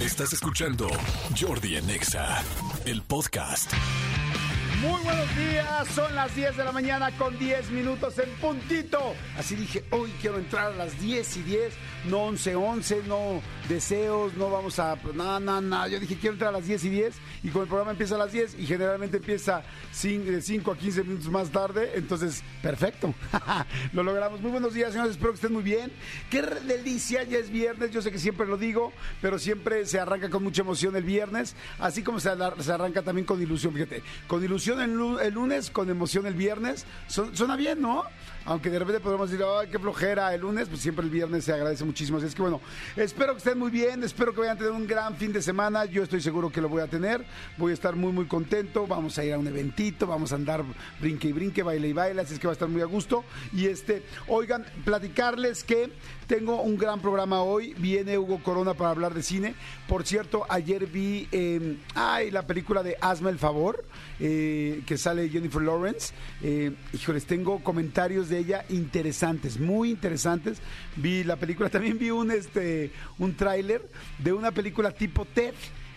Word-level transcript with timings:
Estás 0.00 0.32
escuchando 0.32 0.88
Jordi 1.38 1.76
en 1.76 1.90
Exa, 1.90 2.42
el 2.86 3.02
podcast. 3.02 3.70
Muy 4.80 4.98
buenos 5.02 5.36
días, 5.36 5.88
son 5.88 6.14
las 6.14 6.34
10 6.34 6.56
de 6.56 6.64
la 6.64 6.72
mañana 6.72 7.10
con 7.18 7.38
10 7.38 7.70
minutos 7.70 8.18
en 8.18 8.30
puntito. 8.40 9.14
Así 9.36 9.56
dije, 9.56 9.84
hoy 9.90 10.10
quiero 10.22 10.38
entrar 10.38 10.72
a 10.72 10.74
las 10.74 10.98
10 10.98 11.36
y 11.36 11.42
10, 11.42 11.74
no 12.06 12.22
11, 12.22 12.56
11, 12.56 13.02
no 13.06 13.42
deseos, 13.70 14.34
no 14.34 14.50
vamos 14.50 14.78
a... 14.80 14.98
No, 15.14 15.38
no, 15.38 15.60
no, 15.60 15.86
yo 15.86 16.00
dije 16.00 16.16
quiero 16.16 16.34
entrar 16.34 16.48
a 16.48 16.58
las 16.58 16.66
10 16.66 16.84
y 16.84 16.90
10 16.90 17.14
y 17.44 17.48
como 17.50 17.62
el 17.62 17.68
programa 17.68 17.92
empieza 17.92 18.16
a 18.16 18.18
las 18.18 18.32
10 18.32 18.58
y 18.58 18.66
generalmente 18.66 19.18
empieza 19.18 19.62
de 20.02 20.42
5 20.42 20.72
a 20.72 20.76
15 20.76 21.04
minutos 21.04 21.30
más 21.30 21.50
tarde, 21.50 21.92
entonces, 21.94 22.42
perfecto. 22.62 23.14
lo 23.92 24.02
logramos. 24.02 24.40
Muy 24.40 24.50
buenos 24.50 24.74
días, 24.74 24.92
señores, 24.92 25.12
espero 25.12 25.30
que 25.30 25.36
estén 25.36 25.52
muy 25.52 25.62
bien. 25.62 25.92
Qué 26.30 26.42
delicia, 26.42 27.22
ya 27.22 27.38
es 27.38 27.50
viernes, 27.50 27.92
yo 27.92 28.02
sé 28.02 28.10
que 28.10 28.18
siempre 28.18 28.46
lo 28.46 28.56
digo, 28.56 28.92
pero 29.22 29.38
siempre 29.38 29.86
se 29.86 30.00
arranca 30.00 30.28
con 30.30 30.42
mucha 30.42 30.62
emoción 30.62 30.96
el 30.96 31.04
viernes, 31.04 31.54
así 31.78 32.02
como 32.02 32.18
se, 32.18 32.28
arranca 32.28 33.02
también 33.02 33.24
con 33.24 33.40
ilusión, 33.40 33.72
fíjate, 33.72 34.02
con 34.26 34.42
ilusión 34.42 34.80
el, 34.80 35.32
lunes, 35.32 35.70
con 35.70 35.88
emoción 35.88 36.26
el 36.26 36.34
viernes. 36.34 36.86
suena 37.06 37.54
bien, 37.54 37.80
¿no? 37.80 38.04
Aunque 38.44 38.70
de 38.70 38.78
repente 38.78 39.00
podemos 39.00 39.30
decir, 39.30 39.44
ay, 39.44 39.68
qué 39.68 39.78
flojera 39.78 40.34
el 40.34 40.40
lunes, 40.40 40.68
pues 40.68 40.80
siempre 40.80 41.04
el 41.04 41.10
viernes 41.10 41.44
se 41.44 41.52
agradece 41.52 41.84
muchísimo. 41.84 42.18
Así 42.18 42.26
es 42.26 42.34
que 42.34 42.42
bueno, 42.42 42.60
espero 42.96 43.32
que 43.32 43.38
estén 43.38 43.58
muy 43.58 43.70
bien, 43.70 44.02
espero 44.02 44.32
que 44.32 44.40
vayan 44.40 44.56
a 44.56 44.58
tener 44.58 44.72
un 44.72 44.86
gran 44.86 45.16
fin 45.16 45.32
de 45.32 45.42
semana. 45.42 45.84
Yo 45.84 46.02
estoy 46.02 46.20
seguro 46.20 46.50
que 46.50 46.60
lo 46.60 46.68
voy 46.68 46.82
a 46.82 46.86
tener. 46.86 47.24
Voy 47.58 47.72
a 47.72 47.74
estar 47.74 47.96
muy, 47.96 48.12
muy 48.12 48.26
contento. 48.26 48.86
Vamos 48.86 49.18
a 49.18 49.24
ir 49.24 49.34
a 49.34 49.38
un 49.38 49.46
eventito, 49.46 50.06
vamos 50.06 50.32
a 50.32 50.36
andar 50.36 50.64
brinque 51.00 51.28
y 51.28 51.32
brinque, 51.32 51.62
baile 51.62 51.88
y 51.88 51.92
baile, 51.92 52.22
así 52.22 52.34
es 52.34 52.40
que 52.40 52.46
va 52.46 52.52
a 52.52 52.54
estar 52.54 52.68
muy 52.68 52.82
a 52.82 52.86
gusto. 52.86 53.24
Y 53.52 53.66
este, 53.66 54.02
oigan, 54.28 54.64
platicarles 54.84 55.64
que 55.64 55.92
tengo 56.30 56.62
un 56.62 56.78
gran 56.78 57.00
programa 57.00 57.42
hoy. 57.42 57.74
Viene 57.76 58.16
Hugo 58.16 58.40
Corona 58.40 58.74
para 58.74 58.90
hablar 58.90 59.14
de 59.14 59.22
cine. 59.24 59.56
Por 59.88 60.06
cierto, 60.06 60.46
ayer 60.48 60.86
vi 60.86 61.26
eh, 61.32 61.76
ay, 61.96 62.30
la 62.30 62.46
película 62.46 62.84
de 62.84 62.96
Hazme 63.00 63.30
el 63.30 63.38
favor, 63.40 63.84
eh, 64.20 64.84
que 64.86 64.96
sale 64.96 65.28
Jennifer 65.28 65.60
Lawrence. 65.60 66.14
Eh, 66.40 66.72
híjoles, 66.92 67.26
tengo 67.26 67.64
comentarios 67.64 68.28
de 68.28 68.38
ella 68.38 68.64
interesantes, 68.68 69.58
muy 69.58 69.90
interesantes. 69.90 70.58
Vi 70.94 71.24
la 71.24 71.34
película, 71.34 71.68
también 71.68 71.98
vi 71.98 72.12
un 72.12 72.30
este 72.30 72.92
un 73.18 73.34
tráiler 73.34 73.82
de 74.18 74.32
una 74.32 74.52
película 74.52 74.92
tipo 74.92 75.24
Ted. 75.24 75.54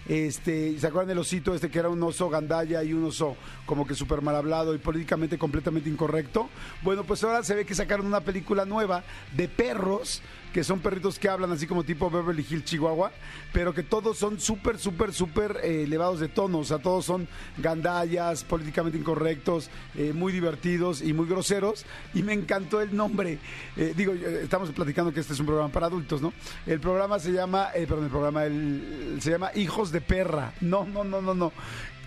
Este, 0.08 0.78
¿se 0.80 0.88
acuerdan 0.88 1.10
del 1.10 1.20
osito 1.20 1.56
este 1.56 1.70
que 1.70 1.80
era 1.80 1.90
un 1.90 2.04
oso 2.04 2.30
gandalla 2.30 2.84
y 2.84 2.94
un 2.94 3.06
oso 3.06 3.38
como 3.66 3.88
que 3.88 3.96
súper 3.96 4.22
mal 4.22 4.36
hablado 4.36 4.76
y 4.76 4.78
políticamente 4.78 5.38
completamente 5.38 5.90
incorrecto? 5.90 6.50
Bueno, 6.82 7.04
pues 7.04 7.24
ahora 7.24 7.44
se 7.44 7.56
ve 7.56 7.66
que 7.66 7.76
sacaron 7.76 8.06
una 8.06 8.22
película 8.22 8.66
nueva 8.66 9.04
de 9.36 9.48
perros 9.48 10.22
que 10.54 10.64
son 10.64 10.80
perritos 10.80 11.18
que 11.18 11.28
hablan 11.28 11.52
así 11.52 11.66
como 11.66 11.84
tipo 11.84 12.10
Beverly 12.12 12.46
Hills 12.48 12.64
Chihuahua, 12.64 13.12
pero 13.52 13.74
que 13.74 13.82
todos 13.82 14.18
son 14.18 14.40
súper, 14.40 14.78
súper, 14.78 15.12
súper 15.12 15.60
eh, 15.64 15.84
elevados 15.84 16.20
de 16.20 16.28
tono, 16.28 16.60
o 16.60 16.64
sea, 16.64 16.78
todos 16.78 17.06
son 17.06 17.28
gandallas, 17.58 18.44
políticamente 18.44 18.98
incorrectos, 18.98 19.72
eh, 19.96 20.14
muy 20.14 20.32
divertidos 20.32 21.02
y 21.02 21.12
muy 21.12 21.28
groseros, 21.28 21.86
y 22.14 22.22
me 22.22 22.34
encantó 22.34 22.82
el 22.82 22.96
nombre. 22.96 23.40
Eh, 23.76 23.94
digo, 23.98 24.14
estamos 24.14 24.70
platicando 24.70 25.12
que 25.12 25.22
este 25.22 25.34
es 25.34 25.40
un 25.40 25.48
programa 25.48 25.72
para 25.72 25.88
adultos, 25.88 26.22
¿no? 26.22 26.32
El 26.68 26.80
programa 26.80 27.18
se 27.18 27.32
llama, 27.32 27.70
perdón, 27.74 28.04
el 28.04 28.10
programa 28.12 28.44
se 29.20 29.32
llama 29.32 29.50
Hijos 29.56 29.92
de 29.92 30.02
Perra. 30.02 30.54
No, 30.62 30.86
no, 30.86 31.04
no, 31.04 31.20
no, 31.20 31.34
no 31.34 31.52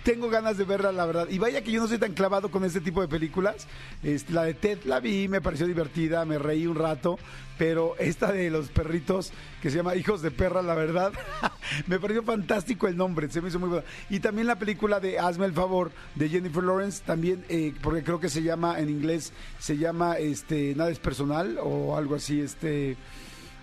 tengo 0.06 0.30
ganas 0.30 0.56
de 0.56 0.62
verla, 0.62 0.92
la 0.92 1.04
verdad. 1.04 1.26
Y 1.28 1.40
vaya 1.40 1.64
que 1.64 1.72
yo 1.72 1.80
no 1.80 1.88
soy 1.88 1.98
tan 1.98 2.12
clavado 2.12 2.48
con 2.48 2.64
este 2.64 2.80
tipo 2.80 3.00
de 3.00 3.08
películas. 3.08 3.66
Este, 4.04 4.32
la 4.32 4.44
de 4.44 4.54
Ted 4.54 4.84
la 4.84 5.00
vi, 5.00 5.26
me 5.26 5.40
pareció 5.40 5.66
divertida, 5.66 6.24
me 6.24 6.38
reí 6.38 6.68
un 6.68 6.76
rato. 6.76 7.18
Pero 7.58 7.96
esta 7.98 8.30
de 8.30 8.48
los 8.48 8.68
perritos, 8.68 9.32
que 9.60 9.68
se 9.68 9.78
llama 9.78 9.96
Hijos 9.96 10.22
de 10.22 10.30
Perra, 10.30 10.62
la 10.62 10.74
verdad, 10.74 11.12
me 11.88 11.98
pareció 11.98 12.22
fantástico 12.22 12.86
el 12.86 12.96
nombre, 12.96 13.28
se 13.30 13.40
me 13.40 13.48
hizo 13.48 13.58
muy 13.58 13.68
bueno. 13.68 13.84
Y 14.08 14.20
también 14.20 14.46
la 14.46 14.60
película 14.60 15.00
de 15.00 15.18
Hazme 15.18 15.46
el 15.46 15.52
favor 15.52 15.90
de 16.14 16.28
Jennifer 16.28 16.62
Lawrence, 16.62 17.02
también, 17.04 17.44
eh, 17.48 17.74
porque 17.82 18.04
creo 18.04 18.20
que 18.20 18.28
se 18.28 18.44
llama 18.44 18.78
en 18.78 18.90
inglés, 18.90 19.32
se 19.58 19.76
llama 19.76 20.18
este 20.18 20.74
Nada 20.76 20.90
es 20.90 21.00
personal 21.00 21.58
o 21.60 21.96
algo 21.96 22.14
así, 22.14 22.40
este. 22.40 22.96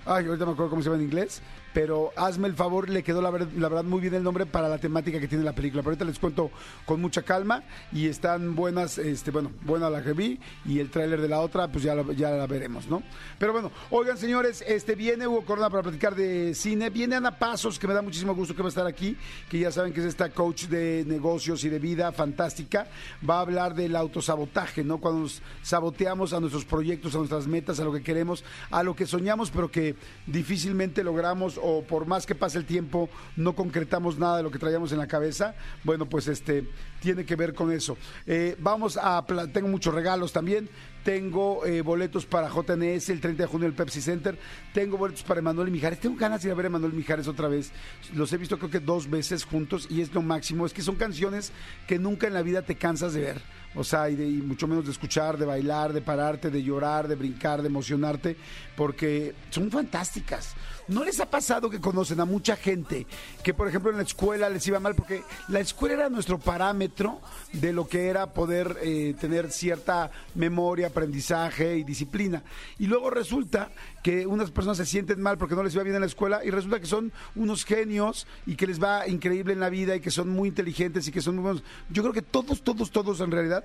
Ay, 0.06 0.26
ahorita 0.26 0.46
me 0.46 0.52
acuerdo 0.52 0.72
cómo 0.72 0.82
se 0.82 0.90
llama 0.90 1.02
en 1.02 1.08
inglés 1.08 1.42
pero 1.74 2.12
hazme 2.16 2.48
el 2.48 2.54
favor, 2.54 2.90
le 2.90 3.04
quedó 3.04 3.22
la, 3.22 3.32
verdad 3.32 3.84
muy 3.84 4.00
bien 4.00 4.14
el 4.14 4.24
nombre 4.24 4.46
para 4.46 4.70
la 4.70 4.78
temática 4.78 5.20
que 5.20 5.28
tiene 5.28 5.44
la 5.44 5.54
película. 5.54 5.82
Pero 5.82 5.92
ahorita 5.92 6.06
les 6.06 6.20
cuento 6.20 6.52
con 6.86 7.02
mucha 7.02 7.24
calma 7.24 7.64
y 7.92 8.08
están 8.08 8.56
buenas, 8.56 8.98
este, 8.98 9.32
bueno, 9.32 9.52
buena 9.62 9.90
la 9.90 10.04
que 10.04 10.14
vi 10.14 10.40
y 10.66 10.80
el 10.80 10.90
tráiler 10.90 11.22
de 11.22 11.28
la 11.28 11.40
otra, 11.40 11.68
pues 11.72 11.84
ya, 11.84 11.96
ya 12.16 12.32
la 12.32 12.48
veremos, 12.48 12.88
¿no? 12.88 13.02
Pero 13.40 13.54
bueno, 13.54 13.72
oigan 13.90 14.18
señores, 14.18 14.64
este 14.68 14.96
viene 14.96 15.28
Hugo 15.28 15.44
Corona 15.46 15.70
para 15.70 15.84
platicar 15.84 16.16
de 16.16 16.54
cine, 16.54 16.90
viene 16.90 17.16
Ana 17.16 17.38
Pasos, 17.38 17.80
que 17.80 17.88
me 17.88 17.94
da 17.94 18.02
muchísimo 18.02 18.36
gusto 18.36 18.56
que 18.56 18.62
va 18.62 18.68
a 18.68 18.70
estar 18.70 18.88
aquí, 18.88 19.18
que 19.50 19.60
ya 19.60 19.72
saben 19.72 19.94
que 19.94 20.00
es 20.00 20.06
esta 20.06 20.30
coach 20.30 20.66
de 20.66 21.04
negocios 21.08 21.64
y 21.64 21.70
de 21.70 21.80
vida 21.80 22.12
fantástica, 22.12 22.88
va 23.28 23.38
a 23.38 23.42
hablar 23.42 23.74
del 23.74 23.96
autosabotaje, 23.96 24.84
¿no? 24.84 25.00
Cuando 25.00 25.22
nos 25.22 25.42
saboteamos 25.62 26.34
a 26.34 26.40
nuestros 26.40 26.66
proyectos, 26.66 27.16
a 27.16 27.18
nuestras 27.18 27.48
metas, 27.48 27.80
a 27.80 27.84
lo 27.84 27.92
que 27.92 28.04
queremos, 28.04 28.44
a 28.70 28.84
lo 28.84 28.96
que 28.96 29.06
soñamos, 29.06 29.50
pero 29.52 29.72
que 29.72 29.96
difícilmente 30.28 31.04
logramos 31.04 31.58
o 31.64 31.82
por 31.82 32.06
más 32.06 32.26
que 32.26 32.36
pase 32.36 32.58
el 32.58 32.66
tiempo 32.66 33.10
no 33.36 33.56
concretamos 33.56 34.18
nada 34.20 34.38
de 34.38 34.44
lo 34.44 34.52
que 34.52 34.60
traíamos 34.60 34.92
en 34.92 34.98
la 34.98 35.08
cabeza, 35.08 35.56
bueno, 35.84 36.06
pues 36.08 36.28
este 36.28 36.68
tiene 37.04 37.26
que 37.26 37.36
ver 37.36 37.54
con 37.54 37.72
eso. 37.72 37.98
Eh, 38.26 38.56
vamos 38.60 38.98
a, 39.02 39.26
tengo 39.52 39.68
muchos 39.68 39.94
regalos 39.94 40.32
también. 40.32 40.70
Tengo 41.04 41.66
eh, 41.66 41.82
boletos 41.82 42.26
para 42.26 42.48
JNS 42.48 43.10
el 43.10 43.20
30 43.20 43.44
de 43.44 43.48
junio 43.48 43.68
del 43.68 43.76
Pepsi 43.76 44.02
Center. 44.02 44.40
Tengo 44.74 44.98
boletos 44.98 45.24
para 45.24 45.42
Emanuel 45.42 45.70
Mijares. 45.70 46.00
Tengo 46.00 46.16
ganas 46.16 46.42
de 46.42 46.48
ir 46.48 46.54
a 46.54 46.56
ver 46.56 46.68
a 46.68 46.68
Emanuel 46.68 46.94
Mijares 46.94 47.28
otra 47.28 47.50
vez. 47.50 47.74
Los 48.14 48.32
he 48.32 48.38
visto 48.38 48.58
creo 48.58 48.72
que 48.72 48.80
dos 48.80 49.10
veces 49.10 49.44
juntos 49.44 49.88
y 49.90 50.00
es 50.00 50.14
lo 50.14 50.22
máximo. 50.22 50.66
Es 50.66 50.72
que 50.72 50.82
son 50.82 50.96
canciones 50.96 51.52
que 51.88 52.00
nunca 52.00 52.28
en 52.28 52.34
la 52.34 52.42
vida 52.42 52.62
te 52.62 52.76
cansas 52.76 53.14
de 53.14 53.20
ver. 53.20 53.42
O 53.76 53.84
sea, 53.84 54.10
y, 54.10 54.14
y 54.14 54.42
mucho 54.42 54.66
menos 54.66 54.86
de 54.86 54.92
escuchar, 54.92 55.38
de 55.38 55.46
bailar, 55.46 55.92
de 55.92 56.02
pararte, 56.02 56.50
de 56.50 56.64
llorar, 56.64 57.10
de 57.10 57.16
brincar, 57.16 57.62
de 57.62 57.68
emocionarte, 57.68 58.38
porque 58.78 59.36
son 59.50 59.70
fantásticas. 59.72 60.56
¿No 60.88 61.06
les 61.06 61.20
ha 61.22 61.30
pasado 61.30 61.70
que 61.70 61.80
conocen 61.80 62.20
a 62.20 62.26
mucha 62.26 62.58
gente 62.58 63.08
que, 63.42 63.54
por 63.54 63.70
ejemplo, 63.70 63.90
en 63.90 63.98
la 63.98 64.04
escuela 64.04 64.50
les 64.50 64.68
iba 64.68 64.82
mal? 64.82 64.96
Porque 64.96 65.24
la 65.48 65.62
escuela 65.62 65.94
era 65.94 66.10
nuestro 66.10 66.40
parámetro 66.40 67.22
de 67.54 67.72
lo 67.72 67.88
que 67.88 68.08
era 68.08 68.34
poder 68.34 68.78
eh, 68.82 69.16
tener 69.20 69.50
cierta 69.52 70.12
memoria, 70.36 70.88
aprendizaje 70.88 71.78
y 71.78 71.84
disciplina. 71.84 72.44
Y 72.80 72.88
luego 72.88 73.10
resulta 73.10 73.72
que 74.04 74.28
unas 74.28 74.52
personas 74.52 74.78
se 74.78 74.86
sienten 74.86 75.22
mal 75.22 75.38
porque 75.38 75.56
no 75.56 75.64
les 75.64 75.78
va 75.78 75.84
bien 75.84 75.96
en 75.96 76.02
la 76.02 76.08
escuela 76.08 76.42
y 76.44 76.50
resulta 76.50 76.82
que 76.82 76.86
son 76.86 77.14
unos 77.36 77.64
genios 77.64 78.28
y 78.46 78.56
que 78.56 78.68
les 78.68 78.84
va 78.84 79.08
increíble 79.08 79.54
en 79.54 79.62
la 79.62 79.70
vida 79.70 79.96
y 79.96 80.02
que 80.02 80.12
son 80.12 80.30
muy 80.30 80.50
inteligentes 80.50 81.08
y 81.08 81.12
que 81.14 81.22
son 81.22 81.36
muy 81.36 81.44
buenos. 81.44 81.64
Yo 81.90 82.04
creo 82.04 82.14
que 82.14 82.22
todos, 82.22 82.62
todos, 82.62 82.92
todos 82.92 83.22
en 83.22 83.32
realidad 83.32 83.64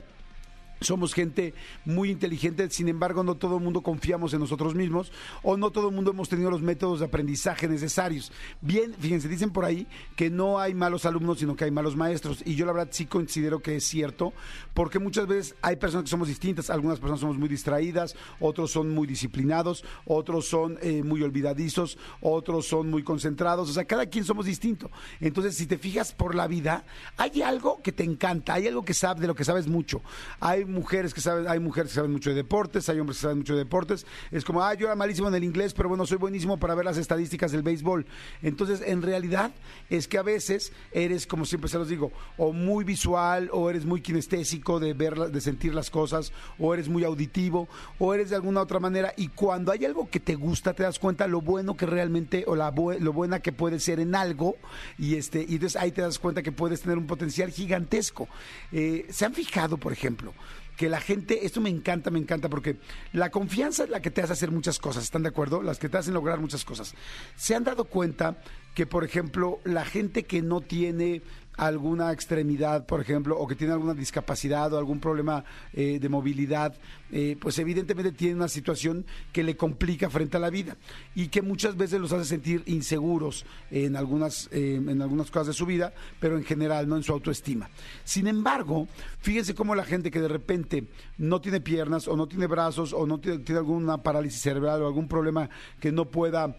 somos 0.80 1.14
gente 1.14 1.54
muy 1.84 2.10
inteligente, 2.10 2.68
sin 2.70 2.88
embargo 2.88 3.22
no 3.22 3.36
todo 3.36 3.56
el 3.56 3.62
mundo 3.62 3.82
confiamos 3.82 4.32
en 4.32 4.40
nosotros 4.40 4.74
mismos 4.74 5.12
o 5.42 5.56
no 5.56 5.70
todo 5.70 5.88
el 5.88 5.94
mundo 5.94 6.10
hemos 6.10 6.28
tenido 6.28 6.50
los 6.50 6.62
métodos 6.62 7.00
de 7.00 7.06
aprendizaje 7.06 7.68
necesarios. 7.68 8.32
Bien, 8.60 8.94
fíjense, 8.98 9.28
dicen 9.28 9.50
por 9.50 9.64
ahí 9.64 9.86
que 10.16 10.30
no 10.30 10.58
hay 10.58 10.74
malos 10.74 11.04
alumnos, 11.04 11.38
sino 11.38 11.56
que 11.56 11.64
hay 11.64 11.70
malos 11.70 11.96
maestros. 11.96 12.42
Y 12.44 12.54
yo 12.54 12.66
la 12.66 12.72
verdad 12.72 12.88
sí 12.92 13.06
considero 13.06 13.60
que 13.60 13.76
es 13.76 13.84
cierto, 13.84 14.32
porque 14.74 14.98
muchas 14.98 15.26
veces 15.26 15.54
hay 15.62 15.76
personas 15.76 16.04
que 16.04 16.10
somos 16.10 16.28
distintas, 16.28 16.70
algunas 16.70 16.98
personas 16.98 17.20
somos 17.20 17.38
muy 17.38 17.48
distraídas, 17.48 18.14
otros 18.40 18.70
son 18.70 18.90
muy 18.90 19.06
disciplinados, 19.06 19.84
otros 20.06 20.46
son 20.46 20.78
eh, 20.82 21.02
muy 21.02 21.22
olvidadizos, 21.22 21.98
otros 22.20 22.66
son 22.66 22.90
muy 22.90 23.02
concentrados, 23.02 23.70
o 23.70 23.72
sea, 23.72 23.84
cada 23.84 24.06
quien 24.06 24.24
somos 24.24 24.46
distinto. 24.46 24.90
Entonces, 25.20 25.56
si 25.56 25.66
te 25.66 25.78
fijas 25.78 26.12
por 26.12 26.34
la 26.34 26.46
vida, 26.46 26.84
hay 27.16 27.42
algo 27.42 27.80
que 27.82 27.92
te 27.92 28.04
encanta, 28.04 28.54
hay 28.54 28.68
algo 28.68 28.84
que 28.84 28.94
sabes 28.94 29.20
de 29.20 29.26
lo 29.26 29.34
que 29.34 29.44
sabes 29.44 29.66
mucho. 29.66 30.02
Hay 30.40 30.64
mujeres 30.68 31.14
que 31.14 31.20
saben, 31.20 31.48
hay 31.48 31.58
mujeres 31.60 31.90
que 31.90 31.96
saben 31.96 32.12
mucho 32.12 32.30
de 32.30 32.36
deportes, 32.36 32.88
hay 32.88 33.00
hombres 33.00 33.18
que 33.18 33.22
saben 33.22 33.38
mucho 33.38 33.54
de 33.54 33.60
deportes. 33.60 34.06
Es 34.30 34.44
como, 34.44 34.62
ah, 34.62 34.74
yo 34.74 34.86
era 34.86 34.94
malísimo 34.94 35.28
en 35.28 35.34
el 35.34 35.44
inglés, 35.44 35.74
pero 35.74 35.88
bueno, 35.88 36.06
soy 36.06 36.18
buenísimo 36.18 36.58
para 36.58 36.74
ver 36.74 36.84
las 36.84 36.96
estadísticas 36.96 37.52
del 37.52 37.62
béisbol. 37.62 38.06
Entonces, 38.42 38.82
en 38.84 39.02
realidad, 39.02 39.50
es 39.90 40.08
que 40.08 40.18
a 40.18 40.22
veces 40.22 40.72
eres, 40.92 41.26
como 41.26 41.44
siempre 41.44 41.68
se 41.68 41.78
los 41.78 41.88
digo, 41.88 42.12
o 42.36 42.52
muy 42.52 42.84
visual, 42.84 43.50
o 43.52 43.70
eres 43.70 43.84
muy 43.84 44.00
kinestésico 44.00 44.80
de 44.80 44.94
ver, 44.94 45.16
de 45.16 45.40
sentir 45.40 45.74
las 45.74 45.90
cosas, 45.90 46.32
o 46.58 46.74
eres 46.74 46.88
muy 46.88 47.04
auditivo, 47.04 47.68
o 47.98 48.14
eres 48.14 48.30
de 48.30 48.36
alguna 48.36 48.60
otra 48.60 48.80
manera. 48.80 49.12
Y 49.16 49.28
cuando 49.28 49.72
hay 49.72 49.84
algo 49.84 50.08
que 50.08 50.20
te 50.20 50.34
gusta, 50.34 50.74
te 50.74 50.82
das 50.82 50.98
cuenta 50.98 51.26
lo 51.26 51.40
bueno 51.40 51.76
que 51.76 51.86
realmente, 51.86 52.44
o 52.46 52.54
la 52.54 52.72
lo 53.00 53.12
buena 53.12 53.40
que 53.40 53.52
puede 53.52 53.80
ser 53.80 54.00
en 54.00 54.14
algo, 54.14 54.56
y 54.98 55.16
este, 55.16 55.44
y 55.48 55.54
entonces 55.54 55.80
ahí 55.80 55.90
te 55.90 56.02
das 56.02 56.18
cuenta 56.18 56.42
que 56.42 56.52
puedes 56.52 56.82
tener 56.82 56.98
un 56.98 57.06
potencial 57.06 57.50
gigantesco. 57.50 58.28
Eh, 58.72 59.06
¿Se 59.10 59.24
han 59.24 59.34
fijado, 59.34 59.76
por 59.76 59.92
ejemplo? 59.92 60.34
Que 60.78 60.88
la 60.88 61.00
gente, 61.00 61.44
esto 61.44 61.60
me 61.60 61.70
encanta, 61.70 62.08
me 62.08 62.20
encanta, 62.20 62.48
porque 62.48 62.76
la 63.12 63.30
confianza 63.30 63.82
es 63.82 63.90
la 63.90 64.00
que 64.00 64.12
te 64.12 64.22
hace 64.22 64.34
hacer 64.34 64.52
muchas 64.52 64.78
cosas, 64.78 65.02
¿están 65.02 65.24
de 65.24 65.28
acuerdo? 65.28 65.60
Las 65.60 65.80
que 65.80 65.88
te 65.88 65.98
hacen 65.98 66.14
lograr 66.14 66.38
muchas 66.38 66.64
cosas. 66.64 66.94
Se 67.34 67.56
han 67.56 67.64
dado 67.64 67.84
cuenta 67.86 68.38
que, 68.76 68.86
por 68.86 69.02
ejemplo, 69.02 69.58
la 69.64 69.84
gente 69.84 70.22
que 70.22 70.40
no 70.40 70.60
tiene 70.60 71.22
alguna 71.58 72.12
extremidad, 72.12 72.86
por 72.86 73.00
ejemplo, 73.00 73.36
o 73.36 73.46
que 73.46 73.56
tiene 73.56 73.72
alguna 73.72 73.92
discapacidad 73.92 74.72
o 74.72 74.78
algún 74.78 75.00
problema 75.00 75.44
eh, 75.72 75.98
de 76.00 76.08
movilidad, 76.08 76.74
eh, 77.10 77.36
pues 77.40 77.58
evidentemente 77.58 78.12
tiene 78.12 78.36
una 78.36 78.48
situación 78.48 79.04
que 79.32 79.42
le 79.42 79.56
complica 79.56 80.08
frente 80.08 80.36
a 80.36 80.40
la 80.40 80.50
vida 80.50 80.76
y 81.16 81.28
que 81.28 81.42
muchas 81.42 81.76
veces 81.76 82.00
los 82.00 82.12
hace 82.12 82.26
sentir 82.26 82.62
inseguros 82.66 83.44
en 83.72 83.96
algunas, 83.96 84.48
eh, 84.52 84.76
en 84.76 85.02
algunas 85.02 85.32
cosas 85.32 85.48
de 85.48 85.52
su 85.52 85.66
vida, 85.66 85.92
pero 86.20 86.38
en 86.38 86.44
general, 86.44 86.88
no 86.88 86.96
en 86.96 87.02
su 87.02 87.12
autoestima. 87.12 87.68
Sin 88.04 88.28
embargo, 88.28 88.86
fíjense 89.18 89.56
cómo 89.56 89.74
la 89.74 89.84
gente 89.84 90.12
que 90.12 90.20
de 90.20 90.28
repente 90.28 90.84
no 91.18 91.40
tiene 91.40 91.60
piernas 91.60 92.06
o 92.06 92.16
no 92.16 92.28
tiene 92.28 92.46
brazos 92.46 92.92
o 92.92 93.04
no 93.04 93.18
tiene, 93.18 93.38
tiene 93.38 93.58
alguna 93.58 94.00
parálisis 94.00 94.40
cerebral 94.40 94.82
o 94.82 94.86
algún 94.86 95.08
problema 95.08 95.50
que 95.80 95.90
no 95.90 96.04
pueda, 96.04 96.56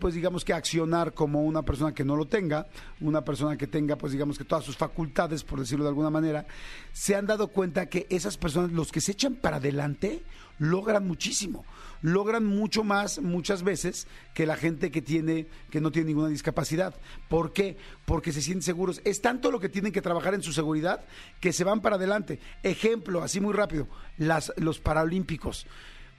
pues 0.00 0.14
digamos 0.14 0.44
que 0.44 0.52
accionar 0.52 1.14
como 1.14 1.44
una 1.44 1.62
persona 1.62 1.94
que 1.94 2.04
no 2.04 2.16
lo 2.16 2.26
tenga, 2.26 2.66
una 3.00 3.22
persona 3.24 3.56
que 3.56 3.68
tenga, 3.68 3.94
pues 3.94 4.12
digamos 4.12 4.39
que 4.40 4.46
todas 4.46 4.64
sus 4.64 4.78
facultades, 4.78 5.44
por 5.44 5.60
decirlo 5.60 5.84
de 5.84 5.90
alguna 5.90 6.08
manera, 6.08 6.46
se 6.94 7.14
han 7.14 7.26
dado 7.26 7.48
cuenta 7.48 7.90
que 7.90 8.06
esas 8.08 8.38
personas, 8.38 8.72
los 8.72 8.90
que 8.90 9.02
se 9.02 9.12
echan 9.12 9.34
para 9.34 9.58
adelante, 9.58 10.22
logran 10.58 11.06
muchísimo. 11.06 11.66
Logran 12.00 12.46
mucho 12.46 12.82
más 12.82 13.20
muchas 13.20 13.62
veces 13.62 14.06
que 14.32 14.46
la 14.46 14.56
gente 14.56 14.90
que 14.90 15.02
tiene 15.02 15.46
que 15.68 15.82
no 15.82 15.90
tiene 15.90 16.08
ninguna 16.08 16.28
discapacidad. 16.28 16.94
¿Por 17.28 17.52
qué? 17.52 17.76
Porque 18.06 18.32
se 18.32 18.40
sienten 18.40 18.62
seguros. 18.62 19.02
Es 19.04 19.20
tanto 19.20 19.50
lo 19.50 19.60
que 19.60 19.68
tienen 19.68 19.92
que 19.92 20.00
trabajar 20.00 20.32
en 20.32 20.42
su 20.42 20.54
seguridad 20.54 21.04
que 21.38 21.52
se 21.52 21.64
van 21.64 21.82
para 21.82 21.96
adelante. 21.96 22.40
Ejemplo, 22.62 23.22
así 23.22 23.40
muy 23.40 23.52
rápido, 23.52 23.88
las, 24.16 24.54
los 24.56 24.80
paralímpicos. 24.80 25.66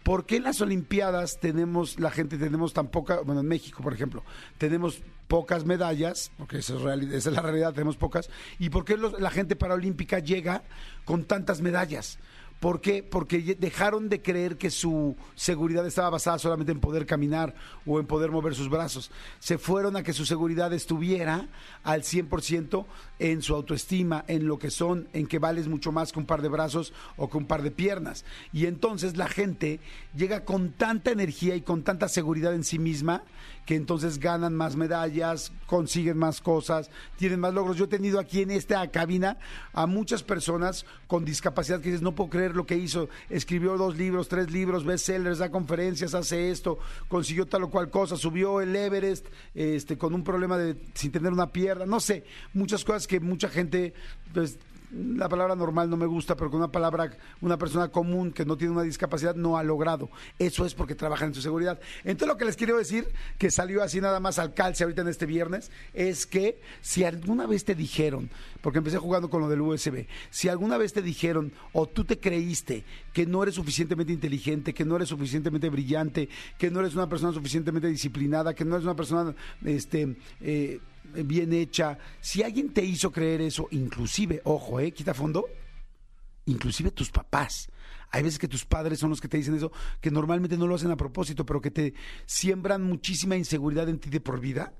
¿Por 0.03 0.25
qué 0.25 0.38
en 0.38 0.44
las 0.44 0.62
Olimpiadas 0.62 1.39
tenemos, 1.39 2.00
la 2.00 2.09
gente 2.09 2.38
tenemos 2.38 2.74
tan 2.74 2.88
poca, 2.88 3.21
bueno, 3.21 3.42
en 3.42 3.48
México, 3.48 3.83
por 3.83 3.94
ejemplo, 3.94 4.24
tenemos 4.57 5.01
pocas 5.27 5.63
medallas, 5.63 6.31
porque 6.38 6.57
esa 6.57 6.74
es, 6.75 7.25
la 7.27 7.42
realidad, 7.42 7.74
tenemos 7.74 7.98
pocas, 7.98 8.30
y 8.57 8.69
por 8.69 8.83
qué 8.83 8.98
la 8.98 9.30
gente 9.30 9.56
paralímpica 9.56 10.19
llega 10.19 10.63
con 11.06 11.25
tantas 11.25 11.62
medallas? 11.62 12.18
¿Por 12.61 12.79
qué? 12.79 13.01
Porque 13.01 13.57
dejaron 13.57 14.07
de 14.07 14.21
creer 14.21 14.55
que 14.55 14.69
su 14.69 15.15
seguridad 15.33 15.83
estaba 15.87 16.11
basada 16.11 16.37
solamente 16.37 16.71
en 16.71 16.79
poder 16.79 17.07
caminar 17.07 17.55
o 17.87 17.99
en 17.99 18.05
poder 18.05 18.29
mover 18.29 18.53
sus 18.53 18.69
brazos. 18.69 19.09
Se 19.39 19.57
fueron 19.57 19.95
a 19.95 20.03
que 20.03 20.13
su 20.13 20.27
seguridad 20.27 20.71
estuviera 20.71 21.47
al 21.83 22.03
100% 22.03 22.85
en 23.17 23.41
su 23.41 23.55
autoestima, 23.55 24.25
en 24.27 24.45
lo 24.45 24.59
que 24.59 24.69
son, 24.69 25.07
en 25.13 25.25
que 25.25 25.39
vales 25.39 25.67
mucho 25.67 25.91
más 25.91 26.11
que 26.11 26.19
un 26.19 26.27
par 26.27 26.43
de 26.43 26.49
brazos 26.49 26.93
o 27.17 27.31
que 27.31 27.37
un 27.37 27.47
par 27.47 27.63
de 27.63 27.71
piernas. 27.71 28.25
Y 28.53 28.67
entonces 28.67 29.17
la 29.17 29.27
gente 29.27 29.79
llega 30.15 30.45
con 30.45 30.69
tanta 30.69 31.09
energía 31.09 31.55
y 31.55 31.61
con 31.61 31.81
tanta 31.81 32.09
seguridad 32.09 32.53
en 32.53 32.63
sí 32.63 32.77
misma 32.77 33.23
que 33.65 33.75
entonces 33.75 34.19
ganan 34.19 34.55
más 34.55 34.75
medallas, 34.75 35.51
consiguen 35.65 36.17
más 36.17 36.41
cosas, 36.41 36.89
tienen 37.17 37.39
más 37.39 37.53
logros. 37.53 37.77
Yo 37.77 37.85
he 37.85 37.87
tenido 37.87 38.19
aquí 38.19 38.41
en 38.41 38.51
esta 38.51 38.89
cabina 38.89 39.37
a 39.73 39.85
muchas 39.85 40.23
personas 40.23 40.85
con 41.07 41.25
discapacidad 41.25 41.79
que 41.79 41.89
dices, 41.89 42.01
no 42.01 42.15
puedo 42.15 42.29
creer 42.29 42.55
lo 42.55 42.65
que 42.65 42.77
hizo, 42.77 43.09
escribió 43.29 43.77
dos 43.77 43.97
libros, 43.97 44.27
tres 44.27 44.51
libros, 44.51 44.83
bestsellers, 44.83 45.37
da 45.39 45.51
conferencias, 45.51 46.13
hace 46.13 46.51
esto, 46.51 46.79
consiguió 47.07 47.45
tal 47.45 47.63
o 47.63 47.69
cual 47.69 47.89
cosa, 47.89 48.17
subió 48.17 48.61
el 48.61 48.75
Everest 48.75 49.27
este, 49.53 49.97
con 49.97 50.13
un 50.13 50.23
problema 50.23 50.57
de 50.57 50.77
sin 50.93 51.11
tener 51.11 51.31
una 51.31 51.51
pierna, 51.51 51.85
no 51.85 51.99
sé, 51.99 52.23
muchas 52.53 52.83
cosas 52.83 53.07
que 53.07 53.19
mucha 53.19 53.49
gente 53.49 53.93
pues, 54.33 54.57
la 54.91 55.29
palabra 55.29 55.55
normal 55.55 55.89
no 55.89 55.97
me 55.97 56.05
gusta, 56.05 56.35
pero 56.35 56.49
con 56.49 56.59
una 56.59 56.71
palabra, 56.71 57.11
una 57.39 57.57
persona 57.57 57.89
común 57.89 58.31
que 58.31 58.45
no 58.45 58.57
tiene 58.57 58.73
una 58.73 58.83
discapacidad 58.83 59.35
no 59.35 59.57
ha 59.57 59.63
logrado. 59.63 60.09
Eso 60.38 60.65
es 60.65 60.73
porque 60.73 60.95
trabajan 60.95 61.29
en 61.29 61.35
su 61.35 61.41
seguridad. 61.41 61.79
Entonces 62.03 62.27
lo 62.27 62.38
que 62.38 62.45
les 62.45 62.57
quiero 62.57 62.77
decir, 62.77 63.07
que 63.38 63.51
salió 63.51 63.83
así 63.83 64.01
nada 64.01 64.19
más 64.19 64.39
al 64.39 64.53
calce 64.53 64.83
ahorita 64.83 65.01
en 65.01 65.07
este 65.07 65.25
viernes, 65.25 65.71
es 65.93 66.25
que 66.25 66.59
si 66.81 67.03
alguna 67.03 67.47
vez 67.47 67.63
te 67.63 67.75
dijeron, 67.75 68.29
porque 68.61 68.79
empecé 68.79 68.97
jugando 68.97 69.29
con 69.29 69.41
lo 69.41 69.49
del 69.49 69.61
USB, 69.61 70.07
si 70.29 70.49
alguna 70.49 70.77
vez 70.77 70.93
te 70.93 71.01
dijeron 71.01 71.53
o 71.73 71.88
tú 71.88 72.03
te 72.03 72.19
creíste 72.19 72.83
que 73.13 73.25
no 73.25 73.43
eres 73.43 73.55
suficientemente 73.55 74.13
inteligente, 74.13 74.73
que 74.73 74.85
no 74.85 74.95
eres 74.95 75.09
suficientemente 75.09 75.69
brillante, 75.69 76.29
que 76.57 76.69
no 76.69 76.79
eres 76.81 76.95
una 76.95 77.07
persona 77.07 77.33
suficientemente 77.33 77.88
disciplinada, 77.88 78.53
que 78.53 78.65
no 78.65 78.75
eres 78.75 78.85
una 78.85 78.95
persona 78.95 79.33
este, 79.63 80.15
eh, 80.41 80.79
bien 81.13 81.53
hecha, 81.53 81.97
si 82.19 82.43
alguien 82.43 82.73
te 82.73 82.83
hizo 82.83 83.11
creer 83.11 83.41
eso, 83.41 83.67
inclusive, 83.71 84.41
ojo, 84.43 84.79
¿eh? 84.79 84.91
Quita 84.91 85.13
fondo, 85.13 85.45
inclusive 86.45 86.91
tus 86.91 87.09
papás. 87.09 87.69
Hay 88.11 88.23
veces 88.23 88.39
que 88.39 88.47
tus 88.47 88.65
padres 88.65 88.99
son 88.99 89.09
los 89.09 89.21
que 89.21 89.27
te 89.27 89.37
dicen 89.37 89.55
eso, 89.55 89.71
que 90.01 90.11
normalmente 90.11 90.57
no 90.57 90.67
lo 90.67 90.75
hacen 90.75 90.91
a 90.91 90.97
propósito, 90.97 91.45
pero 91.45 91.61
que 91.61 91.71
te 91.71 91.93
siembran 92.25 92.83
muchísima 92.83 93.37
inseguridad 93.37 93.87
en 93.87 93.99
ti 93.99 94.09
de 94.09 94.19
por 94.19 94.39
vida. 94.39 94.73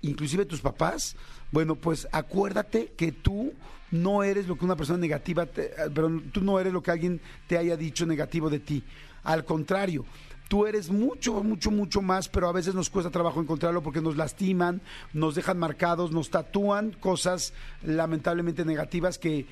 Inclusive 0.00 0.46
tus 0.46 0.60
papás, 0.60 1.14
bueno, 1.52 1.76
pues 1.76 2.08
acuérdate 2.10 2.92
que 2.96 3.12
tú 3.12 3.52
no 3.92 4.24
eres 4.24 4.48
lo 4.48 4.56
que 4.56 4.64
una 4.64 4.74
persona 4.74 4.98
negativa, 4.98 5.46
pero 5.46 6.20
tú 6.32 6.40
no 6.40 6.58
eres 6.58 6.72
lo 6.72 6.82
que 6.82 6.90
alguien 6.90 7.20
te 7.46 7.56
haya 7.56 7.76
dicho 7.76 8.04
negativo 8.04 8.50
de 8.50 8.58
ti. 8.58 8.82
Al 9.22 9.44
contrario, 9.44 10.04
tú 10.52 10.66
eres 10.66 10.90
mucho, 10.90 11.42
mucho, 11.42 11.70
mucho 11.70 12.02
más, 12.02 12.28
pero 12.28 12.46
a 12.46 12.52
veces 12.52 12.74
nos 12.74 12.90
cuesta 12.90 13.10
trabajo 13.10 13.40
encontrarlo 13.40 13.82
porque 13.82 14.02
nos 14.02 14.18
lastiman, 14.18 14.82
nos 15.14 15.34
dejan 15.34 15.58
marcados, 15.58 16.12
nos 16.12 16.28
tatúan 16.28 16.94
cosas 17.00 17.54
lamentablemente 17.82 18.66
negativas 18.66 19.16
que, 19.16 19.46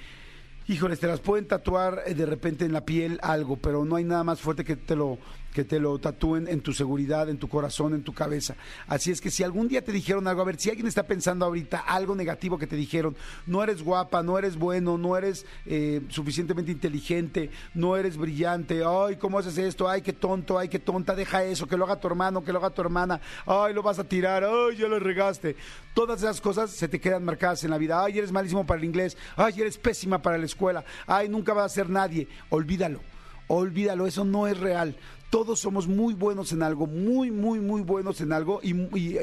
híjoles, 0.68 1.00
te 1.00 1.06
las 1.06 1.20
pueden 1.20 1.46
tatuar 1.46 2.02
eh, 2.04 2.12
de 2.12 2.26
repente 2.26 2.66
en 2.66 2.74
la 2.74 2.84
piel 2.84 3.18
algo, 3.22 3.56
pero 3.56 3.86
no 3.86 3.96
hay 3.96 4.04
nada 4.04 4.24
más 4.24 4.42
fuerte 4.42 4.62
que 4.62 4.76
te 4.76 4.94
lo 4.94 5.16
que 5.52 5.64
te 5.64 5.80
lo 5.80 5.98
tatúen 5.98 6.48
en 6.48 6.60
tu 6.60 6.72
seguridad, 6.72 7.28
en 7.28 7.38
tu 7.38 7.48
corazón, 7.48 7.94
en 7.94 8.02
tu 8.02 8.12
cabeza. 8.12 8.54
Así 8.86 9.10
es 9.10 9.20
que 9.20 9.30
si 9.30 9.42
algún 9.42 9.68
día 9.68 9.82
te 9.82 9.92
dijeron 9.92 10.26
algo, 10.28 10.42
a 10.42 10.44
ver, 10.44 10.58
si 10.58 10.70
alguien 10.70 10.86
está 10.86 11.04
pensando 11.04 11.44
ahorita 11.44 11.78
algo 11.80 12.14
negativo 12.14 12.58
que 12.58 12.66
te 12.66 12.76
dijeron, 12.76 13.16
no 13.46 13.62
eres 13.62 13.82
guapa, 13.82 14.22
no 14.22 14.38
eres 14.38 14.56
bueno, 14.56 14.98
no 14.98 15.16
eres 15.16 15.46
eh, 15.66 16.02
suficientemente 16.08 16.72
inteligente, 16.72 17.50
no 17.74 17.96
eres 17.96 18.16
brillante, 18.16 18.82
ay, 18.86 19.16
¿cómo 19.16 19.38
haces 19.38 19.58
esto? 19.58 19.88
Ay, 19.88 20.02
qué 20.02 20.12
tonto, 20.12 20.58
ay, 20.58 20.68
qué 20.68 20.78
tonta, 20.78 21.14
deja 21.14 21.42
eso, 21.44 21.66
que 21.66 21.76
lo 21.76 21.84
haga 21.84 22.00
tu 22.00 22.06
hermano, 22.06 22.44
que 22.44 22.52
lo 22.52 22.58
haga 22.58 22.70
tu 22.70 22.82
hermana, 22.82 23.20
ay, 23.46 23.74
lo 23.74 23.82
vas 23.82 23.98
a 23.98 24.04
tirar, 24.04 24.44
ay, 24.44 24.76
ya 24.76 24.88
lo 24.88 24.98
regaste. 24.98 25.56
Todas 25.94 26.20
esas 26.22 26.40
cosas 26.40 26.70
se 26.70 26.88
te 26.88 27.00
quedan 27.00 27.24
marcadas 27.24 27.64
en 27.64 27.70
la 27.70 27.78
vida, 27.78 28.04
ay, 28.04 28.18
eres 28.18 28.32
malísimo 28.32 28.66
para 28.66 28.78
el 28.78 28.84
inglés, 28.84 29.16
ay, 29.36 29.60
eres 29.60 29.78
pésima 29.78 30.22
para 30.22 30.38
la 30.38 30.46
escuela, 30.46 30.84
ay, 31.06 31.28
nunca 31.28 31.52
vas 31.52 31.72
a 31.72 31.74
ser 31.74 31.90
nadie, 31.90 32.28
olvídalo 32.50 33.00
olvídalo, 33.52 34.06
eso 34.06 34.24
no 34.24 34.46
es 34.46 34.56
real 34.58 34.94
todos 35.30 35.60
somos 35.60 35.86
muy 35.86 36.12
buenos 36.12 36.52
en 36.52 36.62
algo, 36.62 36.88
muy, 36.88 37.30
muy, 37.30 37.60
muy 37.60 37.82
buenos 37.82 38.20
en 38.20 38.32
algo 38.32 38.60
y, 38.62 38.74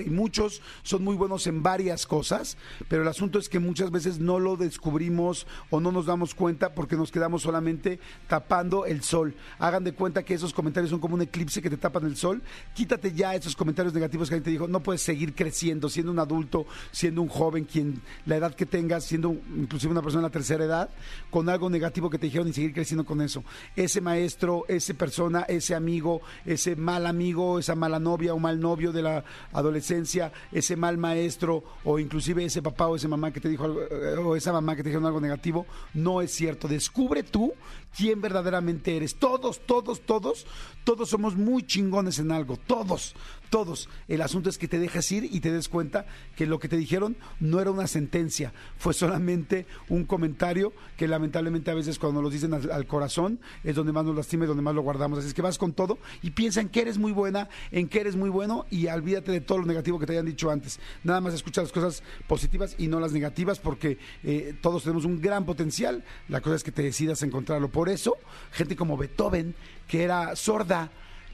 muchos 0.07 0.61
son 0.83 1.03
muy 1.03 1.15
buenos 1.15 1.45
en 1.47 1.61
varias 1.61 2.07
cosas, 2.07 2.57
pero 2.87 3.01
el 3.01 3.07
asunto 3.07 3.37
es 3.39 3.49
que 3.49 3.59
muchas 3.59 3.91
veces 3.91 4.19
no 4.19 4.39
lo 4.39 4.55
descubrimos 4.55 5.45
o 5.69 5.79
no 5.81 5.91
nos 5.91 6.05
damos 6.05 6.33
cuenta 6.33 6.73
porque 6.73 6.95
nos 6.95 7.11
quedamos 7.11 7.41
solamente 7.41 7.99
tapando 8.27 8.85
el 8.85 9.03
sol. 9.03 9.35
Hagan 9.59 9.83
de 9.83 9.93
cuenta 9.93 10.23
que 10.23 10.33
esos 10.33 10.53
comentarios 10.53 10.89
son 10.89 10.99
como 10.99 11.15
un 11.15 11.21
eclipse 11.21 11.61
que 11.61 11.69
te 11.69 11.77
tapan 11.77 12.05
el 12.05 12.15
sol. 12.15 12.41
Quítate 12.73 13.11
ya 13.11 13.35
esos 13.35 13.55
comentarios 13.55 13.93
negativos 13.93 14.29
que 14.29 14.35
alguien 14.35 14.45
te 14.45 14.51
dijo, 14.51 14.67
no 14.67 14.81
puedes 14.81 15.01
seguir 15.01 15.35
creciendo, 15.35 15.89
siendo 15.89 16.11
un 16.11 16.19
adulto, 16.19 16.65
siendo 16.91 17.21
un 17.21 17.27
joven, 17.27 17.65
quien 17.65 18.01
la 18.25 18.37
edad 18.37 18.55
que 18.55 18.65
tengas, 18.65 19.03
siendo 19.03 19.35
inclusive 19.55 19.91
una 19.91 20.01
persona 20.01 20.21
de 20.21 20.29
la 20.29 20.33
tercera 20.33 20.63
edad, 20.63 20.89
con 21.29 21.49
algo 21.49 21.69
negativo 21.69 22.09
que 22.09 22.17
te 22.17 22.27
dijeron 22.27 22.47
y 22.47 22.53
seguir 22.53 22.73
creciendo 22.73 23.05
con 23.05 23.21
eso. 23.21 23.43
Ese 23.75 23.99
maestro, 23.99 24.63
esa 24.69 24.93
persona, 24.93 25.41
ese 25.41 25.75
amigo, 25.75 25.96
ese 26.45 26.75
mal 26.75 27.05
amigo, 27.05 27.59
esa 27.59 27.75
mala 27.75 27.99
novia 27.99 28.33
o 28.33 28.39
mal 28.39 28.59
novio 28.59 28.91
de 28.91 29.01
la 29.01 29.23
adolescencia, 29.51 30.31
ese 30.51 30.75
mal 30.75 30.97
maestro 30.97 31.63
o 31.83 31.99
inclusive 31.99 32.43
ese 32.43 32.61
papá 32.61 32.87
o 32.87 32.95
esa 32.95 33.07
mamá 33.07 33.31
que 33.31 33.39
te 33.39 33.49
dijo 33.49 33.65
algo, 33.65 33.81
eh, 33.81 34.17
o 34.17 34.35
esa 34.35 34.51
mamá 34.51 34.75
que 34.75 34.83
te 34.83 34.89
dijo 34.89 35.05
algo 35.05 35.21
negativo, 35.21 35.65
no 35.93 36.21
es 36.21 36.31
cierto. 36.31 36.67
Descubre 36.67 37.23
tú 37.23 37.53
quién 37.95 38.21
verdaderamente 38.21 38.95
eres. 38.95 39.15
Todos, 39.15 39.59
todos, 39.65 40.01
todos, 40.01 40.45
todos 40.83 41.09
somos 41.09 41.35
muy 41.35 41.63
chingones 41.63 42.19
en 42.19 42.31
algo, 42.31 42.57
todos, 42.57 43.15
todos. 43.49 43.89
El 44.07 44.21
asunto 44.21 44.49
es 44.49 44.57
que 44.57 44.67
te 44.67 44.79
dejas 44.79 45.11
ir 45.11 45.23
y 45.25 45.39
te 45.39 45.51
des 45.51 45.69
cuenta 45.69 46.05
que 46.35 46.45
lo 46.45 46.59
que 46.59 46.67
te 46.67 46.77
dijeron 46.77 47.17
no 47.39 47.59
era 47.59 47.71
una 47.71 47.87
sentencia, 47.87 48.53
fue 48.77 48.93
solamente 48.93 49.65
un 49.89 50.05
comentario 50.05 50.73
que 50.97 51.07
lamentablemente 51.07 51.71
a 51.71 51.73
veces 51.73 51.99
cuando 51.99 52.21
nos 52.21 52.31
dicen 52.31 52.53
al, 52.53 52.87
corazón 52.87 53.39
es 53.63 53.75
donde 53.75 53.91
más 53.91 54.05
nos 54.05 54.15
lastima 54.15 54.45
y 54.45 54.47
donde 54.47 54.63
más 54.63 54.75
lo 54.75 54.81
guardamos. 54.81 55.19
Así 55.19 55.29
es 55.29 55.33
que 55.33 55.41
vas 55.41 55.57
con 55.57 55.73
todo 55.73 55.97
y 56.21 56.31
piensa 56.31 56.61
en 56.61 56.69
que 56.69 56.81
eres 56.81 56.97
muy 56.97 57.11
buena, 57.11 57.49
en 57.71 57.87
que 57.87 57.99
eres 57.99 58.15
muy 58.15 58.29
bueno 58.29 58.65
y 58.69 58.87
olvídate 58.87 59.31
de 59.31 59.41
todo 59.41 59.59
lo 59.59 59.65
negativo 59.65 59.99
que 59.99 60.05
te 60.05 60.13
hayan 60.13 60.25
dicho 60.25 60.49
antes. 60.49 60.79
Nada 61.03 61.21
más 61.21 61.33
escucha 61.33 61.61
las 61.61 61.71
cosas 61.71 62.03
positivas 62.27 62.75
y 62.77 62.87
no 62.87 62.99
las 62.99 63.11
negativas 63.11 63.59
porque 63.59 63.97
eh, 64.23 64.55
todos 64.61 64.83
tenemos 64.83 65.05
un 65.05 65.21
gran 65.21 65.45
potencial. 65.45 66.03
La 66.27 66.41
cosa 66.41 66.55
es 66.55 66.63
que 66.63 66.71
te 66.71 66.83
decidas 66.83 67.23
encontrarlo. 67.23 67.69
Por 67.69 67.89
eso, 67.89 68.15
gente 68.51 68.75
como 68.75 68.97
Beethoven, 68.97 69.55
que 69.87 70.03
era 70.03 70.35
sorda, 70.35 70.91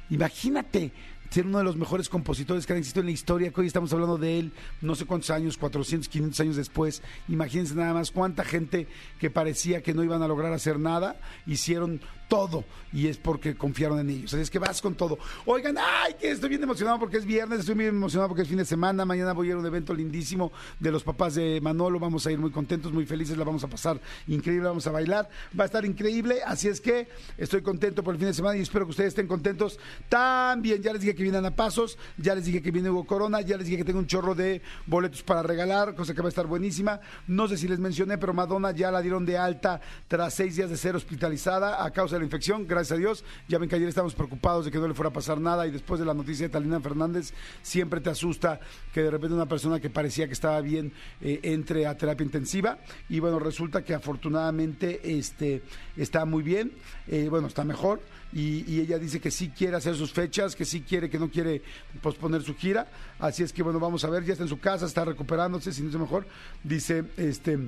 imagínate, 0.10 0.92
ser 1.34 1.48
uno 1.48 1.58
de 1.58 1.64
los 1.64 1.76
mejores 1.76 2.10
compositores 2.10 2.68
que 2.68 2.74
han 2.74 2.80
existido 2.80 3.02
en 3.02 3.08
la 3.08 3.12
historia, 3.12 3.52
que 3.52 3.60
hoy 3.60 3.68
estamos 3.68 3.92
hablando 3.92 4.20
de 4.20 4.38
él, 4.38 4.52
no 4.82 4.94
sé 4.94 5.06
cuántos 5.06 5.32
años, 5.32 5.58
400, 5.58 6.08
500 6.08 6.40
años 6.42 6.56
después. 6.56 7.02
Imagínense 7.28 7.74
nada 7.74 7.94
más 7.94 8.12
cuánta 8.12 8.44
gente 8.44 8.88
que 9.20 9.32
parecía 9.32 9.82
que 9.82 9.96
no 9.96 10.04
iban 10.04 10.22
a 10.22 10.28
lograr 10.28 10.54
hacer 10.54 10.78
nada, 10.80 11.20
hicieron 11.48 12.02
todo 12.34 12.64
y 12.92 13.08
es 13.08 13.18
porque 13.18 13.56
confiaron 13.56 14.00
en 14.00 14.10
ellos. 14.10 14.34
Así 14.34 14.42
es 14.42 14.50
que 14.50 14.60
vas 14.60 14.82
con 14.82 14.96
todo. 14.96 15.18
Oigan, 15.46 15.78
ay, 15.78 16.16
que 16.20 16.32
estoy 16.32 16.50
bien 16.50 16.64
emocionado 16.64 17.00
porque 17.00 17.18
es 17.18 17.26
viernes, 17.26 17.60
estoy 17.60 17.76
bien 17.76 17.90
emocionado 17.90 18.30
porque 18.30 18.44
es 18.44 18.48
fin 18.48 18.58
de 18.58 18.66
semana. 18.66 19.06
Mañana 19.06 19.34
voy 19.34 19.48
a 19.48 19.50
ir 19.52 19.56
a 19.56 19.60
un 19.60 19.66
evento 19.66 19.94
lindísimo 19.94 20.52
de 20.80 20.92
los 20.92 21.04
papás 21.04 21.36
de 21.36 21.60
Manolo. 21.62 22.00
Vamos 22.00 22.26
a 22.26 22.32
ir 22.32 22.40
muy 22.40 22.52
contentos, 22.52 22.92
muy 22.92 23.06
felices, 23.06 23.38
la 23.38 23.44
vamos 23.44 23.64
a 23.64 23.68
pasar 23.68 24.00
increíble, 24.28 24.68
vamos 24.68 24.88
a 24.88 24.92
bailar. 24.92 25.30
Va 25.58 25.64
a 25.64 25.68
estar 25.68 25.86
increíble, 25.86 26.42
así 26.46 26.68
es 26.68 26.82
que 26.82 27.08
estoy 27.38 27.62
contento 27.62 28.04
por 28.04 28.14
el 28.14 28.20
fin 28.20 28.28
de 28.28 28.34
semana 28.34 28.58
y 28.58 28.62
espero 28.62 28.86
que 28.86 28.92
ustedes 28.92 29.10
estén 29.10 29.28
contentos 29.28 29.80
también. 30.10 30.82
Ya 30.82 30.94
les 30.94 31.02
dije 31.02 31.16
que 31.16 31.23
vienen 31.24 31.46
a 31.46 31.56
pasos, 31.56 31.98
ya 32.18 32.36
les 32.36 32.46
dije 32.46 32.62
que 32.62 32.72
viene 32.72 32.90
Hugo 32.90 33.06
Corona, 33.06 33.42
ya 33.42 33.58
les 33.58 33.66
dije 33.66 33.78
que 33.78 33.84
tengo 33.84 34.00
un 34.00 34.08
chorro 34.08 34.36
de 34.36 34.62
boletos 34.86 35.24
para 35.24 35.44
regalar, 35.44 35.96
cosa 35.96 36.14
que 36.14 36.22
va 36.22 36.28
a 36.28 36.30
estar 36.30 36.48
buenísima. 36.48 37.00
No 37.28 37.48
sé 37.48 37.58
si 37.58 37.68
les 37.68 37.80
mencioné, 37.80 38.18
pero 38.18 38.34
Madonna 38.34 38.72
ya 38.72 38.92
la 38.92 39.02
dieron 39.02 39.26
de 39.26 39.38
alta 39.38 39.82
tras 40.08 40.34
seis 40.34 40.56
días 40.56 40.70
de 40.70 40.78
ser 40.78 40.96
hospitalizada 40.96 41.84
a 41.84 41.92
causa 41.92 42.16
de 42.16 42.20
la 42.20 42.26
infección, 42.26 42.68
gracias 42.68 42.92
a 42.94 43.00
Dios. 43.00 43.24
Ya 43.48 43.58
ven 43.58 43.70
que 43.70 43.76
ayer 43.76 43.88
estamos 43.88 44.14
preocupados 44.14 44.66
de 44.66 44.72
que 44.72 44.78
no 44.78 44.88
le 44.88 44.94
fuera 44.94 45.10
a 45.10 45.14
pasar 45.14 45.40
nada 45.40 45.66
y 45.68 45.72
después 45.72 46.00
de 46.00 46.06
la 46.06 46.14
noticia 46.14 46.48
de 46.48 46.52
Talina 46.52 46.80
Fernández, 46.80 47.34
siempre 47.62 48.02
te 48.02 48.10
asusta 48.10 48.60
que 48.94 49.02
de 49.02 49.12
repente 49.12 49.34
una 49.34 49.48
persona 49.48 49.80
que 49.80 49.90
parecía 49.90 50.28
que 50.28 50.34
estaba 50.34 50.62
bien 50.62 50.92
eh, 51.22 51.40
entre 51.44 51.88
a 51.88 51.98
terapia 51.98 52.26
intensiva 52.26 52.78
y 53.10 53.20
bueno, 53.20 53.40
resulta 53.40 53.84
que 53.84 53.94
afortunadamente 53.94 55.18
este, 55.18 55.64
está 55.98 56.26
muy 56.26 56.44
bien, 56.44 56.72
eh, 57.08 57.28
bueno, 57.30 57.48
está 57.48 57.64
mejor. 57.64 58.02
Y, 58.34 58.66
y, 58.68 58.82
ella 58.82 58.98
dice 58.98 59.20
que 59.20 59.30
sí 59.30 59.50
quiere 59.50 59.78
hacer 59.78 59.96
sus 59.96 60.12
fechas, 60.12 60.56
que 60.56 60.66
sí 60.66 60.82
quiere, 60.82 61.10
que 61.10 61.20
no 61.20 61.30
quiere 61.30 61.62
posponer 62.02 62.42
su 62.42 62.56
gira. 62.56 62.88
Así 63.20 63.44
es 63.44 63.54
que 63.54 63.62
bueno, 63.64 63.80
vamos 63.80 64.04
a 64.06 64.10
ver, 64.10 64.24
ya 64.24 64.34
está 64.34 64.44
en 64.44 64.50
su 64.50 64.60
casa, 64.60 64.86
está 64.86 65.06
recuperándose, 65.06 65.72
si 65.72 65.84
no 65.84 65.90
es 65.90 65.96
mejor. 65.96 66.26
Dice, 66.64 67.04
este, 67.18 67.60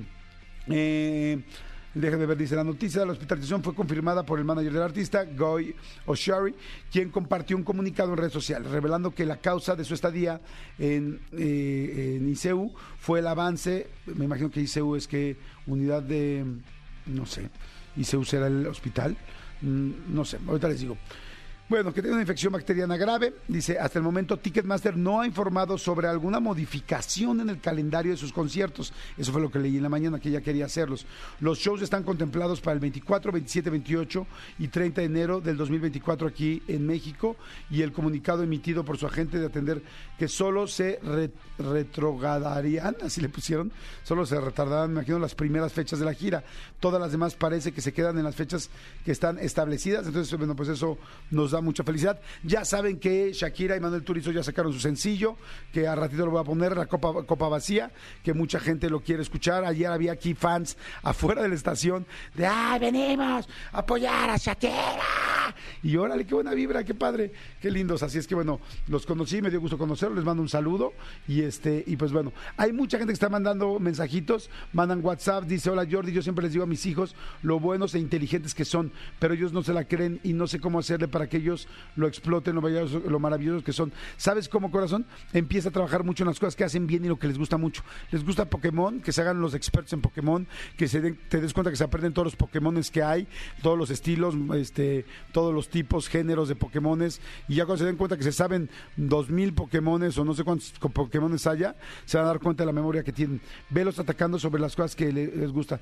eh, 0.68 1.42
Déjenme 1.96 2.26
ver, 2.26 2.36
dice 2.36 2.54
la 2.54 2.62
noticia 2.62 3.00
de 3.00 3.06
la 3.06 3.12
hospitalización 3.12 3.62
fue 3.62 3.74
confirmada 3.74 4.22
por 4.22 4.38
el 4.38 4.44
manager 4.44 4.70
del 4.70 4.82
artista, 4.82 5.24
Goy 5.24 5.74
Oshari, 6.04 6.54
quien 6.92 7.08
compartió 7.08 7.56
un 7.56 7.62
comunicado 7.62 8.10
en 8.10 8.18
redes 8.18 8.34
sociales 8.34 8.70
revelando 8.70 9.14
que 9.14 9.24
la 9.24 9.38
causa 9.38 9.74
de 9.74 9.82
su 9.82 9.94
estadía 9.94 10.42
en, 10.78 11.20
eh, 11.32 12.20
en 12.20 12.70
fue 12.98 13.20
el 13.20 13.26
avance, 13.26 13.88
me 14.04 14.26
imagino 14.26 14.50
que 14.50 14.60
ICEU 14.60 14.94
es 14.94 15.08
que 15.08 15.38
unidad 15.66 16.02
de, 16.02 16.44
no 17.06 17.24
sé, 17.24 17.48
ICEU 17.96 18.26
será 18.26 18.48
el 18.48 18.66
hospital, 18.66 19.16
no 19.62 20.24
sé, 20.24 20.38
ahorita 20.46 20.68
les 20.68 20.80
digo. 20.80 20.96
Bueno, 21.68 21.92
que 21.92 22.00
tiene 22.00 22.14
una 22.14 22.22
infección 22.22 22.52
bacteriana 22.52 22.96
grave. 22.96 23.34
Dice, 23.48 23.76
hasta 23.76 23.98
el 23.98 24.04
momento 24.04 24.36
Ticketmaster 24.36 24.96
no 24.96 25.20
ha 25.20 25.26
informado 25.26 25.76
sobre 25.76 26.06
alguna 26.06 26.38
modificación 26.38 27.40
en 27.40 27.50
el 27.50 27.60
calendario 27.60 28.12
de 28.12 28.16
sus 28.16 28.32
conciertos. 28.32 28.92
Eso 29.18 29.32
fue 29.32 29.40
lo 29.40 29.50
que 29.50 29.58
leí 29.58 29.76
en 29.76 29.82
la 29.82 29.88
mañana, 29.88 30.20
que 30.20 30.28
ella 30.28 30.40
quería 30.40 30.66
hacerlos. 30.66 31.06
Los 31.40 31.58
shows 31.58 31.82
están 31.82 32.04
contemplados 32.04 32.60
para 32.60 32.74
el 32.74 32.78
24, 32.78 33.32
27, 33.32 33.68
28 33.68 34.26
y 34.60 34.68
30 34.68 35.00
de 35.00 35.06
enero 35.08 35.40
del 35.40 35.56
2024 35.56 36.28
aquí 36.28 36.62
en 36.68 36.86
México. 36.86 37.36
Y 37.68 37.82
el 37.82 37.90
comunicado 37.90 38.44
emitido 38.44 38.84
por 38.84 38.96
su 38.96 39.06
agente 39.08 39.40
de 39.40 39.46
atender 39.46 39.82
que 40.20 40.28
solo 40.28 40.68
se 40.68 41.00
re 41.02 41.32
retrogradarían, 41.58 42.96
así 43.02 43.22
le 43.22 43.30
pusieron, 43.30 43.72
solo 44.04 44.26
se 44.26 44.38
retardarán, 44.38 44.90
me 44.90 45.00
imagino, 45.00 45.18
las 45.18 45.34
primeras 45.34 45.72
fechas 45.72 45.98
de 45.98 46.04
la 46.04 46.12
gira. 46.12 46.44
Todas 46.80 47.00
las 47.00 47.10
demás 47.10 47.34
parece 47.34 47.72
que 47.72 47.80
se 47.80 47.94
quedan 47.94 48.18
en 48.18 48.24
las 48.24 48.36
fechas 48.36 48.70
que 49.04 49.10
están 49.10 49.38
establecidas. 49.38 50.06
Entonces, 50.06 50.36
bueno, 50.38 50.54
pues 50.54 50.68
eso 50.68 50.98
nos 51.30 51.52
da 51.52 51.55
mucha 51.60 51.84
felicidad. 51.84 52.20
Ya 52.42 52.64
saben 52.64 52.98
que 52.98 53.32
Shakira 53.32 53.76
y 53.76 53.80
Manuel 53.80 54.02
Turizo 54.02 54.30
ya 54.30 54.42
sacaron 54.42 54.72
su 54.72 54.80
sencillo, 54.80 55.36
que 55.72 55.86
a 55.86 55.94
ratito 55.94 56.24
lo 56.24 56.32
voy 56.32 56.40
a 56.40 56.44
poner, 56.44 56.76
la 56.76 56.86
copa, 56.86 57.24
copa 57.24 57.48
vacía, 57.48 57.90
que 58.22 58.34
mucha 58.34 58.60
gente 58.60 58.90
lo 58.90 59.00
quiere 59.00 59.22
escuchar. 59.22 59.64
Ayer 59.64 59.90
había 59.90 60.12
aquí 60.12 60.34
fans 60.34 60.76
afuera 61.02 61.42
de 61.42 61.48
la 61.48 61.54
estación 61.54 62.06
de 62.34 62.46
¡ay, 62.46 62.80
venimos 62.80 63.48
a 63.72 63.78
apoyar 63.78 64.30
a 64.30 64.36
Shakira! 64.36 64.74
Y 65.82 65.96
órale, 65.96 66.26
qué 66.26 66.34
buena 66.34 66.54
vibra, 66.54 66.84
qué 66.84 66.94
padre, 66.94 67.32
qué 67.60 67.70
lindos. 67.70 68.02
Así 68.02 68.18
es 68.18 68.26
que 68.26 68.34
bueno, 68.34 68.60
los 68.88 69.06
conocí, 69.06 69.40
me 69.40 69.50
dio 69.50 69.60
gusto 69.60 69.78
conocerlos, 69.78 70.16
les 70.16 70.24
mando 70.24 70.42
un 70.42 70.48
saludo. 70.48 70.92
Y 71.28 71.42
este, 71.42 71.84
y 71.86 71.96
pues 71.96 72.12
bueno, 72.12 72.32
hay 72.56 72.72
mucha 72.72 72.98
gente 72.98 73.12
que 73.12 73.14
está 73.14 73.28
mandando 73.28 73.78
mensajitos, 73.78 74.50
mandan 74.72 75.04
WhatsApp, 75.04 75.44
dice, 75.44 75.70
hola 75.70 75.86
Jordi, 75.88 76.12
yo 76.12 76.22
siempre 76.22 76.44
les 76.44 76.52
digo 76.52 76.64
a 76.64 76.66
mis 76.66 76.84
hijos 76.86 77.14
lo 77.42 77.60
buenos 77.60 77.94
e 77.94 77.98
inteligentes 77.98 78.54
que 78.54 78.64
son, 78.64 78.92
pero 79.18 79.34
ellos 79.34 79.52
no 79.52 79.62
se 79.62 79.72
la 79.72 79.84
creen 79.84 80.20
y 80.22 80.32
no 80.32 80.46
sé 80.46 80.60
cómo 80.60 80.78
hacerle 80.78 81.08
para 81.08 81.28
que 81.28 81.38
ellos 81.38 81.45
lo 81.96 82.06
exploten, 82.06 82.54
lo 82.54 82.60
maravillosos, 82.62 83.58
lo 83.58 83.62
que 83.64 83.72
son. 83.72 83.92
¿Sabes 84.16 84.48
cómo, 84.48 84.70
corazón? 84.70 85.06
Empieza 85.32 85.68
a 85.68 85.72
trabajar 85.72 86.04
mucho 86.04 86.22
en 86.24 86.28
las 86.28 86.38
cosas 86.38 86.56
que 86.56 86.64
hacen 86.64 86.86
bien 86.86 87.04
y 87.04 87.08
lo 87.08 87.18
que 87.18 87.26
les 87.28 87.38
gusta 87.38 87.56
mucho. 87.56 87.82
Les 88.10 88.24
gusta 88.24 88.44
Pokémon, 88.46 89.00
que 89.00 89.12
se 89.12 89.20
hagan 89.20 89.40
los 89.40 89.54
expertos 89.54 89.92
en 89.92 90.00
Pokémon, 90.00 90.46
que 90.76 90.88
se 90.88 91.00
den, 91.00 91.18
te 91.28 91.40
des 91.40 91.52
cuenta 91.52 91.70
que 91.70 91.76
se 91.76 91.84
aprenden 91.84 92.12
todos 92.12 92.26
los 92.26 92.36
Pokémones 92.36 92.90
que 92.90 93.02
hay, 93.02 93.26
todos 93.62 93.78
los 93.78 93.90
estilos, 93.90 94.34
este, 94.54 95.04
todos 95.32 95.54
los 95.54 95.68
tipos, 95.68 96.08
géneros 96.08 96.48
de 96.48 96.56
Pokémones, 96.56 97.20
y 97.48 97.54
ya 97.56 97.64
cuando 97.66 97.78
se 97.80 97.86
den 97.86 97.96
cuenta 97.96 98.16
que 98.16 98.22
se 98.24 98.32
saben 98.32 98.68
dos 98.96 99.30
mil 99.30 99.52
Pokémones 99.54 100.16
o 100.18 100.24
no 100.24 100.34
sé 100.34 100.44
cuántos 100.44 100.72
Pokémones 100.72 101.46
haya, 101.46 101.76
se 102.04 102.16
van 102.18 102.26
a 102.26 102.28
dar 102.30 102.40
cuenta 102.40 102.62
de 102.62 102.66
la 102.66 102.72
memoria 102.72 103.02
que 103.02 103.12
tienen. 103.12 103.40
Velos 103.70 103.98
atacando 103.98 104.38
sobre 104.38 104.60
las 104.60 104.74
cosas 104.76 104.94
que 104.96 105.12
le- 105.12 105.34
les 105.36 105.50
gusta. 105.50 105.80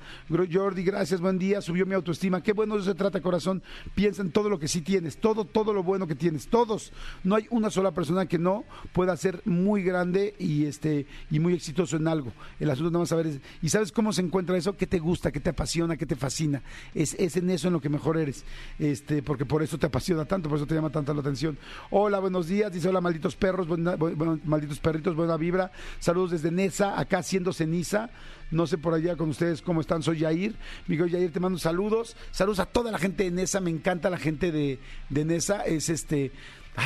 Jordi, 0.51 0.83
gracias, 0.83 1.21
buen 1.21 1.37
día, 1.39 1.61
subió 1.61 1.85
mi 1.85 1.93
autoestima. 1.93 2.41
Qué 2.41 2.53
bueno 2.53 2.75
eso 2.75 2.85
se 2.85 2.95
trata, 2.95 3.21
corazón. 3.21 3.61
Piensa 3.93 4.21
en 4.21 4.31
todo 4.31 4.49
lo 4.49 4.59
que 4.59 4.67
sí 4.67 4.81
tienes, 4.81 5.17
todo, 5.17 5.45
todo 5.55 5.71
lo 5.71 5.83
bueno 5.83 6.05
que 6.05 6.15
tienes, 6.15 6.47
todos. 6.49 6.91
No 7.23 7.33
hay 7.35 7.47
una 7.49 7.69
sola 7.69 7.91
persona 7.93 8.25
que 8.25 8.37
no 8.37 8.65
pueda 8.91 9.15
ser 9.15 9.41
muy 9.45 9.83
grande 9.83 10.35
y 10.37 10.65
este 10.65 11.05
y 11.31 11.39
muy 11.39 11.53
exitoso 11.53 11.95
en 11.95 12.09
algo. 12.09 12.33
El 12.59 12.69
asunto 12.69 12.91
nada 12.91 12.99
más 13.03 13.09
saber 13.09 13.27
es, 13.27 13.39
¿y 13.61 13.69
sabes 13.69 13.93
cómo 13.93 14.11
se 14.11 14.19
encuentra 14.21 14.57
eso? 14.57 14.75
¿Qué 14.75 14.85
te 14.85 14.99
gusta, 14.99 15.31
qué 15.31 15.39
te 15.39 15.51
apasiona, 15.51 15.95
qué 15.95 16.05
te 16.05 16.17
fascina? 16.17 16.61
Es, 16.93 17.13
es 17.13 17.37
en 17.37 17.49
eso 17.49 17.67
en 17.67 17.73
lo 17.73 17.79
que 17.79 17.87
mejor 17.87 18.17
eres. 18.17 18.43
Este, 18.79 19.23
porque 19.23 19.45
por 19.45 19.63
eso 19.63 19.77
te 19.77 19.85
apasiona 19.85 20.25
tanto, 20.25 20.49
por 20.49 20.57
eso 20.57 20.67
te 20.67 20.75
llama 20.75 20.89
tanta 20.89 21.13
la 21.13 21.21
atención. 21.21 21.57
Hola, 21.89 22.19
buenos 22.19 22.47
días, 22.47 22.73
dice 22.73 22.89
hola 22.89 22.99
malditos 22.99 23.37
perros, 23.37 23.65
buena- 23.65 23.95
bu- 23.95 24.13
bueno, 24.13 24.37
malditos 24.43 24.79
perritos, 24.79 25.15
buena 25.15 25.37
vibra. 25.37 25.71
Saludos 26.01 26.31
desde 26.31 26.51
Nesa, 26.51 26.99
acá 26.99 27.19
haciendo 27.19 27.53
ceniza. 27.53 28.09
No 28.51 28.67
sé 28.67 28.77
por 28.77 28.93
allá 28.93 29.15
con 29.15 29.29
ustedes 29.29 29.61
cómo 29.61 29.81
están. 29.81 30.03
Soy 30.03 30.19
Yair. 30.19 30.55
Miguel 30.87 31.09
Yair, 31.09 31.31
te 31.31 31.39
mando 31.39 31.57
saludos. 31.57 32.15
Saludos 32.31 32.59
a 32.59 32.65
toda 32.65 32.91
la 32.91 32.99
gente 32.99 33.23
de 33.23 33.31
Nesa. 33.31 33.59
Me 33.59 33.71
encanta 33.71 34.09
la 34.09 34.17
gente 34.17 34.51
de, 34.51 34.79
de 35.09 35.25
Nesa. 35.25 35.65
Es 35.65 35.89
este. 35.89 36.31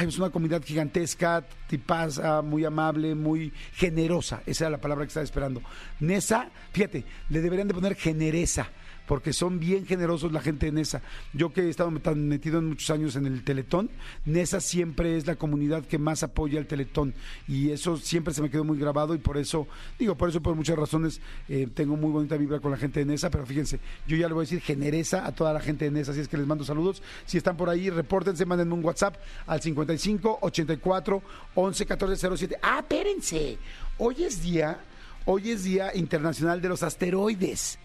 Es 0.05 0.19
una 0.19 0.29
comunidad 0.29 0.63
gigantesca, 0.63 1.43
tipaza, 1.67 2.43
muy 2.43 2.63
amable, 2.63 3.15
muy 3.15 3.51
generosa. 3.73 4.43
Esa 4.45 4.65
era 4.65 4.71
la 4.71 4.81
palabra 4.81 5.03
que 5.03 5.07
estaba 5.07 5.23
esperando. 5.23 5.63
Nesa, 5.99 6.51
fíjate, 6.71 7.05
le 7.29 7.41
deberían 7.41 7.67
de 7.67 7.73
poner 7.73 7.95
generesa 7.95 8.69
porque 9.09 9.33
son 9.33 9.59
bien 9.59 9.87
generosos 9.87 10.31
la 10.31 10.39
gente 10.39 10.67
de 10.67 10.71
Nesa. 10.71 11.01
Yo 11.33 11.51
que 11.51 11.61
he 11.61 11.69
estado 11.69 11.89
tan 11.99 12.27
metido 12.27 12.59
en 12.59 12.69
muchos 12.69 12.91
años 12.91 13.15
en 13.15 13.25
el 13.25 13.43
Teletón, 13.43 13.89
Nesa 14.23 14.61
siempre 14.61 15.17
es 15.17 15.25
la 15.25 15.35
comunidad 15.35 15.83
que 15.83 15.97
más 15.97 16.21
apoya 16.21 16.59
el 16.59 16.67
Teletón 16.67 17.15
y 17.47 17.71
eso 17.71 17.97
siempre 17.97 18.35
se 18.35 18.43
me 18.43 18.51
quedó 18.51 18.63
muy 18.63 18.77
grabado 18.77 19.15
y 19.15 19.17
por 19.17 19.37
eso, 19.37 19.67
digo, 19.97 20.15
por 20.15 20.29
eso 20.29 20.43
por 20.43 20.53
muchas 20.53 20.77
razones 20.77 21.21
eh, 21.47 21.67
tengo 21.73 21.97
muy 21.97 22.11
bonita 22.11 22.37
vibra 22.37 22.59
con 22.59 22.69
la 22.69 22.77
gente 22.77 22.99
de 22.99 23.07
Nesa, 23.07 23.31
pero 23.31 23.47
fíjense, 23.47 23.79
yo 24.07 24.15
ya 24.15 24.27
le 24.27 24.35
voy 24.35 24.43
a 24.43 24.45
decir 24.45 24.61
generesa 24.61 25.25
a 25.25 25.31
toda 25.31 25.53
la 25.53 25.59
gente 25.59 25.85
de 25.85 25.91
Nesa, 25.91 26.11
así 26.11 26.21
es 26.21 26.27
que 26.27 26.37
les 26.37 26.45
mando 26.45 26.63
saludos. 26.63 27.01
Si 27.25 27.35
están 27.35 27.57
por 27.57 27.67
ahí, 27.67 27.89
repórtense, 27.89 28.45
mándenme 28.45 28.75
un 28.75 28.85
WhatsApp 28.85 29.15
al 29.47 29.59
55 29.59 30.37
84 30.41 31.23
11 31.55 31.85
14 31.87 32.37
07. 32.37 32.59
Ah, 32.61 32.81
espérense, 32.81 33.57
hoy 33.97 34.23
es 34.23 34.43
día, 34.43 34.79
hoy 35.25 35.49
es 35.49 35.63
día 35.63 35.95
internacional 35.95 36.61
de 36.61 36.69
los 36.69 36.83
asteroides. 36.83 37.79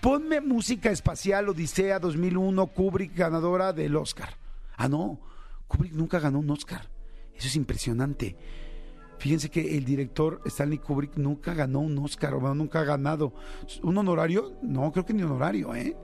Ponme 0.00 0.40
música 0.40 0.92
espacial 0.92 1.48
Odisea 1.48 1.98
2001, 1.98 2.66
Kubrick 2.68 3.16
ganadora 3.16 3.72
del 3.72 3.96
Oscar. 3.96 4.28
Ah, 4.76 4.88
no, 4.88 5.18
Kubrick 5.66 5.92
nunca 5.92 6.20
ganó 6.20 6.38
un 6.38 6.48
Oscar. 6.50 6.88
Eso 7.34 7.48
es 7.48 7.56
impresionante. 7.56 8.36
Fíjense 9.18 9.50
que 9.50 9.76
el 9.76 9.84
director 9.84 10.40
Stanley 10.44 10.78
Kubrick 10.78 11.16
nunca 11.16 11.52
ganó 11.52 11.80
un 11.80 11.98
Oscar, 11.98 12.34
o 12.34 12.54
nunca 12.54 12.80
ha 12.80 12.84
ganado. 12.84 13.32
¿Un 13.82 13.98
honorario? 13.98 14.52
No, 14.62 14.92
creo 14.92 15.04
que 15.04 15.14
ni 15.14 15.24
honorario, 15.24 15.74
¿eh? 15.74 15.96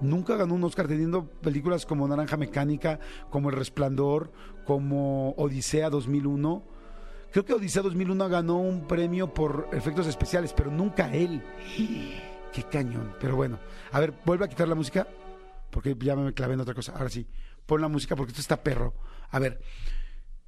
Nunca 0.00 0.36
ganó 0.36 0.54
un 0.54 0.62
Oscar 0.62 0.86
teniendo 0.86 1.26
películas 1.26 1.84
como 1.84 2.06
Naranja 2.06 2.36
Mecánica, 2.36 3.00
como 3.28 3.50
El 3.50 3.56
Resplandor, 3.56 4.30
como 4.64 5.30
Odisea 5.30 5.90
2001. 5.90 6.62
Creo 7.32 7.44
que 7.44 7.54
Odisea 7.54 7.82
2001 7.82 8.28
ganó 8.28 8.58
un 8.58 8.86
premio 8.86 9.34
por 9.34 9.68
efectos 9.72 10.06
especiales, 10.06 10.52
pero 10.52 10.70
nunca 10.70 11.12
él. 11.12 11.42
Qué 12.52 12.62
cañón. 12.64 13.14
Pero 13.20 13.36
bueno, 13.36 13.58
a 13.90 14.00
ver, 14.00 14.12
vuelve 14.24 14.44
a 14.44 14.48
quitar 14.48 14.68
la 14.68 14.74
música, 14.74 15.06
porque 15.70 15.96
ya 15.98 16.14
me 16.14 16.32
clavé 16.34 16.54
en 16.54 16.60
otra 16.60 16.74
cosa. 16.74 16.92
Ahora 16.92 17.08
sí, 17.08 17.26
pon 17.66 17.80
la 17.80 17.88
música 17.88 18.14
porque 18.14 18.30
esto 18.30 18.40
está 18.40 18.62
perro. 18.62 18.94
A 19.30 19.38
ver, 19.38 19.60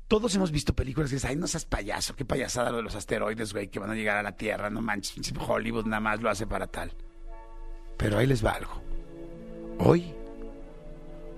todos 0.06 0.34
hemos 0.34 0.50
visto 0.50 0.74
películas 0.74 1.10
que 1.10 1.16
dices, 1.16 1.30
ay, 1.30 1.36
no 1.36 1.46
seas 1.46 1.64
payaso, 1.64 2.14
qué 2.14 2.24
payasada 2.24 2.70
lo 2.70 2.76
de 2.78 2.82
los 2.82 2.94
asteroides, 2.94 3.52
güey, 3.52 3.68
que 3.68 3.78
van 3.78 3.90
a 3.90 3.94
llegar 3.94 4.18
a 4.18 4.22
la 4.22 4.36
Tierra, 4.36 4.68
no 4.68 4.82
manches, 4.82 5.32
Hollywood 5.36 5.86
nada 5.86 6.00
más 6.00 6.20
lo 6.20 6.28
hace 6.28 6.46
para 6.46 6.66
tal. 6.66 6.92
Pero 7.96 8.18
ahí 8.18 8.26
les 8.26 8.44
va 8.44 8.50
algo. 8.52 8.82
Hoy, 9.78 10.14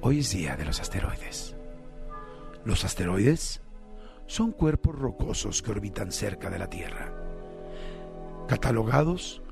hoy 0.01 0.19
es 0.19 0.31
día 0.33 0.57
de 0.57 0.65
los 0.65 0.81
asteroides. 0.81 1.55
Los 2.65 2.85
asteroides 2.85 3.61
son 4.27 4.51
cuerpos 4.51 4.97
rocosos 4.97 5.63
que 5.63 5.71
orbitan 5.71 6.11
cerca 6.11 6.51
de 6.51 6.59
la 6.59 6.69
Tierra, 6.69 7.13
catalogados 8.49 9.43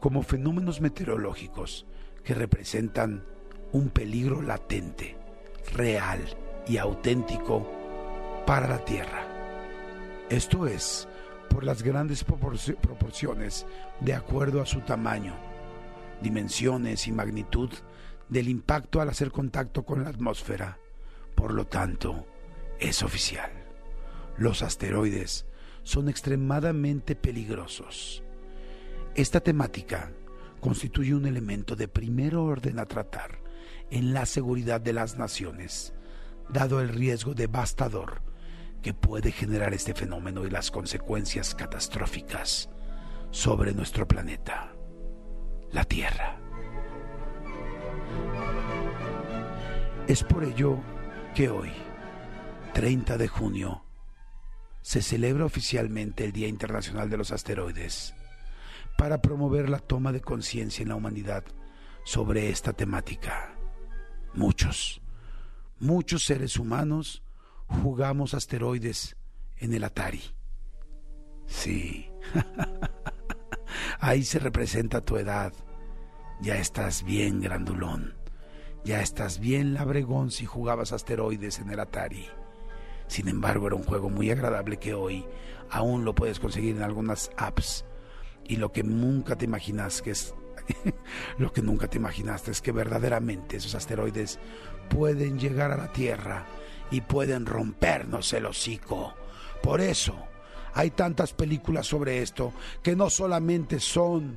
como 0.00 0.22
fenómenos 0.22 0.80
meteorológicos 0.80 1.86
que 2.24 2.34
representan 2.34 3.24
un 3.72 3.90
peligro 3.90 4.42
latente, 4.42 5.16
real 5.72 6.20
y 6.66 6.78
auténtico 6.78 7.70
para 8.46 8.66
la 8.66 8.84
Tierra. 8.84 9.26
Esto 10.28 10.66
es 10.66 11.06
por 11.48 11.64
las 11.64 11.82
grandes 11.82 12.24
proporciones 12.24 13.66
de 14.00 14.14
acuerdo 14.14 14.62
a 14.62 14.66
su 14.66 14.80
tamaño, 14.80 15.34
dimensiones 16.22 17.06
y 17.06 17.12
magnitud 17.12 17.70
del 18.28 18.48
impacto 18.48 19.00
al 19.00 19.08
hacer 19.08 19.30
contacto 19.30 19.84
con 19.84 20.04
la 20.04 20.10
atmósfera. 20.10 20.78
Por 21.34 21.52
lo 21.52 21.66
tanto, 21.66 22.26
es 22.78 23.02
oficial. 23.02 23.50
Los 24.36 24.62
asteroides 24.62 25.46
son 25.82 26.08
extremadamente 26.08 27.16
peligrosos. 27.16 28.22
Esta 29.14 29.40
temática 29.40 30.12
constituye 30.60 31.14
un 31.14 31.26
elemento 31.26 31.74
de 31.74 31.88
primer 31.88 32.36
orden 32.36 32.78
a 32.78 32.86
tratar 32.86 33.40
en 33.90 34.14
la 34.14 34.24
seguridad 34.24 34.80
de 34.80 34.92
las 34.92 35.18
naciones, 35.18 35.92
dado 36.48 36.80
el 36.80 36.90
riesgo 36.90 37.34
devastador 37.34 38.22
que 38.82 38.94
puede 38.94 39.32
generar 39.32 39.74
este 39.74 39.94
fenómeno 39.94 40.46
y 40.46 40.50
las 40.50 40.70
consecuencias 40.70 41.54
catastróficas 41.54 42.70
sobre 43.30 43.74
nuestro 43.74 44.06
planeta, 44.06 44.72
la 45.72 45.84
Tierra. 45.84 46.38
Es 50.06 50.22
por 50.22 50.44
ello 50.44 50.78
que 51.34 51.50
hoy, 51.50 51.72
30 52.74 53.18
de 53.18 53.28
junio, 53.28 53.84
se 54.82 55.02
celebra 55.02 55.44
oficialmente 55.44 56.24
el 56.24 56.32
Día 56.32 56.48
Internacional 56.48 57.10
de 57.10 57.16
los 57.16 57.32
Asteroides 57.32 58.14
para 59.00 59.22
promover 59.22 59.70
la 59.70 59.78
toma 59.78 60.12
de 60.12 60.20
conciencia 60.20 60.82
en 60.82 60.90
la 60.90 60.94
humanidad 60.94 61.42
sobre 62.04 62.50
esta 62.50 62.74
temática. 62.74 63.56
Muchos, 64.34 65.00
muchos 65.78 66.22
seres 66.24 66.58
humanos 66.58 67.22
jugamos 67.66 68.34
asteroides 68.34 69.16
en 69.56 69.72
el 69.72 69.84
Atari. 69.84 70.20
Sí, 71.46 72.10
ahí 74.00 74.22
se 74.22 74.38
representa 74.38 75.00
tu 75.00 75.16
edad. 75.16 75.54
Ya 76.42 76.56
estás 76.56 77.02
bien 77.02 77.40
grandulón. 77.40 78.18
Ya 78.84 79.00
estás 79.00 79.38
bien 79.38 79.72
labregón 79.72 80.30
si 80.30 80.44
jugabas 80.44 80.92
asteroides 80.92 81.58
en 81.58 81.70
el 81.70 81.80
Atari. 81.80 82.26
Sin 83.06 83.28
embargo, 83.28 83.66
era 83.66 83.76
un 83.76 83.84
juego 83.84 84.10
muy 84.10 84.30
agradable 84.30 84.76
que 84.76 84.92
hoy 84.92 85.24
aún 85.70 86.04
lo 86.04 86.14
puedes 86.14 86.38
conseguir 86.38 86.76
en 86.76 86.82
algunas 86.82 87.30
apps. 87.38 87.86
Y 88.50 88.56
lo 88.56 88.72
que 88.72 88.82
nunca 88.82 89.36
te 89.36 89.44
imaginas 89.44 90.02
que 90.02 90.10
es 90.10 90.34
lo 91.38 91.52
que 91.52 91.62
nunca 91.62 91.86
te 91.86 91.98
imaginaste 91.98 92.50
es 92.50 92.60
que 92.60 92.72
verdaderamente 92.72 93.58
esos 93.58 93.76
asteroides 93.76 94.40
pueden 94.88 95.38
llegar 95.38 95.70
a 95.70 95.76
la 95.76 95.92
Tierra 95.92 96.46
y 96.90 97.00
pueden 97.00 97.46
rompernos 97.46 98.32
el 98.32 98.46
hocico. 98.46 99.14
Por 99.62 99.80
eso 99.80 100.16
hay 100.74 100.90
tantas 100.90 101.32
películas 101.32 101.86
sobre 101.86 102.22
esto 102.22 102.52
que 102.82 102.96
no 102.96 103.08
solamente 103.08 103.78
son 103.78 104.36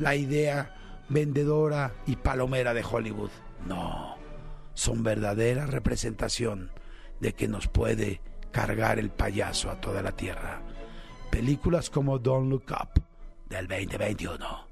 la 0.00 0.16
idea 0.16 1.04
vendedora 1.08 1.94
y 2.08 2.16
palomera 2.16 2.74
de 2.74 2.82
Hollywood, 2.84 3.30
no, 3.64 4.16
son 4.74 5.04
verdadera 5.04 5.66
representación 5.66 6.72
de 7.20 7.32
que 7.34 7.46
nos 7.46 7.68
puede 7.68 8.22
cargar 8.50 8.98
el 8.98 9.10
payaso 9.10 9.70
a 9.70 9.80
toda 9.80 10.02
la 10.02 10.16
tierra. 10.16 10.62
Películas 11.30 11.90
como 11.90 12.18
Don't 12.18 12.50
Look 12.50 12.72
Up 12.72 13.11
del 13.52 13.68
2021, 13.68 14.68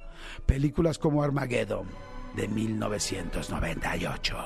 películas 0.47 0.99
como 0.99 1.23
Armageddon 1.23 1.87
de 2.35 2.49
1998. 2.49 4.37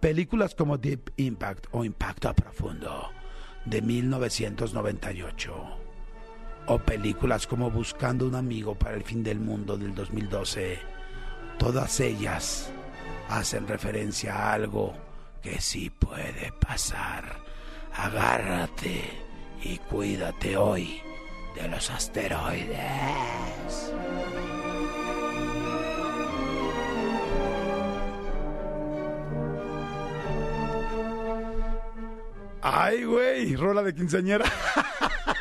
Películas 0.00 0.54
como 0.56 0.76
Deep 0.76 1.12
Impact 1.16 1.68
o 1.70 1.84
Impacto 1.84 2.34
Profundo 2.34 3.10
de 3.64 3.80
1998. 3.80 5.54
O 6.66 6.78
películas 6.78 7.46
como 7.46 7.70
Buscando 7.70 8.26
un 8.26 8.34
amigo 8.34 8.74
para 8.74 8.96
el 8.96 9.04
fin 9.04 9.22
del 9.22 9.38
mundo 9.38 9.76
del 9.76 9.94
2012. 9.94 10.78
Todas 11.58 12.00
ellas 12.00 12.72
hacen 13.28 13.68
referencia 13.68 14.34
a 14.34 14.52
algo 14.54 14.94
que 15.42 15.60
sí 15.60 15.90
puede 15.90 16.52
pasar. 16.60 17.38
Agárrate 17.94 19.02
y 19.62 19.78
cuídate 19.78 20.56
hoy 20.56 21.02
de 21.54 21.68
los 21.68 21.90
asteroides. 21.90 22.78
Ay, 32.62 33.04
güey, 33.04 33.56
rola 33.56 33.82
de 33.82 33.94
quinceañera. 33.94 34.44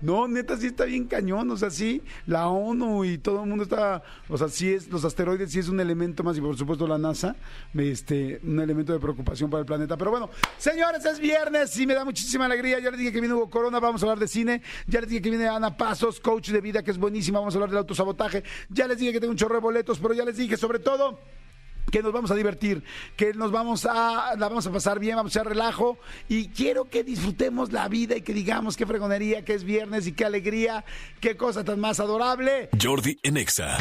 No, 0.00 0.28
neta, 0.28 0.56
sí 0.56 0.66
está 0.66 0.84
bien 0.84 1.06
cañón. 1.06 1.50
O 1.50 1.56
sea, 1.56 1.70
sí, 1.70 2.02
la 2.26 2.48
ONU 2.48 3.04
y 3.04 3.18
todo 3.18 3.42
el 3.42 3.48
mundo 3.48 3.64
está. 3.64 4.02
O 4.28 4.36
sea, 4.36 4.48
sí 4.48 4.72
es, 4.72 4.88
los 4.88 5.04
asteroides 5.04 5.50
sí 5.50 5.58
es 5.58 5.68
un 5.68 5.80
elemento 5.80 6.22
más, 6.22 6.36
y 6.36 6.40
por 6.40 6.56
supuesto 6.56 6.86
la 6.86 6.98
NASA, 6.98 7.36
este, 7.74 8.40
un 8.44 8.60
elemento 8.60 8.92
de 8.92 8.98
preocupación 8.98 9.50
para 9.50 9.60
el 9.60 9.66
planeta. 9.66 9.96
Pero 9.96 10.10
bueno, 10.10 10.30
señores, 10.58 11.04
es 11.04 11.18
viernes 11.18 11.76
y 11.78 11.86
me 11.86 11.94
da 11.94 12.04
muchísima 12.04 12.46
alegría. 12.46 12.78
Ya 12.78 12.90
les 12.90 12.98
dije 12.98 13.12
que 13.12 13.20
viene 13.20 13.34
Hugo 13.34 13.50
Corona, 13.50 13.80
vamos 13.80 14.02
a 14.02 14.06
hablar 14.06 14.18
de 14.18 14.28
cine. 14.28 14.62
Ya 14.86 15.00
les 15.00 15.08
dije 15.08 15.22
que 15.22 15.30
viene 15.30 15.48
Ana 15.48 15.76
Pasos, 15.76 16.20
coach 16.20 16.50
de 16.50 16.60
vida, 16.60 16.82
que 16.82 16.90
es 16.90 16.98
buenísima. 16.98 17.38
Vamos 17.38 17.54
a 17.54 17.58
hablar 17.58 17.70
del 17.70 17.78
autosabotaje. 17.78 18.44
Ya 18.68 18.86
les 18.86 18.98
dije 18.98 19.12
que 19.12 19.20
tengo 19.20 19.30
un 19.30 19.36
chorro 19.36 19.54
de 19.54 19.60
boletos, 19.60 19.98
pero 19.98 20.14
ya 20.14 20.24
les 20.24 20.36
dije 20.36 20.56
sobre 20.56 20.78
todo 20.78 21.18
que 21.90 22.02
nos 22.02 22.12
vamos 22.12 22.30
a 22.30 22.34
divertir, 22.34 22.82
que 23.16 23.32
nos 23.34 23.50
vamos 23.50 23.86
a, 23.86 24.34
la 24.36 24.48
vamos 24.48 24.66
a 24.66 24.72
pasar 24.72 24.98
bien, 24.98 25.16
vamos 25.16 25.36
a 25.36 25.40
hacer 25.40 25.48
relajo 25.48 25.98
y 26.28 26.48
quiero 26.48 26.86
que 26.86 27.04
disfrutemos 27.04 27.72
la 27.72 27.88
vida 27.88 28.16
y 28.16 28.22
que 28.22 28.32
digamos 28.32 28.76
qué 28.76 28.86
fregonería, 28.86 29.44
que 29.44 29.54
es 29.54 29.64
viernes 29.64 30.06
y 30.06 30.12
qué 30.12 30.24
alegría, 30.24 30.84
qué 31.20 31.36
cosa 31.36 31.64
tan 31.64 31.80
más 31.80 32.00
adorable. 32.00 32.68
Jordi 32.80 33.18
Enexa. 33.22 33.78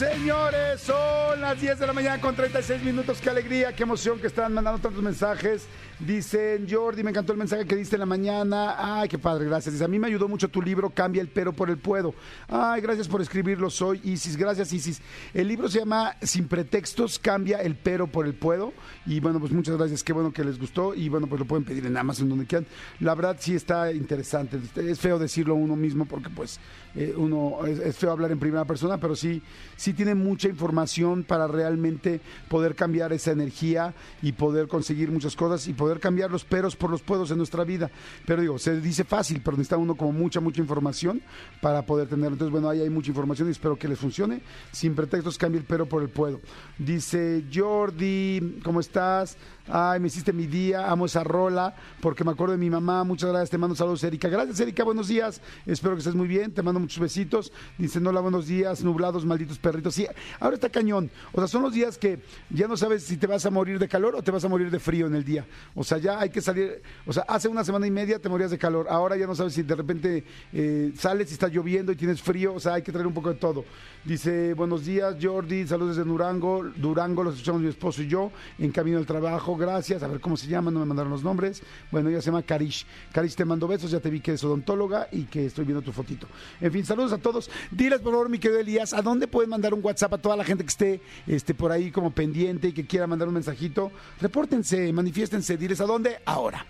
Señores, 0.00 0.80
son 0.80 1.42
las 1.42 1.60
10 1.60 1.78
de 1.78 1.86
la 1.86 1.92
mañana 1.92 2.18
con 2.22 2.34
36 2.34 2.82
minutos. 2.82 3.20
Qué 3.20 3.28
alegría, 3.28 3.74
qué 3.76 3.82
emoción 3.82 4.18
que 4.18 4.28
están 4.28 4.54
mandando 4.54 4.80
tantos 4.80 5.02
mensajes. 5.02 5.66
Dicen, 5.98 6.66
Jordi, 6.70 7.02
me 7.02 7.10
encantó 7.10 7.32
el 7.32 7.38
mensaje 7.38 7.66
que 7.66 7.76
diste 7.76 7.96
en 7.96 8.00
la 8.00 8.06
mañana. 8.06 8.76
Ay, 8.78 9.10
qué 9.10 9.18
padre, 9.18 9.44
gracias. 9.44 9.74
Dice, 9.74 9.84
a 9.84 9.88
mí 9.88 9.98
me 9.98 10.06
ayudó 10.06 10.26
mucho 10.26 10.48
tu 10.48 10.62
libro, 10.62 10.88
Cambia 10.88 11.20
el 11.20 11.28
pero 11.28 11.52
por 11.52 11.68
el 11.68 11.76
puedo. 11.76 12.14
Ay, 12.48 12.80
gracias 12.80 13.08
por 13.08 13.20
escribirlo. 13.20 13.68
Soy 13.68 14.00
Isis. 14.02 14.38
Gracias, 14.38 14.72
Isis. 14.72 15.02
El 15.34 15.48
libro 15.48 15.68
se 15.68 15.80
llama 15.80 16.16
Sin 16.22 16.48
pretextos, 16.48 17.18
Cambia 17.18 17.60
el 17.60 17.76
pero 17.76 18.06
por 18.06 18.24
el 18.24 18.32
puedo. 18.32 18.72
Y 19.10 19.18
bueno, 19.18 19.40
pues 19.40 19.50
muchas 19.50 19.76
gracias. 19.76 20.04
Qué 20.04 20.12
bueno 20.12 20.32
que 20.32 20.44
les 20.44 20.56
gustó. 20.56 20.94
Y 20.94 21.08
bueno, 21.08 21.26
pues 21.26 21.40
lo 21.40 21.44
pueden 21.44 21.64
pedir 21.64 21.84
en 21.84 21.96
Amazon, 21.96 22.28
donde 22.28 22.46
quieran. 22.46 22.68
La 23.00 23.16
verdad 23.16 23.36
sí 23.40 23.56
está 23.56 23.92
interesante. 23.92 24.60
Es 24.76 25.00
feo 25.00 25.18
decirlo 25.18 25.56
uno 25.56 25.74
mismo 25.74 26.04
porque 26.06 26.30
pues 26.30 26.60
eh, 26.94 27.12
uno 27.16 27.66
es, 27.66 27.96
feo 27.96 28.12
hablar 28.12 28.30
en 28.30 28.38
primera 28.38 28.64
persona, 28.64 28.98
pero 28.98 29.16
sí, 29.16 29.42
sí 29.74 29.94
tiene 29.94 30.14
mucha 30.14 30.46
información 30.46 31.24
para 31.24 31.48
realmente 31.48 32.20
poder 32.48 32.76
cambiar 32.76 33.12
esa 33.12 33.32
energía 33.32 33.94
y 34.22 34.30
poder 34.30 34.68
conseguir 34.68 35.10
muchas 35.10 35.34
cosas 35.34 35.66
y 35.66 35.72
poder 35.72 35.98
cambiar 35.98 36.30
los 36.30 36.44
peros 36.44 36.76
por 36.76 36.90
los 36.90 37.02
puedos 37.02 37.32
en 37.32 37.38
nuestra 37.38 37.64
vida. 37.64 37.90
Pero 38.26 38.42
digo, 38.42 38.60
se 38.60 38.80
dice 38.80 39.02
fácil, 39.02 39.42
pero 39.44 39.56
necesita 39.56 39.76
uno 39.76 39.96
como 39.96 40.12
mucha, 40.12 40.38
mucha 40.38 40.60
información 40.60 41.20
para 41.60 41.84
poder 41.84 42.06
tenerlo. 42.06 42.34
Entonces, 42.34 42.52
bueno, 42.52 42.68
ahí 42.68 42.80
hay 42.80 42.90
mucha 42.90 43.08
información 43.08 43.48
y 43.48 43.50
espero 43.50 43.76
que 43.76 43.88
les 43.88 43.98
funcione. 43.98 44.40
Sin 44.70 44.94
pretextos, 44.94 45.36
cambie 45.36 45.58
el 45.58 45.66
pero 45.66 45.86
por 45.86 46.00
el 46.00 46.10
puedo. 46.10 46.40
Dice 46.78 47.44
Jordi, 47.52 48.60
¿cómo 48.62 48.78
estás? 49.00 49.36
Ay, 49.72 50.00
me 50.00 50.08
hiciste 50.08 50.32
mi 50.32 50.48
día, 50.48 50.90
amo 50.90 51.06
esa 51.06 51.22
rola, 51.22 51.72
porque 52.00 52.24
me 52.24 52.32
acuerdo 52.32 52.52
de 52.52 52.58
mi 52.58 52.68
mamá. 52.68 53.04
Muchas 53.04 53.30
gracias, 53.30 53.50
te 53.50 53.58
mando 53.58 53.76
saludos, 53.76 54.02
Erika. 54.02 54.28
Gracias, 54.28 54.58
Erika, 54.58 54.82
buenos 54.82 55.06
días. 55.06 55.40
Espero 55.64 55.94
que 55.94 56.00
estés 56.00 56.16
muy 56.16 56.26
bien, 56.26 56.52
te 56.52 56.60
mando 56.60 56.80
muchos 56.80 56.98
besitos. 56.98 57.52
Dice, 57.78 58.00
hola, 58.00 58.20
buenos 58.20 58.48
días, 58.48 58.82
nublados, 58.82 59.24
malditos 59.24 59.60
perritos. 59.60 59.94
Sí, 59.94 60.08
ahora 60.40 60.56
está 60.56 60.70
cañón. 60.70 61.08
O 61.32 61.38
sea, 61.38 61.46
son 61.46 61.62
los 61.62 61.72
días 61.72 61.98
que 61.98 62.18
ya 62.50 62.66
no 62.66 62.76
sabes 62.76 63.04
si 63.04 63.16
te 63.16 63.28
vas 63.28 63.46
a 63.46 63.50
morir 63.50 63.78
de 63.78 63.86
calor 63.86 64.16
o 64.16 64.22
te 64.22 64.32
vas 64.32 64.44
a 64.44 64.48
morir 64.48 64.72
de 64.72 64.80
frío 64.80 65.06
en 65.06 65.14
el 65.14 65.24
día. 65.24 65.46
O 65.76 65.84
sea, 65.84 65.98
ya 65.98 66.18
hay 66.18 66.30
que 66.30 66.40
salir. 66.40 66.82
O 67.06 67.12
sea, 67.12 67.24
hace 67.28 67.46
una 67.46 67.62
semana 67.62 67.86
y 67.86 67.92
media 67.92 68.18
te 68.18 68.28
morías 68.28 68.50
de 68.50 68.58
calor. 68.58 68.88
Ahora 68.90 69.16
ya 69.16 69.28
no 69.28 69.36
sabes 69.36 69.54
si 69.54 69.62
de 69.62 69.76
repente 69.76 70.24
eh, 70.52 70.92
sales 70.98 71.30
y 71.30 71.34
está 71.34 71.46
lloviendo 71.46 71.92
y 71.92 71.96
tienes 71.96 72.20
frío. 72.20 72.54
O 72.54 72.60
sea, 72.60 72.74
hay 72.74 72.82
que 72.82 72.90
traer 72.90 73.06
un 73.06 73.14
poco 73.14 73.28
de 73.28 73.36
todo. 73.36 73.64
Dice, 74.04 74.52
buenos 74.54 74.84
días, 74.84 75.14
Jordi, 75.22 75.64
saludos 75.64 75.96
desde 75.96 76.08
Durango. 76.08 76.64
Durango, 76.74 77.22
los 77.22 77.34
escuchamos 77.34 77.62
mi 77.62 77.68
esposo 77.68 78.02
y 78.02 78.08
yo, 78.08 78.32
en 78.58 78.72
camino 78.72 78.98
al 78.98 79.06
trabajo 79.06 79.59
gracias. 79.60 80.02
A 80.02 80.08
ver 80.08 80.20
cómo 80.20 80.36
se 80.36 80.48
llama, 80.48 80.72
no 80.72 80.80
me 80.80 80.86
mandaron 80.86 81.12
los 81.12 81.22
nombres. 81.22 81.62
Bueno, 81.92 82.08
ella 82.08 82.20
se 82.20 82.26
llama 82.26 82.42
Karish. 82.42 82.84
Karish, 83.12 83.36
te 83.36 83.44
mando 83.44 83.68
besos, 83.68 83.92
ya 83.92 84.00
te 84.00 84.10
vi 84.10 84.20
que 84.20 84.32
es 84.32 84.42
odontóloga 84.42 85.06
y 85.12 85.26
que 85.26 85.46
estoy 85.46 85.64
viendo 85.64 85.82
tu 85.82 85.92
fotito. 85.92 86.26
En 86.60 86.72
fin, 86.72 86.84
saludos 86.84 87.12
a 87.12 87.18
todos. 87.18 87.48
Diles, 87.70 88.00
por 88.00 88.12
favor, 88.12 88.28
mi 88.28 88.40
querido 88.40 88.58
Elías, 88.58 88.92
¿a 88.92 89.00
dónde 89.00 89.28
pueden 89.28 89.50
mandar 89.50 89.60
mandar 89.60 89.74
un 89.74 89.84
WhatsApp 89.84 90.14
a 90.14 90.18
toda 90.18 90.36
la 90.36 90.44
gente 90.44 90.64
que 90.64 90.70
esté 90.70 91.02
este, 91.26 91.52
por 91.52 91.70
ahí 91.70 91.90
como 91.90 92.12
pendiente 92.12 92.68
y 92.68 92.72
que 92.72 92.86
quiera 92.86 93.06
mandar 93.06 93.28
un 93.28 93.34
mensajito. 93.34 93.92
Repórtense, 94.18 94.90
manifiéstense, 94.90 95.58
diles 95.58 95.82
a 95.82 95.84
dónde, 95.84 96.18
ahora. 96.24 96.64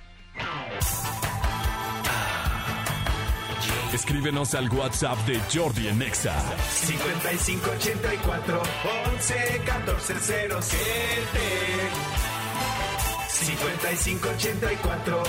Escríbenos 3.95 4.55
al 4.55 4.69
WhatsApp 4.71 5.19
de 5.27 5.41
Jordi 5.53 5.87
en 5.87 6.03
Exa. 6.03 6.35
5584 6.69 8.63
11 9.15 9.63
14 9.65 10.15
07 10.21 12.20
5584 13.41 15.23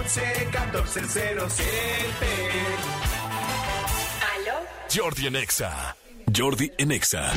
11 0.00 0.48
14 0.50 1.00
07 1.04 1.66
¿Aló? 4.34 4.54
Jordi 4.90 5.26
en 5.26 5.36
Exa. 5.36 5.94
Jordi 6.34 6.72
en 6.78 6.92
Exa. 6.92 7.30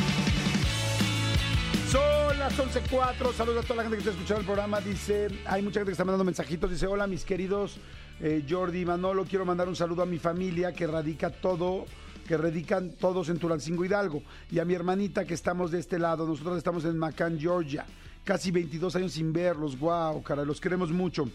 Son 1.90 2.38
las 2.38 2.58
11.04. 2.58 3.34
Saludos 3.34 3.64
a 3.64 3.68
toda 3.68 3.76
la 3.76 3.82
gente 3.82 3.96
que 3.96 4.08
está 4.08 4.12
escuchando 4.12 4.40
el 4.40 4.46
programa. 4.46 4.80
Dice, 4.80 5.28
hay 5.44 5.60
mucha 5.60 5.80
gente 5.80 5.90
que 5.90 5.92
está 5.92 6.04
mandando 6.04 6.24
mensajitos. 6.24 6.70
Dice, 6.70 6.86
hola 6.86 7.06
mis 7.06 7.24
queridos 7.24 7.78
eh, 8.20 8.42
Jordi 8.48 8.80
y 8.80 8.84
Manolo. 8.86 9.26
Quiero 9.26 9.44
mandar 9.44 9.68
un 9.68 9.76
saludo 9.76 10.02
a 10.02 10.06
mi 10.06 10.18
familia 10.18 10.72
que 10.72 10.86
radica 10.86 11.28
todo, 11.28 11.84
que 12.26 12.38
radican 12.38 12.92
todos 12.92 13.28
en 13.28 13.38
Tulancingo 13.38 13.84
Hidalgo. 13.84 14.22
Y 14.50 14.60
a 14.60 14.64
mi 14.64 14.72
hermanita 14.72 15.26
que 15.26 15.34
estamos 15.34 15.70
de 15.70 15.78
este 15.78 15.98
lado. 15.98 16.26
Nosotros 16.26 16.56
estamos 16.56 16.86
en 16.86 16.96
Macán, 16.96 17.38
Georgia. 17.38 17.84
Casi 18.24 18.50
22 18.50 18.96
años 18.96 19.12
sin 19.12 19.32
verlos. 19.32 19.78
Wow, 19.78 20.22
cara, 20.22 20.44
los 20.44 20.60
queremos 20.60 20.90
mucho. 20.90 21.28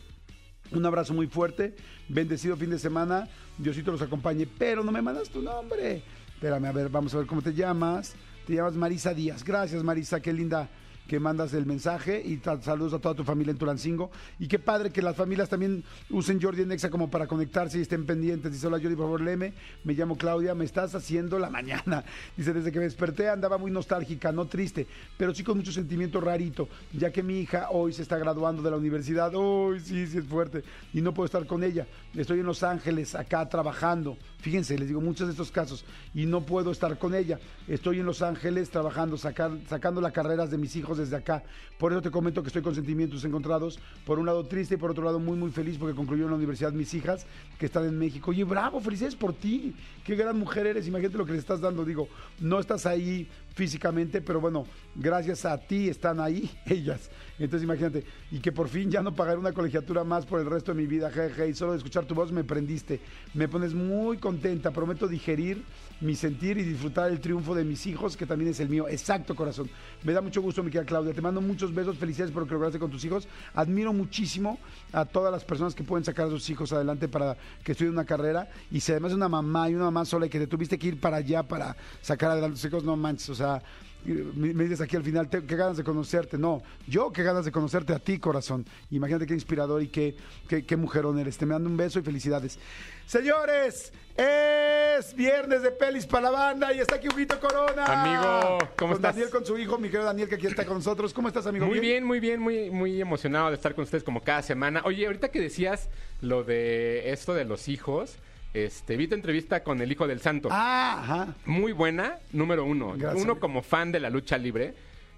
Un 0.71 0.86
abrazo 0.86 1.13
muy 1.13 1.28
fuerte, 1.28 1.76
bendecido 2.10 2.58
fin 2.58 2.69
de 2.69 2.80
semana, 2.80 3.28
Diosito 3.58 3.91
los 3.91 4.02
acompañe, 4.02 4.45
pero 4.45 4.84
no 4.84 4.91
me 4.91 5.02
mandas 5.02 5.30
tu 5.30 5.41
nombre. 5.41 6.04
Espérame, 6.28 6.65
a 6.65 6.71
ver, 6.73 6.89
vamos 6.89 7.13
a 7.13 7.17
ver 7.17 7.26
cómo 7.26 7.41
te 7.41 7.54
llamas. 7.54 8.15
Te 8.45 8.54
llamas 8.54 8.76
Marisa 8.76 9.13
Díaz. 9.13 9.43
Gracias, 9.43 9.84
Marisa, 9.84 10.21
qué 10.21 10.32
linda 10.32 10.69
que 11.08 11.20
mandas 11.20 11.54
el 11.54 11.65
mensaje 11.65 12.22
y 12.24 12.39
saludos 12.62 12.93
a 12.93 13.00
toda 13.00 13.15
tu 13.15 13.24
familia 13.24 13.52
en 13.52 13.58
Tulancingo. 13.58 14.12
Y 14.39 14.48
qué 14.48 14.60
padre 14.60 14.91
que 14.91 15.02
las 15.02 15.15
familias 15.15 15.50
también 15.50 15.84
usen 16.10 16.41
Jordi 16.41 16.63
en 16.63 16.72
Exa 16.72 16.89
como 16.89 17.10
para 17.10 17.28
conectarse 17.28 17.80
y 17.80 17.82
estén 17.82 18.06
pendientes. 18.06 18.52
Dice, 18.52 18.67
hola 18.67 18.78
Jordi, 18.78 18.96
por 18.96 19.06
favor, 19.06 19.22
léeme. 19.22 19.54
Me 19.84 19.93
llamo 19.93 20.17
Claudia, 20.17 20.54
me 20.54 20.65
estás 20.65 20.93
haciendo 20.96 21.39
la 21.39 21.50
mañana. 21.50 22.04
Dice, 22.38 22.54
desde 22.54 22.72
que 22.72 22.80
me 22.80 22.86
desperté 22.86 23.30
andaba 23.30 23.58
muy 23.58 23.72
nostálgica, 23.72 24.32
no 24.32 24.46
triste, 24.46 24.86
pero 25.17 25.34
sí 25.34 25.43
con 25.43 25.58
mucho 25.58 25.72
sentimiento 25.72 26.20
rarito, 26.20 26.67
ya 26.93 27.12
que 27.12 27.24
mi 27.24 27.39
hija 27.39 27.70
hoy 27.72 27.93
se 27.93 28.02
está 28.02 28.17
graduando 28.17 28.62
de 28.62 28.72
la 28.72 28.78
universidad. 28.78 29.34
Uy, 29.34 29.80
sí, 29.80 30.06
sí 30.08 30.17
es 30.17 30.26
fuerte. 30.26 30.63
Y 30.93 31.02
no 31.02 31.13
puedo 31.13 31.26
estar 31.26 31.46
con 31.48 31.63
ella. 31.63 31.88
Estoy 32.15 32.39
en 32.39 32.46
Los 32.46 32.63
Ángeles, 32.63 33.15
acá 33.15 33.48
trabajando. 33.48 34.17
Fíjense, 34.39 34.78
les 34.78 34.88
digo 34.88 35.02
muchos 35.02 35.28
de 35.28 35.32
estos 35.32 35.52
casos. 35.52 35.86
Y 36.13 36.26
no 36.26 36.46
puedo 36.46 36.72
estar 36.72 36.98
con 36.98 37.15
ella. 37.15 37.39
Estoy 37.67 38.00
en 38.00 38.06
Los 38.06 38.22
Ángeles 38.22 38.70
trabajando, 38.70 39.17
sacando 39.17 40.02
las 40.02 40.12
carreras 40.12 40.52
de 40.52 40.58
mis 40.58 40.76
hijos 40.76 40.97
desde 40.98 41.16
acá. 41.16 41.44
Por 41.78 41.92
eso 41.92 42.02
te 42.02 42.12
comento 42.12 42.42
que 42.42 42.48
estoy 42.48 42.62
con 42.62 42.76
sentimientos 42.76 43.24
encontrados. 43.24 43.80
Por 44.06 44.20
un 44.20 44.26
lado 44.26 44.46
triste 44.46 44.76
y 44.76 44.78
por 44.78 44.92
otro 44.92 45.04
lado 45.04 45.20
muy, 45.20 45.38
muy 45.38 45.52
feliz 45.52 45.78
porque 45.78 45.96
concluyeron 45.96 46.32
la 46.32 46.38
universidad 46.38 46.72
mis 46.72 46.94
hijas 46.94 47.26
que 47.58 47.68
están 47.68 47.86
en 47.86 47.98
México. 47.98 48.32
Oye, 48.32 48.44
bravo, 48.44 48.80
felicidades 48.80 49.16
por 49.16 49.34
ti. 49.34 49.76
Qué 50.04 50.16
gran 50.16 50.38
mujer 50.38 50.68
eres. 50.68 50.88
Imagínate 50.88 51.18
lo 51.18 51.26
que 51.26 51.34
le 51.34 51.40
estás 51.40 51.62
dando. 51.62 51.86
Digo, 51.86 52.08
no 52.40 52.60
estás 52.60 52.86
ahí 52.86 53.28
físicamente, 53.54 54.22
pero 54.22 54.40
bueno, 54.40 54.66
gracias 54.96 55.46
a 55.46 55.58
ti 55.58 55.90
están 55.90 56.20
ahí 56.20 56.50
ellas. 56.66 57.10
Entonces 57.39 57.63
imagínate, 57.63 58.04
y 58.32 58.39
que 58.39 58.52
por 58.52 58.67
fin 58.67 58.89
ya 58.89 59.02
no 59.02 59.13
pagaré 59.13 59.38
una 59.38 59.54
colegiatura 59.54 60.04
más 60.04 60.26
por 60.26 60.39
el 60.39 60.47
resto 60.47 60.73
de 60.73 60.82
mi 60.82 60.88
vida, 60.88 61.12
jeje, 61.12 61.50
y 61.50 61.54
solo 61.54 61.73
de 61.73 61.78
escuchar 61.78 62.06
tu 62.06 62.15
voz 62.15 62.32
me 62.32 62.43
prendiste. 62.43 63.00
Me 63.34 63.47
pones 63.47 63.73
muy 63.73 64.17
contenta, 64.17 64.71
prometo 64.71 65.08
digerir 65.08 65.63
mi 66.00 66.15
sentir 66.15 66.58
y 66.58 66.63
disfrutar 66.63 67.12
el 67.12 67.19
triunfo 67.19 67.56
de 67.56 67.63
mis 67.63 67.86
hijos, 67.88 68.15
que 68.15 68.26
también 68.26 68.52
es 68.52 68.60
el 68.60 68.69
mío. 68.69 68.88
Exacto, 68.88 69.36
corazón. 69.36 69.69
Me 70.04 70.13
da 70.13 70.21
mucho 70.21 70.41
gusto, 70.41 70.63
mi 70.63 70.69
querida 70.69 70.86
Claudia. 70.86 71.13
Te 71.13 71.21
mando 71.21 71.41
muchos 71.41 71.73
besos, 71.73 71.97
felicidades 71.97 72.32
por 72.32 72.43
lo 72.43 72.47
que 72.47 72.54
lograste 72.54 72.80
con 72.80 72.91
tus 72.91 73.04
hijos. 73.06 73.28
Admiro 73.54 73.93
muchísimo 73.93 74.60
a 74.93 75.06
todas 75.06 75.32
las 75.32 75.43
personas 75.43 75.73
que 75.73 75.84
pueden 75.84 76.06
sacar 76.06 76.28
a 76.28 76.30
sus 76.30 76.47
hijos 76.50 76.71
adelante 76.71 77.08
para 77.08 77.36
que 77.63 77.71
estudien 77.71 77.93
una 77.93 78.06
carrera. 78.06 78.47
Y 78.71 78.80
si 78.80 78.91
además 78.91 79.12
es 79.12 79.17
una 79.17 79.30
mamá 79.30 79.69
y 79.69 79.76
una 79.76 79.86
mamá 79.86 80.06
sola 80.06 80.28
y 80.28 80.30
que 80.30 80.39
te 80.39 80.47
tuviste 80.47 80.78
que 80.78 80.88
ir 80.88 81.00
para 81.00 81.17
allá 81.17 81.43
para 81.43 81.76
sacar 82.02 82.32
adelante 82.32 82.54
a 82.54 82.56
tus 82.56 82.65
hijos, 82.65 82.84
no 82.84 82.95
manches, 82.95 83.30
o 83.30 83.36
sea, 83.36 83.62
me, 84.06 84.54
me 84.54 84.64
dices 84.64 84.82
aquí 84.82 84.96
al 84.96 85.04
final, 85.04 85.30
te- 85.30 85.44
qué 85.44 85.56
ganas 85.56 85.78
de 85.78 85.84
conocerte. 85.84 86.38
No, 86.38 86.62
yo 86.88 87.12
qué 87.12 87.24
ganas 87.24 87.46
de 87.46 87.52
conocerte 87.52 87.94
a 87.94 88.00
ti, 88.00 88.20
corazón. 88.20 88.66
Imagínate 88.92 89.26
qué 89.26 89.34
inspirador 89.34 89.82
y 89.82 89.88
qué, 89.90 90.16
qué, 90.48 90.66
qué 90.66 90.76
mujerón 90.78 91.20
eres. 91.20 91.38
Te 91.38 91.46
mando 91.46 91.70
un 91.70 91.76
beso 91.78 92.00
y 92.00 92.04
felicidades. 92.04 92.58
Señores, 93.06 93.94
es 94.16 95.14
viernes 95.16 95.62
de 95.62 95.72
pelis 95.72 96.06
para 96.06 96.24
la 96.24 96.32
banda 96.32 96.74
y 96.74 96.80
está 96.80 96.96
aquí 96.96 97.08
Huguito 97.08 97.40
Corona. 97.40 97.86
Amigo, 97.86 98.58
¿cómo 98.76 98.92
Con 98.92 98.92
estás? 98.98 99.16
Daniel 99.16 99.30
con 99.30 99.46
su 99.46 99.58
hijo, 99.58 99.78
mi 99.78 99.88
querido 99.88 100.06
Daniel, 100.06 100.28
que 100.28 100.36
aquí 100.36 100.48
está 100.48 100.66
con 100.66 100.78
nosotros. 100.78 101.14
¿Cómo 101.14 101.28
estás, 101.28 101.48
amigo? 101.48 101.66
Muy 101.66 101.80
bien, 101.80 102.04
muy 102.04 102.20
bien, 102.20 102.40
muy, 102.40 102.70
muy 102.70 103.00
emocionado 103.02 103.50
de 103.50 103.56
estar 103.56 103.74
con 103.76 103.84
ustedes 103.84 104.04
como 104.04 104.22
cada 104.22 104.42
semana. 104.42 104.82
Oye, 104.86 105.06
ahorita 105.06 105.30
que 105.30 105.40
decías 105.40 105.90
lo 106.22 106.44
de 106.44 107.12
esto 107.12 107.34
de 107.34 107.46
los 107.46 107.68
hijos, 107.70 108.16
este, 108.65 108.98
vi 108.98 109.08
tu 109.08 109.15
entrevista 109.15 109.63
con 109.63 109.82
el 109.82 109.91
hijo 109.91 110.08
del 110.08 110.20
santo. 110.22 110.50
Ah, 110.52 111.00
ajá. 111.02 111.36
Muy 111.46 111.72
buena, 111.72 112.17
número 112.32 112.65
uno. 112.65 112.96
Gracias, 112.98 113.24
uno 113.24 113.39
como 113.39 113.62
fan 113.62 113.91
de 113.91 114.00
la 114.00 114.10
lucha 114.10 114.38
libre, 114.38 114.74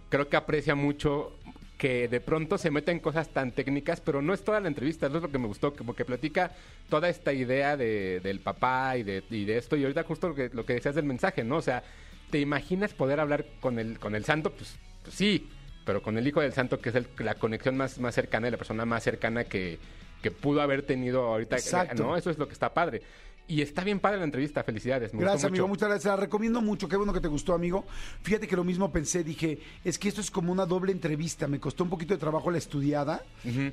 creo 0.10 0.28
que 0.30 0.36
aprecia 0.38 0.76
mucho 0.76 1.36
que 1.78 2.10
de 2.10 2.20
pronto 2.20 2.58
se 2.58 2.72
meta 2.72 2.92
en 2.92 3.00
cosas 3.00 3.30
tan 3.30 3.52
técnicas, 3.54 4.02
pero 4.02 4.22
no 4.22 4.34
es 4.34 4.44
toda 4.44 4.60
la 4.60 4.68
entrevista, 4.68 5.08
eso 5.08 5.18
es 5.18 5.24
lo 5.24 5.32
que 5.32 5.38
me 5.38 5.48
gustó, 5.48 5.74
que- 5.74 5.84
porque 5.86 6.04
platica 6.04 6.52
toda 6.90 7.08
esta 7.08 7.32
idea 7.32 7.78
de- 7.78 8.20
del 8.22 8.42
papá 8.42 8.98
y 8.98 9.04
de, 9.04 9.24
y 9.30 9.46
de 9.46 9.58
esto, 9.58 9.78
y 9.78 9.84
ahorita 9.84 10.04
justo 10.04 10.28
lo 10.28 10.36
que, 10.36 10.50
lo 10.52 10.66
que 10.66 10.74
decías 10.74 10.96
del 10.96 11.06
mensaje, 11.06 11.44
¿no? 11.46 11.56
O 11.56 11.62
sea, 11.62 11.84
¿te 12.32 12.40
imaginas 12.40 12.94
poder 12.94 13.22
hablar 13.22 13.46
con 13.62 13.80
el, 13.80 13.98
con 13.98 14.14
el 14.14 14.26
santo? 14.26 14.52
Pues, 14.52 14.76
pues 15.04 15.16
sí, 15.16 15.50
pero 15.86 16.02
con 16.02 16.18
el 16.18 16.28
hijo 16.28 16.42
del 16.42 16.52
santo, 16.52 16.82
que 16.82 16.90
es 16.90 16.96
el- 16.96 17.08
la 17.20 17.36
conexión 17.36 17.78
más, 17.78 17.98
más 17.98 18.14
cercana 18.14 18.50
y 18.50 18.52
la 18.52 18.58
persona 18.58 18.84
más 18.86 19.02
cercana 19.02 19.46
que, 19.46 19.80
que 20.22 20.32
pudo 20.32 20.62
haber 20.62 20.82
tenido 20.82 21.22
ahorita, 21.28 21.56
Exacto. 21.56 22.04
¿no? 22.04 22.18
Eso 22.18 22.30
es 22.30 22.38
lo 22.38 22.46
que 22.48 22.54
está 22.54 22.74
padre. 22.74 23.02
Y 23.50 23.64
está 23.64 23.84
bien 23.84 24.00
padre 24.00 24.20
la 24.20 24.26
entrevista, 24.26 24.64
felicidades. 24.64 25.12
Me 25.12 25.22
Gracias, 25.22 25.42
gustó 25.42 25.48
amigo. 25.48 25.68
mucho. 25.68 25.80
Muchas 25.80 25.90
gracias. 25.90 26.14
La 26.14 26.22
recomiendo 26.22 26.62
mucho. 26.62 26.88
Qué 26.88 26.96
bueno 26.96 27.12
que 27.14 27.20
te 27.20 27.28
gustó, 27.28 27.56
amigo. 27.56 27.84
Fíjate 28.22 28.48
que 28.48 28.56
lo 28.56 28.64
mismo 28.64 28.92
pensé. 28.92 29.24
Dije, 29.24 29.60
es 29.84 29.98
que 29.98 30.08
esto 30.08 30.22
es 30.22 30.30
como 30.30 30.52
una 30.52 30.68
doble 30.68 30.92
entrevista. 30.92 31.48
Me 31.48 31.60
costó 31.60 31.84
un 31.84 31.90
poquito 31.90 32.14
de 32.14 32.20
trabajo 32.20 32.52
la 32.52 32.60
estudiada 32.60 33.24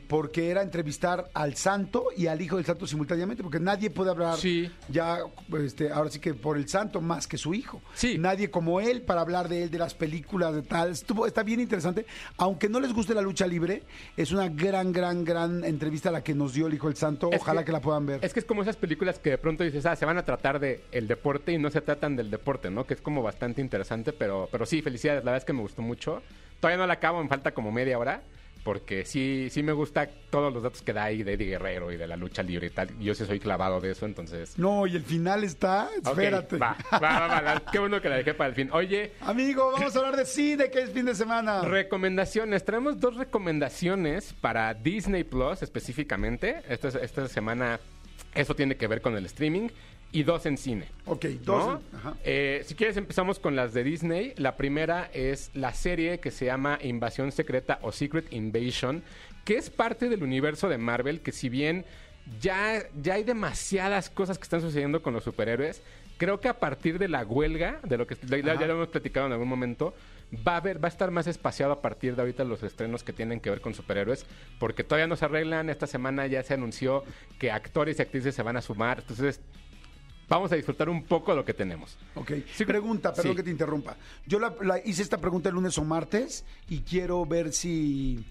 porque 0.08 0.48
era 0.50 0.62
entrevistar 0.62 1.28
al 1.34 1.56
santo 1.56 2.06
y 2.16 2.26
al 2.26 2.40
hijo 2.40 2.56
del 2.56 2.64
santo 2.64 2.86
simultáneamente 2.86 3.42
porque 3.42 3.60
nadie 3.60 3.90
puede 3.90 4.10
hablar 4.10 4.38
Sí. 4.38 4.70
ya, 4.88 5.18
este, 5.62 5.90
ahora 5.92 6.10
sí 6.10 6.20
que 6.20 6.32
por 6.32 6.56
el 6.56 6.68
santo 6.68 7.02
más 7.02 7.26
que 7.26 7.36
su 7.36 7.52
hijo. 7.52 7.82
Sí. 7.94 8.16
Nadie 8.18 8.50
como 8.50 8.80
él 8.80 9.02
para 9.02 9.20
hablar 9.20 9.46
de 9.48 9.64
él, 9.64 9.70
de 9.70 9.78
las 9.78 9.92
películas, 9.94 10.54
de 10.54 10.62
tal. 10.62 10.92
Estuvo, 10.92 11.26
está 11.26 11.42
bien 11.42 11.60
interesante. 11.60 12.06
Aunque 12.38 12.70
no 12.70 12.80
les 12.80 12.94
guste 12.94 13.12
la 13.14 13.20
lucha 13.20 13.46
libre, 13.46 13.82
es 14.16 14.32
una 14.32 14.48
gran, 14.48 14.90
gran, 14.92 15.22
gran 15.22 15.64
entrevista 15.64 16.10
la 16.10 16.24
que 16.24 16.34
nos 16.34 16.54
dio 16.54 16.66
el 16.66 16.72
hijo 16.72 16.86
del 16.88 16.96
santo. 16.96 17.30
Es 17.30 17.42
Ojalá 17.42 17.62
que, 17.62 17.72
la 17.72 17.82
puedan 17.82 18.06
ver. 18.06 18.24
Es 18.24 18.32
que 18.32 18.40
es 18.40 18.46
como 18.46 18.62
esas 18.62 18.76
películas 18.76 19.18
que 19.18 19.30
de 19.30 19.38
pronto 19.38 19.65
dices, 19.66 19.86
ah, 19.86 19.96
se 19.96 20.06
van 20.06 20.18
a 20.18 20.24
tratar 20.24 20.58
de 20.58 20.84
el 20.92 21.08
deporte 21.08 21.52
y 21.52 21.58
no 21.58 21.70
se 21.70 21.80
tratan 21.80 22.16
del 22.16 22.30
deporte, 22.30 22.70
¿no? 22.70 22.86
Que 22.86 22.94
es 22.94 23.00
como 23.00 23.22
bastante 23.22 23.60
interesante, 23.60 24.12
pero, 24.12 24.48
pero 24.50 24.66
sí, 24.66 24.82
felicidades, 24.82 25.24
la 25.24 25.32
verdad 25.32 25.42
es 25.42 25.44
que 25.44 25.52
me 25.52 25.62
gustó 25.62 25.82
mucho. 25.82 26.22
Todavía 26.60 26.78
no 26.78 26.86
la 26.86 26.94
acabo, 26.94 27.22
me 27.22 27.28
falta 27.28 27.52
como 27.52 27.70
media 27.70 27.98
hora, 27.98 28.22
porque 28.66 29.04
sí, 29.04 29.46
sí 29.48 29.62
me 29.62 29.70
gusta 29.72 30.08
todos 30.28 30.52
los 30.52 30.60
datos 30.60 30.82
que 30.82 30.92
da 30.92 31.04
ahí 31.04 31.22
de 31.22 31.34
Eddie 31.34 31.50
Guerrero 31.50 31.92
y 31.92 31.96
de 31.96 32.08
la 32.08 32.16
lucha 32.16 32.42
libre 32.42 32.66
y 32.66 32.70
tal. 32.70 32.98
Yo 32.98 33.14
sí 33.14 33.24
soy 33.24 33.38
clavado 33.38 33.80
de 33.80 33.92
eso, 33.92 34.06
entonces... 34.06 34.58
No, 34.58 34.88
y 34.88 34.96
el 34.96 35.04
final 35.04 35.44
está. 35.44 35.88
Espérate. 36.04 36.56
va, 36.56 36.76
va, 36.94 37.28
va, 37.28 37.40
va, 37.42 37.62
qué 37.70 37.78
bueno 37.78 38.02
que 38.02 38.08
la 38.08 38.16
dejé 38.16 38.34
para 38.34 38.48
el 38.48 38.56
fin. 38.56 38.68
Oye, 38.72 39.12
Amigo, 39.20 39.70
vamos 39.70 39.94
a 39.94 39.98
hablar 40.00 40.16
de 40.16 40.24
cine, 40.24 40.68
que 40.68 40.80
es 40.80 40.90
fin 40.90 41.06
de 41.06 41.14
semana. 41.14 41.62
Recomendaciones. 41.62 42.64
Traemos 42.64 42.98
dos 42.98 43.14
recomendaciones 43.14 44.32
para 44.32 44.74
Disney 44.74 45.22
Plus 45.22 45.62
específicamente. 45.62 46.62
Esta, 46.68 46.88
esta 46.88 47.28
semana 47.28 47.78
eso 48.36 48.54
tiene 48.54 48.76
que 48.76 48.86
ver 48.86 49.00
con 49.00 49.16
el 49.16 49.26
streaming. 49.26 49.68
Y 50.12 50.22
dos 50.22 50.46
en 50.46 50.56
cine. 50.56 50.86
ok, 51.04 51.24
¿no? 51.24 51.38
dos. 51.42 51.80
Ajá. 51.94 52.14
Eh, 52.24 52.62
si 52.64 52.74
quieres 52.74 52.96
empezamos 52.96 53.38
con 53.38 53.56
las 53.56 53.74
de 53.74 53.82
Disney. 53.82 54.34
La 54.36 54.56
primera 54.56 55.10
es 55.12 55.50
la 55.52 55.74
serie 55.74 56.20
que 56.20 56.30
se 56.30 56.46
llama 56.46 56.78
Invasión 56.80 57.32
Secreta 57.32 57.80
o 57.82 57.92
Secret 57.92 58.32
Invasion, 58.32 59.02
que 59.44 59.56
es 59.56 59.68
parte 59.68 60.08
del 60.08 60.22
universo 60.22 60.68
de 60.68 60.78
Marvel, 60.78 61.20
que 61.20 61.32
si 61.32 61.48
bien 61.48 61.84
ya, 62.40 62.84
ya 63.02 63.14
hay 63.14 63.24
demasiadas 63.24 64.08
cosas 64.08 64.38
que 64.38 64.44
están 64.44 64.60
sucediendo 64.60 65.02
con 65.02 65.12
los 65.12 65.24
superhéroes, 65.24 65.82
creo 66.16 66.40
que 66.40 66.48
a 66.48 66.58
partir 66.58 66.98
de 66.98 67.08
la 67.08 67.24
huelga, 67.24 67.80
de 67.82 67.98
lo 67.98 68.06
que 68.06 68.16
ya, 68.26 68.38
ya 68.38 68.66
lo 68.66 68.74
hemos 68.74 68.88
platicado 68.88 69.26
en 69.26 69.32
algún 69.32 69.48
momento, 69.48 69.94
va 70.46 70.52
a 70.54 70.56
haber, 70.56 70.82
va 70.82 70.88
a 70.88 70.90
estar 70.90 71.10
más 71.10 71.26
espaciado 71.26 71.72
a 71.72 71.80
partir 71.82 72.16
de 72.16 72.22
ahorita 72.22 72.44
los 72.44 72.62
estrenos 72.62 73.02
que 73.04 73.12
tienen 73.12 73.40
que 73.40 73.50
ver 73.50 73.60
con 73.60 73.74
superhéroes, 73.74 74.26
porque 74.58 74.82
todavía 74.84 75.06
no 75.06 75.16
se 75.16 75.24
arreglan. 75.24 75.70
Esta 75.70 75.86
semana 75.86 76.26
ya 76.26 76.42
se 76.42 76.54
anunció 76.54 77.04
que 77.38 77.50
actores 77.50 77.98
y 77.98 78.02
actrices 78.02 78.34
se 78.34 78.42
van 78.42 78.56
a 78.56 78.62
sumar. 78.62 78.98
Entonces, 79.00 79.40
vamos 80.28 80.50
a 80.52 80.56
disfrutar 80.56 80.88
un 80.88 81.04
poco 81.04 81.30
de 81.30 81.36
lo 81.36 81.44
que 81.44 81.54
tenemos. 81.54 81.96
Ok, 82.16 82.32
Sí, 82.54 82.64
pregunta, 82.64 83.12
perdón 83.14 83.32
sí. 83.32 83.36
que 83.36 83.42
te 83.44 83.50
interrumpa. 83.50 83.96
Yo 84.26 84.38
la, 84.40 84.54
la 84.62 84.78
hice 84.84 85.02
esta 85.02 85.18
pregunta 85.18 85.48
el 85.48 85.54
lunes 85.54 85.78
o 85.78 85.84
martes 85.84 86.44
y 86.68 86.80
quiero 86.80 87.24
ver 87.24 87.52
si. 87.52 88.24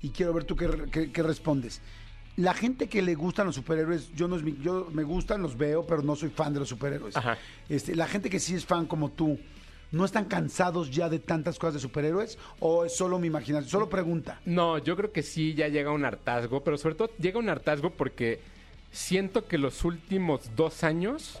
Y 0.00 0.10
quiero 0.10 0.32
ver 0.32 0.44
tú 0.44 0.56
qué, 0.56 0.68
qué- 0.90 1.12
qué 1.12 1.22
respondes. 1.22 1.80
La 2.36 2.54
gente 2.54 2.88
que 2.88 3.02
le 3.02 3.14
gustan 3.14 3.46
los 3.46 3.54
superhéroes, 3.56 4.10
yo 4.14 4.26
no 4.26 4.36
es 4.36 4.42
mi- 4.42 4.56
yo 4.62 4.88
me 4.90 5.02
gustan, 5.04 5.42
los 5.42 5.56
veo, 5.58 5.86
pero 5.86 6.02
no 6.02 6.16
soy 6.16 6.30
fan 6.30 6.54
de 6.54 6.60
los 6.60 6.68
superhéroes. 6.70 7.14
Ajá. 7.16 7.36
Este, 7.68 7.94
la 7.94 8.08
gente 8.08 8.30
que 8.30 8.40
sí 8.40 8.54
es 8.54 8.64
fan 8.64 8.86
como 8.86 9.10
tú, 9.10 9.38
¿No 9.92 10.06
están 10.06 10.24
cansados 10.24 10.90
ya 10.90 11.10
de 11.10 11.18
tantas 11.18 11.58
cosas 11.58 11.74
de 11.74 11.80
superhéroes? 11.80 12.38
¿O 12.60 12.86
es 12.86 12.96
solo 12.96 13.18
mi 13.18 13.26
imaginación? 13.26 13.70
Solo 13.70 13.90
pregunta. 13.90 14.40
No, 14.46 14.78
yo 14.78 14.96
creo 14.96 15.12
que 15.12 15.22
sí 15.22 15.52
ya 15.52 15.68
llega 15.68 15.90
un 15.90 16.06
hartazgo, 16.06 16.64
pero 16.64 16.78
sobre 16.78 16.94
todo 16.94 17.10
llega 17.18 17.38
un 17.38 17.50
hartazgo 17.50 17.90
porque 17.90 18.40
siento 18.90 19.46
que 19.46 19.58
los 19.58 19.84
últimos 19.84 20.50
dos 20.56 20.82
años, 20.82 21.40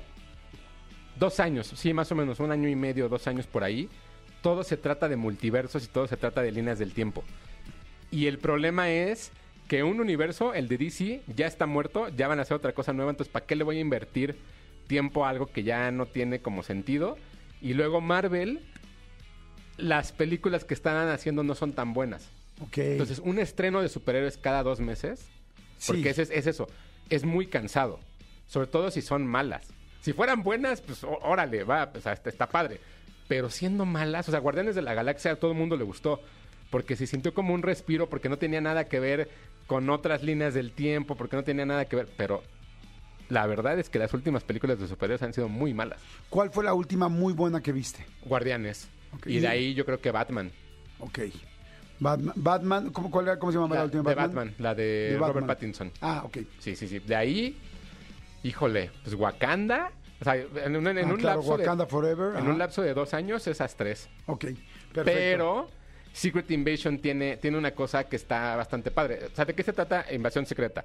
dos 1.18 1.40
años, 1.40 1.72
sí, 1.74 1.94
más 1.94 2.12
o 2.12 2.14
menos, 2.14 2.40
un 2.40 2.52
año 2.52 2.68
y 2.68 2.76
medio, 2.76 3.08
dos 3.08 3.26
años 3.26 3.46
por 3.46 3.64
ahí, 3.64 3.88
todo 4.42 4.64
se 4.64 4.76
trata 4.76 5.08
de 5.08 5.16
multiversos 5.16 5.84
y 5.84 5.88
todo 5.88 6.06
se 6.06 6.18
trata 6.18 6.42
de 6.42 6.52
líneas 6.52 6.78
del 6.78 6.92
tiempo. 6.92 7.24
Y 8.10 8.26
el 8.26 8.38
problema 8.38 8.90
es 8.90 9.32
que 9.66 9.82
un 9.82 9.98
universo, 9.98 10.52
el 10.52 10.68
de 10.68 10.76
DC, 10.76 11.22
ya 11.34 11.46
está 11.46 11.64
muerto, 11.64 12.10
ya 12.10 12.28
van 12.28 12.38
a 12.38 12.42
hacer 12.42 12.58
otra 12.58 12.72
cosa 12.72 12.92
nueva, 12.92 13.12
entonces 13.12 13.32
¿para 13.32 13.46
qué 13.46 13.56
le 13.56 13.64
voy 13.64 13.78
a 13.78 13.80
invertir 13.80 14.36
tiempo 14.88 15.24
a 15.24 15.30
algo 15.30 15.46
que 15.46 15.62
ya 15.62 15.90
no 15.90 16.04
tiene 16.04 16.40
como 16.40 16.62
sentido? 16.62 17.16
Y 17.62 17.74
luego 17.74 18.00
Marvel, 18.00 18.60
las 19.76 20.12
películas 20.12 20.64
que 20.64 20.74
están 20.74 21.08
haciendo 21.08 21.42
no 21.42 21.54
son 21.54 21.72
tan 21.72 21.94
buenas. 21.94 22.28
Ok. 22.60 22.78
Entonces, 22.78 23.18
un 23.18 23.38
estreno 23.38 23.80
de 23.80 23.88
superhéroes 23.88 24.36
cada 24.36 24.62
dos 24.62 24.80
meses, 24.80 25.28
porque 25.86 26.02
Sí. 26.02 26.08
ese 26.08 26.22
es, 26.22 26.30
es 26.30 26.46
eso, 26.46 26.68
es 27.08 27.24
muy 27.24 27.46
cansado. 27.46 28.00
Sobre 28.46 28.66
todo 28.66 28.90
si 28.90 29.00
son 29.00 29.26
malas. 29.26 29.68
Si 30.02 30.12
fueran 30.12 30.42
buenas, 30.42 30.80
pues 30.82 31.04
órale, 31.04 31.64
va, 31.64 31.90
pues, 31.92 32.06
hasta 32.06 32.28
está 32.28 32.48
padre. 32.48 32.80
Pero 33.28 33.48
siendo 33.48 33.86
malas, 33.86 34.28
o 34.28 34.32
sea, 34.32 34.40
Guardianes 34.40 34.74
de 34.74 34.82
la 34.82 34.94
Galaxia 34.94 35.32
a 35.32 35.36
todo 35.36 35.52
el 35.52 35.56
mundo 35.56 35.76
le 35.76 35.84
gustó. 35.84 36.20
Porque 36.70 36.96
se 36.96 37.06
sintió 37.06 37.34
como 37.34 37.54
un 37.54 37.62
respiro, 37.62 38.08
porque 38.08 38.28
no 38.28 38.38
tenía 38.38 38.60
nada 38.60 38.86
que 38.88 38.98
ver 38.98 39.28
con 39.66 39.88
otras 39.90 40.22
líneas 40.22 40.54
del 40.54 40.72
tiempo, 40.72 41.16
porque 41.16 41.36
no 41.36 41.44
tenía 41.44 41.66
nada 41.66 41.84
que 41.84 41.96
ver. 41.96 42.08
Pero 42.16 42.42
la 43.28 43.46
verdad 43.46 43.78
es 43.78 43.88
que 43.88 43.98
las 43.98 44.12
últimas 44.14 44.44
películas 44.44 44.78
de 44.78 44.86
superhéroes 44.88 45.22
han 45.22 45.32
sido 45.32 45.48
muy 45.48 45.72
malas. 45.74 46.00
¿Cuál 46.30 46.50
fue 46.50 46.64
la 46.64 46.74
última 46.74 47.08
muy 47.08 47.32
buena 47.32 47.60
que 47.62 47.72
viste? 47.72 48.04
Guardianes. 48.24 48.88
Y 49.26 49.38
de 49.40 49.48
ahí 49.48 49.74
yo 49.74 49.84
creo 49.84 50.00
que 50.00 50.10
Batman. 50.10 50.50
Ok. 50.98 51.18
Batman, 52.00 52.32
Batman 52.36 52.90
¿cómo, 52.90 53.10
cuál 53.10 53.26
era- 53.28 53.38
cómo 53.38 53.52
se 53.52 53.58
llama 53.58 53.74
la, 53.74 53.80
La, 53.80 53.84
última 53.84 54.02
de 54.10 54.14
Batman, 54.16 54.54
la 54.58 54.74
de, 54.74 54.82
De 54.82 55.10
Robert 55.18 55.34
Batman. 55.34 55.46
Pattinson. 55.46 55.92
Ah, 56.00 56.22
ok. 56.24 56.38
Sí, 56.58 56.74
sí, 56.74 56.88
sí. 56.88 56.98
De 56.98 57.14
ahí, 57.14 57.56
híjole, 58.42 58.90
pues 59.04 59.14
Wakanda. 59.14 59.92
O 60.20 60.24
sea, 60.24 60.36
en 60.36 60.76
un, 60.76 60.86
en 60.86 60.98
Ah, 60.98 61.02
un 61.12 61.16
claro, 61.16 61.36
lapso 61.40 61.52
Wakanda 61.52 61.84
de, 61.84 61.90
Forever. 61.90 62.36
en 62.38 62.48
un 62.48 62.58
lapso 62.58 62.82
de 62.82 62.94
dos 62.94 63.12
años, 63.14 63.46
esas 63.46 63.76
tres. 63.76 64.08
Ok, 64.26 64.44
perfecto. 64.92 65.02
Pero 65.04 65.70
Secret 66.12 66.50
Invasion 66.50 66.98
tiene, 66.98 67.36
tiene 67.38 67.56
una 67.58 67.72
cosa 67.72 68.04
que 68.04 68.16
está 68.16 68.54
bastante 68.56 68.90
padre. 68.90 69.26
O 69.32 69.34
sea, 69.34 69.44
¿de 69.44 69.54
qué 69.54 69.62
se 69.62 69.72
trata 69.72 70.06
Invasión 70.12 70.46
Secreta? 70.46 70.84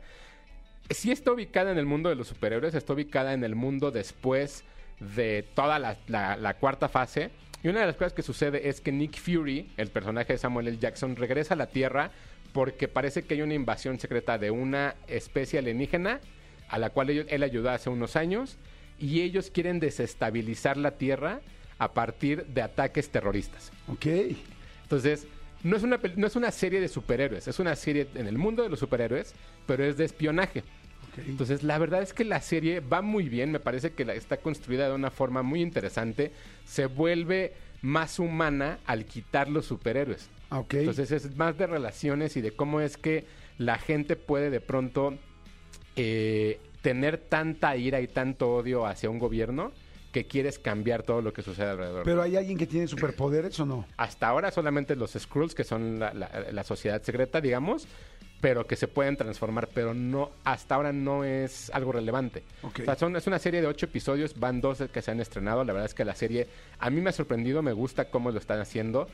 Sí 0.89 1.11
está 1.11 1.31
ubicada 1.31 1.71
en 1.71 1.77
el 1.77 1.85
mundo 1.85 2.09
de 2.09 2.15
los 2.15 2.27
superhéroes, 2.27 2.73
está 2.73 2.93
ubicada 2.93 3.33
en 3.33 3.43
el 3.43 3.55
mundo 3.55 3.91
después 3.91 4.63
de 4.99 5.45
toda 5.53 5.79
la, 5.79 5.97
la- 6.07 6.37
la 6.37 6.53
cuarta 6.55 6.87
fase. 6.87 7.29
Y 7.63 7.67
una 7.67 7.81
de 7.81 7.87
las 7.87 7.95
cosas 7.95 8.13
que 8.13 8.21
sucede 8.21 8.69
es 8.69 8.79
que 8.81 8.91
Nick 8.91 9.17
Fury, 9.19 9.71
el 9.77 9.89
personaje 9.89 10.33
de 10.33 10.39
Samuel 10.39 10.67
L. 10.69 10.77
Jackson, 10.77 11.15
regresa 11.15 11.55
a 11.55 11.57
la 11.57 11.67
Tierra 11.67 12.11
porque 12.53 12.87
parece 12.87 13.23
que 13.23 13.33
hay 13.33 13.41
una 13.41 13.53
invasión 13.55 13.99
secreta 13.99 14.37
de 14.37 14.51
una 14.51 14.95
especie 15.07 15.59
alienígena 15.59 16.21
a 16.69 16.77
la 16.79 16.89
cual 16.91 17.09
él 17.09 17.43
ayudó 17.43 17.69
hace 17.71 17.89
unos 17.89 18.15
años 18.15 18.57
y 18.99 19.21
ellos 19.21 19.51
quieren 19.51 19.79
desestabilizar 19.79 20.77
la 20.77 20.91
Tierra 20.91 21.41
a 21.79 21.93
partir 21.93 22.45
de 22.47 22.61
ataques 22.61 23.09
terroristas. 23.09 23.71
Ok. 23.87 24.05
Entonces, 24.83 25.27
no 25.63 25.75
es, 25.75 25.83
una, 25.83 25.99
no 26.15 26.27
es 26.27 26.35
una 26.35 26.51
serie 26.51 26.79
de 26.79 26.87
superhéroes, 26.87 27.47
es 27.47 27.59
una 27.59 27.75
serie 27.75 28.07
en 28.15 28.27
el 28.27 28.37
mundo 28.37 28.63
de 28.63 28.69
los 28.69 28.79
superhéroes, 28.79 29.33
pero 29.65 29.83
es 29.83 29.97
de 29.97 30.05
espionaje. 30.05 30.63
Entonces, 31.25 31.63
la 31.63 31.77
verdad 31.77 32.01
es 32.01 32.13
que 32.13 32.23
la 32.23 32.41
serie 32.41 32.79
va 32.79 33.01
muy 33.01 33.29
bien, 33.29 33.51
me 33.51 33.59
parece 33.59 33.91
que 33.91 34.05
la- 34.05 34.13
está 34.13 34.37
construida 34.37 34.87
de 34.87 34.93
una 34.95 35.09
forma 35.11 35.41
muy 35.43 35.61
interesante, 35.61 36.31
se 36.65 36.85
vuelve 36.85 37.53
más 37.81 38.19
humana 38.19 38.79
al 38.85 39.05
quitar 39.05 39.49
los 39.49 39.65
superhéroes. 39.65 40.29
Ah. 40.49 40.63
Entonces 40.71 41.11
es 41.11 41.35
más 41.35 41.57
de 41.57 41.67
relaciones 41.67 42.37
y 42.37 42.41
de 42.41 42.51
cómo 42.51 42.81
es 42.81 42.97
que 42.97 43.25
la 43.57 43.77
gente 43.77 44.15
puede 44.15 44.49
de 44.49 44.61
pronto 44.61 45.13
eh, 45.95 46.59
tener 46.81 47.17
tanta 47.17 47.75
ira 47.75 47.99
y 48.01 48.07
tanto 48.07 48.53
odio 48.53 48.85
hacia 48.85 49.09
un 49.09 49.19
gobierno 49.19 49.71
que 50.11 50.25
quieres 50.25 50.57
cambiar 50.57 51.03
todo 51.03 51.21
lo 51.21 51.33
que 51.33 51.41
sucede 51.41 51.69
alrededor. 51.69 52.03
¿Pero 52.03 52.21
hay 52.21 52.35
alguien 52.37 52.57
que 52.57 52.65
tiene 52.65 52.87
superpoderes 52.87 53.59
o 53.59 53.65
no? 53.65 53.85
Hasta 53.97 54.27
ahora 54.27 54.51
solamente 54.51 54.95
los 54.95 55.11
Skrulls, 55.13 55.53
que 55.53 55.63
son 55.63 55.99
la, 55.99 56.13
la- 56.13 56.47
la 56.51 56.63
sociedad 56.63 57.01
secreta, 57.01 57.41
digamos, 57.41 57.87
pero 58.41 58.67
que 58.67 58.75
se 58.75 58.87
pueden 58.87 59.17
transformar, 59.17 59.67
pero 59.73 59.93
no 59.93 60.29
hasta 60.43 60.75
ahora 60.75 60.93
no 60.93 61.23
es 61.23 61.71
algo 61.73 61.91
relevante. 61.91 62.43
O 62.81 62.85
sea, 62.85 62.95
son- 62.95 63.15
es 63.15 63.25
una 63.27 63.39
serie 63.39 63.61
de 63.61 63.67
ocho 63.67 63.87
episodios, 63.87 64.39
van 64.39 64.61
dos 64.61 64.83
que 64.93 65.01
se 65.01 65.09
han 65.11 65.19
estrenado. 65.19 65.63
La 65.63 65.73
verdad 65.73 65.87
es 65.87 65.93
que 65.95 66.05
la 66.05 66.13
serie 66.15 66.47
a 66.79 66.89
mí 66.89 67.01
me 67.01 67.09
ha 67.09 67.13
sorprendido, 67.13 67.61
me 67.63 67.73
gusta 67.73 68.09
cómo 68.09 68.29
lo 68.31 68.37
están 68.37 68.59
haciendo. 68.59 69.07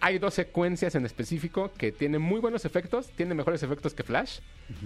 Hay 0.00 0.18
dos 0.18 0.34
secuencias 0.34 0.96
en 0.96 1.06
específico 1.06 1.70
que 1.78 1.92
tienen 1.92 2.20
muy 2.20 2.40
buenos 2.40 2.64
efectos, 2.64 3.10
tiene 3.10 3.34
mejores 3.34 3.62
efectos 3.62 3.94
que 3.94 4.02
Flash 4.02 4.40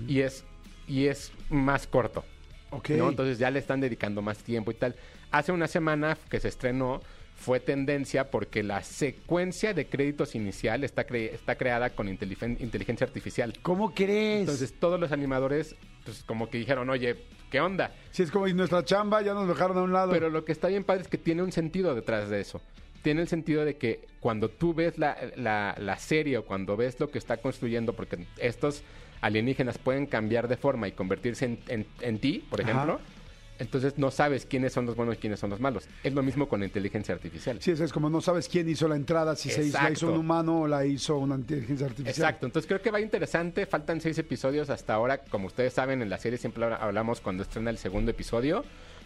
y 0.06 0.20
es 0.20 0.44
y 0.86 1.06
es 1.06 1.32
más 1.48 1.86
corto. 1.86 2.24
Ok. 2.70 2.90
¿no? 2.90 3.08
Entonces 3.08 3.38
ya 3.38 3.50
le 3.50 3.58
están 3.58 3.80
dedicando 3.80 4.20
más 4.22 4.38
tiempo 4.38 4.70
y 4.70 4.74
tal. 4.74 4.94
Hace 5.30 5.52
una 5.52 5.66
semana 5.68 6.18
que 6.28 6.38
se 6.40 6.48
estrenó 6.48 7.00
fue 7.36 7.60
tendencia 7.60 8.30
porque 8.30 8.62
la 8.62 8.82
secuencia 8.82 9.74
de 9.74 9.86
créditos 9.86 10.34
inicial 10.34 10.82
está, 10.84 11.06
cre- 11.06 11.32
está 11.32 11.54
creada 11.56 11.90
con 11.90 12.08
inteligen- 12.08 12.56
inteligencia 12.60 13.06
artificial. 13.06 13.52
¿Cómo 13.62 13.94
crees? 13.94 14.40
Entonces 14.40 14.72
todos 14.80 14.98
los 14.98 15.12
animadores, 15.12 15.76
pues 16.04 16.22
como 16.24 16.48
que 16.50 16.58
dijeron, 16.58 16.88
oye, 16.90 17.16
¿qué 17.50 17.60
onda? 17.60 17.94
si 18.10 18.22
es 18.22 18.30
como 18.30 18.48
nuestra 18.48 18.84
chamba, 18.84 19.20
ya 19.22 19.34
nos 19.34 19.46
dejaron 19.46 19.76
a 19.78 19.82
un 19.82 19.92
lado. 19.92 20.12
Pero 20.12 20.30
lo 20.30 20.44
que 20.44 20.52
está 20.52 20.68
bien 20.68 20.82
padre 20.82 21.02
es 21.02 21.08
que 21.08 21.18
tiene 21.18 21.42
un 21.42 21.52
sentido 21.52 21.94
detrás 21.94 22.28
de 22.30 22.40
eso. 22.40 22.60
Tiene 23.02 23.20
el 23.20 23.28
sentido 23.28 23.64
de 23.64 23.76
que 23.76 24.00
cuando 24.18 24.48
tú 24.48 24.74
ves 24.74 24.98
la, 24.98 25.16
la- 25.36 25.76
la 25.78 25.98
serie 25.98 26.38
o 26.38 26.44
cuando 26.46 26.76
ves 26.76 26.98
lo 26.98 27.10
que 27.10 27.18
está 27.18 27.36
construyendo, 27.36 27.92
porque 27.92 28.26
estos 28.38 28.82
alienígenas 29.20 29.78
pueden 29.78 30.06
cambiar 30.06 30.48
de 30.48 30.56
forma 30.56 30.88
y 30.88 30.92
convertirse 30.92 31.44
en, 31.44 31.58
en- 31.68 31.86
en 32.00 32.18
ti, 32.18 32.44
por 32.50 32.60
Ajá. 32.62 32.72
Entonces 33.58 33.98
no 33.98 34.10
sabes 34.10 34.46
quiénes 34.46 34.72
son 34.72 34.86
los 34.86 34.96
buenos 34.96 35.16
y 35.16 35.18
quiénes 35.18 35.40
son 35.40 35.50
los 35.50 35.60
malos. 35.60 35.88
Es 36.02 36.12
lo 36.14 36.22
mismo 36.22 36.48
con 36.48 36.60
la 36.60 36.66
inteligencia 36.66 37.14
artificial. 37.14 37.58
Sí, 37.60 37.70
eso 37.72 37.84
es 37.84 37.92
como 37.92 38.10
no 38.10 38.20
sabes 38.20 38.48
quién 38.48 38.68
hizo 38.68 38.88
la 38.88 38.96
entrada, 38.96 39.34
si 39.36 39.50
se 39.50 39.64
hizo, 39.64 39.78
la 39.78 39.84
hizo 39.84 39.88
Exacto. 39.92 40.12
un 40.12 40.18
humano 40.20 40.60
o 40.62 40.66
la 40.68 40.84
hizo 40.86 41.16
una 41.18 41.36
inteligencia 41.36 41.86
artificial. 41.86 42.10
Exacto, 42.14 42.46
entonces 42.46 42.66
creo 42.68 42.82
que 42.82 42.90
va 42.90 43.00
interesante. 43.00 43.66
Faltan 43.66 44.00
seis 44.00 44.18
episodios 44.18 44.70
hasta 44.70 44.94
ahora. 44.94 45.18
Como 45.18 45.46
ustedes 45.46 45.72
saben, 45.72 46.02
en 46.02 46.10
la 46.10 46.18
serie 46.18 46.38
siempre 46.38 46.64
habla- 46.64 46.76
hablamos 46.76 47.20
cuando 47.20 47.42
estrena 47.42 47.70
el 47.70 47.78
segundo 47.78 48.10
episodio. 48.10 48.64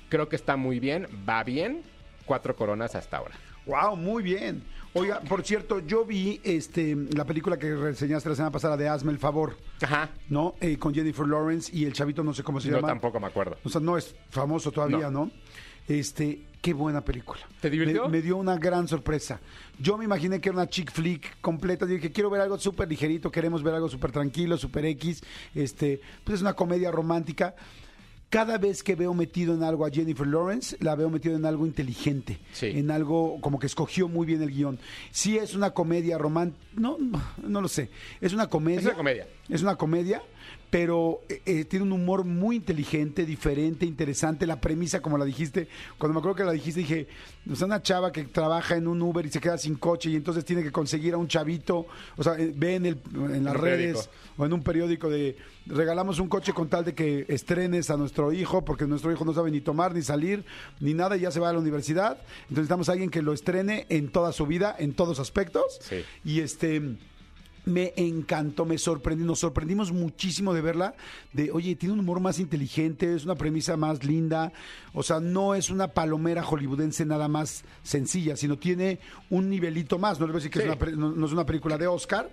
Creo 0.09 0.29
que 0.29 0.37
está 0.37 0.57
muy 0.57 0.81
bien, 0.81 1.07
va 1.29 1.45
bien. 1.45 1.83
Cuatro 2.27 2.55
coronas 2.57 2.95
hasta 2.95 3.17
ahora. 3.19 3.35
Wow, 3.67 3.97
muy 3.97 4.23
bien. 4.23 4.63
Oiga, 4.93 5.21
por 5.21 5.45
cierto, 5.45 5.79
yo 5.81 6.05
vi 6.05 6.41
este 6.43 6.97
la 7.15 7.25
película 7.25 7.57
que 7.59 7.75
reseñaste 7.77 8.29
la 8.29 8.35
semana 8.35 8.51
pasada 8.51 8.77
de 8.77 8.89
Hazme 8.89 9.13
el 9.13 9.19
favor, 9.19 9.57
Ajá. 9.83 10.11
¿no? 10.29 10.57
Eh, 10.61 10.79
con 10.79 10.93
Jennifer 10.93 11.27
Lawrence 11.27 11.71
y 11.75 11.85
el 11.85 11.93
chavito 11.93 12.25
no 12.25 12.35
sé 12.35 12.43
cómo 12.43 12.61
se 12.61 12.69
Yo 12.69 12.77
llama. 12.77 12.89
tampoco 12.89 13.21
me 13.21 13.29
acuerdo. 13.29 13.57
O 13.63 13.69
sea, 13.69 13.81
no 13.81 13.97
es 13.97 14.15
famoso 14.31 14.73
todavía, 14.73 15.11
No. 15.11 15.31
Este, 15.89 16.43
qué 16.61 16.73
buena 16.73 17.01
película. 17.01 17.41
¿Te 17.61 17.69
divirtió? 17.69 18.05
Me, 18.05 18.19
me 18.19 18.23
dio 18.23 18.37
una 18.37 18.57
gran 18.57 18.87
sorpresa. 18.87 19.41
Yo 19.79 19.97
me 19.99 20.05
imaginé 20.05 20.41
que 20.41 20.51
era 20.51 20.59
una 20.59 20.69
chick 20.69 20.93
flick 20.93 21.41
completa. 21.41 21.85
Dije, 21.85 22.13
quiero 22.13 22.31
ver 22.31 22.41
algo 22.43 22.59
súper 22.59 22.89
ligerito, 22.89 23.31
queremos 23.31 23.63
ver 23.65 23.75
algo 23.75 23.89
súper 23.89 24.13
tranquilo, 24.13 24.57
súper 24.57 24.85
X. 24.85 25.23
Este, 25.55 26.01
pues 26.23 26.37
es 26.37 26.43
una 26.43 26.53
comedia 26.55 26.93
romántica. 26.93 27.57
Cada 28.31 28.59
vez 28.59 28.85
que 28.85 28.95
veo 28.95 29.13
metido 29.13 29.55
en 29.55 29.65
algo 29.65 29.85
a 29.85 29.91
Jennifer 29.91 30.25
Lawrence, 30.25 30.77
la 30.79 30.95
veo 30.95 31.11
metido 31.11 31.35
en 31.35 31.45
algo 31.45 31.67
inteligente. 31.67 32.39
Sí. 32.53 32.67
En 32.67 32.93
algo 32.93 33.41
como 33.41 33.59
que 33.59 33.67
escogió 33.67 34.07
muy 34.07 34.25
bien 34.25 34.41
el 34.41 34.51
guion. 34.51 34.79
Sí 35.11 35.37
es 35.37 35.57
una 35.57 35.73
comedia 35.73 36.17
romántica. 36.17 36.65
No, 36.75 36.97
no 37.43 37.61
lo 37.61 37.67
sé. 37.67 37.91
Es 38.21 38.33
una 38.33 38.47
comedia. 38.47 38.79
Es 38.79 38.87
una 38.87 38.95
comedia. 38.95 39.27
Es 39.49 39.63
una 39.63 39.75
comedia, 39.75 40.23
pero 40.71 41.23
eh, 41.29 41.43
eh, 41.47 41.65
tiene 41.65 41.85
un 41.85 41.93
humor 41.93 42.25
muy 42.25 42.57
inteligente, 42.57 43.27
diferente, 43.27 43.85
interesante. 43.85 44.47
La 44.47 44.61
premisa, 44.61 45.03
como 45.03 45.19
la 45.19 45.25
dijiste, 45.25 45.69
cuando 45.99 46.15
me 46.15 46.21
acuerdo 46.21 46.37
que 46.37 46.45
la 46.45 46.53
dijiste, 46.53 46.81
dije, 46.81 47.09
o 47.51 47.57
sea, 47.57 47.67
una 47.67 47.83
chava 47.83 48.13
que 48.13 48.25
trabaja 48.25 48.77
en 48.77 48.87
un 48.87 49.03
Uber 49.03 49.27
y 49.27 49.31
se 49.31 49.41
queda 49.41 49.59
sin 49.59 49.75
coche 49.75 50.11
y 50.11 50.17
entonces 50.17 50.45
tiene 50.45 50.63
que 50.63 50.71
conseguir 50.71 51.15
a 51.15 51.17
un 51.17 51.27
chavito, 51.27 51.87
o 52.17 52.23
sea, 52.23 52.35
eh, 52.35 52.53
ve 52.55 52.77
en, 52.77 52.87
el, 52.87 53.01
en 53.15 53.45
las 53.45 53.57
redes 53.57 54.09
periódico. 54.09 54.13
o 54.37 54.47
en 54.47 54.53
un 54.53 54.63
periódico 54.63 55.11
de 55.11 55.37
regalamos 55.67 56.19
un 56.19 56.29
coche 56.29 56.53
con 56.53 56.69
tal 56.69 56.85
de 56.85 56.95
que 56.95 57.27
estrenes 57.29 57.91
a 57.91 57.97
nuestro 57.97 58.33
hijo, 58.33 58.65
porque 58.65 58.87
nuestro 58.87 59.13
hijo 59.13 59.25
no 59.25 59.35
sabe 59.35 59.51
ni 59.51 59.61
tomar, 59.61 59.95
ni 59.95 60.03
salir, 60.03 60.45
ni 60.79 60.95
nada, 60.95 61.17
y 61.17 61.21
ya 61.21 61.31
se 61.31 61.41
va 61.41 61.51
a 61.51 61.53
la 61.53 61.59
universidad. 61.59 62.19
Entonces 62.19 62.51
necesitamos 62.51 62.89
a 62.89 62.93
alguien 62.93 63.11
que 63.11 63.23
lo 63.23 63.33
estrene 63.33 63.87
en 63.89 64.09
toda 64.09 64.33
su 64.33 64.47
vida, 64.47 64.75
en 64.79 64.95
todos 64.95 65.19
aspectos. 65.19 65.79
Sí. 65.81 66.05
Y 66.25 66.41
este 66.41 66.97
me 67.65 67.93
encantó, 67.97 68.65
me 68.65 68.79
sorprendió, 68.79 69.27
nos 69.27 69.41
sorprendimos 69.41 69.93
muchísimo 69.93 70.55
de 70.55 70.61
verla, 70.61 70.95
de, 71.33 71.51
oye, 71.53 71.77
tiene 71.77 71.93
un 71.93 72.01
humor 72.01 72.21
más 72.21 72.39
inteligente, 72.39 73.15
es 73.15 73.25
una 73.25 73.35
premisa 73.35 73.77
más 73.77 74.05
linda, 74.05 74.53
o 74.93 75.03
sea, 75.03 75.21
no 75.21 75.55
es 75.55 75.71
una 75.71 75.89
palomera 75.89 76.43
hollywoodense 76.43 77.05
nada 77.05 77.29
más 77.29 77.65
sencilla, 77.83 78.37
sino 78.37 78.59
tiene 78.59 78.99
un 79.29 79.51
nivelito 79.51 79.99
más, 79.99 80.19
no 80.19 80.27
le 80.27 80.33
voy 80.33 80.41
a 80.41 80.45
decir 80.45 80.51
que 80.51 80.61
Sí. 80.61 80.67
es 80.69 80.77
una, 80.77 80.97
no, 80.97 81.13
no 81.13 81.27
es 81.27 81.33
una 81.33 81.47
película 81.47 81.77
de 81.79 81.87
Oscar, 81.87 82.31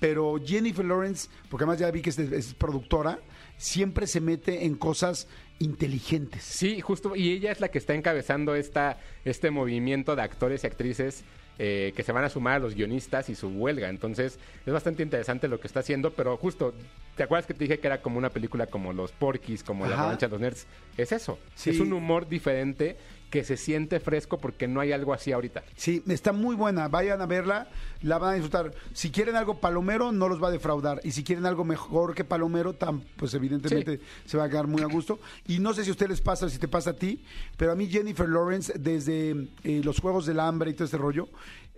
pero 0.00 0.40
Jennifer 0.44 0.84
Lawrence, 0.84 1.28
porque 1.50 1.64
además 1.64 1.78
ya 1.78 1.90
vi 1.90 2.00
que 2.00 2.10
es, 2.10 2.18
es 2.18 2.54
productora, 2.54 3.18
siempre 3.58 4.06
se 4.06 4.20
mete 4.20 4.64
en 4.64 4.74
cosas 4.76 5.28
inteligentes. 5.58 6.42
Sí, 6.42 6.80
justo, 6.80 7.14
y 7.14 7.30
ella 7.32 7.52
es 7.52 7.60
la 7.60 7.68
que 7.68 7.76
está 7.78 7.94
encabezando 7.94 8.54
esta, 8.54 8.98
este 9.26 9.50
movimiento 9.50 10.16
de 10.16 10.22
actores 10.22 10.64
y 10.64 10.66
actrices 10.66 11.22
eh, 11.62 11.92
que 11.94 12.02
se 12.02 12.10
van 12.12 12.24
a 12.24 12.30
sumar 12.30 12.54
a 12.54 12.58
los 12.58 12.74
guionistas 12.74 13.28
y 13.28 13.34
su 13.34 13.48
huelga. 13.48 13.90
Entonces, 13.90 14.38
es 14.64 14.72
bastante 14.72 15.02
interesante 15.02 15.46
lo 15.46 15.60
que 15.60 15.66
está 15.66 15.80
haciendo, 15.80 16.10
pero 16.14 16.38
justo, 16.38 16.72
¿te 17.16 17.22
acuerdas 17.22 17.46
que 17.46 17.52
te 17.52 17.64
dije 17.64 17.78
que 17.78 17.86
era 17.86 18.00
como 18.00 18.16
una 18.16 18.30
película 18.30 18.66
como 18.66 18.94
Los 18.94 19.12
Porquis, 19.12 19.62
como 19.62 19.86
La. 19.86 19.94
Revancha 19.96 20.26
de 20.26 20.30
los 20.30 20.40
Nerds? 20.40 20.66
Es 20.96 21.12
eso. 21.12 21.38
Sí. 21.54 21.68
Es 21.68 21.80
un 21.80 21.92
humor 21.92 22.26
diferente 22.26 22.96
que 23.30 23.44
se 23.44 23.56
siente 23.56 24.00
fresco 24.00 24.38
porque 24.38 24.68
no 24.68 24.80
hay 24.80 24.92
algo 24.92 25.14
así 25.14 25.32
ahorita. 25.32 25.62
Sí, 25.76 26.02
está 26.08 26.32
muy 26.32 26.56
buena. 26.56 26.88
Vayan 26.88 27.22
a 27.22 27.26
verla, 27.26 27.68
la 28.02 28.18
van 28.18 28.30
a 28.30 28.34
disfrutar. 28.34 28.74
Si 28.92 29.10
quieren 29.10 29.36
algo 29.36 29.60
palomero, 29.60 30.12
no 30.12 30.28
los 30.28 30.42
va 30.42 30.48
a 30.48 30.50
defraudar. 30.50 31.00
Y 31.04 31.12
si 31.12 31.22
quieren 31.22 31.46
algo 31.46 31.64
mejor 31.64 32.14
que 32.14 32.24
palomero, 32.24 32.74
pues 33.16 33.32
evidentemente 33.34 34.00
se 34.26 34.36
va 34.36 34.44
a 34.44 34.48
quedar 34.48 34.66
muy 34.66 34.82
a 34.82 34.86
gusto. 34.86 35.20
Y 35.46 35.60
no 35.60 35.72
sé 35.72 35.84
si 35.84 35.90
a 35.90 35.92
ustedes 35.92 36.10
les 36.10 36.20
pasa, 36.20 36.50
si 36.50 36.58
te 36.58 36.68
pasa 36.68 36.90
a 36.90 36.96
ti, 36.96 37.24
pero 37.56 37.72
a 37.72 37.74
mí 37.74 37.88
Jennifer 37.88 38.28
Lawrence, 38.28 38.72
desde 38.78 39.48
eh, 39.62 39.80
los 39.84 40.00
Juegos 40.00 40.26
del 40.26 40.40
Hambre 40.40 40.70
y 40.70 40.74
todo 40.74 40.84
este 40.84 40.98
rollo, 40.98 41.28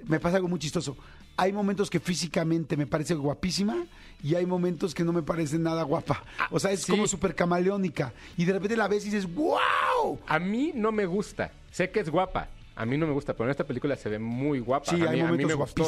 me 0.06 0.18
pasa 0.18 0.36
algo 0.36 0.48
muy 0.48 0.58
chistoso. 0.58 0.96
Hay 1.42 1.52
momentos 1.52 1.90
que 1.90 1.98
físicamente 1.98 2.76
me 2.76 2.86
parece 2.86 3.14
guapísima 3.14 3.84
y 4.22 4.36
hay 4.36 4.46
momentos 4.46 4.94
que 4.94 5.02
no 5.02 5.12
me 5.12 5.22
parece 5.22 5.58
nada 5.58 5.82
guapa. 5.82 6.22
O 6.52 6.60
sea, 6.60 6.70
es 6.70 6.82
sí. 6.82 6.92
como 6.92 7.08
súper 7.08 7.34
camaleónica. 7.34 8.12
Y 8.36 8.44
de 8.44 8.52
repente 8.52 8.76
la 8.76 8.86
ves 8.86 9.04
y 9.06 9.10
dices, 9.10 9.26
¡wow! 9.34 10.20
A 10.28 10.38
mí 10.38 10.70
no 10.72 10.92
me 10.92 11.04
gusta. 11.04 11.50
Sé 11.72 11.90
que 11.90 11.98
es 11.98 12.08
guapa. 12.08 12.46
A 12.74 12.86
mí 12.86 12.96
no 12.96 13.06
me 13.06 13.12
gusta, 13.12 13.34
pero 13.34 13.44
en 13.44 13.50
esta 13.50 13.64
película 13.64 13.96
se 13.96 14.08
ve 14.08 14.18
muy 14.18 14.58
guapa. 14.60 14.86
Sí, 14.90 15.00
a, 15.02 15.10
hay 15.10 15.16
mí, 15.16 15.20
a 15.20 15.24
mí 15.24 15.30
momentos 15.44 15.48
me 15.48 15.54
gustó, 15.54 15.84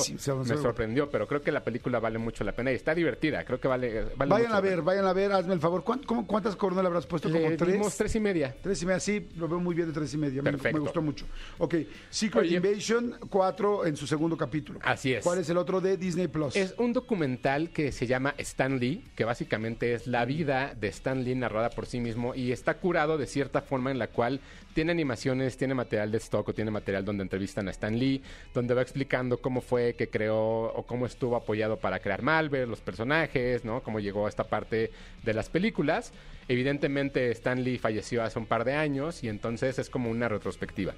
sorprendió, 0.56 1.08
pero 1.10 1.26
creo 1.26 1.40
que 1.42 1.50
la 1.50 1.62
película 1.64 1.98
vale 1.98 2.18
mucho 2.18 2.44
la 2.44 2.52
pena 2.52 2.72
y 2.72 2.74
está 2.74 2.94
divertida. 2.94 3.44
Creo 3.44 3.58
que 3.60 3.68
vale, 3.68 4.04
vale 4.16 4.30
Vayan 4.30 4.48
mucho 4.48 4.54
a 4.56 4.60
ver, 4.60 4.82
vayan 4.82 5.06
a 5.06 5.12
ver, 5.12 5.32
hazme 5.32 5.54
el 5.54 5.60
favor. 5.60 5.82
¿Cuán- 5.82 6.02
cómo- 6.04 6.26
¿Cuántas 6.26 6.56
coronas 6.56 6.82
le 6.82 6.88
habrás 6.88 7.06
puesto? 7.06 7.30
¿Como 7.30 7.56
tres? 7.56 7.96
tres 7.96 8.14
y 8.16 8.20
media. 8.20 8.54
Tres 8.62 8.82
y 8.82 8.86
media, 8.86 9.00
sí, 9.00 9.28
lo 9.36 9.48
veo 9.48 9.60
muy 9.60 9.74
bien 9.74 9.88
de 9.88 9.94
tres 9.94 10.12
y 10.14 10.18
media. 10.18 10.42
Me, 10.42 10.50
Perfecto. 10.52 10.76
me 10.78 10.80
gustó 10.80 11.02
mucho. 11.02 11.26
Ok, 11.58 11.74
Secret 12.10 12.44
Oye. 12.44 12.56
Invasion 12.56 13.14
4 13.30 13.86
en 13.86 13.96
su 13.96 14.06
segundo 14.06 14.36
capítulo. 14.36 14.78
Así 14.82 15.14
es. 15.14 15.24
¿Cuál 15.24 15.38
es 15.38 15.48
el 15.48 15.56
otro 15.56 15.80
de 15.80 15.96
Disney 15.96 16.28
Plus? 16.28 16.54
Es 16.56 16.74
un 16.78 16.92
documental 16.92 17.70
que 17.70 17.92
se 17.92 18.06
llama 18.06 18.34
Stan 18.38 18.78
Lee, 18.78 19.04
que 19.14 19.24
básicamente 19.24 19.94
es 19.94 20.06
la 20.06 20.24
vida 20.24 20.74
de 20.78 20.88
Stan 20.88 21.22
Lee 21.24 21.34
narrada 21.34 21.70
por 21.70 21.86
sí 21.86 22.00
mismo 22.00 22.34
y 22.34 22.52
está 22.52 22.74
curado 22.74 23.16
de 23.18 23.26
cierta 23.26 23.62
forma 23.62 23.90
en 23.90 23.98
la 23.98 24.08
cual 24.08 24.40
tiene 24.74 24.90
animaciones, 24.90 25.56
tiene 25.56 25.74
material 25.74 26.10
de 26.10 26.18
stock 26.18 26.48
o 26.48 26.52
tiene 26.52 26.70
material 26.74 27.04
donde 27.06 27.22
entrevistan 27.22 27.68
a 27.68 27.70
Stan 27.70 27.98
Lee, 27.98 28.22
donde 28.52 28.74
va 28.74 28.82
explicando 28.82 29.38
cómo 29.38 29.62
fue 29.62 29.94
que 29.94 30.10
creó 30.10 30.72
o 30.74 30.82
cómo 30.86 31.06
estuvo 31.06 31.36
apoyado 31.36 31.78
para 31.78 32.00
crear 32.00 32.20
Marvel, 32.20 32.68
los 32.68 32.82
personajes, 32.82 33.64
¿no? 33.64 33.82
Cómo 33.82 33.98
llegó 33.98 34.26
a 34.26 34.28
esta 34.28 34.44
parte 34.44 34.90
de 35.22 35.32
las 35.32 35.48
películas. 35.48 36.12
Evidentemente 36.48 37.30
Stan 37.30 37.64
Lee 37.64 37.78
falleció 37.78 38.22
hace 38.22 38.38
un 38.38 38.46
par 38.46 38.64
de 38.64 38.74
años 38.74 39.24
y 39.24 39.28
entonces 39.28 39.78
es 39.78 39.88
como 39.88 40.10
una 40.10 40.28
retrospectiva. 40.28 40.94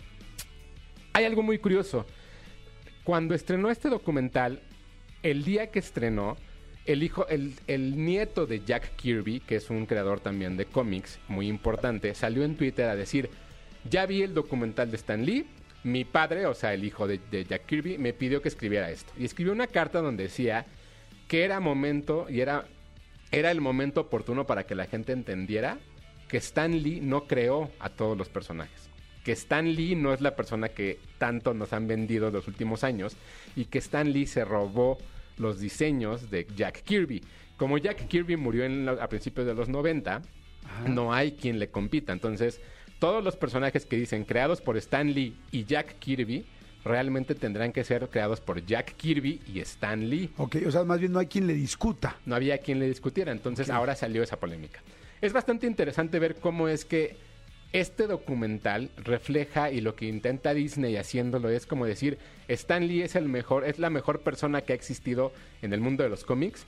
Hay 1.12 1.24
algo 1.24 1.42
muy 1.42 1.58
curioso. 1.58 2.04
Cuando 3.04 3.34
estrenó 3.34 3.70
este 3.70 3.88
documental, 3.88 4.60
el 5.22 5.44
día 5.44 5.70
que 5.70 5.78
estrenó, 5.78 6.36
el 6.86 7.02
hijo, 7.02 7.26
el, 7.28 7.54
el 7.66 8.04
nieto 8.04 8.46
de 8.46 8.64
Jack 8.64 8.96
Kirby, 8.96 9.40
que 9.40 9.56
es 9.56 9.70
un 9.70 9.86
creador 9.86 10.20
también 10.20 10.56
de 10.56 10.66
cómics 10.66 11.18
muy 11.28 11.48
importante, 11.48 12.14
salió 12.14 12.44
en 12.44 12.56
Twitter 12.56 12.88
a 12.88 12.96
decir: 12.96 13.30
Ya 13.90 14.06
vi 14.06 14.22
el 14.22 14.34
documental 14.34 14.90
de 14.90 14.96
Stan 14.96 15.24
Lee. 15.24 15.46
Mi 15.86 16.04
padre, 16.04 16.46
o 16.46 16.54
sea, 16.54 16.74
el 16.74 16.84
hijo 16.84 17.06
de, 17.06 17.20
de 17.30 17.44
Jack 17.44 17.66
Kirby, 17.66 17.96
me 17.98 18.12
pidió 18.12 18.42
que 18.42 18.48
escribiera 18.48 18.90
esto. 18.90 19.12
Y 19.16 19.24
escribió 19.24 19.52
una 19.52 19.68
carta 19.68 20.00
donde 20.00 20.24
decía 20.24 20.66
que 21.28 21.44
era 21.44 21.60
momento 21.60 22.26
y 22.28 22.40
era, 22.40 22.66
era 23.30 23.50
el 23.52 23.60
momento 23.60 24.00
oportuno 24.02 24.46
para 24.46 24.64
que 24.66 24.74
la 24.74 24.86
gente 24.86 25.12
entendiera 25.12 25.78
que 26.28 26.38
Stan 26.38 26.72
Lee 26.82 27.00
no 27.00 27.26
creó 27.28 27.70
a 27.78 27.88
todos 27.88 28.18
los 28.18 28.28
personajes. 28.28 28.88
Que 29.24 29.30
Stan 29.32 29.64
Lee 29.74 29.94
no 29.94 30.12
es 30.12 30.20
la 30.20 30.34
persona 30.34 30.68
que 30.70 30.98
tanto 31.18 31.54
nos 31.54 31.72
han 31.72 31.86
vendido 31.86 32.30
los 32.32 32.48
últimos 32.48 32.82
años 32.82 33.16
y 33.54 33.66
que 33.66 33.78
Stan 33.78 34.12
Lee 34.12 34.26
se 34.26 34.44
robó 34.44 34.98
los 35.38 35.60
diseños 35.60 36.30
de 36.30 36.46
Jack 36.56 36.82
Kirby. 36.82 37.22
Como 37.56 37.78
Jack 37.78 38.08
Kirby 38.08 38.36
murió 38.36 38.64
en 38.64 38.86
la- 38.86 38.92
a 38.92 39.08
principios 39.08 39.46
de 39.46 39.54
los 39.54 39.68
90, 39.68 40.22
no 40.88 41.12
hay 41.12 41.32
quien 41.32 41.58
le 41.60 41.68
compita. 41.68 42.12
Entonces, 42.12 42.60
todos 42.98 43.22
los 43.22 43.36
personajes 43.36 43.84
que 43.86 43.96
dicen 43.96 44.24
creados 44.24 44.60
por 44.60 44.76
Stan 44.76 45.12
Lee 45.12 45.36
y 45.50 45.64
Jack 45.64 45.98
Kirby 45.98 46.46
realmente 46.84 47.34
tendrán 47.34 47.72
que 47.72 47.82
ser 47.84 48.08
creados 48.08 48.40
por 48.40 48.64
Jack 48.64 48.94
Kirby 48.96 49.40
y 49.52 49.60
Stan 49.60 50.08
Lee 50.08 50.30
Ok, 50.36 50.56
o 50.66 50.70
sea, 50.70 50.84
más 50.84 51.00
bien 51.00 51.12
no 51.12 51.18
hay 51.18 51.26
quien 51.26 51.46
le 51.46 51.54
discuta. 51.54 52.16
no 52.26 52.34
había 52.36 52.58
quien 52.58 52.78
le 52.78 52.86
discutiera. 52.86 53.32
Entonces 53.32 53.70
ahora 53.70 53.94
salió 53.96 54.22
esa 54.22 54.38
polémica. 54.38 54.80
Es 55.20 55.32
bastante 55.32 55.66
interesante 55.66 56.18
ver 56.18 56.36
cómo 56.36 56.68
es 56.68 56.84
que 56.84 57.16
este 57.72 58.06
documental 58.06 58.90
refleja 58.96 59.70
y 59.72 59.80
lo 59.80 59.96
que 59.96 60.06
intenta 60.06 60.54
Disney 60.54 60.96
haciéndolo 60.96 61.50
es 61.50 61.66
como 61.66 61.84
decir, 61.86 62.18
Stan 62.48 62.86
Lee 62.86 63.02
es 63.02 63.16
el 63.16 63.28
mejor, 63.28 63.64
es 63.66 63.78
la 63.78 63.90
mejor 63.90 64.20
persona 64.20 64.60
que 64.62 64.72
ha 64.72 64.76
existido 64.76 65.32
en 65.62 65.72
el 65.72 65.80
mundo 65.80 66.02
de 66.04 66.08
los 66.08 66.24
cómics, 66.24 66.64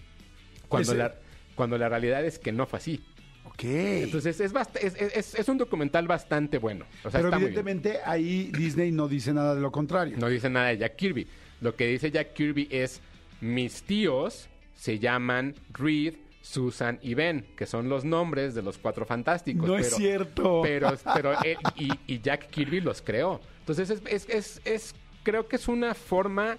cuando, 0.68 0.92
Ese- 0.92 0.98
la, 0.98 1.14
cuando 1.54 1.78
la 1.78 1.88
realidad 1.88 2.24
es 2.24 2.38
que 2.38 2.50
no 2.52 2.66
fue 2.66 2.78
así. 2.78 3.04
Ok. 3.58 3.64
Entonces 3.64 4.40
es, 4.40 4.54
bast- 4.54 4.78
es, 4.80 4.94
es- 4.94 5.34
es 5.34 5.48
un 5.48 5.58
documental 5.58 6.06
bastante 6.06 6.58
bueno. 6.58 6.84
O 7.04 7.10
sea, 7.10 7.18
Pero 7.18 7.28
está 7.28 7.38
muy 7.38 7.48
bien. 7.48 7.58
evidentemente 7.58 7.98
ahí 8.04 8.52
Disney 8.56 8.92
no 8.92 9.08
dice 9.08 9.32
nada 9.32 9.54
de 9.56 9.60
lo 9.60 9.72
contrario. 9.72 10.16
No 10.16 10.28
dice 10.28 10.48
nada 10.48 10.68
de 10.68 10.78
Jack 10.78 10.94
Kirby. 10.96 11.26
Lo 11.60 11.74
que 11.74 11.86
dice 11.88 12.10
Jack 12.12 12.34
Kirby 12.34 12.68
es, 12.70 13.00
mis 13.40 13.82
tíos 13.82 14.48
se 14.76 15.00
llaman 15.00 15.56
Reed, 15.72 16.14
Susan 16.40 17.00
y 17.02 17.14
Ben, 17.14 17.44
que 17.56 17.66
son 17.66 17.88
los 17.88 18.04
nombres 18.04 18.54
de 18.54 18.62
los 18.62 18.78
cuatro 18.78 19.04
fantásticos. 19.04 19.66
No 19.66 19.76
es 19.76 19.90
cierto. 19.96 20.60
Pero, 20.62 20.92
pero 21.14 21.32
él 21.42 21.56
y, 21.74 21.88
y 22.06 22.20
Jack 22.20 22.48
Kirby 22.50 22.80
los 22.80 23.02
creó. 23.02 23.40
Entonces 23.60 23.90
es, 23.90 24.02
es- 24.06 24.28
es- 24.28 24.60
es- 24.64 24.94
creo 25.24 25.48
que 25.48 25.56
es 25.56 25.66
una 25.66 25.94
forma 25.94 26.58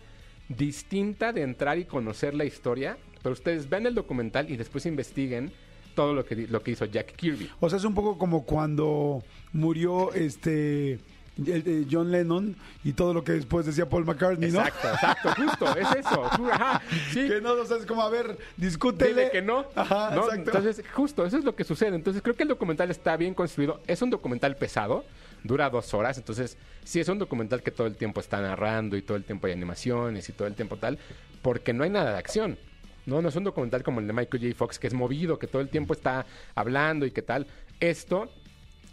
distinta 0.49 1.31
de 1.31 1.43
entrar 1.43 1.77
y 1.79 1.85
conocer 1.85 2.33
la 2.33 2.43
historia. 2.45 2.97
Pero 3.23 3.33
ustedes 3.33 3.69
ven 3.69 3.85
el 3.85 3.95
documental 3.95 4.49
y 4.51 4.57
después 4.57 4.85
investiguen 4.85 5.51
todo 5.99 6.13
lo 6.13 6.23
que, 6.23 6.47
lo 6.47 6.63
que 6.63 6.71
hizo 6.71 6.85
Jack 6.85 7.13
Kirby. 7.17 7.51
O 7.59 7.69
sea, 7.69 7.77
es 7.77 7.83
un 7.83 7.93
poco 7.93 8.17
como 8.17 8.45
cuando 8.45 9.21
murió 9.51 10.13
este 10.13 10.97
el 11.45 11.87
John 11.91 12.09
Lennon 12.09 12.55
y 12.85 12.93
todo 12.93 13.13
lo 13.13 13.21
que 13.21 13.33
después 13.33 13.65
decía 13.65 13.89
Paul 13.89 14.05
McCartney, 14.05 14.49
¿no? 14.49 14.61
Exacto, 14.61 14.87
exacto, 14.93 15.33
justo, 15.35 15.77
es 15.77 15.91
eso. 15.97 16.23
Ajá, 16.23 16.81
sí. 17.11 17.27
Que 17.27 17.41
no, 17.41 17.51
o 17.51 17.65
sea, 17.65 17.75
es 17.75 17.85
como, 17.85 18.01
a 18.01 18.09
ver, 18.09 18.37
discútele. 18.55 19.09
Dile 19.09 19.29
que 19.29 19.41
no. 19.41 19.65
Ajá, 19.75 20.11
¿no? 20.15 20.23
exacto. 20.23 20.51
Entonces, 20.51 20.85
justo, 20.93 21.25
eso 21.25 21.37
es 21.37 21.43
lo 21.43 21.53
que 21.53 21.65
sucede. 21.65 21.97
Entonces, 21.97 22.21
creo 22.21 22.33
que 22.33 22.43
el 22.43 22.49
documental 22.49 22.89
está 22.89 23.17
bien 23.17 23.33
construido. 23.33 23.81
Es 23.85 24.01
un 24.01 24.09
documental 24.09 24.55
pesado, 24.55 25.03
dura 25.43 25.69
dos 25.69 25.93
horas. 25.93 26.17
Entonces, 26.17 26.57
sí 26.85 27.01
es 27.01 27.09
un 27.09 27.19
documental 27.19 27.61
que 27.61 27.71
todo 27.71 27.87
el 27.87 27.97
tiempo 27.97 28.21
está 28.21 28.39
narrando 28.39 28.95
y 28.95 29.01
todo 29.01 29.17
el 29.17 29.25
tiempo 29.25 29.47
hay 29.47 29.53
animaciones 29.53 30.29
y 30.29 30.31
todo 30.31 30.47
el 30.47 30.55
tiempo 30.55 30.77
tal, 30.77 30.97
porque 31.41 31.73
no 31.73 31.83
hay 31.83 31.89
nada 31.89 32.13
de 32.13 32.17
acción. 32.19 32.57
No, 33.05 33.21
no 33.21 33.29
es 33.29 33.35
un 33.35 33.43
documental 33.43 33.83
como 33.83 33.99
el 33.99 34.07
de 34.07 34.13
Michael 34.13 34.43
J. 34.43 34.55
Fox, 34.55 34.79
que 34.79 34.87
es 34.87 34.93
movido, 34.93 35.39
que 35.39 35.47
todo 35.47 35.61
el 35.61 35.69
tiempo 35.69 35.93
está 35.93 36.25
hablando 36.55 37.05
y 37.05 37.11
qué 37.11 37.21
tal. 37.21 37.47
Esto 37.79 38.29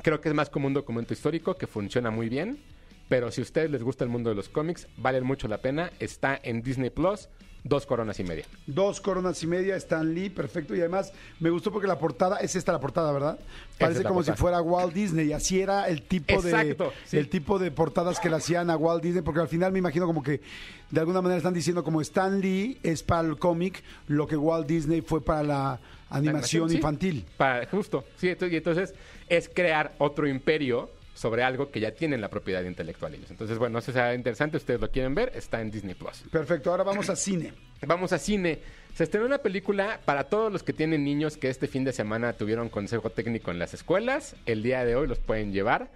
creo 0.03 0.21
que 0.21 0.29
es 0.29 0.35
más 0.35 0.51
como 0.51 0.67
un 0.67 0.75
documento 0.75 1.13
histórico 1.13 1.57
que 1.57 1.67
funciona 1.67 2.11
muy 2.11 2.29
bien. 2.29 2.59
Pero 3.09 3.31
si 3.31 3.41
a 3.41 3.45
ustedes 3.45 3.71
les 3.71 3.83
gusta 3.83 4.05
el 4.05 4.11
mundo 4.11 4.31
de 4.31 4.37
los 4.37 4.49
cómics, 4.49 4.89
vale 4.97 5.21
mucho 5.21 5.47
la 5.47 5.59
pena. 5.59 5.93
Está 6.01 6.39
en 6.43 6.63
Disney 6.63 6.91
Plus, 6.91 7.29
dos 7.69 7.87
coronas 7.87 8.19
y 8.21 8.25
media. 8.25 8.45
Dos 8.67 9.01
coronas 9.01 9.43
y 9.43 9.47
media, 9.47 9.77
Stan 9.77 10.15
Lee, 10.15 10.31
perfecto. 10.31 10.75
Y 10.75 10.81
además 10.81 11.13
me 11.41 11.51
gustó 11.51 11.73
porque 11.73 11.89
la 11.89 11.99
portada, 11.99 12.39
es 12.39 12.55
esta 12.57 12.73
la 12.73 12.81
portada, 12.81 13.13
¿verdad? 13.13 13.39
Parece 13.79 14.01
es 14.01 14.07
como 14.07 14.21
portada. 14.21 14.37
si 14.37 14.41
fuera 14.41 14.63
Walt 14.63 14.95
Disney. 14.95 15.33
Así 15.33 15.61
era 15.61 15.89
el 15.89 16.03
tipo 16.03 16.35
Exacto, 16.35 16.85
de 16.85 16.91
sí. 17.05 17.17
el 17.19 17.29
tipo 17.29 17.59
de 17.59 17.71
portadas 17.71 18.21
que 18.21 18.31
le 18.31 18.37
hacían 18.37 18.71
a 18.71 18.77
Walt 18.77 19.03
Disney, 19.03 19.23
porque 19.23 19.41
al 19.41 19.49
final 19.49 19.73
me 19.73 19.81
imagino 19.81 20.07
como 20.07 20.23
que 20.23 20.41
de 20.91 21.01
alguna 21.01 21.21
manera 21.21 21.39
están 21.39 21.55
diciendo 21.55 21.83
como 21.83 22.01
Stan 22.01 22.41
Lee 22.41 22.79
es 22.83 23.03
para 23.03 23.27
el 23.27 23.39
cómic 23.39 23.83
lo 24.07 24.27
que 24.27 24.37
Walt 24.37 24.67
Disney 24.67 25.01
fue 25.01 25.23
para 25.23 25.43
la 25.43 25.81
animación 26.09 26.73
infantil. 26.73 27.25
Para, 27.37 27.67
justo, 27.67 28.05
sí, 28.17 28.29
y 28.29 28.57
entonces 28.57 28.95
es 29.29 29.51
crear 29.53 29.95
otro 29.99 30.29
imperio 30.29 30.89
sobre 31.17 31.43
algo 31.43 31.71
que 31.71 31.81
ya 31.81 31.93
tienen 31.93 32.21
la 32.21 32.29
propiedad 32.29 32.63
intelectual 32.63 33.15
ellos. 33.15 33.31
Entonces, 33.31 33.57
bueno, 33.59 33.79
eso 33.81 33.91
sea 33.91 34.15
interesante, 34.15 34.59
ustedes 34.59 34.81
lo 34.81 34.91
quieren 34.91 35.15
ver, 35.15 35.33
está 35.35 35.61
en 35.63 35.71
Disney 35.71 35.95
Plus. 35.95 36.23
Perfecto, 36.31 36.71
ahora 36.71 36.85
vamos 36.85 37.09
a 37.11 37.17
cine. 37.17 37.53
Vamos 37.87 38.13
a 38.15 38.19
cine. 38.19 38.59
Se 38.95 39.05
estrenó 39.05 39.27
una 39.27 39.39
película 39.39 40.01
para 40.07 40.25
todos 40.25 40.51
los 40.51 40.63
que 40.63 40.73
tienen 40.73 41.05
niños 41.05 41.37
que 41.37 41.51
este 41.51 41.67
fin 41.67 41.85
de 41.85 41.93
semana 41.93 42.33
tuvieron 42.33 42.71
consejo 42.71 43.11
técnico 43.11 43.51
en 43.51 43.59
las 43.59 43.75
escuelas. 43.75 44.35
El 44.47 44.63
día 44.63 44.83
de 44.87 44.97
hoy 44.97 45.07
los 45.07 45.19
pueden 45.19 45.53
llevar. 45.53 45.91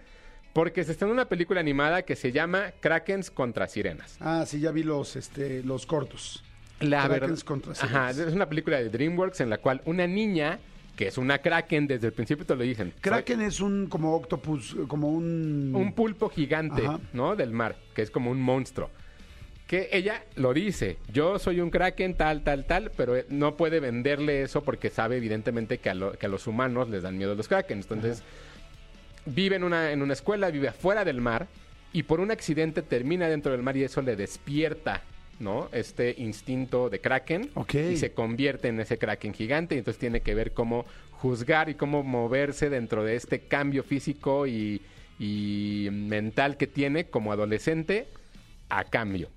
Porque 0.52 0.84
se 0.84 0.92
estrenó 0.92 1.12
una 1.14 1.24
película 1.26 1.60
animada 1.60 2.02
que 2.02 2.16
se 2.16 2.32
llama 2.32 2.72
Krakens 2.80 3.30
contra 3.30 3.66
Sirenas. 3.66 4.16
Ah, 4.20 4.44
sí, 4.46 4.60
ya 4.60 4.72
vi 4.72 4.82
los, 4.82 5.16
este, 5.16 5.62
los 5.62 5.86
cortos. 5.86 6.44
La 6.80 7.04
Krakens 7.04 7.20
verdad- 7.30 7.44
contra 7.46 7.72
Ajá, 7.72 8.12
sirenas. 8.12 8.18
es 8.18 8.34
una 8.34 8.48
película 8.48 8.76
de 8.78 8.90
DreamWorks 8.90 9.40
en 9.40 9.48
la 9.48 9.56
cual 9.58 9.80
una 9.86 10.06
niña, 10.06 10.58
que 11.00 11.06
es 11.08 11.16
una 11.16 11.38
Kraken, 11.38 11.86
desde 11.86 12.08
el 12.08 12.12
principio 12.12 12.44
te 12.44 12.54
lo 12.54 12.62
dicen. 12.62 12.92
Kraken 13.00 13.40
es 13.40 13.60
un 13.60 13.86
como 13.86 14.14
octopus, 14.14 14.76
como 14.86 15.08
un... 15.08 15.72
un 15.74 15.94
pulpo 15.94 16.28
gigante, 16.28 16.84
Ajá. 16.86 17.00
¿no? 17.14 17.36
Del 17.36 17.52
mar, 17.52 17.74
que 17.94 18.02
es 18.02 18.10
como 18.10 18.30
un 18.30 18.38
monstruo. 18.38 18.90
Que 19.66 19.88
ella 19.92 20.22
lo 20.36 20.52
dice, 20.52 20.98
yo 21.10 21.38
soy 21.38 21.60
un 21.62 21.70
kraken 21.70 22.12
tal, 22.16 22.42
tal, 22.44 22.66
tal, 22.66 22.90
pero 22.94 23.16
eh, 23.16 23.24
no 23.30 23.56
puede 23.56 23.80
venderle 23.80 24.42
eso 24.42 24.62
porque 24.62 24.90
sabe 24.90 25.16
evidentemente 25.16 25.78
que 25.78 25.88
a, 25.88 25.94
lo- 25.94 26.12
que 26.12 26.26
a 26.26 26.28
los 26.28 26.46
humanos 26.46 26.90
les 26.90 27.02
dan 27.02 27.16
miedo 27.16 27.34
los 27.34 27.48
kraken. 27.48 27.78
Entonces, 27.78 28.22
vive 29.24 29.56
en 29.56 29.64
una, 29.64 29.92
en 29.92 30.02
una 30.02 30.12
escuela, 30.12 30.50
vive 30.50 30.68
afuera 30.68 31.06
del 31.06 31.22
mar 31.22 31.46
y 31.94 32.02
por 32.02 32.20
un 32.20 32.30
accidente 32.30 32.82
termina 32.82 33.26
dentro 33.26 33.52
del 33.52 33.62
mar 33.62 33.74
y 33.74 33.84
eso 33.84 34.02
le 34.02 34.16
despierta, 34.16 35.00
¿no? 35.40 35.68
Este 35.72 36.14
instinto 36.18 36.90
de 36.90 37.00
kraken 37.00 37.50
y 37.90 37.96
se 37.96 38.12
convierte 38.12 38.68
en 38.68 38.80
ese 38.80 38.98
kraken 38.98 39.34
gigante 39.34 39.74
y 39.74 39.78
entonces 39.78 39.98
tiene 39.98 40.20
que 40.20 40.34
ver 40.34 40.52
cómo 40.52 40.86
juzgar 41.12 41.68
y 41.68 41.74
cómo 41.74 42.02
moverse 42.02 42.70
dentro 42.70 43.04
de 43.04 43.16
este 43.16 43.40
cambio 43.40 43.82
físico 43.82 44.46
y, 44.46 44.82
y 45.18 45.88
mental 45.90 46.56
que 46.56 46.66
tiene 46.66 47.06
como 47.06 47.32
adolescente 47.32 48.06
a 48.68 48.84
cambio. 48.84 49.28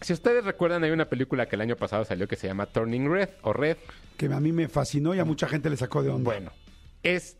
Si 0.00 0.12
ustedes 0.12 0.44
recuerdan, 0.44 0.84
hay 0.84 0.90
una 0.90 1.06
película 1.06 1.46
que 1.46 1.56
el 1.56 1.62
año 1.62 1.76
pasado 1.76 2.04
salió 2.04 2.28
que 2.28 2.36
se 2.36 2.46
llama 2.46 2.66
Turning 2.66 3.10
Red 3.10 3.30
o 3.42 3.52
Red. 3.52 3.78
Que 4.16 4.26
a 4.26 4.40
mí 4.40 4.52
me 4.52 4.68
fascinó 4.68 5.14
y 5.14 5.18
a 5.18 5.24
mucha 5.24 5.48
gente 5.48 5.70
le 5.70 5.76
sacó 5.76 6.02
de 6.02 6.10
onda. 6.10 6.30
Bueno, 6.30 6.52
es 7.02 7.36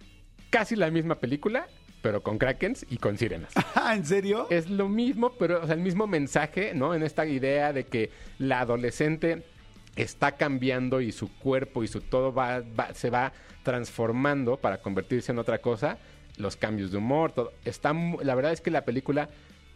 casi 0.50 0.74
la 0.74 0.90
misma 0.90 1.16
película, 1.16 1.66
pero 2.06 2.22
con 2.22 2.38
krakens 2.38 2.86
y 2.88 2.98
con 2.98 3.18
sirenas. 3.18 3.52
Ah, 3.74 3.96
¿En 3.96 4.06
serio? 4.06 4.46
es 4.48 4.70
lo 4.70 4.88
mismo, 4.88 5.32
pero 5.40 5.60
o 5.62 5.66
sea, 5.66 5.74
el 5.74 5.80
mismo 5.80 6.06
mensaje, 6.06 6.72
¿no? 6.72 6.94
En 6.94 7.02
esta 7.02 7.26
idea 7.26 7.72
de 7.72 7.84
que 7.86 8.10
la 8.38 8.60
adolescente 8.60 9.42
está 9.96 10.32
cambiando 10.36 11.00
y 11.00 11.10
su 11.10 11.28
cuerpo 11.38 11.82
y 11.82 11.88
su 11.88 12.00
todo 12.00 12.32
va, 12.32 12.60
va- 12.60 12.94
se 12.94 13.10
va 13.10 13.32
transformando 13.64 14.56
para 14.56 14.78
convertirse 14.82 15.32
en 15.32 15.40
otra 15.40 15.58
cosa. 15.58 15.98
Los 16.36 16.54
cambios 16.56 16.92
de 16.92 16.98
humor, 16.98 17.32
todo. 17.32 17.52
Está, 17.64 17.92
la 18.22 18.34
verdad 18.36 18.52
es 18.52 18.60
que 18.60 18.70
la 18.70 18.84
película 18.84 19.28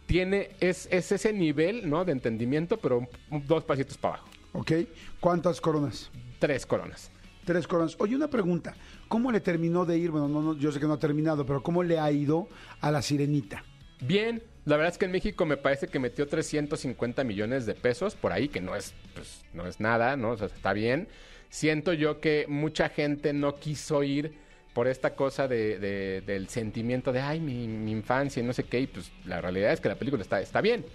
tiene, 0.05 0.51
es, 0.61 0.87
es 0.89 1.11
ese 1.11 1.33
nivel, 1.33 1.89
¿no? 1.89 2.05
De 2.05 2.13
entendimiento, 2.13 2.77
pero 2.77 3.09
dos 3.29 3.65
pasitos 3.65 3.97
para 3.97 4.15
abajo. 4.15 4.29
Ok. 4.53 4.71
¿Cuántas 5.19 5.59
coronas? 5.59 6.09
Tres 6.39 6.65
coronas. 6.65 7.11
Tres 7.45 7.67
coronas. 7.67 7.95
Oye, 7.99 8.15
una 8.15 8.29
pregunta. 8.29 8.73
¿Cómo 9.11 9.29
le 9.29 9.41
terminó 9.41 9.83
de 9.83 9.97
ir? 9.97 10.09
Bueno, 10.09 10.29
no, 10.29 10.41
no, 10.41 10.57
yo 10.57 10.71
sé 10.71 10.79
que 10.79 10.85
no 10.85 10.93
ha 10.93 10.97
terminado, 10.97 11.45
pero 11.45 11.61
¿cómo 11.61 11.83
le 11.83 11.99
ha 11.99 12.09
ido 12.13 12.47
a 12.79 12.91
la 12.91 13.01
sirenita? 13.01 13.61
Bien, 13.99 14.41
la 14.63 14.77
verdad 14.77 14.93
es 14.93 14.97
que 14.97 15.03
en 15.03 15.11
México 15.11 15.45
me 15.45 15.57
parece 15.57 15.89
que 15.89 15.99
metió 15.99 16.29
350 16.29 17.25
millones 17.25 17.65
de 17.65 17.75
pesos 17.75 18.15
por 18.15 18.31
ahí, 18.31 18.47
que 18.47 18.61
no 18.61 18.73
es, 18.73 18.93
pues, 19.13 19.43
no 19.53 19.67
es 19.67 19.81
nada, 19.81 20.15
¿no? 20.15 20.29
O 20.29 20.37
sea, 20.37 20.47
está 20.47 20.71
bien. 20.71 21.09
Siento 21.49 21.91
yo 21.91 22.21
que 22.21 22.45
mucha 22.47 22.87
gente 22.87 23.33
no 23.33 23.57
quiso 23.59 24.01
ir 24.03 24.33
por 24.73 24.87
esta 24.87 25.13
cosa 25.13 25.49
de, 25.49 25.77
de- 25.77 26.21
del 26.21 26.47
sentimiento 26.47 27.11
de, 27.11 27.19
ay, 27.19 27.41
mi, 27.41 27.67
mi 27.67 27.91
infancia 27.91 28.41
y 28.41 28.45
no 28.45 28.53
sé 28.53 28.63
qué, 28.63 28.79
y 28.79 28.87
pues 28.87 29.11
la 29.25 29.41
realidad 29.41 29.73
es 29.73 29.81
que 29.81 29.89
la 29.89 29.95
película 29.95 30.23
está, 30.23 30.39
está 30.39 30.61
bien, 30.61 30.85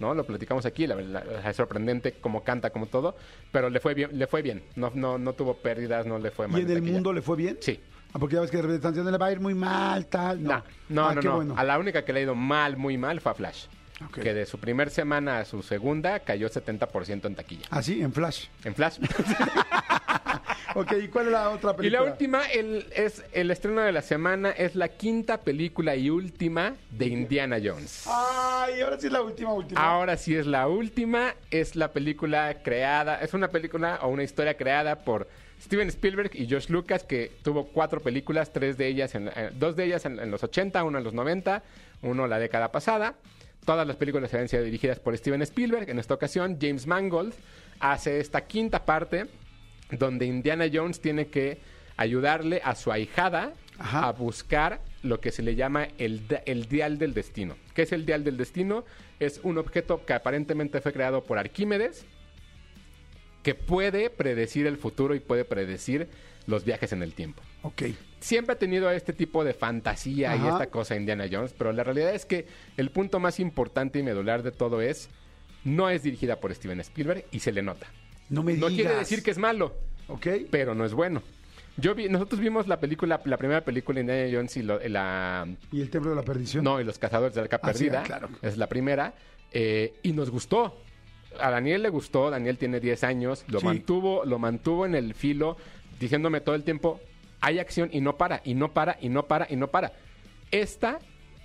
¿no? 0.00 0.14
Lo 0.14 0.24
platicamos 0.24 0.66
aquí, 0.66 0.86
la, 0.86 0.96
la- 0.96 1.48
es 1.48 1.56
sorprendente 1.56 2.14
cómo 2.20 2.42
canta, 2.42 2.70
como 2.70 2.86
todo, 2.86 3.14
pero 3.52 3.70
le 3.70 3.78
fue 3.80 3.94
bien, 3.94 4.10
le 4.18 4.26
fue 4.26 4.42
bien, 4.42 4.62
no, 4.74 4.90
no, 4.94 5.18
no 5.18 5.32
tuvo 5.34 5.54
pérdidas, 5.54 6.06
no 6.06 6.18
le 6.18 6.30
fue 6.32 6.48
mal. 6.48 6.60
¿Y 6.60 6.64
en 6.64 6.70
el 6.70 6.76
taquilla. 6.78 6.92
mundo 6.94 7.12
le 7.12 7.22
fue 7.22 7.36
bien? 7.36 7.58
Sí. 7.60 7.78
Ah, 8.12 8.18
porque 8.18 8.34
ya 8.34 8.40
ves 8.40 8.50
que 8.50 8.56
de 8.56 8.62
repente 8.64 8.88
están 8.88 9.12
le 9.12 9.18
va 9.18 9.26
a 9.26 9.32
ir 9.32 9.38
muy 9.38 9.54
mal, 9.54 10.06
tal. 10.06 10.42
No, 10.42 10.50
No, 10.50 10.62
no, 10.88 11.08
Ah, 11.10 11.14
no, 11.14 11.22
no. 11.22 11.36
bueno. 11.36 11.54
A 11.56 11.62
la 11.62 11.78
única 11.78 12.04
que 12.04 12.12
le 12.12 12.18
ha 12.20 12.22
ido 12.24 12.34
mal, 12.34 12.76
muy 12.76 12.98
mal, 12.98 13.20
fue 13.20 13.30
a 13.30 13.34
Flash. 13.36 13.66
Que 14.14 14.32
de 14.32 14.46
su 14.46 14.58
primer 14.58 14.88
semana 14.90 15.40
a 15.40 15.44
su 15.44 15.62
segunda 15.62 16.20
cayó 16.20 16.48
70% 16.48 17.26
en 17.26 17.34
taquilla. 17.34 17.66
Ah, 17.70 17.82
sí, 17.82 18.00
en 18.02 18.12
Flash. 18.12 18.46
En 18.64 18.74
Flash. 18.74 18.98
Ok, 20.74 20.92
¿y 21.02 21.08
cuál 21.08 21.26
es 21.26 21.32
la 21.32 21.50
otra 21.50 21.72
y 21.72 21.74
película? 21.74 22.00
la 22.04 22.10
última, 22.10 22.44
el, 22.46 22.86
es 22.94 23.24
el 23.32 23.50
estreno 23.50 23.80
de 23.80 23.92
la 23.92 24.02
semana, 24.02 24.50
es 24.50 24.74
la 24.74 24.88
quinta 24.88 25.40
película 25.40 25.96
y 25.96 26.10
última 26.10 26.74
de 26.90 27.06
Indiana 27.06 27.58
Jones. 27.62 28.04
Ay, 28.06 28.80
ahora 28.80 28.98
sí 28.98 29.06
es 29.06 29.12
la 29.12 29.22
última, 29.22 29.52
última. 29.52 29.80
Ahora 29.80 30.16
sí 30.16 30.34
es 30.36 30.46
la 30.46 30.68
última, 30.68 31.34
es 31.50 31.76
la 31.76 31.92
película 31.92 32.62
creada, 32.62 33.20
es 33.20 33.34
una 33.34 33.48
película 33.48 33.98
o 34.02 34.08
una 34.08 34.22
historia 34.22 34.56
creada 34.56 34.96
por 34.96 35.28
Steven 35.60 35.88
Spielberg 35.88 36.30
y 36.34 36.46
George 36.46 36.72
Lucas, 36.72 37.04
que 37.04 37.32
tuvo 37.42 37.66
cuatro 37.66 38.00
películas, 38.00 38.52
tres 38.52 38.76
de 38.78 38.86
ellas, 38.86 39.14
en, 39.14 39.28
eh, 39.28 39.50
dos 39.52 39.76
de 39.76 39.84
ellas 39.84 40.06
en, 40.06 40.18
en 40.18 40.30
los 40.30 40.42
80, 40.42 40.82
una 40.84 40.98
en 40.98 41.04
los 41.04 41.14
90, 41.14 41.62
uno 42.02 42.26
la 42.26 42.38
década 42.38 42.70
pasada. 42.72 43.14
Todas 43.64 43.86
las 43.86 43.96
películas 43.96 44.32
habían 44.32 44.48
sido 44.48 44.62
dirigidas 44.62 44.98
por 45.00 45.16
Steven 45.16 45.42
Spielberg. 45.42 45.90
En 45.90 45.98
esta 45.98 46.14
ocasión, 46.14 46.58
James 46.60 46.86
Mangold 46.86 47.34
hace 47.78 48.20
esta 48.20 48.42
quinta 48.42 48.84
parte 48.84 49.26
donde 49.98 50.26
Indiana 50.26 50.66
Jones 50.72 51.00
tiene 51.00 51.28
que 51.28 51.58
ayudarle 51.96 52.60
a 52.64 52.74
su 52.74 52.90
ahijada 52.92 53.52
Ajá. 53.78 54.08
a 54.08 54.12
buscar 54.12 54.80
lo 55.02 55.20
que 55.20 55.32
se 55.32 55.42
le 55.42 55.54
llama 55.54 55.88
el, 55.98 56.22
el 56.46 56.66
dial 56.66 56.98
del 56.98 57.14
destino. 57.14 57.56
¿Qué 57.74 57.82
es 57.82 57.92
el 57.92 58.06
dial 58.06 58.24
del 58.24 58.36
destino? 58.36 58.84
Es 59.18 59.40
un 59.42 59.58
objeto 59.58 60.04
que 60.04 60.12
aparentemente 60.12 60.80
fue 60.80 60.92
creado 60.92 61.24
por 61.24 61.38
Arquímedes 61.38 62.04
que 63.42 63.54
puede 63.54 64.10
predecir 64.10 64.66
el 64.66 64.76
futuro 64.76 65.14
y 65.14 65.20
puede 65.20 65.44
predecir 65.44 66.08
los 66.46 66.64
viajes 66.64 66.92
en 66.92 67.02
el 67.02 67.14
tiempo. 67.14 67.42
Ok. 67.62 67.82
Siempre 68.20 68.54
ha 68.54 68.58
tenido 68.58 68.90
este 68.90 69.12
tipo 69.12 69.44
de 69.44 69.54
fantasía 69.54 70.36
y 70.36 70.46
esta 70.46 70.66
cosa 70.68 70.96
Indiana 70.96 71.26
Jones, 71.30 71.54
pero 71.56 71.72
la 71.72 71.84
realidad 71.84 72.14
es 72.14 72.26
que 72.26 72.46
el 72.76 72.90
punto 72.90 73.18
más 73.18 73.40
importante 73.40 73.98
y 73.98 74.02
medular 74.02 74.42
de 74.42 74.52
todo 74.52 74.82
es 74.82 75.08
no 75.64 75.88
es 75.88 76.02
dirigida 76.02 76.36
por 76.36 76.54
Steven 76.54 76.80
Spielberg 76.80 77.24
y 77.30 77.40
se 77.40 77.52
le 77.52 77.62
nota. 77.62 77.86
No 78.30 78.42
me 78.42 78.54
No 78.54 78.68
quiere 78.68 78.94
decir 78.96 79.22
que 79.22 79.30
es 79.30 79.38
malo, 79.38 79.74
Ok. 80.08 80.26
pero 80.50 80.74
no 80.74 80.84
es 80.84 80.94
bueno. 80.94 81.22
Yo 81.76 81.94
vi, 81.94 82.08
nosotros 82.08 82.40
vimos 82.40 82.66
la 82.68 82.78
película, 82.80 83.20
la 83.24 83.36
primera 83.36 83.62
película 83.64 84.00
Indiana 84.00 84.28
Jones 84.32 84.56
y 84.56 84.62
lo- 84.62 84.80
la 84.88 85.46
¿Y 85.72 85.80
el 85.80 85.90
Templo 85.90 86.10
de 86.10 86.16
la 86.16 86.22
Perdición? 86.22 86.64
no 86.64 86.80
y 86.80 86.84
los 86.84 86.98
cazadores 86.98 87.34
de 87.34 87.40
la 87.40 87.44
Arca 87.44 87.60
Ah, 87.62 87.72
sí, 87.72 87.84
perdida 87.84 88.00
ah, 88.00 88.04
claro. 88.04 88.28
es 88.42 88.56
la 88.56 88.66
primera 88.68 89.14
eh, 89.52 89.94
y 90.02 90.12
nos 90.12 90.30
gustó. 90.30 90.80
A 91.40 91.50
Daniel 91.50 91.82
le 91.82 91.88
gustó, 91.88 92.28
Daniel 92.30 92.58
tiene 92.58 92.80
10 92.80 93.02
años, 93.04 93.44
lo 93.48 93.60
Sí. 93.60 93.66
mantuvo, 93.66 94.24
lo 94.24 94.38
mantuvo 94.38 94.84
en 94.84 94.94
el 94.94 95.14
filo, 95.14 95.56
diciéndome 95.98 96.40
todo 96.40 96.54
el 96.54 96.64
tiempo, 96.64 97.00
hay 97.40 97.58
acción 97.60 97.88
y 97.92 98.00
no 98.00 98.16
para, 98.16 98.42
y 98.44 98.54
no 98.54 98.72
para, 98.74 98.98
y 99.00 99.08
no 99.08 99.26
para, 99.26 99.46
y 99.48 99.56
no 99.56 99.68
para. 99.68 99.92
Esta 100.50 100.98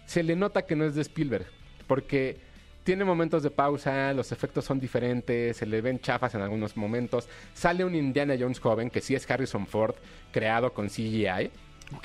se 0.05 0.23
le 0.23 0.35
nota 0.35 0.63
que 0.65 0.75
no 0.75 0.85
es 0.85 0.95
de 0.95 1.01
Spielberg, 1.01 1.45
porque 1.87 2.37
tiene 2.85 3.03
momentos 3.03 3.41
de 3.41 3.49
pausa, 3.49 4.13
los 4.13 4.31
efectos 4.31 4.63
son 4.63 4.79
diferentes, 4.79 5.57
se 5.57 5.65
le 5.65 5.81
ven 5.81 5.99
chafas 5.99 6.35
en 6.35 6.41
algunos 6.41 6.77
momentos. 6.77 7.27
Sale 7.55 7.83
un 7.83 7.95
Indiana 7.95 8.35
Jones 8.39 8.59
joven, 8.59 8.91
que 8.91 9.01
sí 9.01 9.15
es 9.15 9.29
Harrison 9.29 9.65
Ford, 9.65 9.95
creado 10.31 10.71
con 10.71 10.87
CGI. 10.87 11.49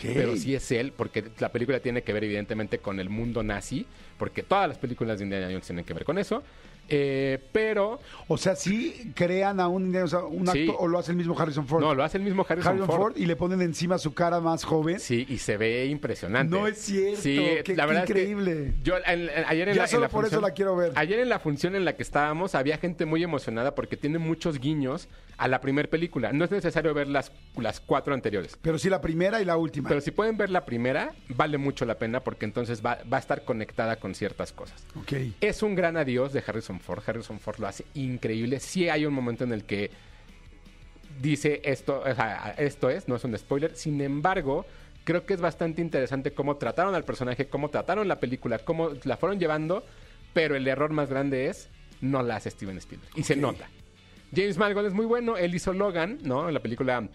Pero 0.02 0.36
sí 0.36 0.54
es 0.54 0.70
él, 0.72 0.92
porque 0.92 1.24
la 1.38 1.52
película 1.52 1.80
tiene 1.80 2.02
que 2.02 2.12
ver 2.14 2.24
evidentemente 2.24 2.78
con 2.78 2.98
el 2.98 3.10
mundo 3.10 3.42
nazi, 3.42 3.86
porque 4.18 4.42
todas 4.42 4.68
las 4.68 4.78
películas 4.78 5.18
de 5.18 5.24
Indiana 5.24 5.46
Jones 5.46 5.66
tienen 5.66 5.84
que 5.84 5.94
ver 5.94 6.04
con 6.04 6.18
eso. 6.18 6.42
Eh, 6.90 7.38
pero 7.52 8.00
O 8.28 8.36
sea, 8.36 8.54
sí 8.54 9.12
crean 9.16 9.58
a 9.60 9.66
un, 9.68 9.94
o 9.96 10.06
sea, 10.06 10.20
un 10.24 10.46
Sí. 10.46 10.60
actor 10.60 10.76
o 10.78 10.86
lo 10.88 10.98
hace 10.98 11.10
el 11.12 11.16
mismo 11.16 11.36
Harrison 11.38 11.66
Ford. 11.66 11.80
no, 11.80 11.94
lo 11.94 12.04
hace 12.04 12.18
el 12.18 12.22
mismo 12.24 12.46
Harrison, 12.48 12.68
Harrison 12.74 12.86
Ford. 12.88 12.98
Ford. 13.12 13.16
y 13.16 13.26
le 13.26 13.34
ponen 13.36 13.60
encima 13.60 13.98
su 13.98 14.14
cara 14.14 14.40
más 14.40 14.62
joven. 14.64 15.00
Sí, 15.00 15.26
y 15.28 15.38
se 15.38 15.56
ve 15.56 15.86
impresionante. 15.86 16.54
No 16.56 16.66
es 16.68 16.78
cierto, 16.78 17.20
Sí, 17.22 17.36
qué- 17.64 17.74
la 17.74 17.82
qué 17.84 17.88
verdad 17.88 18.04
es 18.04 18.12
que 18.12 18.20
increíble. 18.22 18.74
yo 18.84 18.94
en- 18.98 19.28
en- 19.28 19.44
ayer 19.48 19.68
en 19.68 19.74
Ya 19.74 19.82
la, 19.82 19.84
en 19.86 19.90
solo 19.90 20.02
la 20.02 20.08
por 20.08 20.24
eso 20.26 20.40
la 20.40 20.50
quiero 20.52 20.76
ver. 20.76 20.92
Ayer 20.94 21.18
en 21.20 21.28
la 21.28 21.38
función 21.40 21.74
en 21.74 21.84
la 21.84 21.96
que 21.96 22.02
estábamos 22.02 22.54
había 22.54 22.78
gente 22.78 23.04
muy 23.06 23.22
emocionada 23.22 23.74
porque 23.74 23.96
tiene 23.96 24.18
muchos 24.18 24.58
guiños 24.60 25.08
a 25.38 25.48
la 25.48 25.60
primera 25.60 25.88
película. 25.88 26.32
No 26.32 26.44
es 26.44 26.50
necesario 26.50 26.92
ver 26.94 27.08
las, 27.08 27.32
las 27.56 27.80
cuatro 27.80 28.12
anteriores. 28.14 28.58
Pero 28.60 28.78
sí 28.78 28.90
la 28.90 29.00
primera 29.00 29.40
y 29.40 29.44
la 29.44 29.56
última. 29.56 29.88
Pero 29.88 30.00
si 30.02 30.10
pueden 30.10 30.36
ver 30.36 30.50
la 30.50 30.64
primera, 30.66 31.12
vale 31.30 31.56
mucho 31.58 31.84
la 31.86 31.94
pena 31.98 32.20
porque 32.20 32.44
entonces 32.44 32.84
va, 32.84 32.98
va 33.10 33.16
a 33.16 33.20
estar 33.20 33.44
conectada 33.44 33.96
con 33.96 34.14
ciertas 34.14 34.52
cosas. 34.52 34.84
Ok. 34.96 35.12
Es 35.40 35.62
un 35.62 35.74
gran 35.74 35.96
adiós 35.96 36.32
de 36.32 36.42
Harrison 36.46 36.78
Ford. 36.80 37.02
Harrison 37.06 37.38
Ford 37.38 37.58
lo 37.58 37.66
hace 37.66 37.84
increíble. 37.94 38.60
Sí 38.60 38.88
hay 38.88 39.06
un 39.06 39.14
momento 39.14 39.44
en 39.44 39.52
el 39.52 39.64
que 39.64 39.90
dice 41.20 41.60
esto, 41.64 42.00
o 42.00 42.14
sea, 42.14 42.54
esto 42.58 42.90
es, 42.90 43.08
no 43.08 43.16
es 43.16 43.24
un 43.24 43.36
spoiler. 43.36 43.76
Sin 43.76 44.00
embargo, 44.00 44.66
creo 45.04 45.26
que 45.26 45.34
es 45.34 45.40
bastante 45.40 45.82
interesante 45.82 46.32
cómo 46.32 46.56
trataron 46.56 46.94
al 46.94 47.04
personaje, 47.04 47.46
cómo 47.48 47.70
trataron 47.70 48.08
la 48.08 48.20
película, 48.20 48.58
cómo 48.58 48.90
la 49.04 49.16
fueron 49.16 49.38
llevando, 49.38 49.84
pero 50.32 50.56
el 50.56 50.66
error 50.66 50.90
más 50.90 51.10
grande 51.10 51.48
es 51.48 51.68
no 52.00 52.22
la 52.22 52.36
hace 52.36 52.50
Steven 52.50 52.78
Spielberg. 52.78 53.12
Y 53.16 53.22
se 53.22 53.36
nota. 53.36 53.68
James 54.34 54.58
Mangold 54.58 54.88
es 54.88 54.94
muy 54.94 55.06
bueno. 55.06 55.36
Él 55.36 55.54
hizo 55.54 55.72
Logan, 55.72 56.18
¿no? 56.22 56.48
En 56.48 56.54
la 56.54 56.60
película 56.60 57.08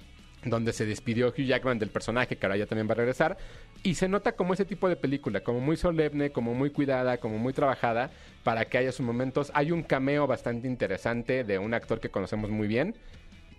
donde 0.46 0.72
se 0.72 0.86
despidió 0.86 1.30
Hugh 1.30 1.46
Jackman 1.46 1.80
del 1.80 1.89
personaje, 1.89 2.38
que 2.38 2.46
ahora 2.46 2.58
ya 2.58 2.66
también 2.66 2.88
va 2.88 2.93
a 2.93 2.96
regresar. 2.96 3.38
Y 3.84 3.96
se 3.96 4.08
nota 4.08 4.34
como 4.34 4.54
ese 4.54 4.64
tipo 4.66 4.88
de 4.88 4.96
película, 4.96 5.41
como 5.41 5.60
muy 5.60 5.76
solemne, 5.76 6.32
como 6.32 6.54
muy 6.54 6.70
cuidada, 6.70 7.18
como 7.18 7.38
muy 7.38 7.52
trabajada, 7.52 8.12
para 8.43 8.66
que 8.66 8.78
haya 8.78 8.91
sus 8.91 9.06
momentos. 9.06 9.52
Hay 9.54 9.72
un 9.72 9.84
cameo 9.84 10.28
bastante 10.28 10.68
interesante 10.68 11.43
de 11.43 11.60
un 11.60 11.74
actor 11.74 12.00
que 12.00 12.10
conocemos 12.10 12.50
muy 12.50 12.68
bien. 12.68 12.96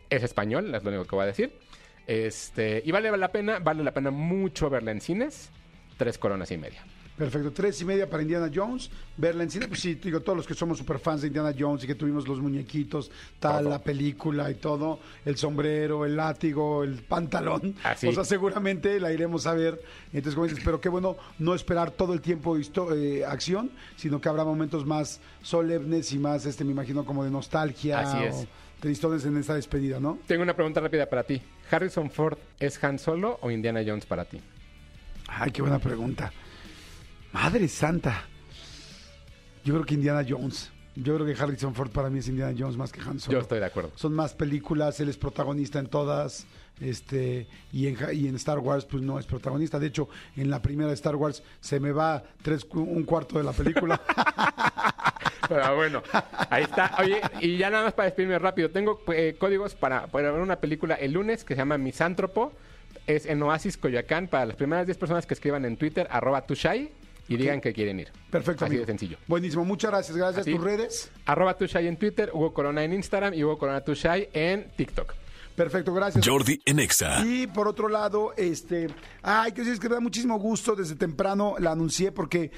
Es 0.08 0.22
español, 0.22 0.74
es 0.74 0.82
lo 0.84 0.90
único 0.90 1.04
que 1.04 1.16
voy 1.16 1.24
a 1.24 1.26
decir. 1.26 1.52
Este, 2.06 2.82
y 2.84 2.92
vale 2.92 3.14
la 3.16 3.32
pena, 3.32 3.58
vale 3.58 3.82
la 3.82 3.92
pena 3.92 4.10
mucho 4.10 4.70
verla 4.70 4.92
en 4.92 5.00
cines. 5.00 5.50
Tres 5.98 6.18
coronas 6.18 6.50
y 6.50 6.56
media. 6.56 6.84
Perfecto, 7.16 7.50
tres 7.50 7.80
y 7.80 7.84
media 7.86 8.08
para 8.08 8.22
Indiana 8.22 8.50
Jones. 8.54 8.90
Verla 9.16 9.42
en 9.42 9.50
cine, 9.50 9.68
pues 9.68 9.80
sí, 9.80 9.94
digo, 9.94 10.20
todos 10.20 10.36
los 10.36 10.46
que 10.46 10.52
somos 10.52 10.76
super 10.76 10.98
fans 10.98 11.22
de 11.22 11.28
Indiana 11.28 11.54
Jones 11.58 11.82
y 11.84 11.86
que 11.86 11.94
tuvimos 11.94 12.28
los 12.28 12.40
muñequitos, 12.40 13.10
tal, 13.40 13.62
Todo. 13.64 13.70
la 13.70 13.78
película 13.82 14.50
y 14.50 14.56
todo, 14.56 15.00
el 15.24 15.36
sombrero, 15.36 16.04
el 16.04 16.14
látigo, 16.14 16.84
el 16.84 16.96
pantalón. 17.02 17.74
Así. 17.82 18.06
O 18.08 18.12
sea, 18.12 18.24
seguramente 18.24 19.00
la 19.00 19.12
iremos 19.12 19.46
a 19.46 19.54
ver. 19.54 19.80
Entonces, 20.12 20.34
como 20.34 20.46
dices, 20.46 20.62
pero 20.62 20.78
qué 20.78 20.90
bueno 20.90 21.16
no 21.38 21.54
esperar 21.54 21.90
todo 21.90 22.12
el 22.12 22.20
tiempo 22.20 22.56
eh, 22.58 23.24
acción, 23.24 23.70
sino 23.96 24.20
que 24.20 24.28
habrá 24.28 24.44
momentos 24.44 24.84
más 24.84 25.20
solemnes 25.42 26.12
y 26.12 26.18
más, 26.18 26.44
este, 26.44 26.64
me 26.64 26.72
imagino, 26.72 27.06
como 27.06 27.24
de 27.24 27.30
nostalgia. 27.30 28.00
Así 28.00 28.18
o 28.18 28.20
es. 28.22 28.46
Tristones 28.80 29.24
en 29.24 29.38
esta 29.38 29.54
despedida, 29.54 29.98
¿no? 29.98 30.18
Tengo 30.26 30.42
una 30.42 30.54
pregunta 30.54 30.80
rápida 30.80 31.08
para 31.08 31.22
ti. 31.22 31.40
¿Harrison 31.70 32.10
Ford 32.10 32.36
es 32.60 32.82
Han 32.84 32.98
Solo 32.98 33.38
o 33.40 33.50
Indiana 33.50 33.80
Jones 33.84 34.04
para 34.04 34.26
ti? 34.26 34.38
Ay, 35.28 35.50
qué 35.50 35.62
buena 35.62 35.78
pregunta. 35.78 36.30
Madre 37.36 37.68
santa. 37.68 38.22
Yo 39.62 39.74
creo 39.74 39.84
que 39.84 39.92
Indiana 39.94 40.24
Jones. 40.26 40.70
Yo 40.94 41.14
creo 41.16 41.26
que 41.26 41.34
Harrison 41.40 41.74
Ford 41.74 41.90
para 41.90 42.08
mí 42.08 42.20
es 42.20 42.28
Indiana 42.28 42.54
Jones 42.58 42.78
más 42.78 42.90
que 42.90 43.02
Han 43.02 43.20
Solo. 43.20 43.36
Yo 43.36 43.42
estoy 43.42 43.58
de 43.58 43.66
acuerdo. 43.66 43.92
Son 43.94 44.14
más 44.14 44.32
películas, 44.32 44.98
él 45.00 45.10
es 45.10 45.18
protagonista 45.18 45.78
en 45.78 45.88
todas. 45.88 46.46
Este, 46.80 47.46
y 47.72 47.88
en, 47.88 47.94
Ja- 47.96 48.12
y 48.14 48.26
en 48.26 48.36
Star 48.36 48.58
Wars, 48.58 48.86
pues 48.86 49.02
no 49.02 49.18
es 49.18 49.26
protagonista. 49.26 49.78
De 49.78 49.88
hecho, 49.88 50.08
en 50.34 50.48
la 50.48 50.62
primera 50.62 50.88
de 50.88 50.94
Star 50.94 51.14
Wars 51.16 51.42
se 51.60 51.78
me 51.78 51.92
va 51.92 52.22
tres, 52.40 52.66
un 52.72 53.02
cuarto 53.04 53.36
de 53.36 53.44
la 53.44 53.52
película. 53.52 54.00
Pero 55.48 55.76
bueno, 55.76 56.02
ahí 56.48 56.64
está. 56.64 56.96
Oye, 56.98 57.20
y 57.42 57.58
ya 57.58 57.68
nada 57.68 57.84
más 57.84 57.92
para 57.92 58.06
despedirme 58.06 58.38
rápido. 58.38 58.70
Tengo 58.70 59.02
eh, 59.12 59.36
códigos 59.38 59.74
para, 59.74 60.06
para 60.06 60.30
ver 60.32 60.40
una 60.40 60.56
película 60.56 60.94
el 60.94 61.12
lunes 61.12 61.44
que 61.44 61.54
se 61.54 61.58
llama 61.58 61.76
Misántropo. 61.76 62.52
Es 63.06 63.26
en 63.26 63.42
Oasis 63.42 63.76
Coyoacán 63.76 64.26
para 64.28 64.46
las 64.46 64.56
primeras 64.56 64.86
10 64.86 64.96
personas 64.96 65.26
que 65.26 65.34
escriban 65.34 65.64
en 65.66 65.76
Twitter, 65.76 66.08
arroba 66.10 66.40
tushai, 66.46 66.90
y 67.28 67.36
digan 67.36 67.60
que 67.60 67.72
quieren 67.72 68.00
ir. 68.00 68.12
Perfecto. 68.30 68.64
Así 68.64 68.74
amigo. 68.74 68.82
de 68.82 68.86
sencillo. 68.86 69.18
Buenísimo, 69.26 69.64
muchas 69.64 69.90
gracias. 69.90 70.16
Gracias. 70.16 70.46
¿Tus 70.46 70.60
redes? 70.60 71.10
Arroba 71.24 71.56
tushai 71.56 71.86
en 71.86 71.96
Twitter, 71.96 72.30
Hugo 72.32 72.52
Corona 72.52 72.84
en 72.84 72.92
Instagram 72.92 73.34
y 73.34 73.44
Hugo 73.44 73.58
Corona 73.58 73.80
tushai 73.82 74.28
en 74.32 74.68
TikTok. 74.76 75.14
Perfecto, 75.56 75.94
gracias. 75.94 76.26
Jordi 76.26 76.60
en 76.66 76.78
Exa. 76.78 77.24
Y 77.24 77.46
por 77.46 77.66
otro 77.66 77.88
lado, 77.88 78.34
este, 78.36 78.88
ay, 79.22 79.52
que 79.52 79.62
es 79.62 79.80
que 79.80 79.88
me 79.88 79.94
da 79.94 80.00
muchísimo 80.00 80.38
gusto 80.38 80.76
desde 80.76 80.96
temprano, 80.96 81.54
la 81.58 81.72
anuncié 81.72 82.12
porque 82.12 82.50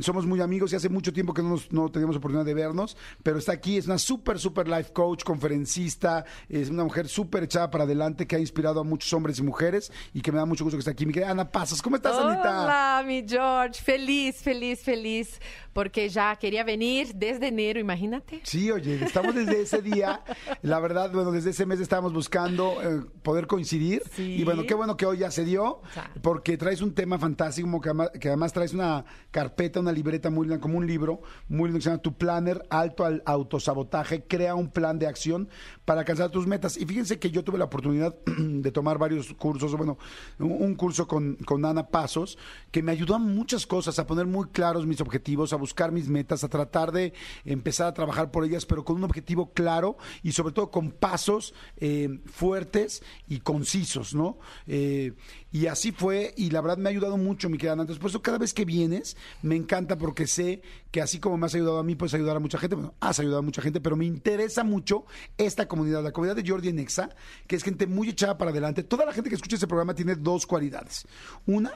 somos 0.00 0.24
muy 0.24 0.40
amigos 0.40 0.72
y 0.72 0.76
hace 0.76 0.88
mucho 0.88 1.12
tiempo 1.12 1.34
que 1.34 1.42
no, 1.42 1.50
nos, 1.50 1.72
no 1.72 1.90
teníamos 1.90 2.16
oportunidad 2.16 2.46
de 2.46 2.54
vernos, 2.54 2.96
pero 3.24 3.38
está 3.38 3.52
aquí, 3.52 3.76
es 3.76 3.86
una 3.86 3.98
súper, 3.98 4.38
súper 4.38 4.68
life 4.68 4.92
coach, 4.92 5.24
conferencista, 5.24 6.24
es 6.48 6.70
una 6.70 6.84
mujer 6.84 7.08
súper 7.08 7.42
echada 7.42 7.70
para 7.70 7.84
adelante 7.84 8.26
que 8.26 8.36
ha 8.36 8.38
inspirado 8.38 8.80
a 8.80 8.84
muchos 8.84 9.12
hombres 9.12 9.38
y 9.40 9.42
mujeres 9.42 9.90
y 10.12 10.20
que 10.20 10.30
me 10.30 10.38
da 10.38 10.46
mucho 10.46 10.62
gusto 10.62 10.76
que 10.76 10.80
esté 10.80 10.92
aquí. 10.92 11.06
Mi 11.06 11.12
querida 11.12 11.32
Ana 11.32 11.50
Pasas, 11.50 11.82
¿cómo 11.82 11.96
estás, 11.96 12.16
Anita? 12.16 12.62
Olá, 12.62 13.02
mi 13.04 13.24
George. 13.26 13.82
Feliz, 13.82 14.36
feliz, 14.36 14.80
feliz. 14.80 15.40
Porque 15.74 16.08
ya 16.08 16.34
quería 16.36 16.64
venir 16.64 17.14
desde 17.14 17.48
enero, 17.48 17.78
imagínate. 17.80 18.40
Sí, 18.44 18.70
oye, 18.70 19.04
estamos 19.04 19.34
desde 19.34 19.60
ese 19.60 19.82
día. 19.82 20.22
La 20.62 20.78
verdad, 20.80 21.10
bueno, 21.12 21.32
desde 21.32 21.50
ese 21.50 21.66
mes 21.66 21.80
estábamos 21.80 22.12
buscando 22.14 22.80
eh, 22.82 23.02
poder 23.22 23.46
coincidir. 23.46 24.02
Sí. 24.14 24.36
Y 24.36 24.44
bueno, 24.44 24.62
qué 24.66 24.72
bueno 24.74 24.96
que 24.96 25.04
hoy 25.04 25.18
ya 25.18 25.30
se 25.30 25.44
dio, 25.44 25.82
Ya. 25.94 26.10
porque 26.22 26.56
traes 26.56 26.80
un 26.80 26.94
tema 26.94 27.18
fantástico, 27.18 27.68
que 27.80 27.88
además, 27.90 28.10
que 28.18 28.28
además 28.28 28.52
traes 28.52 28.72
una 28.72 29.04
carpeta, 29.30 29.80
una 29.80 29.92
libreta 29.92 30.30
muy 30.30 30.46
linda, 30.46 30.60
como 30.60 30.78
un 30.78 30.86
libro 30.86 31.20
muy 31.48 31.64
lindo 31.64 31.78
que 31.78 31.82
se 31.82 31.90
llama 31.90 32.00
Tu 32.02 32.14
Planner, 32.16 32.64
Alto 32.70 33.04
al 33.04 33.22
Autosabotaje. 33.26 34.24
Crea 34.28 34.54
un 34.54 34.70
plan 34.70 34.98
de 34.98 35.06
acción 35.08 35.48
para 35.84 36.00
alcanzar 36.00 36.30
tus 36.30 36.46
metas. 36.46 36.76
Y 36.76 36.86
fíjense 36.86 37.18
que 37.18 37.30
yo 37.30 37.42
tuve 37.44 37.58
la 37.58 37.64
oportunidad 37.64 38.14
de 38.26 38.70
tomar 38.70 38.98
varios 38.98 39.32
cursos, 39.34 39.76
bueno, 39.76 39.98
un, 40.38 40.52
un 40.52 40.74
curso 40.76 41.08
con, 41.08 41.34
con 41.44 41.64
Ana 41.64 41.88
Pasos, 41.88 42.38
que 42.70 42.82
me 42.82 42.92
ayudó 42.92 43.16
a 43.16 43.18
muchas 43.18 43.66
cosas, 43.66 43.98
a 43.98 44.06
poner 44.06 44.26
muy 44.26 44.46
claros 44.50 44.86
mis 44.86 45.00
objetivos, 45.00 45.52
a 45.52 45.56
buscar 45.64 45.92
mis 45.92 46.08
metas, 46.08 46.44
a 46.44 46.48
tratar 46.48 46.92
de 46.92 47.14
empezar 47.46 47.86
a 47.86 47.94
trabajar 47.94 48.30
por 48.30 48.44
ellas, 48.44 48.66
pero 48.66 48.84
con 48.84 48.96
un 48.96 49.04
objetivo 49.04 49.54
claro 49.54 49.96
y 50.22 50.32
sobre 50.32 50.52
todo 50.52 50.70
con 50.70 50.90
pasos 50.90 51.54
eh, 51.78 52.20
fuertes 52.26 53.02
y 53.26 53.40
concisos, 53.40 54.14
¿no? 54.14 54.38
Eh, 54.66 55.14
y 55.50 55.68
así 55.68 55.90
fue, 55.90 56.34
y 56.36 56.50
la 56.50 56.60
verdad 56.60 56.76
me 56.76 56.88
ha 56.88 56.90
ayudado 56.90 57.16
mucho, 57.16 57.48
mi 57.48 57.56
querida 57.56 57.72
Ana. 57.72 57.84
Entonces, 57.84 58.00
por 58.00 58.10
eso 58.10 58.20
cada 58.20 58.36
vez 58.36 58.52
que 58.52 58.66
vienes, 58.66 59.16
me 59.40 59.56
encanta 59.56 59.96
porque 59.96 60.26
sé 60.26 60.60
que 60.90 61.00
así 61.00 61.18
como 61.18 61.38
me 61.38 61.46
has 61.46 61.54
ayudado 61.54 61.78
a 61.78 61.82
mí, 61.82 61.94
puedes 61.94 62.12
ayudar 62.12 62.36
a 62.36 62.40
mucha 62.40 62.58
gente. 62.58 62.76
Bueno, 62.76 62.92
has 63.00 63.20
ayudado 63.20 63.38
a 63.38 63.42
mucha 63.42 63.62
gente, 63.62 63.80
pero 63.80 63.96
me 63.96 64.04
interesa 64.04 64.64
mucho 64.64 65.06
esta 65.38 65.66
comunidad, 65.66 66.02
la 66.02 66.12
comunidad 66.12 66.36
de 66.36 66.46
Jordi 66.46 66.68
en 66.68 66.78
Exa, 66.78 67.08
que 67.46 67.56
es 67.56 67.62
gente 67.62 67.86
muy 67.86 68.10
echada 68.10 68.36
para 68.36 68.50
adelante. 68.50 68.82
Toda 68.82 69.06
la 69.06 69.12
gente 69.12 69.30
que 69.30 69.36
escucha 69.36 69.56
este 69.56 69.66
programa 69.66 69.94
tiene 69.94 70.16
dos 70.16 70.46
cualidades. 70.46 71.06
Una, 71.46 71.72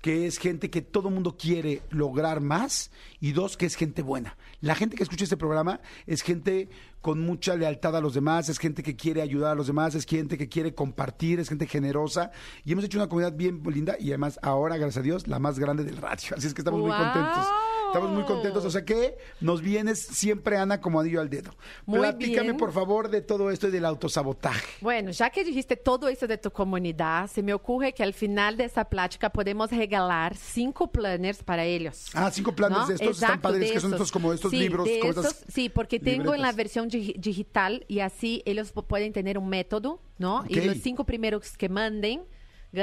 que 0.00 0.26
es 0.26 0.38
gente 0.38 0.70
que 0.70 0.82
todo 0.82 1.10
mundo 1.10 1.36
quiere 1.36 1.82
lograr 1.90 2.40
más 2.40 2.90
y 3.20 3.32
dos, 3.32 3.56
que 3.56 3.66
es 3.66 3.74
gente 3.74 4.02
buena. 4.02 4.36
La 4.60 4.74
gente 4.74 4.96
que 4.96 5.02
escucha 5.02 5.24
este 5.24 5.36
programa 5.36 5.80
es 6.06 6.22
gente 6.22 6.68
con 7.00 7.20
mucha 7.20 7.54
lealtad 7.54 7.96
a 7.96 8.00
los 8.00 8.14
demás, 8.14 8.48
es 8.48 8.58
gente 8.58 8.82
que 8.82 8.96
quiere 8.96 9.22
ayudar 9.22 9.52
a 9.52 9.54
los 9.54 9.68
demás, 9.68 9.94
es 9.94 10.06
gente 10.06 10.36
que 10.36 10.48
quiere 10.48 10.74
compartir, 10.74 11.40
es 11.40 11.48
gente 11.48 11.66
generosa 11.66 12.30
y 12.64 12.72
hemos 12.72 12.84
hecho 12.84 12.98
una 12.98 13.08
comunidad 13.08 13.36
bien 13.36 13.62
linda 13.64 13.96
y 13.98 14.08
además 14.08 14.38
ahora, 14.42 14.76
gracias 14.76 14.98
a 14.98 15.02
Dios, 15.02 15.28
la 15.28 15.38
más 15.38 15.58
grande 15.58 15.84
del 15.84 15.96
radio. 15.96 16.28
Así 16.36 16.46
es 16.46 16.54
que 16.54 16.62
estamos 16.62 16.80
muy 16.80 16.90
contentos. 16.90 17.46
Estamos 17.86 18.10
muy 18.10 18.24
contentos. 18.24 18.64
O 18.64 18.70
sea 18.70 18.84
que 18.84 19.16
nos 19.40 19.60
vienes 19.62 19.98
siempre, 20.00 20.56
Ana, 20.56 20.80
como 20.80 21.00
anillo 21.00 21.20
al 21.20 21.30
dedo. 21.30 21.54
Muy 21.86 21.98
Platícame, 22.00 22.48
bien. 22.48 22.56
por 22.56 22.72
favor, 22.72 23.08
de 23.08 23.22
todo 23.22 23.50
esto 23.50 23.68
y 23.68 23.70
del 23.70 23.84
autosabotaje. 23.84 24.66
Bueno, 24.80 25.10
ya 25.10 25.30
que 25.30 25.44
dijiste 25.44 25.76
todo 25.76 26.08
eso 26.08 26.26
de 26.26 26.38
tu 26.38 26.50
comunidad, 26.50 27.28
se 27.28 27.42
me 27.42 27.54
ocurre 27.54 27.92
que 27.92 28.02
al 28.02 28.12
final 28.14 28.56
de 28.56 28.64
esta 28.64 28.84
plática 28.84 29.30
podemos 29.30 29.70
regalar 29.70 30.36
cinco 30.36 30.90
planners 30.90 31.42
para 31.42 31.64
ellos. 31.64 32.10
Ah, 32.14 32.30
cinco 32.30 32.52
planes 32.54 32.78
¿no? 32.78 32.86
de 32.86 32.94
estos 32.94 33.08
están 33.10 33.28
Exacto, 33.30 33.42
padres, 33.42 33.68
de 33.68 33.72
que 33.74 33.80
son 33.80 33.92
estos 33.92 34.12
como 34.12 34.32
estos 34.32 34.50
Sí, 34.50 34.58
libros, 34.58 34.86
de 34.86 34.98
como 35.00 35.10
estas 35.12 35.26
esos, 35.32 35.44
sí, 35.52 35.68
porque 35.68 35.98
tengo 36.00 36.34
en 36.34 36.40
la 36.42 36.48
libretas. 36.52 36.56
versión 36.56 36.90
digi- 36.90 37.16
digital 37.18 37.84
y 37.88 38.00
así 38.00 38.42
ellos 38.44 38.72
pueden 38.88 39.12
tener 39.12 39.38
un 39.38 39.48
método, 39.48 40.00
¿no? 40.18 40.40
Ok. 40.40 40.50
Y 40.50 40.60
los 40.62 40.78
cinco 40.78 41.04
primeros 41.04 41.56
que 41.56 41.68
manden 41.68 42.22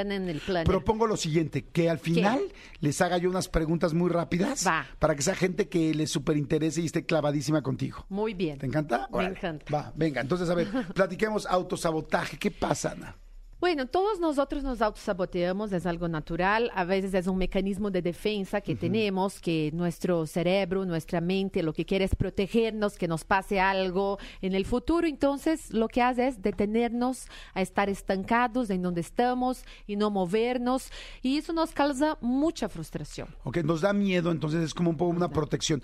el 0.02 0.40
planner. 0.40 0.66
Propongo 0.68 1.08
lo 1.08 1.18
siguiente, 1.18 1.66
que 1.66 1.90
al 1.90 2.00
final 2.00 2.42
les 2.80 3.00
haga 3.02 3.18
yo 3.18 3.30
unas 3.30 3.48
preguntas 3.50 3.94
muy 3.94 4.10
rápidas 4.10 4.66
Va. 4.66 4.86
para 5.00 5.16
que 5.16 5.22
sea 5.22 5.36
gente 5.36 5.70
que 5.70 5.94
les 5.94 6.12
súper 6.12 6.38
interese 6.38 6.82
y 6.82 6.86
esté 6.86 7.06
clavadísima 7.06 7.62
contigo. 7.62 8.06
Muy 8.10 8.34
bien. 8.34 8.60
¿Te 8.60 8.66
encanta? 8.66 9.08
Me 9.12 9.18
Órale. 9.18 9.36
encanta. 9.38 9.66
Va, 9.74 9.94
venga, 9.96 10.22
entonces 10.22 10.50
a 10.50 10.56
ver, 10.56 10.68
platiquemos 10.96 11.46
autosabotaje. 11.46 12.38
¿Qué 12.38 12.52
pasa, 12.52 12.92
Ana? 12.92 13.16
Bueno, 13.64 13.88
todos 13.88 14.20
nosotros 14.20 14.62
nos 14.62 14.82
autosaboteamos, 14.82 15.72
es 15.72 15.86
algo 15.86 16.10
natural, 16.10 16.70
a 16.76 16.84
veces 16.84 17.14
es 17.14 17.28
un 17.28 17.38
mecanismo 17.38 17.92
de 17.92 18.02
defensa 18.02 18.60
que 18.60 18.76
tenemos, 18.76 19.40
que 19.40 19.72
nuestro 19.74 20.28
cerebro, 20.28 20.84
nuestra 20.84 21.22
mente, 21.22 21.64
lo 21.64 21.72
que 21.72 21.86
quiere 21.86 22.04
es 22.04 22.14
protegernos, 22.14 22.98
que 22.98 23.08
nos 23.08 23.24
pase 23.24 23.62
algo 23.62 24.20
en 24.42 24.54
el 24.54 24.66
futuro, 24.66 25.08
entonces 25.08 25.74
lo 25.74 25.88
que 25.88 26.02
hace 26.02 26.28
es 26.28 26.42
detenernos 26.42 27.28
a 27.54 27.62
estar 27.62 27.88
estancados 27.88 28.70
en 28.70 28.82
donde 28.82 29.00
estamos 29.00 29.64
y 29.88 29.96
no 29.96 30.12
movernos, 30.12 30.90
y 31.22 31.38
eso 31.38 31.54
nos 31.54 31.72
causa 31.72 32.18
mucha 32.20 32.68
frustración. 32.68 33.30
Ok, 33.46 33.60
nos 33.60 33.80
da 33.80 33.94
miedo, 33.94 34.32
entonces 34.32 34.62
es 34.62 34.74
como 34.74 34.90
un 34.90 34.98
poco 34.98 35.12
una 35.12 35.30
protección. 35.30 35.82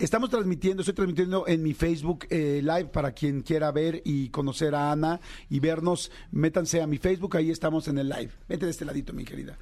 Estamos 0.00 0.30
transmitiendo, 0.30 0.80
estoy 0.80 0.96
transmitiendo 0.96 1.46
en 1.46 1.62
mi 1.62 1.74
Facebook 1.74 2.26
eh, 2.28 2.60
Live 2.60 2.86
para 2.86 3.12
quien 3.12 3.42
quiera 3.42 3.70
ver 3.70 4.02
y 4.04 4.30
conocer 4.30 4.74
a 4.74 4.90
Ana 4.90 5.20
y 5.48 5.60
vernos, 5.60 6.10
métanse 6.32 6.82
a 6.82 6.88
mi 6.88 6.98
Facebook, 6.98 7.19
ahí 7.34 7.50
estamos 7.50 7.88
en 7.88 7.98
el 7.98 8.08
live. 8.08 8.30
Vete 8.48 8.64
de 8.66 8.70
este 8.70 8.84
ladito, 8.84 9.12
mi 9.12 9.24
querida. 9.24 9.56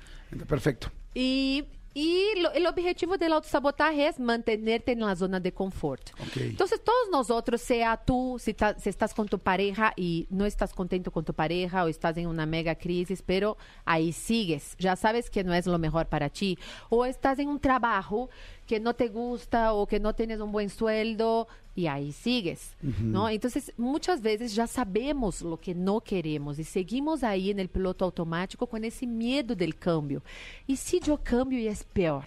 Perfecto. 0.47 0.91
Y, 1.15 1.65
y 1.95 2.25
lo- 2.41 2.53
el 2.53 2.67
objetivo 2.67 3.17
del 3.17 3.33
autosabotaje 3.33 4.07
es 4.09 4.21
mantenerte 4.21 4.93
en 4.93 5.01
la 5.01 5.17
zona 5.17 5.41
de 5.41 5.53
confort. 5.53 6.11
Ok. 6.21 6.37
Entonces, 6.37 6.83
todos 6.85 7.09
nosotros, 7.11 7.61
sea 7.61 7.97
tú, 7.97 8.37
si, 8.39 8.53
ta- 8.55 8.79
si 8.79 8.89
estás 8.91 9.15
con 9.15 9.27
tu 9.29 9.39
pareja 9.39 9.93
y 9.97 10.27
no 10.31 10.45
estás 10.45 10.73
contento 10.75 11.11
con 11.11 11.25
tu 11.25 11.33
pareja 11.33 11.85
o 11.85 11.89
estás 11.89 12.17
en 12.19 12.27
una 12.27 12.47
mega 12.47 12.75
crisis, 12.75 13.23
pero 13.25 13.57
ahí 13.85 14.13
sigues, 14.13 14.77
ya 14.79 14.95
sabes 14.97 15.31
que 15.31 15.43
no 15.45 15.55
es 15.55 15.67
lo 15.67 15.79
mejor 15.79 16.07
para 16.07 16.29
ti, 16.29 16.59
o 16.91 17.05
estás 17.07 17.39
en 17.39 17.49
un 17.49 17.59
trabajo 17.59 18.29
que 18.67 18.79
no 18.81 18.95
te 18.95 19.09
gusta 19.09 19.73
o 19.73 19.87
que 19.87 19.99
no 19.99 20.15
tienes 20.15 20.41
un 20.41 20.53
buen 20.53 20.69
sueldo 20.69 21.49
y 21.79 21.87
ahí 21.87 22.11
sigues, 22.11 22.75
¿no? 22.83 23.29
Entonces, 23.29 23.73
muchas 23.77 24.21
veces 24.21 24.53
ya 24.53 24.67
sabemos 24.67 25.43
lo 25.43 25.61
que 25.61 25.77
no 25.77 26.01
queremos 26.01 26.59
y 26.59 26.65
seguimos 26.65 27.23
ahí 27.23 27.51
en 27.51 27.61
el 27.61 27.69
piloto 27.69 28.05
automático 28.05 28.67
con 28.67 28.83
ese 28.83 29.07
miedo 29.07 29.55
del 29.55 29.77
cambio. 29.77 30.21
¿Y 30.67 30.75
si 30.75 30.99
yo 30.99 31.21
cambio 31.23 31.57
y 31.61 31.69
es 31.69 31.85
peor? 31.85 32.25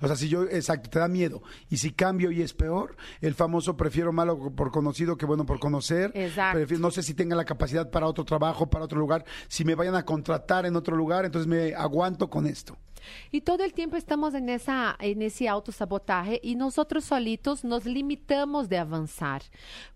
O 0.00 0.06
sea, 0.06 0.16
si 0.16 0.28
yo, 0.28 0.44
exacto, 0.44 0.90
te 0.90 0.98
da 0.98 1.08
miedo. 1.08 1.42
Y 1.70 1.76
si 1.78 1.92
cambio 1.92 2.30
y 2.30 2.42
es 2.42 2.52
peor, 2.54 2.96
el 3.20 3.34
famoso 3.34 3.76
prefiero 3.76 4.12
malo 4.12 4.50
por 4.54 4.70
conocido 4.70 5.16
que 5.16 5.26
bueno 5.26 5.46
por 5.46 5.58
conocer. 5.60 6.10
Exacto. 6.14 6.58
Prefiero- 6.58 6.80
no 6.82 6.90
sé 6.90 7.02
si 7.02 7.14
tenga 7.14 7.36
la 7.36 7.44
capacidad 7.44 7.90
para 7.90 8.06
otro 8.06 8.24
trabajo, 8.24 8.68
para 8.68 8.84
otro 8.84 8.98
lugar. 8.98 9.24
Si 9.48 9.64
me 9.64 9.74
vayan 9.74 9.94
a 9.94 10.04
contratar 10.04 10.66
en 10.66 10.76
otro 10.76 10.96
lugar, 10.96 11.24
entonces 11.24 11.46
me 11.46 11.74
aguanto 11.74 12.28
con 12.30 12.46
esto. 12.46 12.76
Y 13.30 13.42
todo 13.42 13.64
el 13.64 13.74
tiempo 13.74 13.96
estamos 13.96 14.32
en, 14.32 14.48
esa, 14.48 14.96
en 14.98 15.20
ese 15.20 15.46
autosabotaje 15.46 16.40
y 16.42 16.54
nosotros 16.54 17.04
solitos 17.04 17.62
nos 17.62 17.84
limitamos 17.84 18.70
de 18.70 18.78
avanzar. 18.78 19.42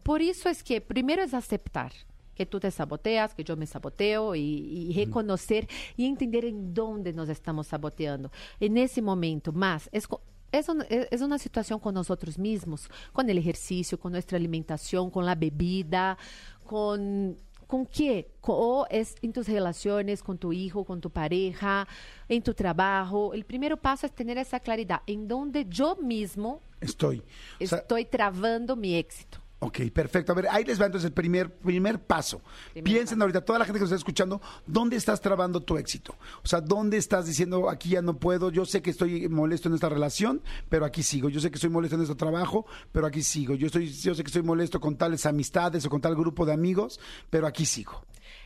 Por 0.03 0.21
eso 0.21 0.51
es 0.51 0.63
que 0.63 0.83
primero 0.83 1.23
es 1.23 1.33
aceptar 1.33 1.93
que 2.39 2.47
tú 2.47 2.59
te 2.61 2.71
saboteas, 2.71 3.35
que 3.35 3.45
yo 3.45 3.57
me 3.57 3.67
saboteo 3.67 4.35
y, 4.35 4.41
y 4.41 5.05
reconocer 5.05 5.69
y 5.97 6.07
entender 6.07 6.45
en 6.47 6.73
dónde 6.73 7.13
nos 7.13 7.29
estamos 7.29 7.67
saboteando. 7.67 8.31
En 8.61 8.79
ese 8.79 9.03
momento, 9.03 9.53
más, 9.53 9.91
es, 9.93 10.07
es, 10.53 10.69
un- 10.69 10.85
es- 10.89 11.21
una 11.21 11.37
situación 11.39 11.81
con 11.81 11.93
nosotros 11.95 12.39
mismos, 12.39 12.89
con 13.13 13.29
el 13.29 13.37
ejercicio, 13.39 13.99
con 13.99 14.13
nuestra 14.13 14.39
alimentación, 14.39 15.11
con 15.11 15.27
la 15.27 15.35
bebida, 15.35 16.17
con 16.65 17.37
¿Con 17.67 17.85
qué? 17.85 18.31
O 18.41 18.87
es 18.89 19.15
en 19.21 19.31
tus 19.31 19.47
relaciones 19.47 20.23
con 20.23 20.39
tu 20.39 20.55
hijo, 20.55 20.85
con 20.87 21.03
tu 21.03 21.11
pareja, 21.11 21.87
en 22.27 22.43
tu 22.43 22.55
trabajo. 22.55 23.35
El 23.35 23.45
primer 23.45 23.77
paso 23.77 24.07
es 24.07 24.13
tener 24.15 24.39
esa 24.39 24.59
claridad 24.59 25.03
en 25.07 25.29
donde 25.29 25.67
yo 25.69 25.95
mismo 25.97 26.63
Estoy. 26.81 27.23
O 27.63 27.67
sea, 27.67 27.81
estoy 27.81 28.07
trabando 28.07 28.75
mi 28.75 28.95
éxito. 28.95 29.39
Ok, 29.61 29.81
perfecto. 29.93 30.33
A 30.33 30.35
ver, 30.37 30.49
ahí 30.51 30.65
les 30.65 30.81
va 30.81 30.87
entonces 30.87 31.09
el 31.09 31.13
primer, 31.13 31.53
primer 31.53 32.01
paso. 32.01 32.41
Primer 32.73 32.85
Piensen 32.85 33.19
paso. 33.19 33.23
ahorita, 33.23 33.41
toda 33.41 33.59
la 33.59 33.65
gente 33.65 33.79
que 33.79 33.83
nos 33.83 33.91
está 33.91 33.97
escuchando, 33.97 34.41
¿dónde 34.67 34.97
estás 34.97 35.21
trabando 35.21 35.61
tu 35.61 35.77
éxito? 35.77 36.15
O 36.45 36.47
sea, 36.47 36.61
¿dónde 36.61 36.97
estás 36.97 37.27
diciendo, 37.27 37.69
aquí 37.69 37.91
ya 37.91 38.03
no 38.03 38.19
puedo, 38.19 38.51
yo 38.51 38.65
sé 38.65 38.83
que 38.83 38.91
estoy 38.91 39.29
molesto 39.29 39.69
en 39.69 39.75
esta 39.75 39.89
relación, 39.89 40.43
pero 40.69 40.85
aquí 40.85 41.03
sigo. 41.03 41.29
Yo 41.29 41.41
sé 41.41 41.51
que 41.51 41.57
estoy 41.57 41.71
molesto 41.71 41.97
en 41.97 42.03
este 42.03 42.15
trabajo, 42.15 42.67
pero 42.93 43.07
aquí 43.07 43.23
sigo. 43.23 43.57
Yo, 43.57 43.67
estoy, 43.67 43.93
yo 43.93 44.15
sé 44.15 44.23
que 44.23 44.29
estoy 44.29 44.43
molesto 44.43 44.81
con 44.81 44.97
tales 44.97 45.27
amistades 45.27 45.85
o 45.87 45.91
con 45.91 46.01
tal 46.01 46.15
grupo 46.15 46.47
de 46.47 46.53
amigos, 46.53 47.01
pero 47.29 47.47
aquí 47.49 47.67
sigo. 47.67 48.05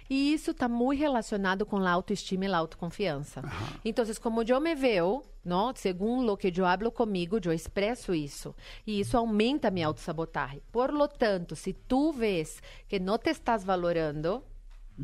E 0.09 0.33
isso 0.33 0.51
está 0.51 0.69
muito 0.69 1.01
relacionado 1.01 1.65
com 1.65 1.77
a 1.79 1.91
autoestima 1.91 2.45
e 2.45 2.53
a 2.53 2.59
autoconfiança. 2.59 3.43
Então, 3.85 4.05
como 4.21 4.43
eu 4.43 4.61
me 4.61 4.75
vejo, 4.75 5.23
não, 5.45 5.75
segundo 5.75 6.33
o 6.33 6.37
que 6.37 6.53
eu 6.55 6.67
hablo 6.67 6.93
comigo, 6.93 7.39
eu 7.43 7.53
expresso 7.53 8.15
isso. 8.15 8.55
E 8.87 9.01
isso 9.01 9.17
aumenta 9.17 9.69
a 9.69 9.71
minha 9.71 9.87
autossabotagem. 9.87 10.63
Por 10.71 10.93
lo 10.93 11.09
tanto, 11.09 11.57
se 11.57 11.73
tu 11.73 12.13
vês 12.13 12.63
que 12.89 12.99
não 12.99 13.19
te 13.19 13.31
estás 13.31 13.65
valorando, 13.65 14.43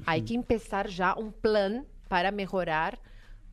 há 0.07 0.21
que 0.21 0.41
começar 0.43 0.89
já 0.89 1.15
um 1.19 1.31
plano 1.31 1.85
para 2.09 2.31
melhorar 2.31 2.99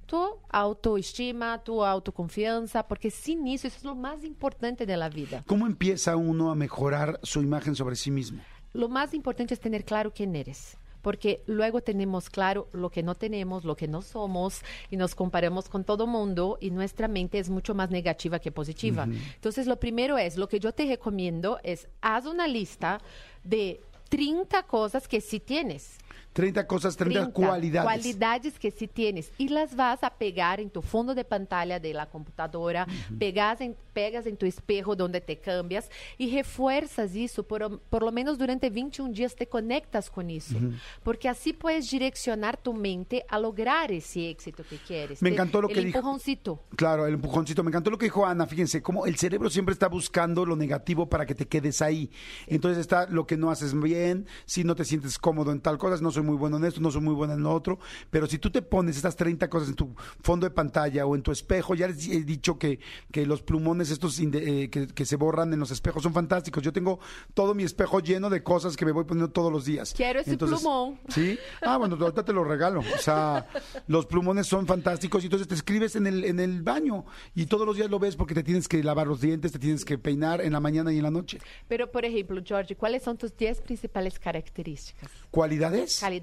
tu 0.07 0.39
autoestima, 0.49 1.57
tu 1.57 1.81
autoconfiança, 1.81 2.83
porque 2.83 3.09
sem 3.09 3.53
isso, 3.53 3.67
isso 3.67 3.87
é 3.87 3.91
o 3.91 3.95
mais 3.95 4.23
importante 4.23 4.85
da 4.85 5.09
vida. 5.09 5.43
¿Cómo 5.47 5.65
empieza 5.67 6.15
uno 6.15 6.51
a 6.51 6.55
mejorar 6.55 7.19
su 7.23 7.41
imagen 7.41 7.75
sobre 7.75 7.95
sí 7.95 8.11
mismo? 8.11 8.41
Lo 8.73 8.89
más 8.89 9.13
importante 9.13 9.53
es 9.53 9.59
tener 9.59 9.83
claro 9.85 10.11
quién 10.13 10.35
eres. 10.35 10.77
Porque 11.05 11.43
luego 11.45 11.81
tenemos 11.81 12.31
claro 12.31 12.67
lo 12.73 12.89
que 12.89 13.03
no 13.03 13.13
tenemos, 13.13 13.63
lo 13.63 13.75
que 13.75 13.87
no 13.87 14.01
somos, 14.01 14.63
y 14.89 14.97
nos 14.97 15.13
comparamos 15.13 15.69
con 15.69 15.83
todo 15.83 16.07
mundo, 16.07 16.57
y 16.59 16.71
nuestra 16.71 17.07
mente 17.07 17.37
es 17.37 17.47
mucho 17.47 17.75
más 17.75 17.91
negativa 17.91 18.39
que 18.39 18.51
positiva. 18.51 19.07
Entonces, 19.35 19.67
lo 19.67 19.79
primero 19.79 20.17
es, 20.17 20.35
lo 20.35 20.49
que 20.49 20.59
yo 20.59 20.71
te 20.71 20.87
recomiendo 20.87 21.59
es, 21.61 21.87
haz 22.01 22.25
una 22.25 22.47
lista 22.47 22.99
de 23.43 23.81
30 24.09 24.63
cosas 24.63 25.07
que 25.07 25.21
sí 25.21 25.39
tienes. 25.39 25.99
30 26.35 26.67
cosas, 26.67 26.97
30, 26.97 27.31
30 27.31 27.33
cualidades. 27.33 27.85
cualidades 27.85 28.59
que 28.59 28.69
sí 28.69 28.89
tienes 28.89 29.31
y 29.37 29.47
las 29.47 29.73
vas 29.73 30.03
a 30.03 30.09
pegar 30.09 30.59
en 30.59 30.69
tu 30.69 30.81
fondo 30.81 31.15
de 31.15 31.23
pantalla 31.23 31.79
de 31.79 31.93
la 31.93 32.07
computadora, 32.07 32.85
pegas, 33.17 33.61
en, 33.61 33.73
pegas 33.93 34.25
en 34.25 34.35
tu 34.35 34.45
espejo 34.45 34.97
donde 34.97 35.21
te 35.21 35.37
cambias 35.37 35.89
y 36.17 36.35
refuerzas 36.35 37.15
eso, 37.15 37.43
por, 37.43 37.79
por 37.79 38.03
lo 38.03 38.11
menos 38.11 38.37
durante 38.37 38.69
21 38.69 39.13
días 39.13 39.33
te 39.33 39.47
conectas 39.47 40.09
con 40.09 40.29
eso, 40.29 40.57
porque 41.03 41.29
así 41.29 41.53
puedes 41.53 41.89
direccionar 41.89 42.57
tu 42.57 42.73
mente 42.73 43.25
a 43.29 43.39
lograr 43.39 43.93
ese 43.93 44.29
éxito 44.29 44.65
que 44.69 44.75
quieres. 44.75 45.21
Me 45.21 45.29
encantó 45.29 45.61
lo 45.61 45.69
el 45.69 45.73
que 45.73 45.85
dijo. 45.85 45.99
empujoncito. 45.99 46.59
Claro, 46.75 47.07
el 47.07 47.13
empujoncito. 47.13 47.63
Me 47.63 47.69
encantó 47.69 47.91
lo 47.91 47.97
que 47.97 48.07
dijo 48.07 48.25
Ana. 48.25 48.45
Fíjense, 48.45 48.81
cómo 48.81 49.05
el 49.05 49.15
cerebro 49.15 49.49
siempre 49.49 49.71
está 49.71 49.87
buscando 49.87 50.45
lo 50.45 50.57
negativo 50.57 51.07
para 51.07 51.25
que 51.25 51.33
te 51.33 51.47
quedes 51.47 51.81
ahí. 51.81 52.11
Entonces 52.47 52.79
está 52.79 53.07
lo 53.07 53.25
que 53.25 53.37
no 53.37 53.51
haces 53.51 53.73
bien, 53.79 54.27
si 54.45 54.65
no 54.65 54.75
te 54.75 54.83
sientes 54.83 55.17
cómodo 55.17 55.53
en 55.53 55.61
tal 55.61 55.77
cosa, 55.77 56.01
no 56.03 56.11
soy 56.11 56.24
muy 56.25 56.35
bueno 56.35 56.57
en 56.57 56.65
esto, 56.65 56.81
no 56.81 56.91
soy 56.91 57.01
muy 57.01 57.13
bueno 57.13 57.33
en 57.33 57.43
lo 57.43 57.53
otro. 57.53 57.79
Pero 58.09 58.27
si 58.27 58.39
tú 58.39 58.49
te 58.49 58.61
pones 58.61 58.97
estas 58.97 59.15
30 59.15 59.49
cosas 59.49 59.69
en 59.69 59.75
tu 59.75 59.95
fondo 60.21 60.45
de 60.45 60.51
pantalla 60.51 61.05
o 61.05 61.15
en 61.15 61.21
tu 61.21 61.31
espejo, 61.31 61.75
ya 61.75 61.87
les 61.87 62.07
he 62.07 62.23
dicho 62.23 62.57
que, 62.57 62.79
que 63.11 63.25
los 63.25 63.41
plumones 63.41 63.91
estos 63.91 64.19
eh, 64.19 64.69
que, 64.69 64.87
que 64.87 65.05
se 65.05 65.15
borran 65.15 65.53
en 65.53 65.59
los 65.59 65.71
espejos 65.71 66.03
son 66.03 66.13
fantásticos. 66.13 66.63
Yo 66.63 66.73
tengo 66.73 66.99
todo 67.33 67.53
mi 67.53 67.63
espejo 67.63 67.99
lleno 67.99 68.29
de 68.29 68.43
cosas 68.43 68.75
que 68.75 68.85
me 68.85 68.91
voy 68.91 69.05
poniendo 69.05 69.31
todos 69.31 69.51
los 69.51 69.65
días. 69.65 69.93
Quiero 69.95 70.19
ese 70.19 70.37
plumón. 70.37 70.99
Sí. 71.09 71.37
Ah, 71.61 71.77
bueno, 71.77 71.97
ahorita 71.99 72.23
te 72.23 72.33
lo 72.33 72.43
regalo. 72.43 72.79
O 72.79 72.97
sea, 72.99 73.47
los 73.87 74.05
plumones 74.05 74.47
son 74.47 74.65
fantásticos 74.65 75.23
y 75.23 75.27
entonces 75.27 75.47
te 75.47 75.55
escribes 75.55 75.95
en 75.95 76.07
el, 76.07 76.23
en 76.23 76.39
el 76.39 76.61
baño 76.61 77.05
y 77.33 77.45
todos 77.45 77.65
los 77.65 77.75
días 77.75 77.89
lo 77.89 77.99
ves 77.99 78.15
porque 78.15 78.33
te 78.33 78.43
tienes 78.43 78.67
que 78.67 78.83
lavar 78.83 79.07
los 79.07 79.21
dientes, 79.21 79.51
te 79.51 79.59
tienes 79.59 79.85
que 79.85 79.97
peinar 79.97 80.41
en 80.41 80.53
la 80.53 80.59
mañana 80.59 80.91
y 80.91 80.97
en 80.97 81.03
la 81.03 81.11
noche. 81.11 81.39
Pero, 81.67 81.91
por 81.91 82.05
ejemplo, 82.05 82.41
George, 82.43 82.75
¿cuáles 82.75 83.03
son 83.03 83.17
tus 83.17 83.35
10 83.35 83.61
principales 83.61 84.19
características? 84.19 85.09
¿Cualidades? 85.31 85.99
Calidades. 85.99 86.14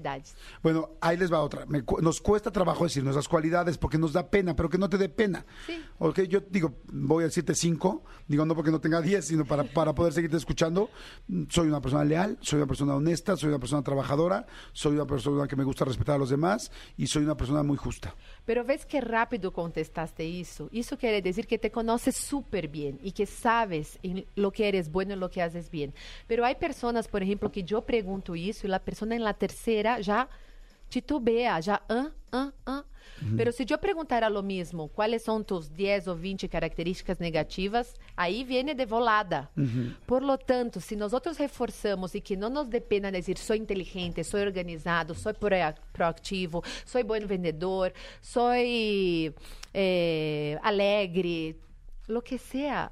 Bueno, 0.61 0.91
ahí 1.01 1.17
les 1.17 1.31
va 1.31 1.41
otra. 1.41 1.65
Me 1.65 1.83
cu- 1.83 2.01
nos 2.01 2.21
cuesta 2.21 2.51
trabajo 2.51 2.83
decir 2.83 3.03
nuestras 3.03 3.27
cualidades 3.27 3.77
porque 3.77 3.97
nos 3.97 4.13
da 4.13 4.27
pena, 4.29 4.55
pero 4.55 4.69
que 4.69 4.77
no 4.77 4.89
te 4.89 4.97
dé 4.97 5.09
pena. 5.09 5.45
Sí. 5.67 5.81
Ok, 5.99 6.21
yo 6.21 6.39
digo, 6.49 6.73
voy 6.91 7.23
a 7.23 7.27
decirte 7.27 7.55
cinco, 7.55 8.03
digo 8.27 8.45
no 8.45 8.55
porque 8.55 8.71
no 8.71 8.79
tenga 8.79 9.01
diez, 9.01 9.25
sino 9.25 9.45
para, 9.45 9.63
para 9.63 9.93
poder 9.93 10.13
seguirte 10.13 10.37
escuchando. 10.37 10.89
Soy 11.49 11.67
una 11.67 11.81
persona 11.81 12.03
leal, 12.03 12.37
soy 12.41 12.57
una 12.57 12.67
persona 12.67 12.95
honesta, 12.95 13.35
soy 13.37 13.49
una 13.49 13.59
persona 13.59 13.83
trabajadora, 13.83 14.45
soy 14.71 14.93
una 14.93 15.05
persona 15.05 15.47
que 15.47 15.55
me 15.55 15.63
gusta 15.63 15.85
respetar 15.85 16.15
a 16.15 16.17
los 16.19 16.29
demás 16.29 16.71
y 16.97 17.07
soy 17.07 17.23
una 17.23 17.35
persona 17.37 17.63
muy 17.63 17.77
justa. 17.77 18.15
Pero 18.45 18.63
ves 18.63 18.85
que 18.85 19.01
rápido 19.01 19.51
contestaste 19.53 20.25
isso. 20.25 20.69
Isso 20.71 20.97
quiere 20.97 21.21
decir 21.21 21.47
que 21.47 21.57
te 21.57 21.71
conoces 21.71 22.15
súper 22.17 22.67
bien 22.67 22.99
y 23.03 23.11
que 23.11 23.25
sabes 23.25 23.99
en 24.03 24.25
lo 24.35 24.51
que 24.51 24.67
eres 24.67 24.91
bueno 24.91 25.13
y 25.13 25.17
lo 25.17 25.29
que 25.29 25.41
haces 25.41 25.69
bien. 25.69 25.93
Pero 26.27 26.45
hay 26.45 26.55
personas, 26.55 27.07
por 27.07 27.23
ejemplo, 27.23 27.51
que 27.51 27.63
yo 27.63 27.81
pregunto 27.81 28.35
eso 28.35 28.67
y 28.67 28.69
la 28.69 28.79
persona 28.79 29.15
en 29.15 29.23
la 29.23 29.33
tercera 29.33 29.82
ya 29.99 30.27
titubea, 30.89 31.59
ya, 31.59 31.81
ah, 31.89 32.09
ah, 32.31 32.51
ah. 32.65 32.83
Pero 33.37 33.51
si 33.53 33.63
yo 33.63 33.77
preguntara 33.79 34.29
lo 34.29 34.43
mismo, 34.43 34.89
¿cuáles 34.89 35.23
son 35.23 35.45
tus 35.45 35.71
10 35.73 36.07
o 36.09 36.15
20 36.17 36.49
características 36.49 37.19
negativas? 37.21 37.93
Ahí 38.17 38.43
viene 38.43 38.75
de 38.75 38.85
volada. 38.85 39.49
Por 40.05 40.23
lo 40.23 40.37
tanto, 40.37 40.81
si 40.81 40.95
nosotros 40.95 41.37
reforzamos 41.39 42.15
y 42.15 42.21
que 42.21 42.35
no 42.35 42.49
nos 42.49 42.69
dé 42.69 42.81
pena 42.81 43.11
decir 43.11 43.37
soy 43.37 43.57
inteligente, 43.59 44.23
soy 44.25 44.41
organizado, 44.41 45.13
soy 45.15 45.33
proa- 45.33 45.75
proactivo, 45.93 46.63
soy 46.85 47.03
buen 47.03 47.25
vendedor, 47.27 47.93
soy 48.19 49.33
eh, 49.73 50.57
alegre, 50.61 51.55
lo 52.07 52.21
que 52.21 52.37
sea, 52.37 52.91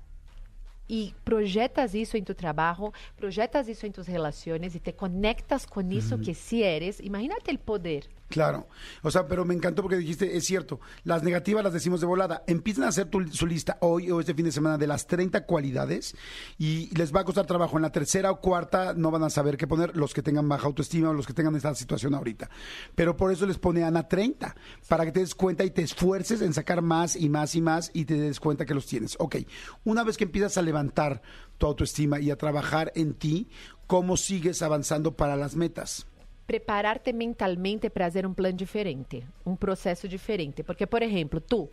y 0.92 1.14
projetas 1.24 1.96
isso 1.96 2.18
em 2.18 2.24
tu 2.24 2.36
trabalho, 2.36 2.92
projetas 3.16 3.70
isso 3.70 3.86
em 3.86 3.92
tus 3.92 4.08
relaciones 4.08 4.76
y 4.76 4.80
te 4.82 4.92
conectas 4.92 5.66
con 5.66 5.90
eso 5.94 6.20
que 6.20 6.34
sí 6.34 6.64
eres, 6.64 7.00
imagínate 7.00 7.50
el 7.50 7.60
poder. 7.60 8.10
Claro. 8.32 8.68
O 9.04 9.12
sea, 9.12 9.28
pero 9.28 9.46
me 9.46 9.54
encantó 9.54 9.82
porque 9.84 9.98
dijiste, 9.98 10.36
es 10.36 10.46
cierto, 10.46 10.80
las 11.04 11.22
negativas 11.22 11.64
las 11.64 11.74
decimos 11.74 12.02
de 12.02 12.08
volada. 12.08 12.44
Empiezan 12.48 12.86
a 12.86 12.88
hacer 12.88 13.08
tu- 13.10 13.28
su 13.32 13.46
lista 13.46 13.78
hoy 13.82 14.10
o 14.10 14.20
este 14.20 14.34
fin 14.34 14.46
de 14.46 14.52
semana 14.52 14.78
de 14.80 14.88
las 14.88 15.06
30 15.06 15.46
cualidades 15.46 16.16
y 16.58 16.90
les 16.98 17.14
va 17.14 17.20
a 17.20 17.26
costar 17.26 17.46
trabajo. 17.46 17.76
En 17.78 17.84
la 17.84 17.92
tercera 17.92 18.32
o 18.32 18.42
cuarta 18.42 18.94
no 18.96 19.12
van 19.12 19.24
a 19.24 19.30
saber 19.30 19.58
qué 19.58 19.68
poner 19.68 19.96
los 19.96 20.14
que 20.14 20.24
tengan 20.24 20.48
baja 20.50 20.66
autoestima 20.66 21.10
o 21.10 21.14
los 21.14 21.28
que 21.28 21.34
tengan 21.34 21.56
esta 21.56 21.76
situación 21.76 22.16
ahorita. 22.16 22.50
Pero 22.96 23.16
por 23.18 23.32
eso 23.32 23.46
les 23.46 23.58
pone 23.60 23.84
Ana 23.84 24.08
30, 24.08 24.56
para 24.88 25.06
que 25.06 25.12
te 25.12 25.20
des 25.20 25.36
cuenta 25.36 25.64
y 25.64 25.72
te 25.72 25.82
esfuerces 25.82 26.42
en 26.42 26.54
sacar 26.54 26.82
más 26.82 27.16
y 27.16 27.30
más 27.30 27.54
y 27.56 27.62
más 27.62 27.92
y 27.94 28.06
te 28.06 28.16
des 28.16 28.40
cuenta 28.40 28.66
que 28.66 28.74
los 28.74 28.86
tienes. 28.86 29.16
Ok, 29.20 29.36
una 29.84 30.04
vez 30.04 30.18
que 30.18 30.24
empiezas 30.24 30.58
a 30.58 30.62
levantar 30.62 31.22
tu 31.58 31.66
autoestima 31.68 32.20
y 32.20 32.32
a 32.32 32.38
trabajar 32.38 32.92
en 32.96 33.14
ti, 33.14 33.50
¿cómo 33.88 34.16
sigues 34.18 34.62
avanzando 34.62 35.16
para 35.16 35.36
las 35.36 35.56
metas? 35.56 36.08
Prepararte 36.52 37.14
mentalmente 37.14 37.90
para 37.90 38.04
fazer 38.04 38.26
um 38.26 38.34
plano 38.34 38.58
diferente, 38.58 39.26
um 39.46 39.56
processo 39.56 40.06
diferente. 40.06 40.64
Porque, 40.64 40.86
por 40.86 41.02
exemplo, 41.02 41.40
tu, 41.40 41.72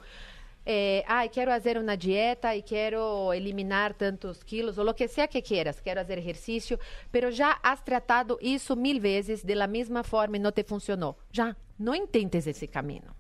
eh, 0.65 1.03
ah, 1.09 1.27
quero 1.27 1.51
fazer 1.51 1.77
uma 1.77 1.97
dieta 1.97 2.55
e 2.55 2.63
quero 2.63 3.33
eliminar 3.33 3.95
tantos 3.95 4.45
quilos, 4.45 4.79
ou 4.79 4.89
o 4.89 4.95
que 4.95 5.09
seja 5.09 5.27
que 5.27 5.43
quieras, 5.43 5.81
quero 5.81 6.01
fazer 6.01 6.19
exercício, 6.19 6.79
pero 7.11 7.33
já 7.33 7.59
has 7.61 7.83
tratado 7.83 8.39
isso 8.41 8.77
mil 8.77 9.01
vezes 9.01 9.43
de 9.43 9.57
la 9.57 9.67
mesma 9.67 10.05
forma 10.05 10.37
e 10.37 10.39
não 10.39 10.53
te 10.53 10.63
funcionou. 10.63 11.17
Já, 11.33 11.57
não 11.77 11.93
intentes 11.93 12.47
esse 12.47 12.69
caminho. 12.69 13.19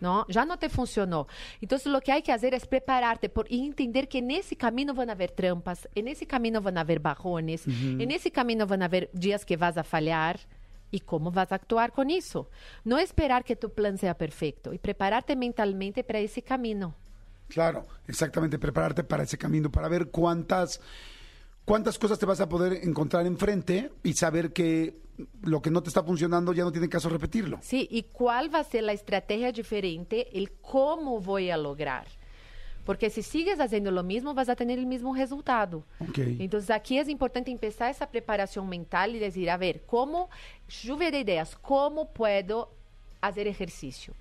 ¿no? 0.00 0.26
Ya 0.28 0.44
no 0.44 0.58
te 0.58 0.68
funcionó. 0.68 1.26
Entonces 1.60 1.90
lo 1.90 2.00
que 2.00 2.12
hay 2.12 2.22
que 2.22 2.32
hacer 2.32 2.54
es 2.54 2.66
prepararte 2.66 3.28
por, 3.28 3.50
y 3.50 3.66
entender 3.66 4.06
que 4.06 4.20
camino 4.58 4.94
van 4.94 5.08
a 5.08 5.12
haber 5.12 5.30
trampas, 5.30 5.88
en 5.94 6.08
ese 6.08 6.26
camino 6.26 6.60
van 6.60 6.78
a 6.78 6.82
haber 6.82 7.00
bajones, 7.00 7.66
en 7.66 8.10
ese 8.10 8.30
camino 8.30 8.66
van 8.66 8.82
a 8.82 8.84
haber 8.84 9.10
días 9.12 9.44
que 9.44 9.56
vas 9.56 9.76
a 9.76 9.84
fallar. 9.84 10.38
¿Y 10.90 11.00
cómo 11.00 11.30
vas 11.30 11.52
a 11.52 11.56
actuar 11.56 11.92
con 11.92 12.10
eso? 12.10 12.50
No 12.84 12.98
esperar 12.98 13.44
que 13.44 13.56
tu 13.56 13.72
plan 13.72 13.98
sea 13.98 14.16
perfecto 14.16 14.72
y 14.72 14.78
prepararte 14.78 15.36
mentalmente 15.36 16.02
para 16.02 16.18
ese 16.18 16.42
camino. 16.42 16.94
Claro, 17.48 17.86
exactamente, 18.06 18.58
prepararte 18.58 19.04
para 19.04 19.24
ese 19.24 19.36
camino, 19.36 19.70
para 19.70 19.88
ver 19.88 20.08
cuántas, 20.08 20.80
cuántas 21.64 21.98
cosas 21.98 22.18
te 22.18 22.26
vas 22.26 22.40
a 22.40 22.48
poder 22.48 22.84
encontrar 22.84 23.26
enfrente 23.26 23.90
y 24.02 24.12
saber 24.14 24.52
que 24.52 25.00
lo 25.42 25.60
que 25.60 25.70
no 25.70 25.82
te 25.82 25.88
está 25.88 26.02
funcionando 26.02 26.52
ya 26.52 26.64
no 26.64 26.72
tiene 26.72 26.88
caso 26.88 27.08
repetirlo. 27.08 27.58
Sí, 27.62 27.88
y 27.90 28.04
cuál 28.04 28.54
va 28.54 28.60
a 28.60 28.64
ser 28.64 28.84
la 28.84 28.92
estrategia 28.92 29.52
diferente, 29.52 30.38
el 30.38 30.52
cómo 30.60 31.20
voy 31.20 31.50
a 31.50 31.56
lograr. 31.56 32.06
Porque 32.90 33.08
si 33.08 33.22
sigues 33.22 33.60
haciendo 33.60 33.92
lo 33.92 34.02
mismo, 34.02 34.34
vas 34.34 34.48
a 34.48 34.56
tener 34.56 34.76
el 34.76 34.84
mismo 34.84 35.14
resultado. 35.14 35.84
Ok. 36.00 36.18
Entonces 36.40 36.70
aquí 36.70 36.98
es 36.98 37.08
importante 37.08 37.48
empezar 37.52 37.88
esa 37.88 38.10
preparación 38.10 38.68
mental 38.68 39.14
y 39.14 39.20
decir, 39.20 39.48
a 39.48 39.56
ver, 39.56 39.82
¿cómo, 39.86 40.28
lluvia 40.82 41.12
de 41.12 41.20
ideas, 41.20 41.56
cómo 41.62 42.08
puedo 42.08 42.68
hacer 43.20 43.46
ejercicio? 43.46 44.12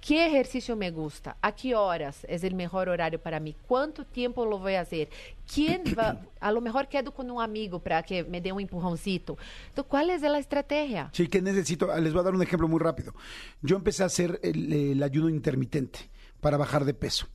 ¿Qué 0.00 0.28
ejercicio 0.28 0.76
me 0.76 0.90
gusta? 0.90 1.36
¿A 1.42 1.52
qué 1.52 1.74
horas 1.74 2.24
es 2.26 2.42
el 2.42 2.54
mejor 2.54 2.88
horario 2.88 3.20
para 3.20 3.38
mí? 3.38 3.54
¿Cuánto 3.66 4.02
tiempo 4.02 4.46
lo 4.46 4.58
voy 4.58 4.72
a 4.72 4.80
hacer? 4.80 5.10
¿Quién 5.52 5.82
va? 5.88 6.22
A 6.40 6.50
lo 6.50 6.62
mejor 6.62 6.88
quedo 6.88 7.12
con 7.12 7.30
un 7.30 7.42
amigo 7.42 7.80
para 7.80 8.02
que 8.02 8.24
me 8.24 8.40
dé 8.40 8.50
un 8.50 8.62
empujoncito. 8.62 9.36
Entonces, 9.68 9.90
¿cuál 9.90 10.08
es 10.08 10.22
la 10.22 10.38
estrategia? 10.38 11.10
Sí, 11.12 11.28
que 11.28 11.42
necesito, 11.42 11.94
les 12.00 12.14
voy 12.14 12.20
a 12.20 12.22
dar 12.22 12.34
un 12.34 12.42
ejemplo 12.42 12.66
muy 12.66 12.80
rápido. 12.80 13.12
Yo 13.60 13.76
empecé 13.76 14.04
a 14.04 14.06
hacer 14.06 14.40
el, 14.42 14.72
el 14.72 15.02
ayuno 15.02 15.28
intermitente 15.28 16.08
para 16.40 16.56
bajar 16.56 16.84
de 16.84 16.94
peso. 16.94 17.28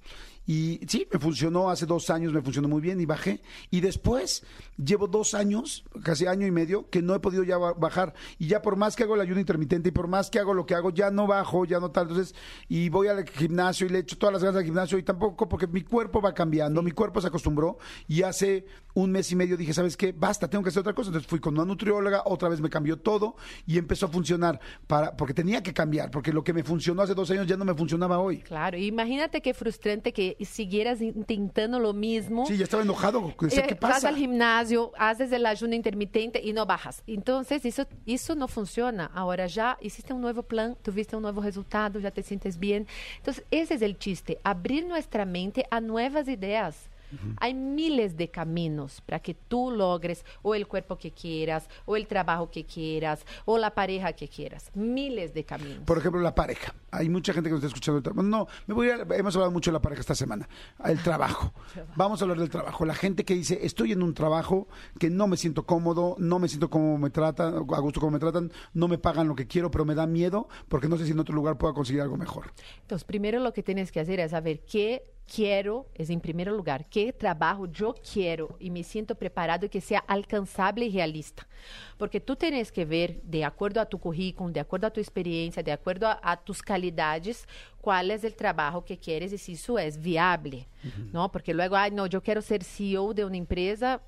Y 0.46 0.82
sí, 0.88 1.08
me 1.12 1.20
funcionó 1.20 1.70
hace 1.70 1.86
dos 1.86 2.10
años, 2.10 2.34
me 2.34 2.41
funcionó 2.41 2.68
muy 2.68 2.82
bien 2.82 3.00
y 3.00 3.06
bajé. 3.06 3.41
Y 3.72 3.80
después 3.80 4.44
llevo 4.78 5.08
dos 5.08 5.34
años, 5.34 5.86
casi 6.04 6.26
año 6.26 6.46
y 6.46 6.52
medio, 6.52 6.89
que 6.89 7.02
no 7.02 7.16
he 7.16 7.20
podido 7.20 7.44
ya 7.44 7.58
ba- 7.58 7.74
bajar. 7.74 8.14
Y 8.39 8.48
ya 8.48 8.62
por 8.62 8.76
más 8.76 8.96
que 8.96 9.04
hago 9.04 9.16
el 9.16 9.22
ayuno 9.22 9.39
intermitente 9.39 9.89
y 9.89 9.91
por 9.94 10.08
más 10.08 10.30
que 10.30 10.39
hago 10.39 10.54
lo 10.54 10.66
que 10.66 10.76
hago, 10.76 10.89
ya 10.89 11.12
no 11.12 11.28
bajo, 11.28 11.64
ya 11.66 11.80
no 11.80 11.91
tal. 11.91 12.10
Entonces, 12.10 12.36
y 12.68 12.89
voy 12.89 13.08
al 13.08 13.28
gimnasio 13.28 13.88
y 13.88 13.89
le 13.89 14.00
echo 14.00 14.18
todas 14.18 14.34
las 14.34 14.44
ganas 14.44 14.58
al 14.60 14.66
gimnasio 14.66 14.98
y 14.98 15.04
tampoco, 15.04 15.48
porque 15.48 15.68
mi 15.68 15.82
cuerpo 15.82 16.22
va 16.22 16.34
cambiando, 16.34 16.82
mi 16.82 16.91
cuerpo 16.91 17.22
se 17.22 17.28
acostumbró. 17.28 17.78
Y 18.08 18.24
hace 18.24 18.66
un 18.96 19.12
mes 19.12 19.32
y 19.32 19.36
medio 19.36 19.56
dije, 19.58 19.74
¿sabes 19.74 19.96
qué? 19.98 20.12
Basta, 20.12 20.50
tengo 20.50 20.64
que 20.64 20.70
hacer 20.70 20.82
otra 20.82 20.94
cosa. 20.94 21.08
Entonces 21.10 21.30
fui 21.30 21.39
con 21.39 21.54
una 21.54 21.66
nutrióloga, 21.66 22.24
otra 22.26 22.50
vez 22.50 22.60
me 22.60 22.70
cambió 22.70 23.00
todo 23.00 23.36
y 23.66 23.78
empezó 23.78 24.08
a 24.08 24.10
funcionar. 24.10 24.60
para 24.88 25.16
Porque 25.16 25.34
tenía 25.34 25.64
que 25.64 25.74
cambiar, 25.74 26.12
porque 26.12 26.34
lo 26.34 26.44
que 26.44 26.52
me 26.54 26.64
funcionó 26.64 27.02
hace 27.02 27.14
dos 27.16 27.32
años 27.32 27.48
ya 27.48 27.56
no 27.56 27.64
me 27.66 27.74
funcionaba 27.74 28.20
hoy. 28.20 28.39
Claro, 28.39 28.78
imagínate 28.78 29.41
qué 29.41 29.54
frustrante 29.54 30.12
que 30.12 30.33
siguieras 30.42 31.02
intentando 31.02 31.80
lo 31.80 31.94
mismo. 31.94 32.46
Sí, 32.46 32.58
ya 32.58 32.64
estaba 32.66 32.84
enojado. 32.84 33.34
Decía, 33.40 33.64
Eh, 33.64 33.68
¿Qué 33.68 33.76
Vas 33.76 33.94
pasa? 33.96 34.10
al 34.10 34.16
gimnasio, 34.16 34.92
haces 34.98 35.32
el 35.32 35.46
ayuno 35.46 35.76
intermitente 35.76 36.42
y 36.44 36.54
no 36.54 36.66
bajas. 36.66 37.04
Entonces, 37.08 37.66
eso, 37.66 37.86
eso 38.06 38.36
no 38.36 38.48
funciona. 38.48 39.10
Ahora 39.14 39.48
ya 39.48 39.78
hiciste 39.82 40.14
un 40.14 40.22
nuevo 40.22 40.44
plan, 40.44 40.76
tuviste 40.82 41.16
un 41.16 41.22
nuevo 41.24 41.42
resultado, 41.42 42.00
ya 42.00 42.12
te 42.12 42.24
sientes 42.24 42.58
bien. 42.60 42.88
Entonces, 43.18 43.44
ese 43.52 43.76
es 43.76 43.82
el 43.82 43.98
chiste, 43.98 44.40
abrir 44.44 44.86
nuestra 44.86 45.26
mente 45.26 45.66
a 45.72 45.80
nuevas 45.82 46.28
ideas. 46.28 46.90
Hay 47.39 47.53
miles 47.53 48.18
de 48.18 48.30
caminos 48.30 49.01
para 49.01 49.20
que 49.20 49.34
tú 49.34 49.72
logres 49.72 50.26
o 50.41 50.55
el 50.55 50.68
cuerpo 50.68 50.97
que 50.97 51.11
quieras, 51.11 51.70
o 51.86 51.95
el 51.95 52.07
trabajo 52.07 52.49
que 52.51 52.66
quieras, 52.66 53.26
o 53.45 53.57
la 53.57 53.72
pareja 53.74 54.14
que 54.14 54.28
quieras. 54.28 54.72
Miles 54.74 55.34
de 55.34 55.43
caminos. 55.43 55.80
Por 55.86 55.97
ejemplo, 55.97 56.22
la 56.22 56.36
pareja. 56.36 56.74
Hay 56.91 57.09
mucha 57.09 57.34
gente 57.34 57.49
que 57.49 57.55
nos 57.55 57.64
está 57.64 57.68
escuchando. 57.76 58.24
no, 58.24 58.47
me 58.68 58.74
voy 58.74 58.89
a- 58.89 59.05
hemos 59.16 59.36
hablado 59.36 59.51
mucho 59.51 59.72
de 59.72 59.74
la 59.74 59.82
pareja 59.82 60.01
esta 60.01 60.16
semana. 60.16 60.47
El 60.86 61.01
trabajo. 61.01 61.53
Vamos 61.95 62.22
a 62.22 62.26
hablar 62.26 62.39
del 62.39 62.49
trabajo. 62.49 62.86
La 62.86 62.95
gente 62.95 63.26
que 63.26 63.34
dice, 63.34 63.59
estoy 63.66 63.91
en 63.91 64.03
un 64.03 64.14
trabajo 64.14 64.68
que 64.99 65.09
no 65.09 65.28
me 65.28 65.38
siento 65.38 65.66
cómodo, 65.66 66.16
no 66.20 66.39
me 66.39 66.47
siento 66.47 66.70
como 66.70 66.97
me 66.97 67.09
tratan, 67.09 67.55
a 67.55 67.80
gusto 67.80 67.99
como 67.99 68.11
me 68.11 68.20
tratan, 68.20 68.51
no 68.74 68.88
me 68.88 68.97
pagan 68.97 69.28
lo 69.28 69.36
que 69.36 69.47
quiero, 69.47 69.70
pero 69.72 69.86
me 69.86 69.95
da 69.95 70.05
miedo 70.07 70.47
porque 70.68 70.88
no 70.88 70.97
sé 70.97 71.05
si 71.05 71.11
en 71.11 71.20
otro 71.20 71.34
lugar 71.36 71.57
pueda 71.57 71.74
conseguir 71.74 72.01
algo 72.01 72.18
mejor. 72.18 72.51
Entonces, 72.82 73.03
primero 73.05 73.39
lo 73.39 73.53
que 73.53 73.64
tienes 73.64 73.91
que 73.91 73.99
hacer 73.99 74.20
es 74.20 74.32
saber 74.32 74.61
qué 74.61 75.03
quiero, 75.26 75.88
es 75.96 76.10
en 76.10 76.20
primer 76.20 76.48
lugar, 76.48 76.86
qué 76.90 77.14
trabajo 77.14 77.66
yo 77.68 77.96
quiero 77.96 78.56
y 78.60 78.70
me 78.70 78.84
siento 78.84 79.16
preparado 79.16 79.70
que 79.70 79.82
sea 79.82 80.00
alcanzable 80.00 80.86
y 80.86 80.92
realista. 80.92 81.48
Porque 81.98 82.20
tú 82.20 82.36
tienes 82.36 82.72
que 82.72 82.86
ver, 82.86 83.22
de 83.24 83.46
acuerdo 83.46 83.82
a 83.82 83.86
tu 83.86 84.00
currículum, 84.00 84.52
de 84.52 84.60
acuerdo 84.60 84.88
a 84.88 84.92
tu 84.92 85.00
experiencia, 85.00 85.64
de 85.64 85.72
acuerdo 85.72 86.08
a, 86.08 86.20
a 86.22 86.38
tus 86.38 86.62
calidades, 86.62 87.48
cuál 87.82 88.12
es 88.12 88.24
el 88.24 88.36
trabajo 88.36 88.86
que 88.86 88.98
quieres 88.98 89.34
y 89.34 89.38
si 89.38 89.54
eso 89.54 89.78
es 89.78 90.02
viable, 90.02 90.68
¿no? 91.12 91.32
Porque 91.32 91.54
luego, 91.54 91.76
ay, 91.76 91.92
no, 91.92 92.08
yo 92.08 92.22
quiero 92.22 92.42
ser 92.42 92.64
CEO 92.64 93.14
de 93.14 93.26
una 93.26 93.38
empresa, 93.38 94.02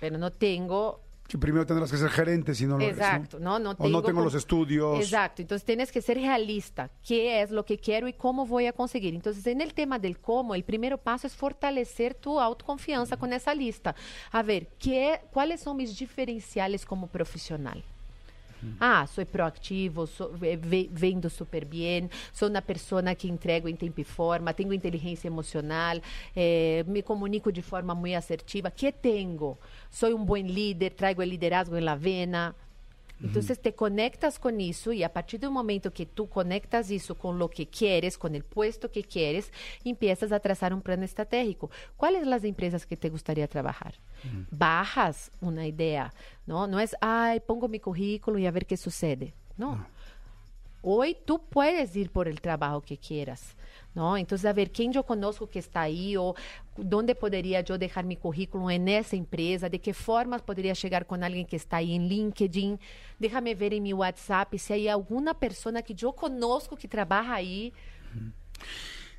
pero 0.00 0.18
no 0.18 0.30
tengo 0.30 1.05
Que 1.28 1.38
primero 1.38 1.66
tendrás 1.66 1.90
que 1.90 1.96
ser 1.96 2.08
gerente 2.10 2.54
si 2.54 2.66
no 2.66 2.78
lo 2.78 2.84
eres, 2.84 2.96
¿no? 2.98 3.04
Exacto, 3.04 3.38
no, 3.40 3.58
no 3.58 3.70
O 3.70 3.88
no 3.88 4.00
tengo 4.00 4.02
como- 4.02 4.22
los 4.24 4.34
estudios. 4.34 5.00
Exacto, 5.00 5.42
entonces 5.42 5.64
tienes 5.64 5.90
que 5.90 6.00
ser 6.00 6.18
realista, 6.18 6.90
qué 7.06 7.42
es 7.42 7.50
lo 7.50 7.64
que 7.64 7.78
quiero 7.78 8.06
y 8.06 8.12
cómo 8.12 8.46
voy 8.46 8.66
a 8.66 8.72
conseguir. 8.72 9.14
Entonces, 9.14 9.46
en 9.46 9.60
el 9.60 9.74
tema 9.74 9.98
del 9.98 10.18
cómo, 10.20 10.54
el 10.54 10.62
primer 10.64 10.96
paso 10.98 11.26
es 11.26 11.34
fortalecer 11.34 12.14
tu 12.14 12.38
autoconfianza 12.40 13.16
con 13.16 13.32
esa 13.32 13.54
lista. 13.54 13.94
A 14.30 14.42
ver, 14.42 14.68
¿qué, 14.78 15.20
¿cuáles 15.32 15.60
son 15.60 15.76
mis 15.76 15.98
diferenciales 15.98 16.84
como 16.86 17.08
profesional? 17.08 17.82
Ah, 18.80 19.06
sou, 20.06 20.32
ve- 20.32 20.56
ve- 20.56 20.88
vendo 20.92 21.30
super 21.30 21.64
bien, 21.64 22.08
sou 22.32 22.48
uma 22.48 22.60
pessoa 22.62 23.02
que 23.14 23.28
entrego 23.28 23.68
em 23.68 23.76
tempo 23.76 24.00
e 24.00 24.04
forma, 24.04 24.52
tenho 24.52 24.72
inteligência 24.72 25.28
emocional, 25.28 25.98
eh, 26.34 26.84
me 26.86 27.02
comunico 27.02 27.50
de 27.52 27.62
forma 27.62 27.94
muito 27.94 28.14
assertiva. 28.16 28.70
que 28.70 28.92
tenho? 28.92 29.56
Sou 29.90 30.14
um 30.14 30.24
bom 30.24 30.36
líder, 30.36 30.90
trago 30.90 31.20
o 31.20 31.24
liderazgo 31.24 31.76
em 31.76 31.80
la 31.80 31.94
vena. 31.94 32.54
Entonces 33.22 33.60
te 33.60 33.74
conectas 33.74 34.38
con 34.38 34.60
eso 34.60 34.92
y 34.92 35.02
a 35.02 35.12
partir 35.12 35.40
del 35.40 35.50
momento 35.50 35.92
que 35.92 36.04
tú 36.04 36.28
conectas 36.28 36.90
eso 36.90 37.14
con 37.14 37.38
lo 37.38 37.48
que 37.48 37.66
quieres, 37.66 38.18
con 38.18 38.34
el 38.34 38.44
puesto 38.44 38.90
que 38.90 39.02
quieres, 39.02 39.50
empiezas 39.84 40.32
a 40.32 40.40
trazar 40.40 40.74
un 40.74 40.82
plan 40.82 41.02
estratégico. 41.02 41.70
¿Cuáles 41.96 42.20
son 42.20 42.30
las 42.30 42.44
empresas 42.44 42.84
que 42.84 42.96
te 42.96 43.08
gustaría 43.08 43.48
trabajar? 43.48 43.94
Bajas 44.50 45.30
una 45.40 45.66
idea, 45.66 46.12
¿no? 46.46 46.66
No 46.66 46.78
es, 46.78 46.94
ay, 47.00 47.40
pongo 47.40 47.68
mi 47.68 47.80
currículo 47.80 48.38
y 48.38 48.46
a 48.46 48.50
ver 48.50 48.66
qué 48.66 48.76
sucede. 48.76 49.32
No. 49.56 49.86
Hoy 50.82 51.16
tú 51.24 51.42
puedes 51.48 51.96
ir 51.96 52.10
por 52.10 52.28
el 52.28 52.40
trabajo 52.40 52.80
que 52.80 52.98
quieras, 52.98 53.56
¿no? 53.96 54.16
Entonces, 54.16 54.44
a 54.44 54.52
ver, 54.52 54.70
¿quién 54.70 54.92
yo 54.92 55.02
conozco 55.04 55.48
que 55.48 55.58
está 55.58 55.80
ahí? 55.80 56.16
¿O 56.16 56.34
dónde 56.76 57.14
podría 57.14 57.62
yo 57.62 57.78
dejar 57.78 58.04
mi 58.04 58.16
currículum 58.16 58.70
en 58.70 58.88
esa 58.88 59.16
empresa? 59.16 59.70
¿De 59.70 59.80
qué 59.80 59.94
formas 59.94 60.42
podría 60.42 60.74
llegar 60.74 61.06
con 61.06 61.24
alguien 61.24 61.46
que 61.46 61.56
está 61.56 61.78
ahí 61.78 61.94
en 61.94 62.06
LinkedIn? 62.06 62.78
Déjame 63.18 63.54
ver 63.54 63.72
en 63.72 63.82
mi 63.82 63.94
WhatsApp 63.94 64.54
si 64.56 64.72
hay 64.74 64.88
alguna 64.88 65.32
persona 65.32 65.80
que 65.82 65.94
yo 65.94 66.12
conozco 66.12 66.76
que 66.76 66.86
trabaja 66.86 67.34
ahí. 67.34 67.72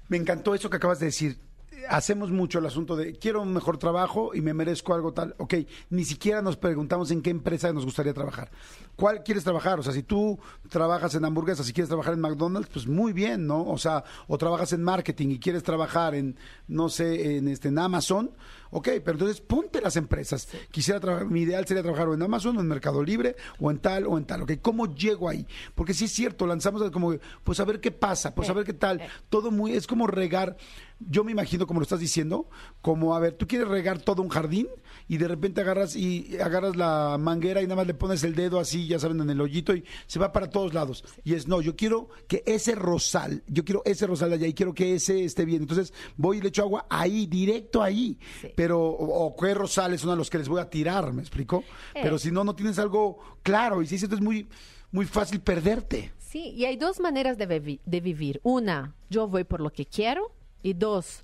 Me 0.07 0.17
encantó 0.17 0.53
eso 0.53 0.69
que 0.69 0.78
acabas 0.78 0.99
de 0.99 1.07
decir. 1.07 1.47
Hacemos 1.89 2.32
mucho 2.32 2.59
el 2.59 2.65
asunto 2.65 2.95
de 2.95 3.13
quiero 3.13 3.41
un 3.41 3.53
mejor 3.53 3.78
trabajo 3.78 4.34
y 4.34 4.41
me 4.41 4.53
merezco 4.53 4.93
algo 4.93 5.13
tal. 5.13 5.36
Ok, 5.38 5.55
ni 5.89 6.05
siquiera 6.05 6.41
nos 6.41 6.57
preguntamos 6.57 7.11
en 7.11 7.21
qué 7.21 7.30
empresa 7.30 7.71
nos 7.71 7.86
gustaría 7.86 8.13
trabajar. 8.13 8.49
¿Cuál 8.95 9.23
quieres 9.23 9.43
trabajar? 9.43 9.80
O 9.80 9.84
sea, 9.84 9.93
si 9.93 10.01
tú 10.01 10.39
trabajas 10.69 11.13
en 11.15 11.23
hamburguesas 11.23 11.69
y 11.69 11.73
quieres 11.73 11.88
trabajar 11.88 12.15
en 12.15 12.19
McDonald's, 12.19 12.69
pues 12.73 12.88
muy 12.88 13.13
bien, 13.13 13.45
¿no? 13.45 13.63
O 13.63 13.78
sea, 13.78 14.03
o 14.28 14.38
trabajas 14.38 14.73
en 14.73 14.84
marketing 14.84 15.30
y 15.30 15.39
quieres 15.39 15.61
trabajar 15.61 16.15
en, 16.15 16.36
no 16.67 16.89
sé, 16.89 17.38
en, 17.38 17.47
este, 17.47 17.67
en 17.67 17.78
Amazon. 17.78 18.32
Ok, 18.71 18.89
pero 19.05 19.13
entonces 19.13 19.39
ponte 19.39 19.82
las 19.82 19.95
empresas. 19.95 20.47
Quisiera 20.71 20.99
trabajar, 20.99 21.28
mi 21.28 21.41
ideal 21.41 21.65
sería 21.67 21.84
trabajar 21.84 22.09
o 22.09 22.13
en 22.15 22.21
Amazon 22.21 22.57
o 22.57 22.61
en 22.61 22.67
Mercado 22.67 23.03
Libre 23.03 23.36
o 23.59 23.71
en 23.71 23.80
tal 23.80 24.07
o 24.07 24.17
en 24.17 24.25
tal. 24.25 24.41
Ok, 24.41 24.53
¿cómo 24.61 24.93
llego 24.93 25.30
ahí? 25.30 25.45
Porque 25.75 25.93
sí 25.93 26.05
es 26.05 26.11
cierto, 26.11 26.47
lanzamos 26.47 26.89
como, 26.91 27.15
pues 27.43 27.59
a 27.59 27.65
ver 27.65 27.80
qué 27.80 27.91
pasa, 27.91 28.34
pues 28.34 28.49
a 28.49 28.53
ver 28.53 28.65
qué 28.65 28.73
tal. 28.73 29.01
Todo 29.30 29.51
muy, 29.51 29.73
es 29.73 29.88
como 29.88 30.07
regar. 30.07 30.57
Yo 31.00 31.24
me 31.24 31.32
imagino, 31.32 31.68
como 31.68 31.80
lo 31.80 31.84
estás 31.84 32.00
diciendo, 32.00 32.50
como, 32.82 33.16
a 33.16 33.20
ver, 33.20 33.34
tú 33.34 33.48
quieres 33.48 33.68
regar 33.68 34.02
todo 34.02 34.22
un 34.22 34.30
jardín 34.30 34.68
y 35.08 35.18
de 35.18 35.28
repente 35.28 35.62
agarras 35.62 35.95
y 35.95 36.38
agarras 36.39 36.76
la 36.76 37.18
manguera 37.20 37.62
y 37.62 37.66
nada 37.66 37.76
más 37.76 37.88
le 37.88 37.93
pones 37.93 38.24
el 38.24 38.34
dedo 38.34 38.60
así, 38.60 38.88
ya 38.88 38.98
saben, 38.98 39.22
en 39.22 39.30
el 39.30 39.39
hoyito 39.39 39.76
y 39.76 39.84
se 40.08 40.18
va 40.20 40.32
para 40.32 40.50
todos 40.50 40.74
lados. 40.74 41.04
Y 41.24 41.36
es, 41.36 41.48
no, 41.48 41.62
yo 41.62 41.76
quiero 41.76 42.10
que 42.28 42.43
ese 42.45 42.74
rosal, 42.74 43.43
yo 43.48 43.64
quiero 43.64 43.84
ese 43.86 44.08
rosal 44.08 44.30
de 44.30 44.36
allá 44.36 44.48
y 44.48 44.54
quiero 44.54 44.74
que 44.74 44.95
ese 44.95 45.24
esté 45.24 45.45
bien. 45.45 45.62
Entonces 45.62 45.93
voy 46.16 46.38
y 46.38 46.41
le 46.41 46.50
echo 46.50 46.64
agua 46.64 46.88
ahí, 46.89 47.28
directo 47.28 47.84
ahí. 47.84 48.18
Sí. 48.41 48.50
Pero, 48.56 48.82
o, 48.82 49.26
o 49.26 49.36
qué 49.36 49.54
rosales 49.54 50.02
son 50.02 50.10
a 50.10 50.16
los 50.16 50.30
que 50.30 50.39
les 50.39 50.50
voy 50.50 50.62
a 50.62 50.70
tirar, 50.70 51.14
¿me 51.14 51.22
explico? 51.22 51.64
Eh. 51.93 52.00
Pero 52.02 52.18
si 52.18 52.32
no, 52.32 52.43
no 52.43 52.56
tienes 52.56 52.80
algo 52.80 53.20
claro 53.43 53.82
y 53.82 53.88
si 53.88 53.95
es 53.95 54.22
muy, 54.22 54.48
muy 54.91 55.06
fácil 55.06 55.41
perderte. 55.41 56.12
Sí, 56.18 56.50
y 56.50 56.66
hay 56.66 56.76
dos 56.76 57.00
maneras 57.00 57.38
de, 57.38 57.80
de 57.84 58.02
vivir. 58.02 58.39
Una, 58.43 58.95
yo 59.10 59.28
voy 59.28 59.43
por 59.43 59.62
lo 59.62 59.72
que 59.72 59.86
quiero. 59.86 60.34
Y 60.62 60.74
dos, 60.74 61.24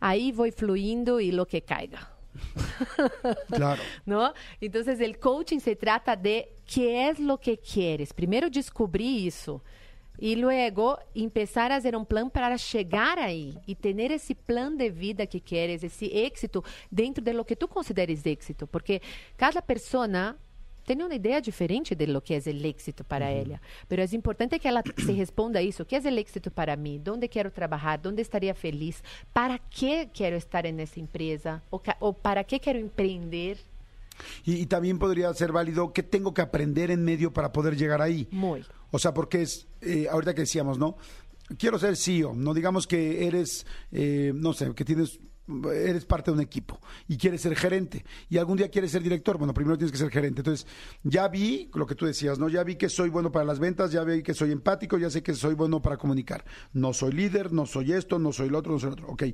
ahí 0.00 0.32
voy 0.32 0.50
fluyendo 0.50 1.20
y 1.20 1.32
lo 1.32 1.46
que 1.46 1.62
caiga. 1.62 2.10
Claro. 3.50 3.82
¿no? 4.06 4.32
Entonces, 4.60 5.00
el 5.00 5.18
coaching 5.18 5.60
se 5.60 5.76
trata 5.76 6.16
de 6.16 6.56
qué 6.66 7.08
es 7.08 7.18
lo 7.18 7.38
que 7.38 7.58
quieres. 7.58 8.12
Primero 8.12 8.50
descubrir 8.50 9.28
eso 9.28 9.62
y 10.18 10.36
luego 10.36 10.98
empezar 11.14 11.72
a 11.72 11.76
hacer 11.76 11.96
un 11.96 12.06
plan 12.06 12.30
para 12.30 12.56
llegar 12.56 13.18
ahí 13.18 13.58
y 13.66 13.74
tener 13.74 14.12
ese 14.12 14.34
plan 14.34 14.76
de 14.76 14.90
vida 14.90 15.26
que 15.26 15.40
quieres, 15.40 15.82
ese 15.82 16.24
éxito 16.24 16.62
dentro 16.90 17.22
de 17.22 17.34
lo 17.34 17.44
que 17.44 17.56
tú 17.56 17.66
consideres 17.66 18.24
éxito, 18.24 18.66
porque 18.66 19.02
cada 19.36 19.60
persona 19.60 20.36
tem 20.84 21.00
uma 21.02 21.14
ideia 21.14 21.40
diferente 21.40 21.94
de 21.94 22.06
lo 22.06 22.20
que 22.20 22.34
é 22.34 22.38
o 22.38 22.66
éxito 22.66 23.04
para 23.04 23.30
ela. 23.30 23.60
Pero 23.88 24.02
é 24.02 24.08
importante 24.14 24.58
que 24.58 24.68
ela 24.68 24.82
se 24.98 25.12
responda 25.12 25.58
a 25.58 25.62
isso. 25.62 25.82
O 25.82 25.86
que 25.86 25.96
é 25.96 26.00
o 26.00 26.18
éxito 26.18 26.50
para 26.50 26.76
mim? 26.76 27.02
Onde 27.08 27.28
quero 27.28 27.50
trabalhar? 27.50 28.00
Onde 28.06 28.22
estaria 28.22 28.54
feliz? 28.54 29.02
Para 29.32 29.58
que 29.58 30.06
quero 30.12 30.36
estar 30.36 30.64
nessa 30.72 31.00
empresa? 31.00 31.62
Ou, 31.70 31.82
ou 32.00 32.12
para 32.12 32.44
que 32.44 32.58
quero 32.58 32.78
empreender? 32.78 33.58
Y, 34.44 34.62
y 34.62 34.66
también 34.66 34.98
podría 34.98 35.32
ser 35.34 35.52
válido 35.52 35.92
qué 35.92 36.02
tengo 36.02 36.32
que 36.34 36.42
aprender 36.42 36.90
en 36.90 37.04
medio 37.04 37.32
para 37.32 37.52
poder 37.52 37.76
llegar 37.76 38.00
ahí. 38.00 38.28
Muy. 38.30 38.64
O 38.90 38.98
sea, 38.98 39.12
porque 39.12 39.42
es, 39.42 39.66
eh, 39.80 40.06
ahorita 40.10 40.34
que 40.34 40.42
decíamos, 40.42 40.78
¿no? 40.78 40.96
Quiero 41.58 41.78
ser 41.78 41.96
CEO, 41.96 42.32
no 42.34 42.54
digamos 42.54 42.86
que 42.86 43.26
eres, 43.26 43.66
eh, 43.92 44.32
no 44.34 44.52
sé, 44.52 44.72
que 44.74 44.84
tienes 44.84 45.18
eres 45.46 46.04
parte 46.04 46.30
de 46.30 46.36
un 46.36 46.40
equipo 46.40 46.80
y 47.06 47.18
quieres 47.18 47.42
ser 47.42 47.54
gerente 47.54 48.04
y 48.30 48.38
algún 48.38 48.56
día 48.56 48.70
quieres 48.70 48.90
ser 48.90 49.02
director, 49.02 49.36
bueno, 49.36 49.52
primero 49.52 49.76
tienes 49.76 49.92
que 49.92 49.98
ser 49.98 50.10
gerente. 50.10 50.40
Entonces, 50.40 50.66
ya 51.02 51.28
vi 51.28 51.70
lo 51.74 51.86
que 51.86 51.94
tú 51.94 52.06
decías, 52.06 52.38
¿no? 52.38 52.48
Ya 52.48 52.64
vi 52.64 52.76
que 52.76 52.88
soy 52.88 53.10
bueno 53.10 53.30
para 53.30 53.44
las 53.44 53.58
ventas, 53.58 53.92
ya 53.92 54.02
vi 54.04 54.22
que 54.22 54.34
soy 54.34 54.52
empático, 54.52 54.96
ya 54.96 55.10
sé 55.10 55.22
que 55.22 55.34
soy 55.34 55.54
bueno 55.54 55.82
para 55.82 55.96
comunicar. 55.96 56.44
No 56.72 56.92
soy 56.92 57.12
líder, 57.12 57.52
no 57.52 57.66
soy 57.66 57.92
esto, 57.92 58.18
no 58.18 58.32
soy 58.32 58.48
lo 58.48 58.58
otro, 58.58 58.72
no 58.72 58.78
soy 58.78 58.90
lo 58.90 58.92
otro. 58.94 59.08
Ok, 59.08 59.24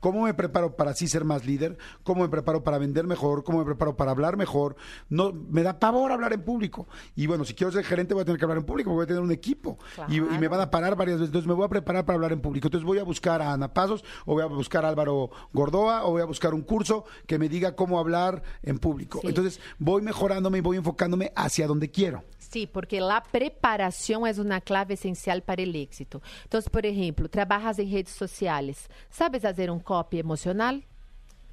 ¿cómo 0.00 0.24
me 0.24 0.34
preparo 0.34 0.76
para 0.76 0.90
así 0.90 1.06
ser 1.06 1.24
más 1.24 1.46
líder? 1.46 1.78
¿Cómo 2.02 2.22
me 2.22 2.28
preparo 2.28 2.64
para 2.64 2.78
vender 2.78 3.06
mejor? 3.06 3.44
¿Cómo 3.44 3.58
me 3.58 3.64
preparo 3.64 3.96
para 3.96 4.10
hablar 4.10 4.36
mejor? 4.36 4.76
No, 5.08 5.32
me 5.32 5.62
da 5.62 5.78
pavor 5.78 6.12
hablar 6.12 6.32
en 6.32 6.42
público. 6.42 6.88
Y 7.14 7.26
bueno, 7.26 7.44
si 7.44 7.54
quiero 7.54 7.72
ser 7.72 7.84
gerente 7.84 8.14
voy 8.14 8.22
a 8.22 8.24
tener 8.24 8.38
que 8.38 8.44
hablar 8.44 8.58
en 8.58 8.64
público, 8.64 8.90
voy 8.92 9.04
a 9.04 9.06
tener 9.06 9.22
un 9.22 9.32
equipo 9.32 9.78
y, 10.08 10.16
y 10.16 10.38
me 10.38 10.48
van 10.48 10.60
a 10.60 10.70
parar 10.70 10.96
varias 10.96 11.18
veces. 11.18 11.28
Entonces 11.28 11.46
me 11.46 11.54
voy 11.54 11.66
a 11.66 11.68
preparar 11.68 12.04
para 12.04 12.16
hablar 12.16 12.32
en 12.32 12.40
público. 12.40 12.66
Entonces 12.66 12.84
voy 12.84 12.98
a 12.98 13.04
buscar 13.04 13.40
a 13.40 13.52
Ana 13.52 13.72
Pasos 13.72 14.04
o 14.26 14.34
voy 14.34 14.42
a 14.42 14.46
buscar 14.46 14.84
a 14.84 14.88
Álvaro 14.88 15.30
Gordoa 15.60 16.06
o 16.06 16.12
voy 16.12 16.22
a 16.22 16.24
buscar 16.24 16.54
un 16.54 16.62
curso 16.62 17.04
que 17.26 17.38
me 17.38 17.50
diga 17.50 17.76
cómo 17.76 17.98
hablar 17.98 18.42
en 18.62 18.78
público. 18.78 19.20
Sí. 19.20 19.28
Entonces 19.28 19.60
voy 19.78 20.00
mejorándome 20.00 20.58
y 20.58 20.60
voy 20.62 20.78
enfocándome 20.78 21.32
hacia 21.36 21.66
donde 21.66 21.90
quiero. 21.90 22.24
Sí, 22.38 22.66
porque 22.66 23.00
la 23.00 23.22
preparación 23.22 24.26
es 24.26 24.38
una 24.38 24.60
clave 24.62 24.94
esencial 24.94 25.42
para 25.42 25.62
el 25.62 25.76
éxito. 25.76 26.22
Entonces, 26.44 26.70
por 26.70 26.86
ejemplo, 26.86 27.28
trabajas 27.28 27.78
en 27.78 27.92
redes 27.92 28.08
sociales. 28.08 28.88
¿Sabes 29.10 29.44
hacer 29.44 29.70
un 29.70 29.80
copy 29.80 30.18
emocional? 30.18 30.82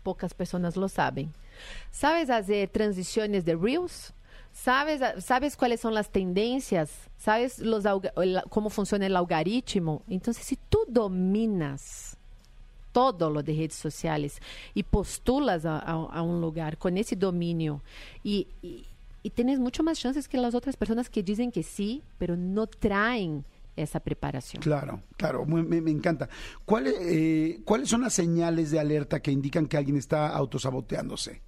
Pocas 0.03 0.33
personas 0.33 0.77
lo 0.77 0.87
saben. 0.87 1.33
¿Sabes 1.91 2.29
hacer 2.29 2.69
transiciones 2.69 3.43
de 3.45 3.55
Reels? 3.55 4.13
¿Sabes, 4.53 5.01
¿Sabes 5.23 5.55
cuáles 5.55 5.81
son 5.81 5.93
las 5.93 6.09
tendencias? 6.09 6.89
¿Sabes 7.17 7.59
los, 7.59 7.83
cómo 8.49 8.69
funciona 8.69 9.05
el 9.05 9.15
algoritmo? 9.15 10.01
Entonces, 10.09 10.45
si 10.45 10.55
tú 10.55 10.79
dominas 10.87 12.16
todo 12.97 13.29
lo 13.29 13.43
de 13.43 13.53
redes 13.53 13.75
sociales 13.75 14.39
y 14.73 14.81
postulas 14.81 15.65
a, 15.65 15.77
a- 15.77 15.91
a 16.17 16.21
un 16.23 16.41
lugar 16.41 16.79
con 16.79 16.97
ese 16.97 17.15
dominio 17.15 17.83
y, 18.23 18.47
y, 18.63 18.85
y 19.21 19.29
tienes 19.29 19.59
mucho 19.59 19.83
más 19.83 19.99
chances 19.99 20.27
que 20.27 20.37
las 20.39 20.55
otras 20.55 20.75
personas 20.75 21.07
que 21.09 21.21
dicen 21.21 21.51
que 21.51 21.61
sí, 21.61 22.01
pero 22.17 22.35
no 22.35 22.65
traen 22.65 23.45
esa 23.75 23.99
preparación. 23.99 24.63
Claro, 24.63 25.01
claro, 25.15 25.45
me, 25.45 25.61
me 25.81 25.91
encanta. 25.91 26.27
¿Cuáles, 26.65 26.95
eh, 26.99 27.59
¿Cuáles 27.65 27.87
son 27.89 28.01
las 28.01 28.13
señales 28.15 28.71
de 28.71 28.79
alerta 28.79 29.19
que 29.19 29.31
indican 29.31 29.67
que 29.67 29.77
alguien 29.77 29.97
está 29.97 30.29
autosaboteándose? 30.29 31.41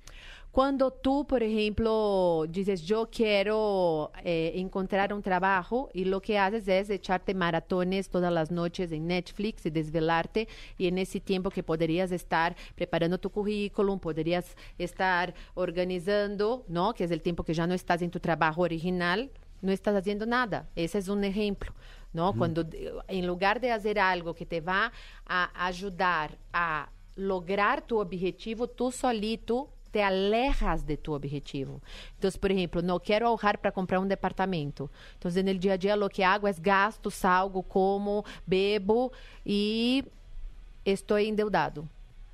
Cuando 0.52 0.90
tú, 0.90 1.28
por 1.28 1.44
ejemplo, 1.44 2.46
dices, 2.50 2.82
yo 2.82 3.08
quiero 3.12 4.12
eh, 4.24 4.54
encontrar 4.56 5.14
un 5.14 5.22
trabajo 5.22 5.90
y 5.94 6.06
lo 6.06 6.22
que 6.22 6.40
haces 6.40 6.68
es 6.68 6.90
echarte 6.90 7.36
maratones 7.36 8.10
todas 8.10 8.34
las 8.34 8.50
noches 8.50 8.92
en 8.92 9.06
Netflix 9.06 9.68
y 9.68 9.70
desvelarte 9.70 10.48
y 10.76 10.88
en 10.88 10.98
ese 10.98 11.20
tiempo 11.20 11.52
que 11.52 11.62
podrías 11.62 12.12
estar 12.12 12.56
preparando 12.74 13.20
tu 13.20 13.30
currículum, 13.30 14.00
podrías 14.00 14.56
estar 14.80 15.36
organizando, 15.54 16.66
¿no? 16.68 16.96
Que 16.96 17.04
es 17.04 17.12
el 17.12 17.22
tiempo 17.22 17.44
que 17.44 17.54
ya 17.54 17.68
no 17.68 17.76
estás 17.76 18.02
en 18.02 18.10
tu 18.10 18.20
trabajo 18.20 18.62
original, 18.64 19.30
no 19.62 19.72
estás 19.72 19.96
haciendo 19.96 20.26
nada. 20.26 20.68
Ese 20.76 20.98
es 20.98 21.10
un 21.10 21.24
ejemplo, 21.24 21.74
¿no? 22.12 22.34
Cuando 22.34 22.62
eh, 22.62 22.92
en 23.08 23.28
lugar 23.28 23.60
de 23.60 23.72
hacer 23.72 24.00
algo 24.00 24.34
que 24.34 24.48
te 24.48 24.62
va 24.62 24.92
a 25.28 25.68
ayudar 25.68 26.40
a 26.52 26.90
lograr 27.16 27.86
tu 27.86 28.00
objetivo, 28.00 28.68
tú 28.68 28.92
solito 28.92 29.70
te 29.92 30.04
alejas 30.04 30.86
de 30.86 30.98
tu 30.98 31.14
objetivo. 31.14 31.82
Entonces, 32.16 32.40
por 32.40 32.52
ejemplo, 32.52 32.82
no 32.82 33.00
quiero 33.00 33.28
ahorrar 33.28 33.60
para 33.60 33.72
comprar 33.72 34.00
un 34.00 34.08
departamento. 34.08 34.90
Entonces, 35.14 35.42
en 35.42 35.48
el 35.48 35.60
día 35.60 35.74
a 35.74 35.78
día 35.78 35.96
lo 35.96 36.10
que 36.10 36.24
hago 36.24 36.48
es 36.48 36.62
gasto, 36.62 37.10
salgo, 37.10 37.64
como, 37.64 38.24
bebo 38.46 39.12
y 39.44 40.04
estoy 40.86 41.28
endeudado. 41.28 41.88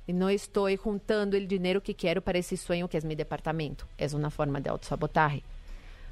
E 0.08 0.12
não 0.12 0.30
estou 0.30 0.68
juntando 0.76 1.36
o 1.36 1.46
dinheiro 1.46 1.80
que 1.80 1.92
quero 1.92 2.22
para 2.22 2.38
esse 2.38 2.56
sonho 2.56 2.86
que 2.86 2.96
é 2.96 3.00
meu 3.00 3.16
departamento. 3.16 3.88
É 3.98 4.06
uma 4.14 4.30
forma 4.30 4.60
de 4.60 4.68
autossabotagem. 4.68 5.42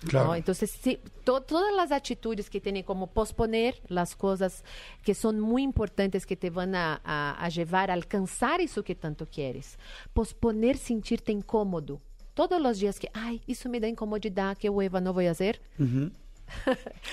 Claro. 0.08 0.28
¿no? 0.28 0.34
Entonces, 0.34 0.70
sí, 0.70 0.98
to- 1.24 1.40
todas 1.40 1.74
las 1.74 1.90
actitudes 1.92 2.50
que 2.50 2.60
tienen 2.60 2.82
como 2.82 3.06
posponer 3.06 3.80
las 3.88 4.14
cosas 4.16 4.64
que 5.02 5.14
son 5.14 5.40
muy 5.40 5.62
importantes 5.62 6.26
que 6.26 6.36
te 6.36 6.50
van 6.50 6.74
a, 6.74 7.00
a- 7.04 7.36
a 7.42 7.48
llevar 7.48 7.90
a 7.90 7.94
alcanzar 7.94 8.60
eso 8.60 8.84
que 8.84 8.94
tanto 8.94 9.26
quieres. 9.26 9.78
Posponer 10.12 10.76
sentirte 10.76 11.32
incómodo. 11.32 12.00
Todos 12.34 12.60
los 12.60 12.80
días 12.80 12.98
que, 12.98 13.08
ay, 13.14 13.40
eso 13.46 13.68
me 13.68 13.78
da 13.80 13.86
incomodidad, 13.88 14.58
que 14.58 14.68
hueva, 14.68 15.00
no 15.00 15.12
voy 15.12 15.26
a 15.26 15.30
hacer. 15.30 15.62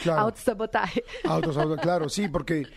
Claro. 0.04 0.22
Autosabotaje. 0.24 1.04
Autosabotaje, 1.24 1.82
claro, 1.82 2.10
sí, 2.10 2.28
porque 2.28 2.68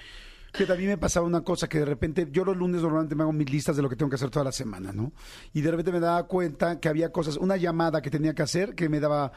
que 0.52 0.66
también 0.66 0.90
me 0.90 0.98
pasaba 0.98 1.26
una 1.26 1.40
cosa 1.42 1.68
que 1.68 1.80
de 1.80 1.84
repente, 1.84 2.28
yo 2.30 2.44
los 2.44 2.56
lunes 2.56 2.80
normalmente 2.80 3.16
me 3.16 3.24
hago 3.24 3.32
mis 3.32 3.50
listas 3.50 3.74
de 3.74 3.82
lo 3.82 3.88
que 3.88 3.96
tengo 3.96 4.08
que 4.08 4.14
hacer 4.14 4.30
toda 4.30 4.44
la 4.44 4.52
semana, 4.52 4.92
¿no? 4.92 5.10
Y 5.52 5.62
de 5.62 5.70
repente 5.72 5.90
me 5.90 5.98
daba 5.98 6.22
cuenta 6.28 6.78
que 6.78 6.88
había 6.88 7.10
cosas, 7.10 7.38
una 7.38 7.56
llamada 7.56 8.00
que 8.00 8.08
tenía 8.08 8.34
que 8.36 8.42
hacer 8.42 8.76
que 8.76 8.88
me 8.88 9.00
daba, 9.00 9.32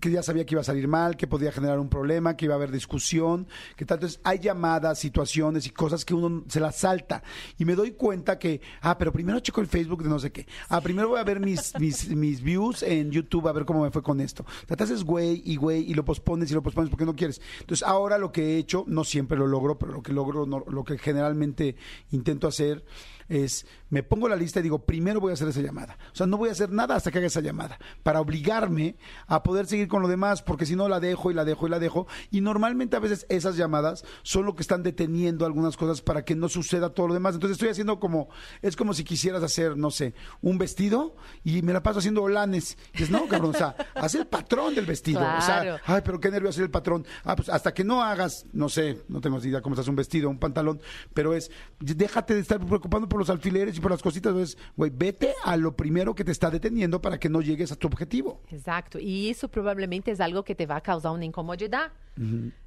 que 0.00 0.10
ya 0.10 0.22
sabía 0.22 0.44
que 0.44 0.54
iba 0.54 0.60
a 0.60 0.64
salir 0.64 0.86
mal, 0.88 1.16
que 1.16 1.26
podía 1.26 1.52
generar 1.52 1.78
un 1.78 1.88
problema, 1.88 2.36
que 2.36 2.44
iba 2.44 2.54
a 2.54 2.56
haber 2.56 2.70
discusión, 2.70 3.48
que 3.76 3.84
tal. 3.84 3.96
Entonces 3.96 4.20
hay 4.24 4.38
llamadas, 4.38 4.98
situaciones 4.98 5.66
y 5.66 5.70
cosas 5.70 6.04
que 6.04 6.14
uno 6.14 6.44
se 6.48 6.60
las 6.60 6.76
salta. 6.78 7.22
Y 7.58 7.64
me 7.64 7.74
doy 7.74 7.92
cuenta 7.92 8.38
que, 8.38 8.60
ah, 8.82 8.98
pero 8.98 9.12
primero 9.12 9.40
checo 9.40 9.60
el 9.60 9.66
Facebook 9.66 10.02
de 10.02 10.08
no 10.10 10.18
sé 10.18 10.30
qué. 10.32 10.46
Ah, 10.68 10.80
primero 10.80 11.08
voy 11.08 11.18
a 11.18 11.24
ver 11.24 11.40
mis, 11.40 11.72
mis, 11.78 12.08
mis 12.14 12.42
views 12.42 12.82
en 12.82 13.10
YouTube 13.10 13.48
a 13.48 13.52
ver 13.52 13.64
cómo 13.64 13.82
me 13.82 13.90
fue 13.90 14.02
con 14.02 14.20
esto. 14.20 14.44
Te 14.66 14.82
haces 14.82 15.02
güey 15.02 15.42
y 15.44 15.56
güey 15.56 15.90
y 15.90 15.94
lo 15.94 16.04
pospones 16.04 16.50
y 16.50 16.54
lo 16.54 16.62
pospones 16.62 16.90
porque 16.90 17.06
no 17.06 17.16
quieres. 17.16 17.40
Entonces 17.60 17.86
ahora 17.86 18.18
lo 18.18 18.32
que 18.32 18.42
he 18.54 18.56
hecho, 18.58 18.84
no 18.86 19.02
siempre 19.04 19.38
lo 19.38 19.46
logro, 19.46 19.78
pero 19.78 19.92
lo 19.92 20.02
que 20.02 20.12
logro, 20.12 20.46
no- 20.46 20.64
lo 20.68 20.84
que 20.84 20.98
generalmente 20.98 21.76
intento 22.10 22.46
hacer 22.48 22.84
es, 23.30 23.64
me 23.88 24.02
pongo 24.02 24.28
la 24.28 24.36
lista 24.36 24.60
y 24.60 24.62
digo, 24.62 24.84
primero 24.84 25.20
voy 25.20 25.30
a 25.30 25.34
hacer 25.34 25.48
esa 25.48 25.60
llamada. 25.62 25.96
O 26.12 26.14
sea, 26.16 26.26
no 26.26 26.36
voy 26.36 26.50
a 26.50 26.52
hacer 26.52 26.70
nada 26.70 26.96
hasta 26.96 27.10
que 27.10 27.18
haga 27.18 27.28
esa 27.28 27.40
llamada, 27.40 27.78
para 28.02 28.20
obligarme 28.20 28.96
a 29.26 29.42
poder 29.42 29.66
seguir 29.66 29.88
con 29.88 30.02
lo 30.02 30.08
demás, 30.08 30.42
porque 30.42 30.66
si 30.66 30.76
no 30.76 30.88
la 30.88 31.00
dejo 31.00 31.30
y 31.30 31.34
la 31.34 31.44
dejo 31.46 31.66
y 31.66 31.70
la 31.70 31.78
dejo. 31.78 32.06
Y 32.30 32.42
normalmente 32.42 32.96
a 32.96 33.00
veces 33.00 33.24
esas 33.30 33.56
llamadas 33.56 34.04
son 34.22 34.44
lo 34.44 34.54
que 34.54 34.62
están 34.62 34.82
deteniendo 34.82 35.46
algunas 35.46 35.76
cosas 35.76 36.02
para 36.02 36.24
que 36.24 36.34
no 36.34 36.48
suceda 36.48 36.90
todo 36.90 37.08
lo 37.08 37.14
demás. 37.14 37.34
Entonces 37.34 37.54
estoy 37.54 37.68
haciendo 37.70 37.98
como, 38.00 38.28
es 38.60 38.76
como 38.76 38.92
si 38.92 39.04
quisieras 39.04 39.42
hacer, 39.42 39.76
no 39.78 39.90
sé, 39.90 40.14
un 40.42 40.58
vestido 40.58 41.14
y 41.44 41.62
me 41.62 41.72
la 41.72 41.82
paso 41.82 42.00
haciendo 42.00 42.22
holanes. 42.22 42.76
Y 42.92 42.98
dices, 42.98 43.10
no, 43.10 43.26
cabrón, 43.28 43.54
o 43.54 43.58
sea, 43.58 43.74
haz 43.94 44.14
el 44.16 44.26
patrón 44.26 44.74
del 44.74 44.86
vestido. 44.86 45.20
O 45.20 45.22
Claro. 45.22 45.42
sea, 45.42 45.80
ay, 45.86 46.02
pero 46.04 46.18
qué 46.20 46.30
nervio 46.30 46.50
hacer 46.50 46.64
el 46.64 46.70
patrón. 46.70 47.06
Ah, 47.24 47.36
pues 47.36 47.48
hasta 47.48 47.72
que 47.72 47.84
no 47.84 48.02
hagas, 48.02 48.46
no 48.52 48.68
sé, 48.68 49.02
no 49.08 49.20
tengo 49.20 49.38
idea 49.38 49.62
cómo 49.62 49.78
hace 49.78 49.88
un 49.88 49.96
vestido, 49.96 50.28
un 50.28 50.38
pantalón, 50.38 50.80
pero 51.14 51.32
es, 51.34 51.50
déjate 51.78 52.34
de 52.34 52.40
estar 52.40 52.58
preocupando 52.58 53.08
por 53.08 53.19
los 53.20 53.30
alfileres 53.30 53.76
y 53.76 53.80
por 53.80 53.90
las 53.90 54.02
cositas. 54.02 54.30
Entonces, 54.30 54.58
güey, 54.76 54.90
vete 54.94 55.34
a 55.44 55.56
lo 55.56 55.76
primero 55.76 56.14
que 56.14 56.24
te 56.24 56.32
está 56.32 56.50
deteniendo 56.50 57.00
para 57.00 57.18
que 57.18 57.28
no 57.28 57.40
llegues 57.40 57.70
a 57.72 57.76
tu 57.76 57.86
objetivo. 57.86 58.42
Exacto. 58.50 58.98
Y 58.98 59.30
eso 59.30 59.48
probablemente 59.48 60.10
es 60.10 60.20
algo 60.20 60.44
que 60.44 60.54
te 60.54 60.66
va 60.66 60.76
a 60.76 60.80
causar 60.80 61.12
una 61.12 61.24
incomodidad. 61.24 61.92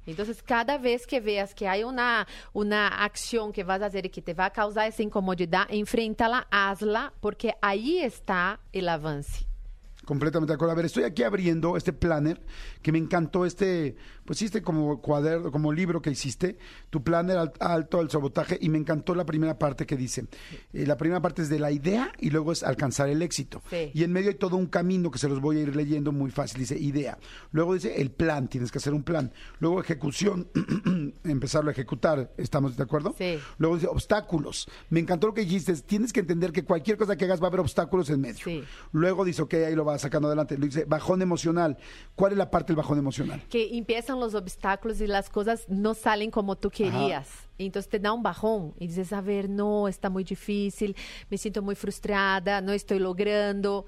Entonces, 0.04 0.42
cada 0.42 0.78
vez 0.78 1.06
que 1.06 1.20
veas 1.20 1.54
que 1.54 1.68
hay 1.68 1.84
una, 1.84 2.26
una 2.52 2.88
acción 2.88 3.52
que 3.52 3.62
vas 3.62 3.82
a 3.82 3.86
hacer 3.86 4.06
y 4.06 4.08
que 4.08 4.20
te 4.20 4.34
va 4.34 4.46
a 4.46 4.50
causar 4.50 4.88
esa 4.88 5.02
incomodidad, 5.04 5.66
enfréntala, 5.68 6.48
hazla, 6.50 7.12
porque 7.20 7.54
ahí 7.62 7.98
está 7.98 8.58
el 8.72 8.88
avance. 8.88 9.46
Completamente 10.04 10.52
de 10.52 10.54
acuerdo. 10.54 10.72
A 10.72 10.76
ver, 10.76 10.84
estoy 10.86 11.04
aquí 11.04 11.22
abriendo 11.22 11.76
este 11.76 11.92
planner 11.92 12.40
que 12.82 12.92
me 12.92 12.98
encantó 12.98 13.46
este, 13.46 13.96
pues 14.24 14.40
este 14.42 14.62
como 14.62 15.00
cuaderno, 15.00 15.50
como 15.52 15.72
libro 15.72 16.00
que 16.02 16.10
hiciste, 16.10 16.56
tu 16.90 17.02
planner 17.02 17.36
al- 17.38 17.52
alto 17.60 18.00
al 18.00 18.10
sabotaje 18.10 18.58
y 18.60 18.68
me 18.68 18.78
encantó 18.78 19.14
la 19.14 19.24
primera 19.26 19.58
parte 19.58 19.86
que 19.86 19.96
dice. 19.96 20.24
Eh, 20.72 20.86
la 20.86 20.96
primera 20.96 21.20
parte 21.20 21.42
es 21.42 21.48
de 21.48 21.58
la 21.58 21.70
idea 21.70 22.12
y 22.20 22.30
luego 22.30 22.52
es 22.52 22.62
alcanzar 22.62 23.08
el 23.08 23.22
éxito. 23.22 23.62
Sí. 23.70 23.90
Y 23.94 24.02
en 24.04 24.12
medio 24.12 24.30
hay 24.30 24.36
todo 24.36 24.56
un 24.56 24.66
camino 24.66 25.10
que 25.10 25.18
se 25.18 25.28
los 25.28 25.40
voy 25.40 25.58
a 25.58 25.60
ir 25.62 25.76
leyendo 25.76 26.12
muy 26.12 26.30
fácil. 26.30 26.60
Dice 26.60 26.78
idea. 26.78 27.18
Luego 27.52 27.74
dice 27.74 28.00
el 28.00 28.10
plan, 28.10 28.48
tienes 28.48 28.70
que 28.72 28.78
hacer 28.78 28.94
un 28.94 29.02
plan. 29.02 29.32
Luego 29.60 29.80
ejecución, 29.80 30.48
empezarlo 31.24 31.70
a 31.70 31.72
ejecutar. 31.72 32.32
¿Estamos 32.36 32.76
de 32.76 32.82
acuerdo? 32.82 33.14
Sí. 33.18 33.38
Luego 33.58 33.76
dice 33.76 33.88
obstáculos. 33.88 34.68
Me 34.90 35.00
encantó 35.00 35.26
lo 35.26 35.34
que 35.34 35.42
dijiste. 35.42 35.74
Tienes 35.82 36.12
que 36.12 36.20
entender 36.20 36.52
que 36.52 36.64
cualquier 36.64 36.96
cosa 36.96 37.16
que 37.16 37.24
hagas 37.24 37.40
va 37.40 37.46
a 37.46 37.48
haber 37.48 37.60
obstáculos 37.60 38.10
en 38.10 38.20
medio. 38.20 38.44
Sí. 38.44 38.62
Luego 38.92 39.24
dice, 39.24 39.42
ok, 39.42 39.54
ahí 39.54 39.74
lo 39.74 39.84
va 39.84 39.98
sacando 39.98 40.28
adelante. 40.28 40.56
Luego 40.56 40.74
dice, 40.74 40.84
bajón 40.84 41.22
emocional. 41.22 41.76
¿Cuál 42.14 42.32
es 42.32 42.38
la 42.38 42.50
parte 42.50 42.68
del 42.68 42.76
bajón 42.76 42.98
emocional? 42.98 43.42
Que 43.48 43.64
empiezan 44.14 44.20
los 44.20 44.34
obstáculos 44.34 45.00
y 45.00 45.06
las 45.06 45.28
cosas 45.28 45.66
no 45.68 45.94
salen 45.94 46.30
como 46.30 46.56
tú 46.56 46.70
querías. 46.70 47.28
Entonces 47.58 47.88
te 47.88 47.98
da 47.98 48.12
un 48.12 48.22
bajón 48.22 48.74
y 48.78 48.86
dices, 48.88 49.12
a 49.12 49.20
ver, 49.20 49.48
no, 49.48 49.88
está 49.88 50.10
muy 50.10 50.24
difícil, 50.24 50.96
me 51.30 51.38
siento 51.38 51.62
muy 51.62 51.74
frustrada, 51.74 52.60
no 52.60 52.72
estoy 52.72 52.98
logrando. 52.98 53.86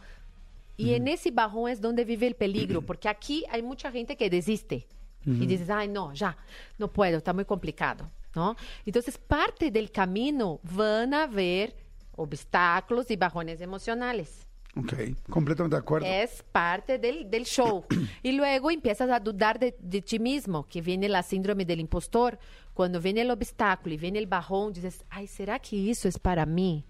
Y 0.76 0.94
en 0.94 1.08
ese 1.08 1.30
bajón 1.30 1.70
es 1.70 1.80
donde 1.80 2.04
vive 2.04 2.26
el 2.26 2.34
peligro, 2.34 2.82
porque 2.86 3.08
aquí 3.08 3.44
hay 3.50 3.62
mucha 3.62 3.90
gente 3.90 4.16
que 4.16 4.30
desiste. 4.30 4.86
Y 5.24 5.44
dices, 5.44 5.68
ay, 5.70 5.88
no, 5.88 6.12
ya, 6.12 6.36
no 6.78 6.86
puedo, 6.86 7.16
está 7.18 7.32
muy 7.32 7.44
complicado, 7.44 8.08
¿no? 8.32 8.54
Entonces, 8.84 9.18
parte 9.18 9.72
del 9.72 9.90
camino 9.90 10.60
van 10.62 11.12
a 11.14 11.24
haber 11.24 11.74
obstáculos 12.14 13.10
y 13.10 13.16
bajones 13.16 13.60
emocionales. 13.60 14.45
Ok, 14.78 14.92
completamente 15.30 15.74
de 15.76 15.80
acuerdo. 15.80 16.06
Es 16.06 16.42
parte 16.52 16.98
del, 16.98 17.30
del 17.30 17.44
show. 17.44 17.84
y 18.22 18.32
luego 18.32 18.70
empiezas 18.70 19.08
a 19.10 19.18
dudar 19.20 19.58
de, 19.58 19.74
de 19.80 20.02
ti 20.02 20.18
mismo, 20.18 20.66
que 20.66 20.80
viene 20.82 21.08
la 21.08 21.22
síndrome 21.22 21.64
del 21.64 21.80
impostor. 21.80 22.38
Cuando 22.74 23.00
viene 23.00 23.22
el 23.22 23.30
obstáculo 23.30 23.94
y 23.94 23.96
viene 23.96 24.18
el 24.18 24.26
bajón, 24.26 24.72
dices, 24.74 25.02
ay, 25.08 25.26
¿será 25.26 25.58
que 25.58 25.90
eso 25.90 26.08
es 26.08 26.18
para 26.18 26.44
mí? 26.44 26.84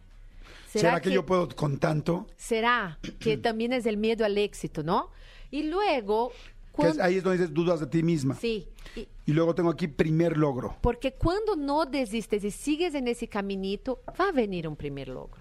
¿Será, 0.67 1.01
que, 1.01 1.11
yo 1.13 1.25
puedo 1.25 1.49
con 1.49 1.79
tanto? 1.79 2.27
será 2.37 2.99
que 3.21 3.37
también 3.39 3.73
es 3.73 3.87
el 3.87 3.97
miedo 3.97 4.25
al 4.25 4.37
éxito, 4.37 4.83
¿no? 4.83 5.11
Y 5.51 5.63
luego, 5.63 6.33
es- 6.79 6.99
ahí 6.99 7.17
es 7.19 7.23
donde 7.23 7.39
dices 7.39 7.55
dudas 7.55 7.79
de 7.81 7.87
ti 7.87 8.03
misma. 8.03 8.35
sí, 8.35 8.69
y- 8.97 9.07
Y 9.27 9.33
luego 9.33 9.55
tengo 9.55 9.71
aquí 9.71 9.87
primer 9.89 10.37
logro. 10.37 10.77
porque 10.81 11.13
cuando 11.13 11.55
no 11.57 11.87
desistes 11.87 12.43
y 12.45 12.51
sigues 12.51 12.95
en 12.97 13.07
ese 13.09 13.29
caminito, 13.29 14.01
va 14.21 14.29
a 14.29 14.33
venir 14.33 14.67
un 14.69 14.75
primer 14.77 15.09
logro. 15.09 15.41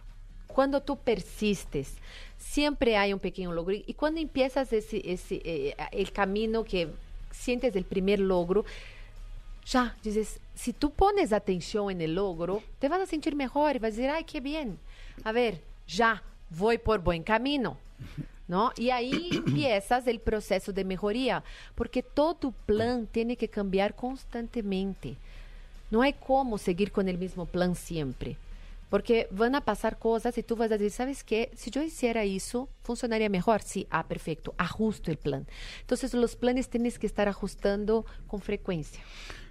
Cuando 0.56 0.82
tú 0.82 0.96
persistes, 0.96 1.96
siempre 2.38 2.96
hay 2.96 3.12
un 3.12 3.20
pequeño 3.20 3.52
logro. 3.52 3.76
Y 3.76 3.94
cuando 3.94 4.22
empiezas 4.22 4.72
ese, 4.72 5.02
ese, 5.04 5.42
eh, 5.44 5.76
el 5.92 6.14
camino 6.14 6.64
que 6.64 6.88
sientes 7.30 7.76
el 7.76 7.84
primer 7.84 8.22
logro, 8.22 8.64
ya 9.66 9.98
dices, 10.02 10.40
si 10.56 10.72
tú 10.72 10.92
pones 10.92 11.34
atención 11.34 11.92
en 11.92 12.00
el 12.00 12.16
logro, 12.16 12.64
te 12.80 12.88
vas 12.88 13.02
a 13.02 13.06
sentir 13.06 13.36
mejor 13.36 13.76
y 13.76 13.80
vas 13.80 13.92
a 13.92 13.96
decir, 13.98 14.10
ay, 14.10 14.24
qué 14.24 14.40
bien. 14.40 14.80
A 15.26 15.34
ver, 15.34 15.60
ya, 15.90 16.24
voy 16.52 16.78
por 16.78 17.02
buen 17.02 17.24
camino. 17.24 17.78
¿No? 18.48 18.72
Y 18.78 18.92
ahí 18.92 19.32
empiezas 19.34 20.08
el 20.08 20.22
proceso 20.22 20.72
de 20.72 20.86
mejoría, 20.86 21.44
porque 21.76 22.02
todo 22.02 22.54
plan 22.66 23.08
tiene 23.08 23.36
que 23.36 23.50
cambiar 23.50 23.94
constantemente. 23.94 25.18
No 25.92 26.02
hay 26.02 26.14
cómo 26.14 26.58
seguir 26.58 26.94
con 26.94 27.10
el 27.10 27.18
mismo 27.18 27.46
plan 27.46 27.76
siempre. 27.76 28.38
Porque 28.96 29.28
van 29.30 29.56
a 29.56 29.66
pasar 29.66 30.00
cosas 30.00 30.38
y 30.38 30.44
tú 30.44 30.56
vas 30.56 30.70
decir, 30.70 30.90
¿sabes 30.90 31.26
qué? 31.26 31.52
Si 31.54 31.70
yo 31.70 31.82
hiciera 31.82 32.24
eso, 32.24 32.70
funcionaría 32.82 33.28
mejor. 33.28 33.62
Sí, 33.62 33.88
ah, 33.90 34.08
perfecto, 34.08 34.56
ajusto 34.58 35.12
el 35.12 35.18
plan. 35.18 35.46
Entonces 35.82 36.14
los 36.14 36.38
planes 36.38 36.70
tienes 36.70 36.98
que 36.98 37.06
estar 37.06 37.28
ajustando 37.28 38.06
con 38.26 38.40
frecuencia. 38.40 39.04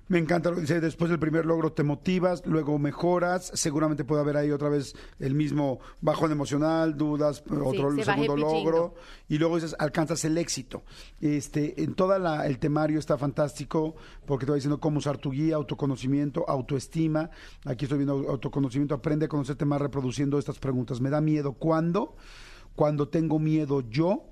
Me 0.06 0.18
encanta 0.18 0.50
lo 0.50 0.56
que 0.56 0.62
dice, 0.62 0.80
después 0.80 1.08
del 1.08 1.18
primer 1.18 1.46
logro 1.46 1.72
te 1.72 1.82
motivas, 1.82 2.42
luego 2.44 2.78
mejoras, 2.78 3.50
seguramente 3.54 4.04
puede 4.04 4.20
haber 4.20 4.36
ahí 4.36 4.50
otra 4.50 4.68
vez 4.68 4.94
el 5.18 5.34
mismo 5.34 5.78
bajón 6.02 6.30
emocional, 6.30 6.94
dudas, 6.96 7.42
otro 7.48 7.90
segundo 8.02 8.36
logro, 8.36 8.94
y 9.28 9.38
luego 9.38 9.54
dices, 9.54 9.74
alcanzas 9.78 10.22
el 10.26 10.36
éxito. 10.36 10.82
Este, 11.22 11.82
en 11.82 11.94
toda 11.94 12.18
la, 12.18 12.46
el 12.46 12.58
temario 12.58 12.98
está 12.98 13.16
fantástico, 13.16 13.94
porque 14.26 14.44
te 14.44 14.52
va 14.52 14.56
diciendo 14.56 14.78
cómo 14.78 14.98
usar 14.98 15.16
tu 15.16 15.30
guía, 15.30 15.56
autoconocimiento, 15.56 16.44
autoestima, 16.48 17.30
aquí 17.64 17.86
estoy 17.86 17.98
viendo 17.98 18.28
autoconocimiento, 18.28 18.94
aprende 18.94 19.24
a 19.24 19.28
conocerte 19.28 19.64
más 19.64 19.80
reproduciendo 19.80 20.38
estas 20.38 20.58
preguntas. 20.58 21.00
¿Me 21.00 21.08
da 21.08 21.22
miedo 21.22 21.54
cuándo? 21.54 22.16
Cuando 22.76 23.08
tengo 23.08 23.38
miedo 23.38 23.80
yo, 23.88 24.24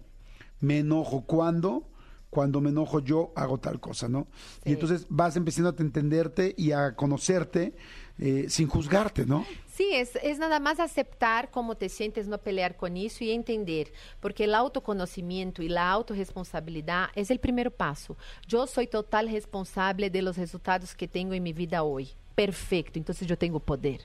me 0.61 0.81
enojo 0.81 1.25
cuando, 1.25 1.89
cuando 2.33 2.63
me 2.63 2.71
enojo 2.71 3.01
yo 3.01 3.31
hago 3.37 3.59
tal 3.59 3.79
cosa, 3.79 4.09
¿no? 4.09 4.27
Y 4.65 4.73
entonces 4.73 5.05
vas 5.11 5.37
empezando 5.37 5.69
a 5.69 5.83
entenderte 5.83 6.55
y 6.57 6.73
a 6.73 6.97
conocerte 6.97 7.75
eh, 8.19 8.47
sin 8.49 8.69
juzgarte, 8.69 9.27
¿no? 9.27 9.45
Sí, 9.75 9.91
es, 9.93 10.17
es 10.23 10.39
nada 10.39 10.59
más 10.59 10.81
aceptar 10.81 11.51
cómo 11.51 11.75
te 11.75 11.91
sientes, 11.91 12.29
no 12.29 12.39
pelear 12.39 12.75
con 12.79 12.97
eso 12.97 13.23
y 13.23 13.33
entender, 13.33 13.93
porque 14.19 14.45
el 14.45 14.55
autoconocimiento 14.55 15.63
y 15.63 15.69
la 15.69 15.91
autorresponsabilidad 15.91 17.09
es 17.15 17.31
el 17.31 17.39
primer 17.39 17.71
paso. 17.71 18.17
Yo 18.49 18.67
soy 18.67 18.87
total 18.87 19.31
responsable 19.31 20.09
de 20.09 20.23
los 20.23 20.39
resultados 20.39 20.95
que 20.95 21.09
tengo 21.09 21.35
en 21.35 21.43
mi 21.43 21.53
vida 21.53 21.83
hoy. 21.83 22.13
Perfecto, 22.35 22.99
entonces 22.99 23.29
yo 23.29 23.37
tengo 23.37 23.61
poder. 23.61 24.01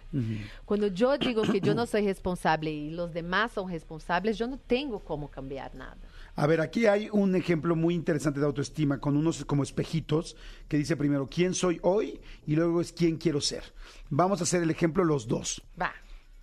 Cuando 0.65 0.87
yo 0.87 1.17
digo 1.17 1.43
que 1.43 1.61
yo 1.61 1.73
no 1.73 1.85
soy 1.87 2.05
responsable 2.05 2.71
y 2.71 2.89
los 2.89 3.13
demás 3.13 3.53
son 3.53 3.71
responsables, 3.71 4.37
yo 4.37 4.47
no 4.47 4.57
tengo 4.57 4.99
cómo 4.99 5.31
cambiar 5.31 5.73
nada. 5.73 5.97
A 6.39 6.45
ver, 6.45 6.61
aquí 6.61 6.85
hay 6.85 7.09
un 7.11 7.35
ejemplo 7.35 7.75
muy 7.75 7.95
interesante 7.95 8.39
de 8.39 8.45
autoestima 8.45 8.99
con 8.99 9.17
unos 9.17 9.43
como 9.45 9.63
espejitos 9.63 10.35
que 10.67 10.77
dice 10.77 10.95
primero 10.95 11.27
quién 11.27 11.55
soy 11.55 11.79
hoy 11.81 12.21
y 12.45 12.55
luego 12.55 12.79
es 12.79 12.93
quién 12.93 13.17
quiero 13.17 13.41
ser. 13.41 13.63
Vamos 14.11 14.39
a 14.39 14.43
hacer 14.43 14.61
el 14.61 14.69
ejemplo 14.69 15.03
los 15.03 15.27
dos. 15.27 15.63
Va. 15.81 15.91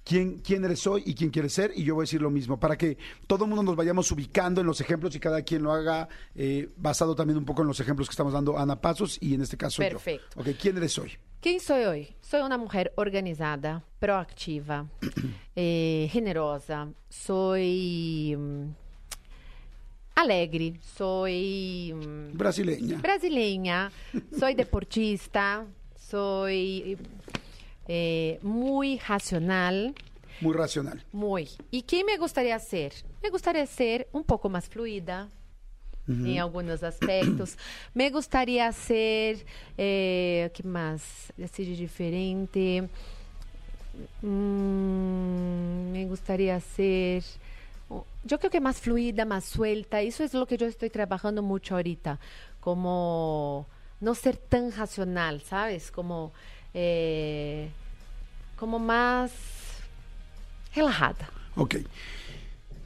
quién, 0.03 0.41
quién 0.41 0.65
eres 0.65 0.85
hoy 0.89 1.05
y 1.07 1.15
quién 1.15 1.31
quieres 1.31 1.53
ser, 1.53 1.71
y 1.77 1.85
yo 1.85 1.95
voy 1.95 2.03
a 2.03 2.07
decir 2.07 2.21
lo 2.21 2.31
mismo, 2.31 2.59
para 2.59 2.77
que 2.77 2.99
todo 3.29 3.45
el 3.45 3.51
mundo 3.51 3.63
nos 3.63 3.77
vayamos 3.77 4.11
ubicando 4.11 4.61
en 4.61 4.67
los 4.67 4.81
ejemplos 4.81 5.15
y 5.15 5.21
cada 5.21 5.43
quien 5.43 5.63
lo 5.63 5.73
haga 5.73 6.09
eh, 6.35 6.69
basado 6.77 7.15
también 7.15 7.39
un 7.39 7.45
poco 7.45 7.63
en 7.63 7.69
los 7.69 7.79
ejemplos 7.79 8.09
que 8.09 8.15
estamos 8.15 8.33
dando 8.33 8.59
Ana 8.59 8.81
Pasos 8.81 9.17
y 9.21 9.35
en 9.35 9.43
este 9.43 9.57
caso 9.57 9.81
yo. 9.81 9.91
Perfecto. 9.91 10.41
Ok, 10.41 10.49
¿quién 10.61 10.77
eres 10.77 10.99
hoy? 10.99 11.13
¿Quién 11.41 11.61
soy 11.61 11.85
hoy? 11.85 12.17
Soy 12.21 12.41
una 12.41 12.59
mujer 12.59 12.93
organizada, 12.97 13.85
proactiva, 14.01 14.89
eh, 15.55 16.09
generosa, 16.11 16.89
soy 17.09 18.35
mm, 18.37 18.84
alegre, 20.15 20.75
soy 20.97 21.93
mm, 21.95 22.37
Brasileña. 22.37 22.99
brasileña, 22.99 23.91
soy 24.39 24.55
deportista, 24.63 25.67
soy 25.97 26.97
eh, 27.89 28.39
muy 28.43 28.99
racional, 28.99 29.95
Muy 30.41 30.55
racional. 30.55 31.03
muy. 31.13 31.49
¿Y 31.71 31.83
qué 31.83 32.05
me 32.05 32.17
gustaría 32.17 32.59
ser? 32.59 32.93
Me 33.23 33.31
gustaría 33.31 33.67
ser 33.67 34.09
un 34.13 34.25
poco 34.25 34.49
más 34.49 34.69
fluida 34.69 35.29
en 36.07 36.39
algunos 36.39 36.83
aspectos. 36.83 37.57
Me 37.95 38.11
gustaría 38.11 38.71
ser, 38.73 39.39
eh, 39.79 40.51
¿qué 40.53 40.63
más? 40.63 41.33
Así 41.43 41.65
de 41.65 41.75
diferente. 41.77 42.89
Mm, 44.21 45.93
me 45.93 46.05
gustaría 46.07 46.61
ser, 46.61 47.23
oh, 47.23 47.54
yo 48.25 48.39
creo 48.39 48.51
que 48.51 48.61
más 48.61 48.81
fluida, 48.81 49.25
más 49.25 49.45
suelta. 49.45 50.01
Eso 50.01 50.25
es 50.25 50.35
lo 50.35 50.47
que 50.47 50.57
yo 50.57 50.67
estoy 50.67 50.91
trabajando 50.91 51.43
mucho 51.43 51.77
ahorita. 51.77 52.19
Como 52.61 53.69
no 54.01 54.15
ser 54.15 54.37
tan 54.37 54.73
racional, 54.73 55.43
¿sabes? 55.43 55.91
Como, 55.91 56.33
eh, 56.73 57.71
como 58.57 58.79
más 58.79 59.33
relajada. 60.75 61.29
Ok. 61.57 61.77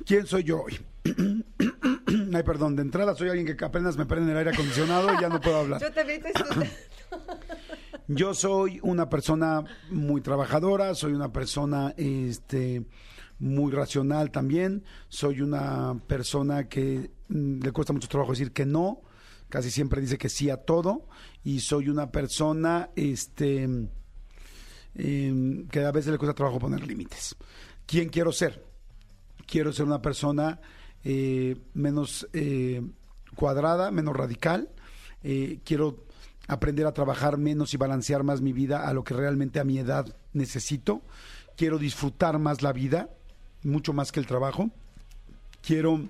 ¿Quién 0.04 0.26
soy 0.26 0.44
yo 0.44 0.62
hoy? 0.62 0.78
Ay, 2.34 2.42
perdón, 2.42 2.76
de 2.76 2.82
entrada 2.82 3.14
soy 3.14 3.28
alguien 3.28 3.56
que 3.56 3.64
apenas 3.64 3.96
me 3.96 4.06
prende 4.06 4.32
el 4.32 4.38
aire 4.38 4.50
acondicionado 4.50 5.12
y 5.14 5.20
ya 5.20 5.28
no 5.28 5.40
puedo 5.40 5.58
hablar. 5.58 5.80
también 5.94 6.22
estoy 6.24 6.68
Yo 8.10 8.32
soy 8.32 8.80
una 8.82 9.10
persona 9.10 9.62
muy 9.90 10.22
trabajadora, 10.22 10.94
soy 10.94 11.12
una 11.12 11.30
persona 11.30 11.92
este, 11.98 12.86
muy 13.38 13.70
racional 13.70 14.30
también, 14.30 14.82
soy 15.10 15.42
una 15.42 15.94
persona 16.06 16.70
que 16.70 17.10
mm, 17.28 17.60
le 17.60 17.70
cuesta 17.70 17.92
mucho 17.92 18.08
trabajo 18.08 18.32
decir 18.32 18.52
que 18.52 18.64
no, 18.64 19.02
casi 19.50 19.70
siempre 19.70 20.00
dice 20.00 20.16
que 20.16 20.30
sí 20.30 20.48
a 20.48 20.56
todo, 20.56 21.06
y 21.44 21.60
soy 21.60 21.90
una 21.90 22.10
persona 22.10 22.88
este, 22.96 23.64
em, 24.94 25.68
que 25.68 25.84
a 25.84 25.92
veces 25.92 26.10
le 26.10 26.16
cuesta 26.16 26.34
trabajo 26.34 26.58
poner 26.58 26.86
límites. 26.86 27.36
¿Quién 27.84 28.08
quiero 28.08 28.32
ser? 28.32 28.64
Quiero 29.46 29.70
ser 29.70 29.84
una 29.84 30.00
persona 30.00 30.58
eh, 31.04 31.56
menos 31.74 32.26
eh, 32.32 32.80
cuadrada, 33.34 33.90
menos 33.90 34.16
radical. 34.16 34.70
Eh, 35.22 35.60
quiero 35.62 36.07
aprender 36.48 36.86
a 36.86 36.92
trabajar 36.92 37.36
menos 37.36 37.74
y 37.74 37.76
balancear 37.76 38.24
más 38.24 38.40
mi 38.40 38.52
vida 38.52 38.88
a 38.88 38.94
lo 38.94 39.04
que 39.04 39.14
realmente 39.14 39.60
a 39.60 39.64
mi 39.64 39.78
edad 39.78 40.16
necesito. 40.32 41.02
Quiero 41.56 41.78
disfrutar 41.78 42.38
más 42.38 42.62
la 42.62 42.72
vida, 42.72 43.10
mucho 43.62 43.92
más 43.92 44.10
que 44.10 44.18
el 44.18 44.26
trabajo. 44.26 44.70
Quiero 45.60 46.00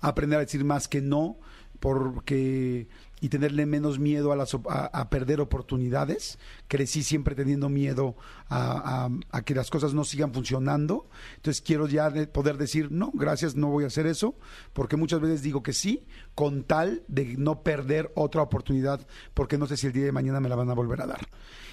aprender 0.00 0.38
a 0.38 0.44
decir 0.44 0.64
más 0.64 0.88
que 0.88 1.00
no, 1.00 1.38
porque 1.80 2.86
y 3.24 3.30
tenerle 3.30 3.64
menos 3.64 3.98
miedo 3.98 4.32
a, 4.32 4.36
las, 4.36 4.54
a, 4.68 5.08
perder 5.08 5.40
oportunidades. 5.40 6.38
Crecí 6.68 7.02
siempre 7.02 7.34
teniendo 7.34 7.70
miedo 7.70 8.16
a 8.50 9.08
que 9.46 9.54
las 9.54 9.70
cosas 9.70 9.94
no 9.94 10.04
sigan 10.04 10.34
funcionando. 10.34 11.08
Entonces 11.36 11.62
quiero 11.62 11.88
ya 11.88 12.10
de- 12.10 12.26
poder 12.26 12.58
decir, 12.58 12.92
no, 12.92 13.10
gracias, 13.14 13.56
no 13.56 13.68
voy 13.68 13.84
a 13.84 13.86
hacer 13.86 14.06
eso, 14.06 14.34
porque 14.74 14.98
muchas 14.98 15.22
veces 15.22 15.40
digo 15.40 15.62
que 15.62 15.72
sí, 15.72 16.04
con 16.34 16.64
tal 16.64 17.02
de 17.08 17.34
no 17.38 17.62
perder 17.62 18.12
otra 18.14 18.42
oportunidad, 18.42 19.06
porque 19.32 19.56
no 19.56 19.66
sé 19.66 19.78
si 19.78 19.86
el 19.86 19.94
día 19.94 20.04
de 20.04 20.12
mañana 20.12 20.38
me 20.40 20.50
la 20.50 20.56
van 20.56 20.68
a 20.68 20.74
volver 20.74 21.00
a 21.00 21.06
dar. 21.06 21.26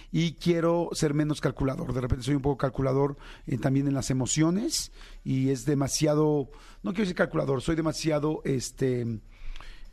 Y 0.10 0.36
quiero 0.36 0.88
ser 0.94 1.14
menos 1.14 1.42
calculador. 1.42 1.92
De 1.94 2.00
repente 2.00 2.24
soy 2.24 2.36
un 2.36 2.42
poco 2.42 2.60
calculador 2.60 3.18
eh, 3.46 3.58
también 3.58 3.90
en 3.90 3.94
las 3.94 4.10
emociones 4.10 4.94
y 5.26 5.50
es 5.50 5.66
demasiado, 5.66 6.50
no 6.82 6.92
quiero 6.92 7.02
decir 7.02 7.16
calculador, 7.16 7.62
soy 7.62 7.76
demasiado, 7.76 8.42
este, 8.46 9.20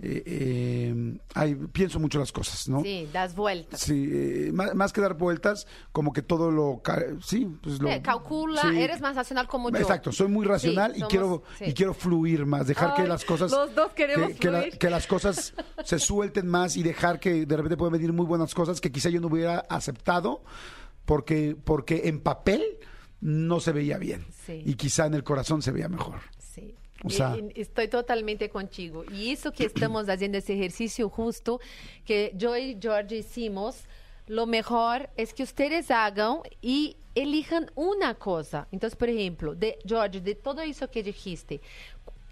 eh, 0.01 0.23
eh, 0.27 1.19
ay, 1.35 1.57
pienso 1.73 1.99
mucho 1.99 2.19
las 2.21 2.31
cosas, 2.31 2.69
¿no? 2.69 2.83
Sí, 2.83 3.09
das 3.13 3.35
vueltas. 3.35 3.81
Sí, 3.81 4.09
eh, 4.13 4.51
más, 4.53 4.75
más 4.75 4.93
que 4.93 5.01
dar 5.01 5.15
vueltas, 5.15 5.67
como 5.91 6.13
que 6.13 6.23
todo 6.23 6.51
lo, 6.53 6.81
sí, 7.21 7.49
pues 7.63 7.81
lo 7.81 7.89
Eh, 7.89 8.01
calcula, 8.01 8.63
sí. 8.63 8.81
eres 8.81 9.01
más 9.01 9.17
racional 9.17 9.49
como 9.49 9.71
yo. 9.71 9.77
Exacto, 9.79 10.13
soy 10.13 10.29
muy 10.29 10.47
racional 10.47 10.93
Sí, 10.93 10.99
y 10.99 11.01
somos- 11.01 11.11
quiero 11.11 11.43
sí. 11.59 11.65
y 11.67 11.75
quiero 11.75 11.95
fluir 11.95 12.47
más, 12.47 12.67
dejar 12.69 12.95
que 12.95 13.09
las 13.09 13.25
cosas 13.25 13.51
los 13.51 13.75
dos 13.75 13.93
queremos 13.93 14.29
que, 14.29 14.35
que 14.37 14.51
la- 14.51 14.61
fluir. 14.61 14.79
que 14.79 14.91
las 14.91 15.07
cosas 15.09 15.55
se 15.85 15.99
suelten 15.99 16.47
más 16.47 16.77
y 16.77 16.83
dejar 16.85 17.19
que 17.19 17.45
de 17.47 17.57
repente 17.57 17.77
pueden 17.77 17.93
venir 17.93 18.13
muy 18.13 18.27
buenas 18.27 18.55
cosas 18.55 18.81
que 18.81 18.93
quizá 18.93 19.09
yo 19.09 19.21
no 19.21 19.27
hubiera 19.27 19.59
aceptado 19.69 20.43
porque 21.05 21.57
porque 21.65 22.03
en 22.05 22.21
papel 22.21 22.63
no 23.21 23.59
se 23.59 23.73
veía 23.73 23.99
bien 23.99 24.27
Sí. 24.47 24.63
y 24.65 24.75
quizá 24.75 25.07
en 25.07 25.15
el 25.15 25.25
corazón 25.25 25.61
se 25.61 25.73
veía 25.73 25.89
mejor. 25.89 26.21
O 27.05 27.11
sea- 27.11 27.37
estoy 27.55 27.89
totalmente 27.89 28.49
contigo. 28.49 29.05
Y 29.13 29.31
eso 29.31 29.53
que 29.53 29.65
estamos 29.67 30.09
haciendo 30.09 30.39
ese 30.39 30.55
ejercicio 30.55 31.09
justo 31.09 31.61
que 32.05 32.33
yo 32.37 32.57
y 32.57 32.77
George 32.81 33.17
hicimos 33.17 33.85
lo 34.29 34.47
mejor 34.47 35.09
es 35.17 35.33
que 35.33 35.43
ustedes 35.43 35.91
hagan 35.91 36.41
y 36.61 36.97
elijan 37.15 37.71
una 37.75 38.15
cosa. 38.15 38.69
Entonces, 38.71 38.97
por 38.97 39.09
ejemplo, 39.09 39.55
de, 39.55 39.79
George, 39.87 40.21
de 40.21 40.35
todo 40.35 40.61
eso 40.61 40.91
que 40.91 41.03
dijiste, 41.03 41.61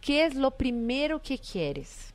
¿qué 0.01 0.27
es 0.27 0.35
lo 0.35 0.53
primero 0.53 1.23
que 1.23 1.39
quieres? 1.39 2.13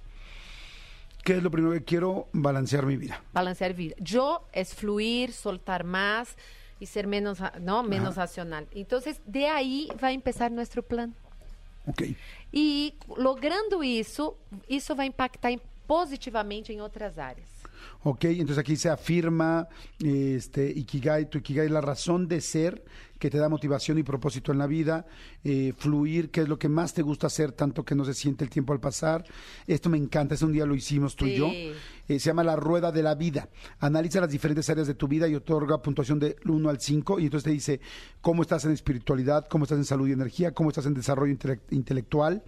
¿Qué 1.23 1.37
es 1.37 1.43
lo 1.43 1.51
primero 1.51 1.73
que 1.73 1.83
quiero? 1.83 2.27
Balancear 2.31 2.85
mi 2.85 2.95
vida. 2.95 3.23
Balancear 3.33 3.73
vida. 3.73 3.95
Yo 3.99 4.47
es 4.53 4.73
fluir, 4.73 5.33
soltar 5.33 5.83
más 5.83 6.35
y 6.79 6.87
ser 6.87 7.05
menos, 7.05 7.39
no, 7.59 7.83
menos 7.83 8.15
racional. 8.15 8.67
Entonces, 8.73 9.21
de 9.25 9.47
ahí 9.47 9.87
va 10.03 10.07
a 10.07 10.11
empezar 10.11 10.51
nuestro 10.51 10.81
plan. 10.81 11.15
Ok. 11.91 12.15
E 12.53 12.93
logrando 13.07 13.83
isso, 13.83 14.35
isso 14.69 14.95
vai 14.95 15.07
impactar 15.07 15.51
positivamente 15.85 16.71
em 16.71 16.81
outras 16.81 17.19
áreas. 17.19 17.50
Ok, 18.03 18.25
entonces 18.25 18.57
aquí 18.57 18.75
se 18.75 18.89
afirma 18.89 19.67
este, 19.99 20.69
Ikigai, 20.69 21.29
tu 21.29 21.37
Ikigai, 21.39 21.69
la 21.69 21.81
razón 21.81 22.27
de 22.27 22.41
ser 22.41 22.83
que 23.19 23.29
te 23.29 23.37
da 23.37 23.49
motivación 23.49 23.99
y 23.99 24.03
propósito 24.03 24.51
en 24.51 24.57
la 24.57 24.65
vida, 24.65 25.05
eh, 25.43 25.73
fluir, 25.77 26.31
que 26.31 26.41
es 26.41 26.49
lo 26.49 26.57
que 26.57 26.67
más 26.69 26.95
te 26.95 27.03
gusta 27.03 27.27
hacer, 27.27 27.51
tanto 27.51 27.85
que 27.85 27.93
no 27.93 28.03
se 28.03 28.15
siente 28.15 28.43
el 28.43 28.49
tiempo 28.49 28.73
al 28.73 28.79
pasar. 28.79 29.23
Esto 29.67 29.91
me 29.91 29.99
encanta, 29.99 30.33
ese 30.33 30.43
un 30.45 30.51
día 30.53 30.65
lo 30.65 30.73
hicimos 30.73 31.15
tú 31.15 31.27
y 31.27 31.35
yo. 31.35 31.45
Eh, 32.07 32.19
se 32.19 32.29
llama 32.31 32.43
la 32.43 32.55
rueda 32.55 32.91
de 32.91 33.03
la 33.03 33.13
vida. 33.13 33.47
Analiza 33.79 34.21
las 34.21 34.31
diferentes 34.31 34.67
áreas 34.71 34.87
de 34.87 34.95
tu 34.95 35.07
vida 35.07 35.27
y 35.27 35.35
otorga 35.35 35.83
puntuación 35.83 36.17
de 36.17 36.35
1 36.45 36.67
al 36.67 36.81
5 36.81 37.19
y 37.19 37.25
entonces 37.25 37.43
te 37.43 37.51
dice 37.51 37.79
cómo 38.21 38.41
estás 38.41 38.65
en 38.65 38.71
espiritualidad, 38.71 39.45
cómo 39.47 39.65
estás 39.65 39.77
en 39.77 39.85
salud 39.85 40.07
y 40.07 40.13
energía, 40.13 40.51
cómo 40.51 40.69
estás 40.71 40.87
en 40.87 40.95
desarrollo 40.95 41.31
intele- 41.31 41.59
intelectual. 41.69 42.43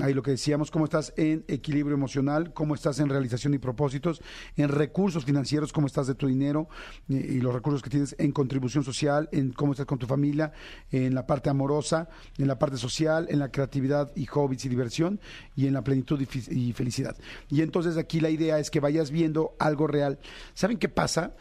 Ahí 0.00 0.14
lo 0.14 0.22
que 0.22 0.32
decíamos, 0.32 0.70
cómo 0.70 0.84
estás 0.84 1.12
en 1.16 1.44
equilibrio 1.48 1.94
emocional, 1.94 2.52
cómo 2.52 2.74
estás 2.74 2.98
en 2.98 3.08
realización 3.08 3.54
y 3.54 3.58
propósitos, 3.58 4.20
en 4.56 4.68
recursos 4.68 5.24
financieros, 5.24 5.72
cómo 5.72 5.86
estás 5.86 6.06
de 6.06 6.14
tu 6.14 6.26
dinero 6.26 6.68
y 7.08 7.40
los 7.40 7.54
recursos 7.54 7.82
que 7.82 7.90
tienes 7.90 8.14
en 8.18 8.32
contribución 8.32 8.84
social, 8.84 9.28
en 9.32 9.52
cómo 9.52 9.72
estás 9.72 9.86
con 9.86 9.98
tu 9.98 10.06
familia, 10.06 10.52
en 10.90 11.14
la 11.14 11.26
parte 11.26 11.50
amorosa, 11.50 12.08
en 12.36 12.48
la 12.48 12.58
parte 12.58 12.76
social, 12.76 13.26
en 13.30 13.38
la 13.38 13.50
creatividad 13.50 14.12
y 14.16 14.26
hobbies 14.26 14.64
y 14.64 14.68
diversión 14.68 15.20
y 15.54 15.66
en 15.66 15.72
la 15.72 15.82
plenitud 15.82 16.20
y, 16.20 16.68
y 16.68 16.72
felicidad. 16.72 17.16
Y 17.48 17.62
entonces 17.62 17.96
aquí 17.96 18.20
la 18.20 18.30
idea 18.30 18.58
es 18.58 18.70
que 18.70 18.80
vayas 18.80 19.10
viendo 19.10 19.54
algo 19.58 19.86
real. 19.86 20.18
¿Saben 20.54 20.78
qué 20.78 20.88
pasa? 20.88 21.34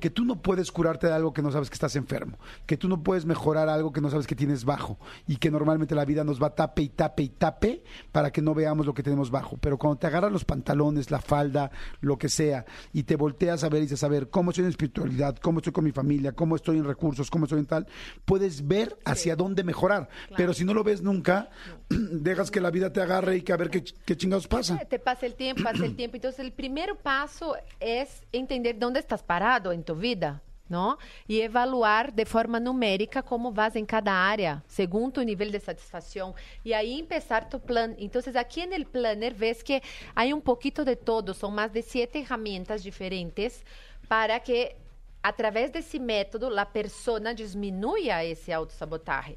Que 0.00 0.10
tú 0.10 0.24
no 0.24 0.42
puedes 0.42 0.72
curarte 0.72 1.06
de 1.06 1.12
algo 1.12 1.32
que 1.32 1.42
no 1.42 1.52
sabes 1.52 1.70
que 1.70 1.74
estás 1.74 1.94
enfermo, 1.96 2.38
que 2.66 2.76
tú 2.76 2.88
no 2.88 3.02
puedes 3.02 3.24
mejorar 3.24 3.68
algo 3.68 3.92
que 3.92 4.00
no 4.00 4.10
sabes 4.10 4.26
que 4.26 4.34
tienes 4.34 4.64
bajo 4.64 4.98
y 5.28 5.36
que 5.36 5.50
normalmente 5.50 5.94
la 5.94 6.04
vida 6.04 6.24
nos 6.24 6.42
va 6.42 6.54
tape 6.54 6.82
y 6.82 6.88
tape 6.88 7.22
y 7.22 7.28
tape 7.28 7.84
para 8.10 8.32
que 8.32 8.42
no 8.42 8.54
veamos 8.54 8.86
lo 8.86 8.94
que 8.94 9.02
tenemos 9.02 9.30
bajo. 9.30 9.56
Pero 9.58 9.78
cuando 9.78 9.98
te 9.98 10.06
agarras 10.06 10.32
los 10.32 10.44
pantalones, 10.44 11.10
la 11.10 11.20
falda, 11.20 11.70
lo 12.00 12.18
que 12.18 12.28
sea, 12.28 12.64
y 12.92 13.04
te 13.04 13.16
volteas 13.16 13.62
a 13.62 13.68
ver 13.68 13.80
y 13.80 13.84
dices, 13.84 14.02
a 14.02 14.08
ver, 14.08 14.30
¿cómo 14.30 14.50
estoy 14.50 14.64
en 14.64 14.70
espiritualidad? 14.70 15.36
¿Cómo 15.36 15.58
estoy 15.58 15.72
con 15.72 15.84
mi 15.84 15.92
familia? 15.92 16.32
¿Cómo 16.32 16.56
estoy 16.56 16.78
en 16.78 16.84
recursos? 16.84 17.30
¿Cómo 17.30 17.44
estoy 17.44 17.60
en 17.60 17.66
tal? 17.66 17.86
Puedes 18.24 18.66
ver 18.66 18.96
hacia 19.04 19.36
dónde 19.36 19.62
mejorar. 19.62 20.08
Pero 20.36 20.54
si 20.54 20.64
no 20.64 20.74
lo 20.74 20.82
ves 20.82 21.02
nunca, 21.02 21.50
dejas 21.88 22.50
que 22.50 22.60
la 22.60 22.70
vida 22.70 22.92
te 22.92 23.00
agarre 23.00 23.36
y 23.36 23.42
que 23.42 23.52
a 23.52 23.56
ver 23.56 23.70
qué, 23.70 23.84
qué 24.04 24.16
chingados 24.16 24.48
pasa. 24.48 24.78
Te 24.78 24.98
pasa 24.98 25.26
el 25.26 25.34
tiempo, 25.34 25.62
pasa 25.62 25.84
el 25.84 25.96
tiempo. 25.96 26.16
Entonces, 26.16 26.40
el 26.40 26.52
primer 26.52 26.96
paso 26.96 27.54
es 27.78 28.22
entender 28.32 28.78
dónde 28.78 29.00
estás 29.00 29.22
parado 29.22 29.72
en 29.72 29.84
tu 29.84 29.89
vida, 29.96 30.42
¿no? 30.68 30.98
Y 31.26 31.40
evaluar 31.40 32.12
de 32.12 32.24
forma 32.24 32.60
numérica 32.60 33.22
cómo 33.22 33.52
vas 33.52 33.76
en 33.76 33.84
cada 33.84 34.30
área, 34.30 34.62
según 34.66 35.12
tu 35.12 35.24
nivel 35.24 35.50
de 35.50 35.60
satisfacción. 35.60 36.32
Y 36.62 36.72
ahí 36.72 37.00
empezar 37.00 37.48
tu 37.48 37.60
plan. 37.60 37.96
Entonces, 37.98 38.36
aquí 38.36 38.60
en 38.60 38.72
el 38.72 38.86
planner 38.86 39.34
ves 39.34 39.64
que 39.64 39.82
hay 40.14 40.32
un 40.32 40.40
poquito 40.40 40.84
de 40.84 40.96
todo. 40.96 41.34
Son 41.34 41.54
más 41.54 41.72
de 41.72 41.82
siete 41.82 42.20
herramientas 42.20 42.84
diferentes 42.84 43.64
para 44.08 44.40
que 44.40 44.76
a 45.22 45.32
través 45.34 45.72
de 45.72 45.80
ese 45.80 46.00
método 46.00 46.48
la 46.50 46.72
persona 46.72 47.34
disminuya 47.34 48.22
ese 48.22 48.52
autosabotaje. 48.52 49.36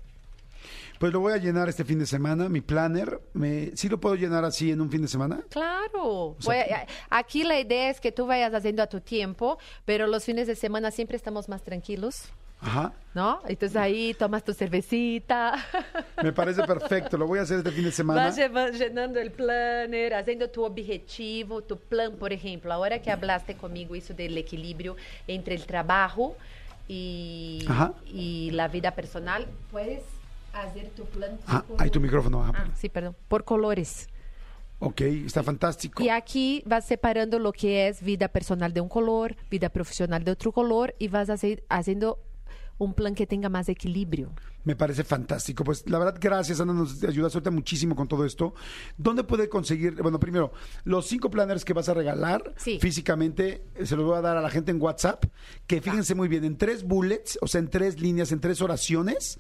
Pues 1.00 1.12
lo 1.12 1.20
voy 1.20 1.34
a 1.34 1.38
llenar 1.38 1.68
este 1.70 1.84
fin 1.84 2.00
de 2.00 2.06
semana, 2.06 2.48
mi 2.50 2.62
planner. 2.62 3.20
Me, 3.34 3.72
¿Sí 3.76 3.90
lo 3.90 4.00
puedo 4.00 4.16
llenar 4.16 4.46
así 4.46 4.72
en 4.72 4.82
un 4.82 4.90
fin 4.90 5.02
de 5.02 5.08
semana? 5.08 5.42
Claro. 5.50 6.36
sea, 6.40 6.46
Voy 6.46 6.58
a- 6.58 6.88
aquí 7.10 7.44
la 7.44 7.60
idea 7.60 7.90
es 7.90 8.00
que 8.00 8.12
tú 8.12 8.26
vayas 8.26 8.54
haciendo 8.54 8.82
a 8.84 8.88
tu 8.88 9.02
tiempo, 9.02 9.58
pero 9.86 10.08
los 10.08 10.24
fines 10.24 10.48
de 10.48 10.56
semana 10.56 10.92
siempre 10.92 11.18
estamos 11.18 11.50
más 11.50 11.62
tranquilos, 11.64 12.30
Ajá. 12.62 12.94
¿no? 13.14 13.42
Entonces 13.48 13.76
ahí 13.76 14.14
tomas 14.14 14.44
tu 14.46 14.54
cervecita, 14.54 15.56
Me 16.24 16.32
parece 16.32 16.64
perfecto. 16.64 17.18
Lo 17.18 17.28
voy 17.28 17.40
a 17.40 17.42
hacer 17.42 17.58
este 17.58 17.72
fin 17.72 17.84
de 17.84 17.92
semana. 17.92 18.34
vas 18.52 18.80
llenando 18.80 19.20
el 19.20 19.32
planner, 19.32 20.14
haciendo 20.14 20.50
tu 20.50 20.64
objetivo, 20.64 21.62
tu 21.62 21.78
plan, 21.78 22.14
por 22.16 22.32
ejemplo. 22.32 22.72
Ahora 22.72 23.02
que 23.02 23.12
hablaste 23.12 23.56
conmigo 23.58 23.96
eso 23.96 24.14
del 24.14 24.38
equilibrio 24.38 24.96
entre 25.28 25.56
el 25.56 25.66
trabajo 25.66 26.38
y, 26.88 27.66
Ajá. 27.68 27.94
y 28.06 28.52
la 28.52 28.68
vida 28.70 28.92
personal, 28.92 29.48
puedes 29.72 30.04
hacer 30.54 30.90
tu 30.92 31.04
plan. 31.06 31.38
Ah, 31.48 31.64
ahí 31.78 31.90
tu 31.90 32.00
micrófono. 32.00 32.44
Ajá. 32.44 32.54
Ah, 32.56 32.72
sí, 32.76 32.90
perdón. 32.90 33.16
Por 33.28 33.44
colores. 33.44 34.08
Ok, 34.80 35.02
está 35.02 35.44
fantástico. 35.44 36.04
Y 36.04 36.10
aquí 36.10 36.62
vas 36.66 36.86
separando 36.86 37.40
lo 37.40 37.54
que 37.54 37.88
es 37.88 38.02
vida 38.04 38.28
personal 38.28 38.74
de 38.74 38.82
un 38.82 38.90
color, 38.90 39.36
vida 39.50 39.70
profesional 39.70 40.24
de 40.24 40.32
otro 40.32 40.52
color 40.52 40.94
y 41.00 41.08
vas 41.08 41.30
hace- 41.30 41.64
haciendo 41.70 42.20
un 42.80 42.94
plan 42.94 43.16
que 43.16 43.26
tenga 43.26 43.48
más 43.50 43.70
equilibrio. 43.70 44.32
Me 44.66 44.76
parece 44.76 45.04
fantástico. 45.06 45.64
Pues 45.64 45.88
la 45.90 46.00
verdad, 46.00 46.18
gracias, 46.20 46.60
Ana, 46.60 46.74
nos 46.74 47.02
ayudas 47.04 47.34
ahorita 47.34 47.52
muchísimo 47.52 47.96
con 47.96 48.08
todo 48.08 48.26
esto. 48.26 48.56
¿Dónde 48.98 49.24
puede 49.24 49.48
conseguir? 49.48 50.02
Bueno, 50.02 50.20
primero, 50.20 50.52
los 50.84 51.06
cinco 51.06 51.30
planners 51.30 51.64
que 51.64 51.74
vas 51.74 51.88
a 51.88 51.94
regalar 51.94 52.54
Sí. 52.58 52.80
físicamente, 52.82 53.64
eh, 53.76 53.86
se 53.86 53.96
los 53.96 54.06
voy 54.06 54.18
a 54.18 54.22
dar 54.22 54.36
a 54.38 54.42
la 54.42 54.50
gente 54.50 54.72
en 54.72 54.82
WhatsApp, 54.82 55.24
que 55.68 55.82
fíjense 55.82 56.16
muy 56.16 56.28
bien, 56.28 56.44
en 56.44 56.58
tres 56.58 56.84
bullets, 56.84 57.38
o 57.42 57.48
sea, 57.48 57.60
en 57.60 57.70
tres 57.70 58.02
líneas, 58.02 58.32
en 58.34 58.40
tres 58.42 58.60
oraciones, 58.62 59.38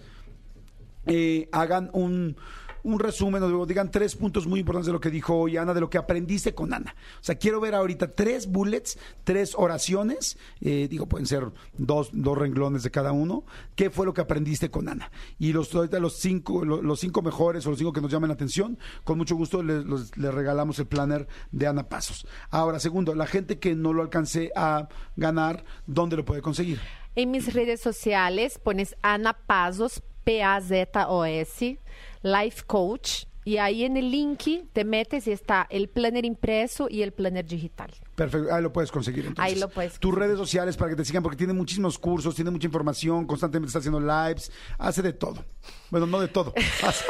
eh, 1.05 1.49
hagan 1.51 1.89
un, 1.93 2.35
un 2.83 2.99
resumen 2.99 3.41
digo, 3.45 3.65
digan 3.65 3.91
tres 3.91 4.15
puntos 4.15 4.45
muy 4.45 4.59
importantes 4.59 4.87
de 4.87 4.91
lo 4.93 4.99
que 4.99 5.09
dijo 5.09 5.35
hoy 5.35 5.55
Ana, 5.55 5.73
de 5.73 5.79
lo 5.79 5.89
que 5.89 5.97
aprendiste 5.97 6.53
con 6.53 6.73
Ana. 6.73 6.95
O 7.21 7.23
sea, 7.23 7.35
quiero 7.35 7.61
ver 7.61 7.75
ahorita 7.75 8.13
tres 8.13 8.47
bullets, 8.47 8.97
tres 9.23 9.53
oraciones, 9.55 10.37
eh, 10.59 10.87
digo, 10.89 11.05
pueden 11.07 11.25
ser 11.25 11.45
dos, 11.77 12.09
dos 12.11 12.37
renglones 12.37 12.83
de 12.83 12.91
cada 12.91 13.13
uno. 13.13 13.45
¿Qué 13.75 13.89
fue 13.89 14.05
lo 14.05 14.13
que 14.13 14.19
aprendiste 14.21 14.69
con 14.69 14.89
Ana? 14.89 15.11
Y 15.39 15.53
los, 15.53 15.73
ahorita 15.73 15.99
los 15.99 16.17
cinco, 16.17 16.65
lo- 16.65 16.81
los, 16.81 16.99
cinco 16.99 17.21
mejores 17.21 17.65
o 17.65 17.69
los 17.69 17.79
cinco 17.79 17.93
que 17.93 18.01
nos 18.01 18.11
llamen 18.11 18.27
la 18.27 18.33
atención, 18.33 18.77
con 19.05 19.17
mucho 19.17 19.35
gusto 19.35 19.63
les, 19.63 19.85
regalamos 20.17 20.77
el 20.79 20.85
planner 20.87 21.27
de 21.51 21.67
Ana 21.67 21.87
Pasos. 21.87 22.27
Ahora, 22.49 22.79
segundo, 22.81 23.15
la 23.15 23.27
gente 23.27 23.59
que 23.59 23.75
no 23.75 23.93
lo 23.93 24.01
alcance 24.01 24.51
a 24.57 24.89
ganar, 25.15 25.63
¿dónde 25.87 26.17
lo 26.17 26.25
puede 26.25 26.41
conseguir? 26.41 26.79
En 27.15 27.31
mis 27.31 27.53
redes 27.53 27.79
sociales 27.79 28.57
pones 28.57 28.95
Ana 29.03 29.33
Pazos, 29.33 30.01
P-A-Z-O-S, 30.23 31.79
Life 32.21 32.63
Coach. 32.65 33.25
Y 33.45 33.57
ahí 33.57 33.83
en 33.83 33.97
el 33.97 34.09
link 34.09 34.43
te 34.71 34.85
metes 34.85 35.27
y 35.27 35.33
está 35.33 35.67
el 35.69 35.89
planner 35.89 36.23
impreso 36.23 36.87
y 36.89 37.01
el 37.01 37.11
planner 37.11 37.45
digital. 37.45 37.91
Perfecto, 38.15 38.55
ahí 38.55 38.63
lo 38.63 38.71
puedes 38.71 38.89
conseguir. 38.89 39.25
Entonces. 39.25 39.53
Ahí 39.53 39.59
lo 39.59 39.67
puedes 39.67 39.99
Tus 39.99 40.15
redes 40.15 40.37
sociales 40.37 40.77
para 40.77 40.91
que 40.91 40.95
te 40.95 41.03
sigan, 41.03 41.21
porque 41.21 41.35
tiene 41.35 41.51
muchísimos 41.51 41.99
cursos, 41.99 42.35
tiene 42.35 42.51
mucha 42.51 42.67
información, 42.67 43.25
constantemente 43.27 43.67
está 43.67 43.79
haciendo 43.79 43.99
lives, 43.99 44.49
hace 44.77 45.01
de 45.01 45.11
todo. 45.11 45.43
Bueno, 45.89 46.05
no 46.05 46.21
de 46.21 46.29
todo. 46.29 46.53
Hace- 46.83 47.05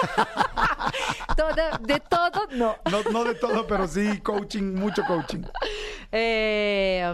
Toda- 1.38 1.78
de 1.84 2.00
todo, 2.00 2.48
no. 2.54 2.76
no, 2.90 3.04
no 3.12 3.24
de 3.26 3.36
todo, 3.36 3.68
pero 3.68 3.88
sí 3.88 4.18
coaching, 4.22 4.74
mucho 4.74 5.04
coaching. 5.08 5.42
Eh, 6.12 7.14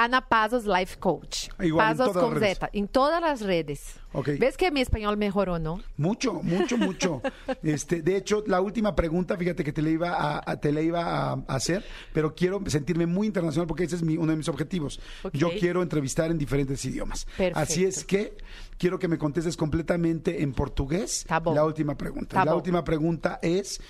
Ana 0.00 0.20
Pazos 0.28 0.64
Life 0.64 0.96
Coach. 1.00 1.48
Igual 1.60 1.96
Pazos 1.96 2.16
con. 2.16 2.38
Z, 2.38 2.70
en 2.72 2.86
todas 2.86 3.20
las 3.20 3.40
redes. 3.40 3.96
Ok. 4.12 4.28
¿Ves 4.38 4.56
que 4.56 4.70
mi 4.70 4.80
español 4.80 5.16
mejoró, 5.16 5.58
no? 5.58 5.80
Mucho, 5.96 6.34
mucho, 6.34 6.78
mucho. 6.78 7.20
Este, 7.64 8.00
de 8.00 8.16
hecho, 8.16 8.44
la 8.46 8.60
última 8.60 8.94
pregunta, 8.94 9.36
fíjate 9.36 9.64
que 9.64 9.72
te 9.72 9.82
la 9.82 9.90
iba 9.90 10.10
a, 10.10 10.42
a- 10.52 10.60
te 10.60 10.70
la 10.70 10.80
iba 10.82 11.02
a, 11.02 11.32
a 11.32 11.54
hacer, 11.56 11.84
pero 12.12 12.32
quiero 12.34 12.62
sentirme 12.68 13.06
muy 13.06 13.26
internacional 13.26 13.66
porque 13.66 13.84
ese 13.84 13.96
es 13.96 14.02
mi- 14.02 14.16
uno 14.16 14.30
de 14.30 14.36
mis 14.38 14.48
objetivos. 14.48 15.00
Yo 15.32 15.50
quiero 15.58 15.82
entrevistar 15.82 16.30
en 16.30 16.38
diferentes 16.38 16.84
idiomas. 16.84 17.24
Perfecto. 17.36 17.58
Así 17.58 17.84
es 17.84 18.04
que 18.04 18.36
quiero 18.78 19.00
que 19.00 19.08
me 19.08 19.18
contestes 19.18 19.56
completamente 19.56 20.42
en 20.44 20.52
portugués. 20.52 21.24
Tá 21.26 21.40
bom. 21.40 21.54
La 21.54 21.64
última 21.64 21.96
pregunta. 21.96 22.36
Tá 22.36 22.44
la 22.44 22.52
bom. 22.52 22.58
última 22.58 22.84
pregunta 22.84 23.40
es 23.42 23.80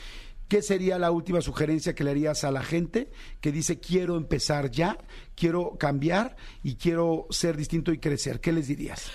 ¿Qué 0.49 0.63
sería 0.63 0.99
la 0.99 1.11
última 1.11 1.41
sugerencia 1.43 1.95
que 1.95 2.05
le 2.05 2.11
harías 2.11 2.43
a 2.45 2.51
la 2.51 2.63
gente 2.63 3.11
que 3.41 3.53
dice 3.53 3.79
quiero 3.81 4.17
empezar 4.17 4.71
ya, 4.71 4.97
quiero 5.35 5.77
cambiar 5.79 6.37
y 6.63 6.77
quiero 6.77 7.27
ser 7.31 7.57
distinto 7.57 7.93
y 7.93 7.99
crecer? 7.99 8.41
¿Qué 8.41 8.51
les 8.53 8.67
dirías? 8.69 9.11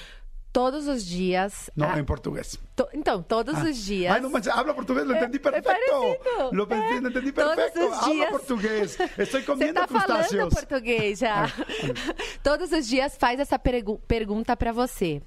Todos 0.52 0.88
os 0.88 1.08
dias. 1.10 1.72
No, 1.76 1.86
ah, 1.86 1.98
en 1.98 2.06
portugués. 2.06 2.60
to- 2.76 2.88
então, 2.94 3.24
todos 3.24 3.56
Ah. 3.56 3.64
os 3.68 3.86
dias. 3.88 4.22
No 4.22 4.30
manches, 4.30 4.54
habla 4.54 4.76
portugués, 4.76 5.04
lo 5.08 5.16
é 5.16 5.20
perfecto. 5.28 5.50
parecido. 5.64 6.52
Lo 6.52 6.68
pensé, 6.68 6.98
É. 6.98 7.02
lo 7.02 7.08
entendí 7.08 7.32
Todos 7.32 7.58
os 7.76 7.98
Habla 7.98 8.14
dias. 8.14 8.30
portugués. 8.30 9.00
Estoy 9.18 9.42
Você 9.42 9.44
comiendo 9.44 9.74
tá 9.82 9.88
falando 9.88 10.06
crustáceos. 10.28 10.54
português 10.54 11.18
já. 11.18 11.48
Todos 12.44 12.72
os 12.72 12.86
dias 12.88 13.18
faz 13.18 13.40
essa 13.40 13.58
pergu- 13.58 13.98
pergunta 14.08 14.56
para 14.56 14.72
você. 14.72 15.24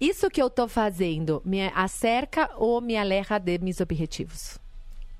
Isso 0.00 0.30
que 0.30 0.40
eu 0.40 0.48
tô 0.48 0.68
fazendo 0.68 1.42
me 1.44 1.66
acerca 1.74 2.48
ou 2.56 2.80
me 2.80 2.96
aleja 2.96 3.40
de 3.40 3.58
meus 3.58 3.80
objetivos? 3.80 4.56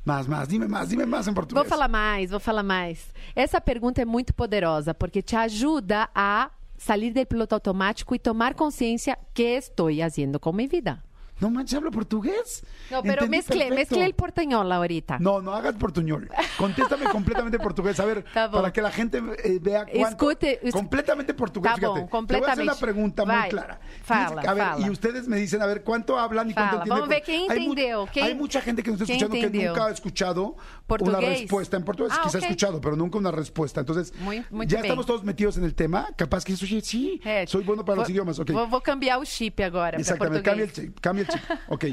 Más, 0.05 0.27
más, 0.27 0.49
dime 0.49 0.67
más, 0.67 0.89
dime 0.89 1.05
más 1.05 1.27
en 1.29 1.35
portugués. 1.35 1.63
Vou 1.63 1.69
falar 1.69 1.89
mais, 1.89 2.31
vou 2.31 2.41
falar 2.41 2.63
mais. 2.63 3.13
Essa 3.37 3.61
pergunta 3.61 4.01
é 4.01 4.05
muito 4.05 4.33
poderosa 4.33 4.95
porque 4.95 5.23
te 5.23 5.37
ajuda 5.37 6.09
a 6.15 6.51
salir 6.79 7.13
del 7.13 7.27
piloto 7.27 7.55
automático 7.55 8.15
y 8.15 8.19
tomar 8.19 8.55
conciencia 8.55 9.19
qué 9.35 9.59
estoy 9.59 10.01
haciendo 10.01 10.41
con 10.41 10.57
mi 10.57 10.67
vida. 10.67 11.05
No 11.41 11.51
manches, 11.51 11.77
hablo 11.77 11.91
portugués. 11.91 12.65
No, 12.91 13.03
pero 13.03 13.25
Entendí 13.25 13.37
mezclé, 13.39 13.69
perfecto. 13.69 13.75
mezclé 13.95 14.05
el 14.05 14.15
porteñol 14.15 14.71
ahorita. 14.71 15.19
No, 15.19 15.41
no 15.41 15.55
hagas 15.55 15.75
portuñol. 15.75 16.29
Contéstame 16.59 17.05
completamente 17.13 17.59
portugués. 17.59 17.99
A 18.01 18.05
ver, 18.05 18.25
Tá 18.35 18.47
bom. 18.49 18.61
para 18.61 18.73
que 18.73 18.83
la 18.83 18.91
gente 18.91 19.23
eh, 19.45 19.59
vea 19.61 19.85
cuánto. 19.87 20.09
Escute, 20.09 20.61
es- 20.67 20.73
completamente 20.75 21.35
portugués. 21.35 21.73
Tá 21.73 21.79
fíjate. 21.79 22.09
bom, 22.11 22.27
Te 22.27 22.37
voy 22.39 22.49
a 22.49 22.53
hacer 22.53 22.63
una 22.65 22.73
completamente. 22.73 22.81
pregunta 22.81 23.25
muy 23.25 23.35
Vai, 23.35 23.51
clara. 23.51 23.81
fala, 24.03 24.43
a 24.43 24.55
ver, 24.55 24.65
fala. 24.65 24.87
y 24.87 24.91
ustedes 24.91 25.29
me 25.29 25.37
dicen, 25.37 25.63
a 25.63 25.67
ver, 25.67 25.83
¿cuánto 25.83 26.19
hablan 26.19 26.51
y 26.51 26.55
cuánto 26.55 26.79
Fala. 26.79 26.83
entienden? 26.83 27.01
Vamos 27.01 27.09
ver 27.09 27.23
quién 27.23 27.51
Hay 27.51 27.59
entendeu, 27.59 28.07
quién- 28.13 28.27
Hay 28.27 28.35
mucha 28.35 28.61
gente 28.61 28.83
que 28.83 28.91
nos 28.91 29.01
está 29.01 29.13
escuchando 29.13 29.37
que 29.51 29.67
nunca 29.67 29.87
ha 29.87 29.91
escuchado 29.91 30.45
una 30.47 30.57
Portugués. 30.87 31.41
respuesta 31.41 31.77
en 31.77 31.85
portugués. 31.85 32.13
Ah, 32.17 32.21
Quizá 32.25 32.39
ha 32.39 32.41
ok. 32.41 32.45
escuchado, 32.45 32.81
pero 32.81 32.97
nunca 32.97 33.19
una 33.19 33.31
respuesta. 33.31 33.81
Entonces, 33.81 34.13
Muy- 34.21 34.45
muy 34.51 34.67
ya 34.67 34.77
bien. 34.79 34.87
estamos 34.87 35.07
todos 35.07 35.25
metidos 35.25 35.57
en 35.57 35.65
el 35.65 35.75
tema. 35.75 36.09
Capaz 36.17 36.45
que 36.45 36.53
eso 36.53 36.67
sí, 36.67 36.81
sí, 36.81 37.21
É, 37.25 37.47
soy 37.47 37.63
bueno 37.65 37.85
para 37.85 37.99
los 38.01 38.11
idiomas. 38.11 38.39
Ok. 38.39 38.51
Vou, 38.51 38.67
vou 38.67 38.81
cambiar 38.83 39.19
o 39.19 39.25
chip 39.25 39.61
agora 39.61 39.97
Exactamente, 39.99 40.43
cambia 40.43 40.65
el 40.65 40.71
português. 40.71 40.93
chip. 40.95 41.01
Cambia 41.01 41.23
el 41.23 41.29
chip. 41.29 41.30
Ok. 41.69 41.85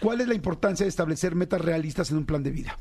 ¿Cuál 0.00 0.20
es 0.20 0.28
la 0.28 0.34
importancia 0.34 0.84
de 0.84 0.90
establecer 0.90 1.34
metas 1.34 1.60
realistas 1.60 2.10
en 2.10 2.18
un 2.18 2.24
plan 2.24 2.42
de 2.42 2.50
vida? 2.50 2.78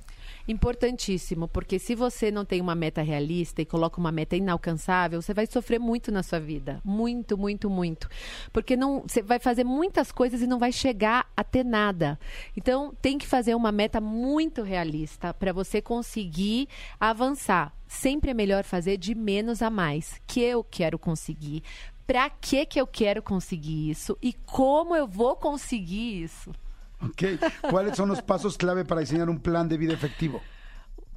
Importantíssimo, 0.48 1.50
porque 1.50 1.78
se 1.78 1.94
você 1.94 2.32
não 2.32 2.46
tem 2.46 2.62
uma 2.62 2.74
meta 2.74 3.02
realista 3.02 3.62
e 3.62 3.66
coloca 3.66 4.00
uma 4.00 4.14
meta 4.14 4.36
inalcançável, 4.36 5.22
você 5.22 5.34
vai 5.34 5.46
sofrer 5.46 5.78
muito 5.78 6.10
na 6.10 6.24
sua 6.24 6.40
vida. 6.40 6.80
Muito, 6.86 7.38
muito, 7.38 7.70
muito. 7.70 8.08
Porque 8.54 8.78
não, 8.78 9.02
você 9.02 9.22
vai 9.22 9.40
fazer 9.40 9.66
muitas 9.66 10.10
coisas 10.10 10.42
e 10.42 10.48
não 10.48 10.58
vai 10.58 10.72
chegar 10.72 11.30
a 11.36 11.44
ter 11.44 11.66
nada. 11.66 12.18
Então, 12.56 12.94
tem 13.02 13.18
que 13.18 13.28
fazer 13.28 13.56
uma 13.56 13.74
meta 13.74 14.00
muito 14.00 14.62
realista 14.62 15.34
para 15.34 15.52
você 15.52 15.82
conseguir 15.82 16.70
avançar. 16.98 17.74
Sempre 17.86 18.32
é 18.32 18.34
melhor 18.34 18.64
fazer 18.64 18.96
de 18.96 19.14
menos 19.14 19.62
a 19.62 19.70
mais. 19.70 20.22
Que 20.26 20.40
eu 20.40 20.64
quero 20.64 20.98
conseguir? 20.98 21.62
Para 22.08 22.30
que 22.30 22.66
que 22.66 22.80
eu 22.80 22.88
quero 22.88 23.22
conseguir 23.22 23.90
isso 23.90 24.18
e 24.22 24.32
como 24.32 24.96
eu 24.96 25.06
vou 25.06 25.36
conseguir 25.36 26.24
isso? 26.24 26.54
Ok. 27.02 27.38
¿Cuáles 27.70 27.96
son 27.98 28.08
los 28.08 28.22
pasos 28.22 28.58
clave 28.58 28.86
para 28.86 29.02
diseñar 29.02 29.30
un 29.30 29.40
plan 29.40 29.68
de 29.68 29.78
vida 29.78 29.94
efectivo? 29.94 30.42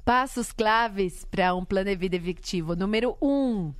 Passos 0.03 0.51
claves 0.51 1.25
para 1.25 1.55
um 1.55 1.63
plano 1.63 1.89
de 1.89 1.95
vida 1.95 2.17
efetivo. 2.17 2.75
Número 2.75 3.17
um, 3.21 3.73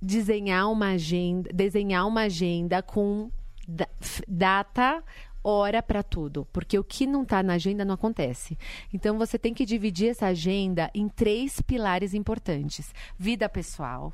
desenhar 0.00 0.70
uma 0.70 0.92
agenda, 0.92 1.50
desenhar 1.52 2.06
uma 2.06 2.22
agenda 2.22 2.82
com 2.82 3.30
data, 4.28 5.02
hora 5.42 5.82
para 5.82 6.02
tudo, 6.02 6.46
porque 6.52 6.78
o 6.78 6.84
que 6.84 7.06
não 7.06 7.22
está 7.22 7.42
na 7.42 7.54
agenda 7.54 7.84
não 7.84 7.94
acontece. 7.94 8.56
Então 8.92 9.18
você 9.18 9.38
tem 9.38 9.52
que 9.52 9.64
dividir 9.64 10.10
essa 10.10 10.26
agenda 10.26 10.90
em 10.94 11.08
três 11.08 11.60
pilares 11.60 12.14
importantes: 12.14 12.94
vida 13.18 13.48
pessoal, 13.48 14.12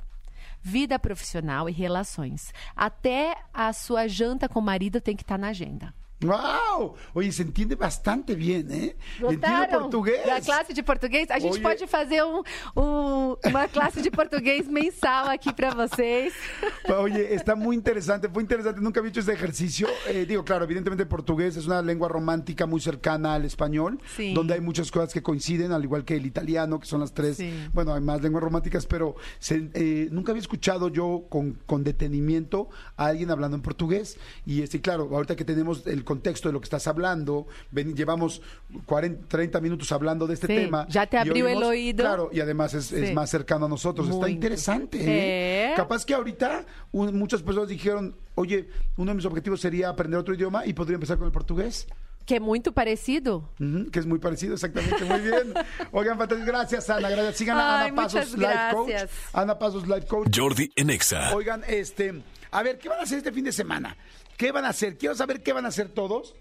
vida 0.68 0.98
profissional 0.98 1.66
e 1.66 1.72
relações. 1.72 2.52
Até 2.76 3.34
a 3.54 3.72
sua 3.72 4.06
janta 4.06 4.48
com 4.48 4.60
o 4.60 4.62
marido 4.62 5.00
tem 5.00 5.16
que 5.16 5.22
estar 5.22 5.38
na 5.38 5.48
agenda. 5.48 5.94
¡Wow! 6.20 6.94
Oye, 7.14 7.30
se 7.30 7.42
entiende 7.42 7.76
bastante 7.76 8.34
bien, 8.34 8.70
¿eh? 8.72 8.96
Entiende 9.20 9.36
Gostaram 9.46 9.80
portugués. 9.82 10.26
da 10.26 10.40
classe 10.40 10.74
de 10.74 10.82
português? 10.82 11.30
A 11.30 11.38
gente 11.38 11.54
Oye. 11.54 11.62
pode 11.62 11.86
fazer 11.86 12.24
um- 12.24 12.42
um- 12.76 13.36
uma 13.44 13.68
classe 13.68 14.02
de 14.02 14.10
português 14.10 14.66
mensal 14.66 15.28
aqui 15.28 15.52
para 15.52 15.70
vocês. 15.70 16.32
Oye, 17.00 17.32
está 17.34 17.54
muy 17.54 17.76
interesante, 17.76 18.28
fue 18.28 18.42
interesante, 18.42 18.80
nunca 18.80 18.98
había 18.98 19.10
hecho 19.10 19.20
este 19.20 19.32
ejercicio. 19.32 19.86
Eh, 20.08 20.26
digo, 20.26 20.44
claro, 20.44 20.64
evidentemente 20.64 21.04
el 21.04 21.08
portugués 21.08 21.56
es 21.56 21.66
una 21.66 21.82
lengua 21.82 22.08
romántica 22.08 22.66
muy 22.66 22.80
cercana 22.80 23.34
al 23.34 23.44
español, 23.44 24.00
Sí. 24.16 24.34
donde 24.34 24.54
hay 24.54 24.60
muchas 24.60 24.90
cosas 24.90 25.12
que 25.12 25.22
coinciden, 25.22 25.70
al 25.70 25.84
igual 25.84 26.04
que 26.04 26.16
el 26.16 26.26
italiano, 26.26 26.80
que 26.80 26.86
son 26.86 26.98
las 27.00 27.14
tres. 27.14 27.36
Sí. 27.36 27.52
Bueno, 27.72 27.94
hay 27.94 28.00
más 28.00 28.20
lenguas 28.22 28.42
románticas, 28.42 28.86
pero 28.86 29.14
se- 29.38 29.70
eh, 29.74 30.08
nunca 30.10 30.32
había 30.32 30.42
escuchado 30.42 30.88
yo 30.88 31.26
con, 31.28 31.52
con 31.64 31.84
detenimiento 31.84 32.70
a 32.96 33.06
alguien 33.06 33.30
hablando 33.30 33.56
en 33.56 33.62
portugués. 33.62 34.18
Y 34.44 34.62
este, 34.62 34.80
claro, 34.80 35.08
ahorita 35.12 35.36
que 35.36 35.44
tenemos 35.44 35.86
el 35.86 36.04
contexto 36.08 36.48
de 36.48 36.54
lo 36.54 36.60
que 36.60 36.64
estás 36.64 36.86
hablando, 36.88 37.46
ven- 37.70 37.94
llevamos 37.94 38.40
40, 38.86 39.28
30 39.28 39.60
minutos 39.60 39.92
hablando 39.92 40.26
de 40.26 40.34
este 40.34 40.46
Sí, 40.46 40.54
tema. 40.56 40.86
ya 40.88 41.06
te 41.06 41.18
abrió 41.18 41.46
el 41.46 41.62
oído. 41.62 42.02
Claro, 42.04 42.30
y 42.32 42.40
además 42.40 42.72
es, 42.74 43.12
más 43.14 43.28
cercano 43.30 43.66
a 43.66 43.68
nosotros. 43.68 44.08
Está 44.08 44.28
interesante. 44.30 44.98
¿eh? 44.98 45.70
¿Eh? 45.70 45.72
Capaz 45.76 46.04
que 46.06 46.14
ahorita 46.14 46.64
un- 46.92 47.16
muchas 47.18 47.42
personas 47.42 47.68
dijeron, 47.68 48.16
oye, 48.34 48.68
uno 48.96 49.10
de 49.10 49.16
mis 49.16 49.24
objetivos 49.26 49.60
sería 49.60 49.90
aprender 49.90 50.18
otro 50.18 50.34
idioma 50.34 50.64
y 50.66 50.72
podría 50.72 50.94
empezar 50.94 51.18
con 51.18 51.26
el 51.26 51.32
portugués. 51.32 51.86
Que 52.26 52.36
é 52.36 52.40
muito 52.40 52.72
parecido. 52.72 53.48
Que 53.90 53.98
es 54.00 54.04
muy 54.06 54.18
parecido, 54.18 54.52
exactamente, 54.52 55.02
muy 55.04 55.20
bien. 55.20 55.54
Oigan, 55.92 56.18
fantástico. 56.18 56.46
gracias 56.52 56.90
Ana, 56.90 57.08
gracias. 57.08 57.36
Sigan 57.36 57.56
a 57.56 57.80
Ay, 57.80 57.88
Ana 57.88 57.96
Pasos 58.02 58.36
Life 58.36 58.68
Coach. 58.72 58.92
Ana 59.32 59.58
Pasos 59.58 59.88
Life 59.88 60.06
Coach. 60.06 60.28
Jordi 60.36 60.70
en 60.76 60.90
Exa. 60.90 61.34
Oigan, 61.34 61.62
este, 61.66 62.22
a 62.50 62.62
ver, 62.62 62.76
¿qué 62.78 62.90
van 62.90 63.00
a 63.00 63.04
hacer 63.04 63.18
este 63.18 63.32
fin 63.32 63.44
de 63.44 63.52
semana? 63.52 63.96
¿Qué 64.38 64.52
van 64.52 64.64
a 64.64 64.68
hacer? 64.68 64.96
Quiero 64.96 65.16
saber 65.16 65.42
qué 65.42 65.52
van 65.52 65.64
a 65.64 65.68
hacer 65.68 65.88
todos. 65.88 66.36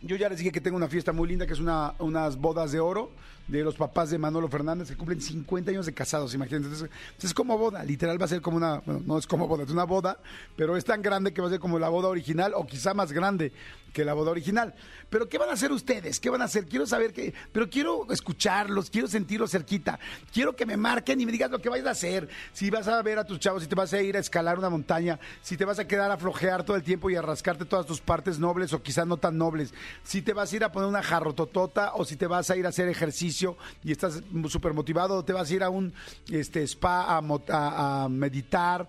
Yo 0.00 0.16
ya 0.16 0.30
les 0.30 0.38
dije 0.38 0.50
que 0.50 0.62
tengo 0.62 0.78
una 0.78 0.88
fiesta 0.88 1.12
muy 1.12 1.28
linda, 1.28 1.46
que 1.46 1.52
es 1.52 1.60
una, 1.60 1.94
unas 1.98 2.38
bodas 2.38 2.72
de 2.72 2.80
oro 2.80 3.10
de 3.48 3.64
los 3.64 3.74
papás 3.74 4.10
de 4.10 4.18
Manolo 4.18 4.46
Fernández, 4.48 4.88
que 4.88 4.96
cumplen 4.96 5.20
50 5.20 5.70
años 5.70 5.86
de 5.86 5.94
casados, 5.94 6.34
imagínense. 6.34 6.68
Entonces, 6.68 6.90
es 7.22 7.34
como 7.34 7.56
boda, 7.56 7.82
literal 7.82 8.20
va 8.20 8.26
a 8.26 8.28
ser 8.28 8.42
como 8.42 8.58
una, 8.58 8.80
bueno, 8.80 9.02
no 9.06 9.18
es 9.18 9.26
como 9.26 9.48
boda, 9.48 9.64
es 9.64 9.70
una 9.70 9.84
boda, 9.84 10.18
pero 10.54 10.76
es 10.76 10.84
tan 10.84 11.00
grande 11.00 11.32
que 11.32 11.40
va 11.40 11.48
a 11.48 11.50
ser 11.50 11.58
como 11.58 11.78
la 11.78 11.88
boda 11.88 12.08
original, 12.08 12.52
o 12.54 12.66
quizá 12.66 12.92
más 12.92 13.10
grande 13.10 13.52
que 13.92 14.04
la 14.04 14.12
boda 14.12 14.30
original. 14.30 14.74
Pero, 15.08 15.28
¿qué 15.30 15.38
van 15.38 15.48
a 15.48 15.54
hacer 15.54 15.72
ustedes? 15.72 16.20
¿Qué 16.20 16.28
van 16.28 16.42
a 16.42 16.44
hacer? 16.44 16.66
Quiero 16.66 16.86
saber 16.86 17.14
qué, 17.14 17.32
pero 17.50 17.70
quiero 17.70 18.06
escucharlos, 18.12 18.90
quiero 18.90 19.08
sentirlos 19.08 19.50
cerquita, 19.50 19.98
quiero 20.30 20.54
que 20.54 20.66
me 20.66 20.76
marquen 20.76 21.18
y 21.18 21.24
me 21.24 21.32
digas 21.32 21.50
lo 21.50 21.58
que 21.58 21.70
vayas 21.70 21.86
a 21.86 21.90
hacer. 21.92 22.28
Si 22.52 22.68
vas 22.68 22.86
a 22.86 23.00
ver 23.00 23.18
a 23.18 23.24
tus 23.24 23.40
chavos, 23.40 23.62
si 23.62 23.68
te 23.68 23.74
vas 23.74 23.92
a 23.94 24.02
ir 24.02 24.16
a 24.16 24.20
escalar 24.20 24.58
una 24.58 24.68
montaña, 24.68 25.18
si 25.40 25.56
te 25.56 25.64
vas 25.64 25.78
a 25.78 25.86
quedar 25.86 26.10
a 26.10 26.18
flojear 26.18 26.64
todo 26.64 26.76
el 26.76 26.82
tiempo 26.82 27.08
y 27.08 27.16
a 27.16 27.22
rascarte 27.22 27.64
todas 27.64 27.86
tus 27.86 28.02
partes 28.02 28.38
nobles 28.38 28.74
o 28.74 28.82
quizás 28.82 29.06
no 29.06 29.16
tan 29.16 29.38
nobles, 29.38 29.72
si 30.02 30.20
te 30.20 30.34
vas 30.34 30.52
a 30.52 30.56
ir 30.56 30.64
a 30.64 30.70
poner 30.70 30.88
una 30.90 31.02
jarrototota 31.02 31.94
o 31.94 32.04
si 32.04 32.16
te 32.16 32.26
vas 32.26 32.50
a 32.50 32.56
ir 32.56 32.66
a 32.66 32.68
hacer 32.68 32.88
ejercicio 32.88 33.37
y 33.84 33.92
estás 33.92 34.22
súper 34.48 34.72
motivado, 34.72 35.24
te 35.24 35.32
vas 35.32 35.50
a 35.50 35.54
ir 35.54 35.62
a 35.62 35.70
un 35.70 35.92
este, 36.30 36.62
spa 36.62 37.18
a 37.18 38.08
meditar. 38.08 38.88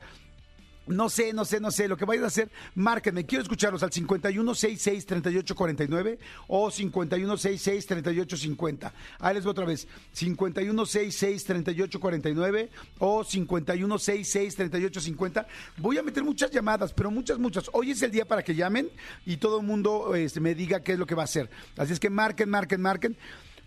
No 0.90 1.08
sé, 1.08 1.32
no 1.34 1.46
sé, 1.46 1.60
no 1.60 1.70
sé. 1.70 1.88
Lo 1.88 1.96
que 1.96 2.06
vayas 2.06 2.24
a 2.24 2.28
hacer, 2.28 2.50
márquenme. 2.74 3.24
Quiero 3.26 3.44
escucharlos 3.44 3.84
al 3.84 3.92
5166-3849 3.92 6.18
o 6.48 6.72
5166-3850. 6.72 8.92
Ahí 9.20 9.36
les 9.36 9.44
voy 9.44 9.52
otra 9.52 9.66
vez. 9.66 9.88
5166-3849 10.16 12.70
o 12.98 13.24
5166-3850. 13.24 15.46
Voy 15.78 16.00
a 16.00 16.04
meter 16.04 16.24
muchas 16.24 16.50
llamadas, 16.50 16.92
pero 16.92 17.12
muchas, 17.12 17.38
muchas. 17.38 17.70
Hoy 17.72 17.92
es 17.92 18.02
el 18.02 18.10
día 18.10 18.26
para 18.26 18.42
que 18.42 18.56
llamen 18.56 18.90
y 19.28 19.38
todo 19.38 19.60
el 19.60 19.68
mundo 19.68 20.16
este, 20.16 20.40
me 20.40 20.56
diga 20.56 20.82
qué 20.82 20.94
es 20.94 21.00
lo 21.00 21.06
que 21.06 21.14
va 21.14 21.22
a 21.22 21.26
hacer. 21.26 21.52
Así 21.78 21.94
es 21.94 22.00
que 22.00 22.10
marquen, 22.10 22.50
marquen, 22.50 22.82
marquen. 22.82 23.16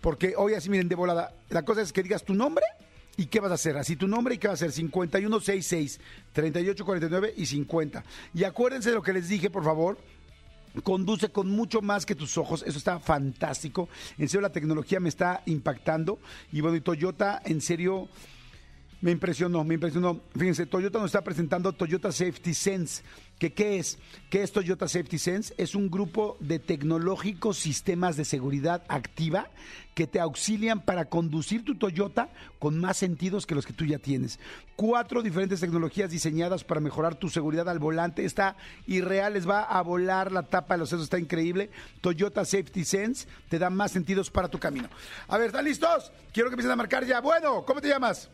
Porque 0.03 0.35
hoy 0.37 0.53
así, 0.53 0.69
miren, 0.69 0.87
de 0.87 0.95
volada. 0.95 1.33
La 1.49 1.63
cosa 1.63 1.81
es 1.81 1.91
que 1.91 2.03
digas 2.03 2.23
tu 2.23 2.35
nombre 2.35 2.65
¿Y 3.15 3.27
qué 3.27 3.39
vas 3.39 3.51
a 3.51 3.55
hacer? 3.55 3.77
Así 3.77 3.95
tu 3.95 4.07
nombre 4.07 4.35
y 4.35 4.37
qué 4.37 4.47
va 4.47 4.53
a 4.53 4.55
hacer 4.55 4.71
5166 4.71 5.99
3849 6.33 7.33
y 7.37 7.45
50. 7.45 8.03
Y 8.33 8.43
acuérdense 8.43 8.89
de 8.89 8.95
lo 8.95 9.03
que 9.03 9.13
les 9.13 9.29
dije, 9.29 9.49
por 9.49 9.63
favor. 9.63 9.97
Conduce 10.81 11.29
con 11.29 11.51
mucho 11.51 11.83
más 11.83 12.03
que 12.03 12.15
tus 12.15 12.35
ojos. 12.39 12.63
Eso 12.65 12.79
está 12.79 12.99
fantástico. 12.99 13.87
En 14.17 14.27
serio, 14.27 14.41
la 14.41 14.51
tecnología 14.51 14.99
me 14.99 15.09
está 15.09 15.43
impactando. 15.45 16.17
Y 16.51 16.61
bueno, 16.61 16.77
y 16.77 16.81
Toyota, 16.81 17.39
en 17.45 17.61
serio, 17.61 18.09
me 19.03 19.11
impresionó, 19.11 19.65
me 19.65 19.73
impresionó. 19.73 20.21
Fíjense, 20.33 20.65
Toyota 20.65 20.97
nos 20.97 21.07
está 21.07 21.21
presentando 21.21 21.73
Toyota 21.73 22.09
Safety 22.09 22.53
Sense. 22.53 23.03
¿Que 23.37 23.51
¿Qué 23.51 23.77
es? 23.77 23.99
¿Qué 24.29 24.43
es 24.43 24.53
Toyota 24.53 24.87
Safety 24.87 25.19
Sense? 25.19 25.53
Es 25.57 25.75
un 25.75 25.91
grupo 25.91 26.37
de 26.39 26.57
tecnológicos 26.59 27.57
sistemas 27.57 28.15
de 28.15 28.23
seguridad 28.23 28.81
activa 28.87 29.49
que 29.93 30.07
te 30.07 30.21
auxilian 30.21 30.79
para 30.79 31.09
conducir 31.09 31.65
tu 31.65 31.75
Toyota 31.75 32.29
con 32.59 32.79
más 32.79 32.95
sentidos 32.95 33.45
que 33.45 33.55
los 33.55 33.65
que 33.65 33.73
tú 33.73 33.83
ya 33.83 33.99
tienes. 33.99 34.39
Cuatro 34.77 35.21
diferentes 35.21 35.59
tecnologías 35.59 36.09
diseñadas 36.09 36.63
para 36.63 36.79
mejorar 36.79 37.15
tu 37.15 37.27
seguridad 37.27 37.67
al 37.67 37.79
volante. 37.79 38.23
Está 38.23 38.55
irreal, 38.87 39.33
les 39.33 39.49
va 39.49 39.63
a 39.63 39.81
volar 39.81 40.31
la 40.31 40.43
tapa 40.43 40.75
de 40.75 40.77
los 40.77 40.87
sesos, 40.87 41.03
está 41.03 41.19
increíble. 41.19 41.71
Toyota 41.99 42.45
Safety 42.45 42.85
Sense 42.85 43.27
te 43.49 43.59
da 43.59 43.69
más 43.69 43.91
sentidos 43.91 44.31
para 44.31 44.47
tu 44.47 44.59
camino. 44.59 44.87
A 45.27 45.37
ver, 45.37 45.47
¿están 45.47 45.65
listos? 45.65 46.13
Quiero 46.31 46.47
que 46.49 46.53
empiecen 46.53 46.71
a 46.71 46.77
marcar 46.77 47.05
ya. 47.05 47.19
Bueno, 47.19 47.65
¿cómo 47.65 47.81
te 47.81 47.89
llamas? 47.89 48.29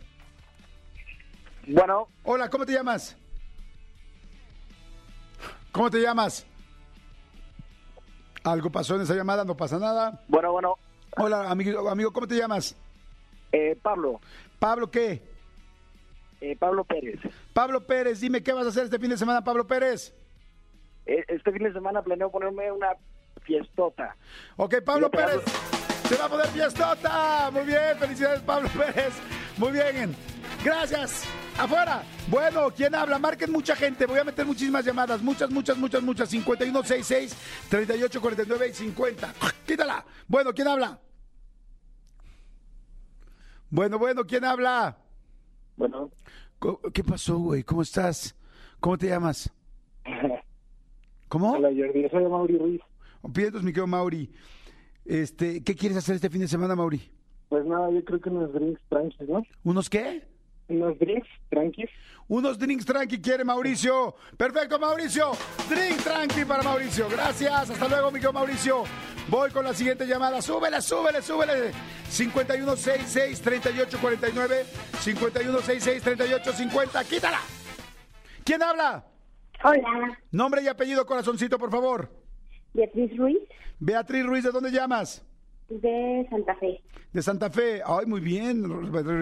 Bueno, 1.71 2.07
Hola, 2.23 2.49
¿cómo 2.49 2.65
te 2.65 2.73
llamas? 2.73 3.15
¿Cómo 5.71 5.89
te 5.91 6.01
llamas? 6.01 6.45
Algo 8.43 8.71
pasó 8.71 8.95
en 8.95 9.01
esa 9.01 9.13
llamada, 9.13 9.45
no 9.45 9.55
pasa 9.55 9.77
nada. 9.77 10.23
bueno, 10.27 10.51
bueno. 10.51 10.75
Hola, 11.17 11.49
amigo, 11.49 11.87
amigo 11.89 12.11
¿cómo 12.11 12.27
te 12.27 12.35
llamas? 12.37 12.75
Eh, 13.51 13.77
Pablo, 13.81 14.19
Pablo, 14.59 14.89
¿qué? 14.89 15.21
eh, 16.41 16.55
Pablo 16.57 16.83
Pérez. 16.85 17.19
Pablo 17.53 17.85
Pérez, 17.85 18.19
dime, 18.19 18.41
¿qué 18.41 18.53
vas 18.53 18.65
a 18.65 18.69
hacer 18.69 18.85
este 18.85 18.97
fin 18.99 19.09
de 19.09 19.17
semana, 19.17 19.43
Pablo 19.43 19.67
Pérez? 19.67 20.13
Eh, 21.05 21.23
este 21.27 21.51
fin 21.51 21.63
de 21.63 21.73
semana 21.73 22.01
planeo 22.01 22.31
ponerme 22.31 22.71
una 22.71 22.89
fiestota. 23.43 24.15
Ok, 24.57 24.75
Pablo 24.85 25.11
Pérez, 25.11 25.41
se 26.07 26.15
va 26.15 26.25
a 26.25 26.29
poner 26.29 26.47
fiestota. 26.47 27.49
Muy 27.51 27.63
bien, 27.65 27.97
felicidades, 27.99 28.41
Pablo 28.41 28.69
Pérez. 28.77 29.13
Muy 29.57 29.71
bien, 29.71 30.15
gracias. 30.63 31.27
Afuera. 31.64 32.03
Bueno, 32.30 32.69
¿quién 32.76 32.95
habla? 32.95 33.19
Marquen 33.19 33.52
mucha 33.52 33.76
gente. 33.76 34.06
Voy 34.06 34.19
a 34.19 34.23
meter 34.23 34.45
muchísimas 34.45 34.86
llamadas. 34.86 35.22
Muchas, 35.22 35.49
muchas, 35.49 35.77
muchas, 35.77 36.02
muchas. 36.02 36.30
5166 36.30 37.36
3849 37.69 38.68
y 38.69 38.73
50. 38.73 39.34
Quítala. 39.65 40.06
Bueno, 40.27 40.53
¿quién 40.53 40.68
habla? 40.68 40.99
Bueno, 43.69 43.99
bueno, 43.99 44.26
¿quién 44.26 44.45
habla? 44.45 44.98
Bueno, 45.77 46.11
¿Qué 46.94 47.03
pasó, 47.03 47.38
güey? 47.38 47.64
¿Cómo 47.64 47.81
estás? 47.81 48.36
¿Cómo 48.80 48.98
te 48.98 49.07
llamas? 49.07 49.52
¿Cómo? 51.30 51.52
hola 51.53 51.69
Jordi, 51.69 52.10
soy 52.10 52.23
Mauri 52.26 52.57
Ruiz. 52.57 52.81
Pientos, 53.34 53.64
mi 53.64 53.72
querido 53.72 53.88
Mauri. 53.88 54.30
Este, 55.06 55.64
¿Qué 55.64 55.76
quieres 55.76 55.98
hacer 55.98 56.15
este 56.15 56.30
fin 56.30 56.41
de 56.41 56.48
semana, 56.48 56.76
Mauri? 56.76 57.02
Pues 57.48 57.65
nada, 57.65 57.90
yo 57.91 58.03
creo 58.03 58.19
que 58.19 58.30
unos 58.30 58.53
drinks 58.53 58.81
tranquis, 58.90 59.30
¿no? 59.30 59.41
¿Unos 59.64 59.90
qué? 59.90 60.27
Unos 60.69 60.97
drinks 60.99 61.27
tranquis. 61.49 61.89
Unos 62.27 62.59
drinks 62.59 62.85
tranqui 62.85 63.19
quiere 63.19 63.43
Mauricio. 63.43 64.15
Perfecto, 64.37 64.77
Mauricio. 64.79 65.31
Drink 65.67 66.03
tranqui 66.03 66.45
para 66.45 66.61
Mauricio. 66.61 67.09
Gracias. 67.09 67.71
Hasta 67.71 67.87
luego, 67.87 68.11
mi 68.11 68.19
querido 68.19 68.33
Mauricio. 68.33 68.83
Voy 69.27 69.49
con 69.49 69.65
la 69.65 69.73
siguiente 69.73 70.05
llamada. 70.05 70.39
Súbele, 70.41 70.79
súbele, 70.81 71.21
súbele. 71.23 71.71
5166-3849. 72.09 74.65
5166-3850. 75.03 77.05
Quítala. 77.05 77.39
¿Quién 78.43 78.61
habla? 78.61 79.05
Hola, 79.63 80.17
Nombre 80.31 80.61
y 80.61 80.67
apellido, 80.67 81.05
corazoncito, 81.05 81.59
por 81.59 81.69
favor. 81.69 82.09
Beatriz 82.73 83.15
Ruiz 83.17 83.37
Beatriz 83.79 84.25
Ruiz, 84.25 84.43
¿de 84.43 84.51
dónde 84.51 84.71
llamas? 84.71 85.23
De 85.69 86.27
Santa 86.29 86.55
Fe. 86.55 86.81
De 87.13 87.21
Santa 87.21 87.49
Fe. 87.49 87.81
Ay, 87.85 88.05
muy 88.05 88.21
bien. 88.21 88.63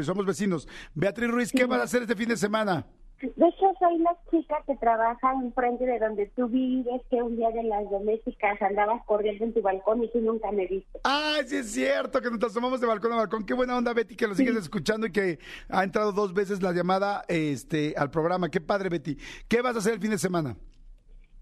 Somos 0.04 0.26
vecinos. 0.26 0.68
Beatriz 0.94 1.30
Ruiz, 1.30 1.52
¿qué 1.52 1.66
vas 1.66 1.82
a 1.82 1.84
hacer 1.84 2.02
este 2.02 2.16
fin 2.16 2.30
de 2.30 2.38
semana? 2.38 2.86
De 3.20 3.48
hecho, 3.48 3.74
soy 3.80 3.98
la 3.98 4.16
chica 4.30 4.58
que 4.68 4.76
trabaja 4.76 5.34
enfrente 5.42 5.86
de 5.86 5.98
donde 5.98 6.28
tú 6.36 6.48
vives, 6.48 7.02
que 7.10 7.16
un 7.16 7.36
día 7.36 7.50
de 7.50 7.64
las 7.64 7.90
domésticas 7.90 8.62
andabas 8.62 9.04
corriendo 9.06 9.44
en 9.44 9.54
tu 9.56 9.62
balcón 9.64 10.04
y 10.04 10.12
tú 10.12 10.20
nunca 10.20 10.52
me 10.52 10.68
viste. 10.68 11.00
Ay, 11.04 11.42
sí 11.48 11.56
es 11.56 11.72
cierto 11.72 12.22
que 12.22 12.30
nos 12.30 12.44
asomamos 12.44 12.80
de 12.80 12.86
balcón 12.86 13.14
a 13.14 13.16
balcón. 13.16 13.44
Qué 13.44 13.56
buena 13.56 13.76
onda, 13.76 13.92
Betty, 13.94 14.16
que 14.16 14.28
lo 14.28 14.36
sigues 14.36 14.56
escuchando 14.56 15.08
y 15.08 15.12
que 15.12 15.40
ha 15.68 15.84
entrado 15.84 16.12
dos 16.12 16.36
veces 16.36 16.62
la 16.62 16.74
llamada 16.74 17.24
este, 17.28 17.96
al 17.98 18.12
programa. 18.12 18.50
Qué 18.50 18.62
padre, 18.62 18.90
Betty. 18.90 19.18
¿Qué 19.48 19.64
vas 19.64 19.76
a 19.76 19.80
hacer 19.80 19.94
el 19.94 20.00
fin 20.00 20.12
de 20.12 20.20
semana? 20.20 20.56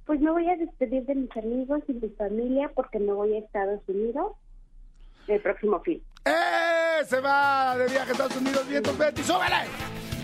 Pues 0.06 0.22
me 0.22 0.32
voy 0.32 0.49
a 0.49 0.56
despedir 0.56 1.06
de 1.06 1.15
mis 1.15 1.36
amigos 1.36 1.82
y 1.90 1.94
mi 1.94 2.10
familia 2.10 2.72
porque 2.73 2.99
me 2.99 3.11
voy 3.11 3.34
a 3.36 3.40
Estados 3.40 3.82
Unidos 3.88 4.32
el 5.28 5.42
próximo 5.42 5.80
fin. 5.82 6.02
¡Eh! 6.26 7.04
Se 7.06 7.20
va 7.20 7.78
de 7.78 7.88
viaje 7.88 8.10
a 8.10 8.12
Estados 8.12 8.36
Unidos. 8.38 8.68
Vientos, 8.68 8.98
Betty, 8.98 9.24
súbele. 9.24 9.56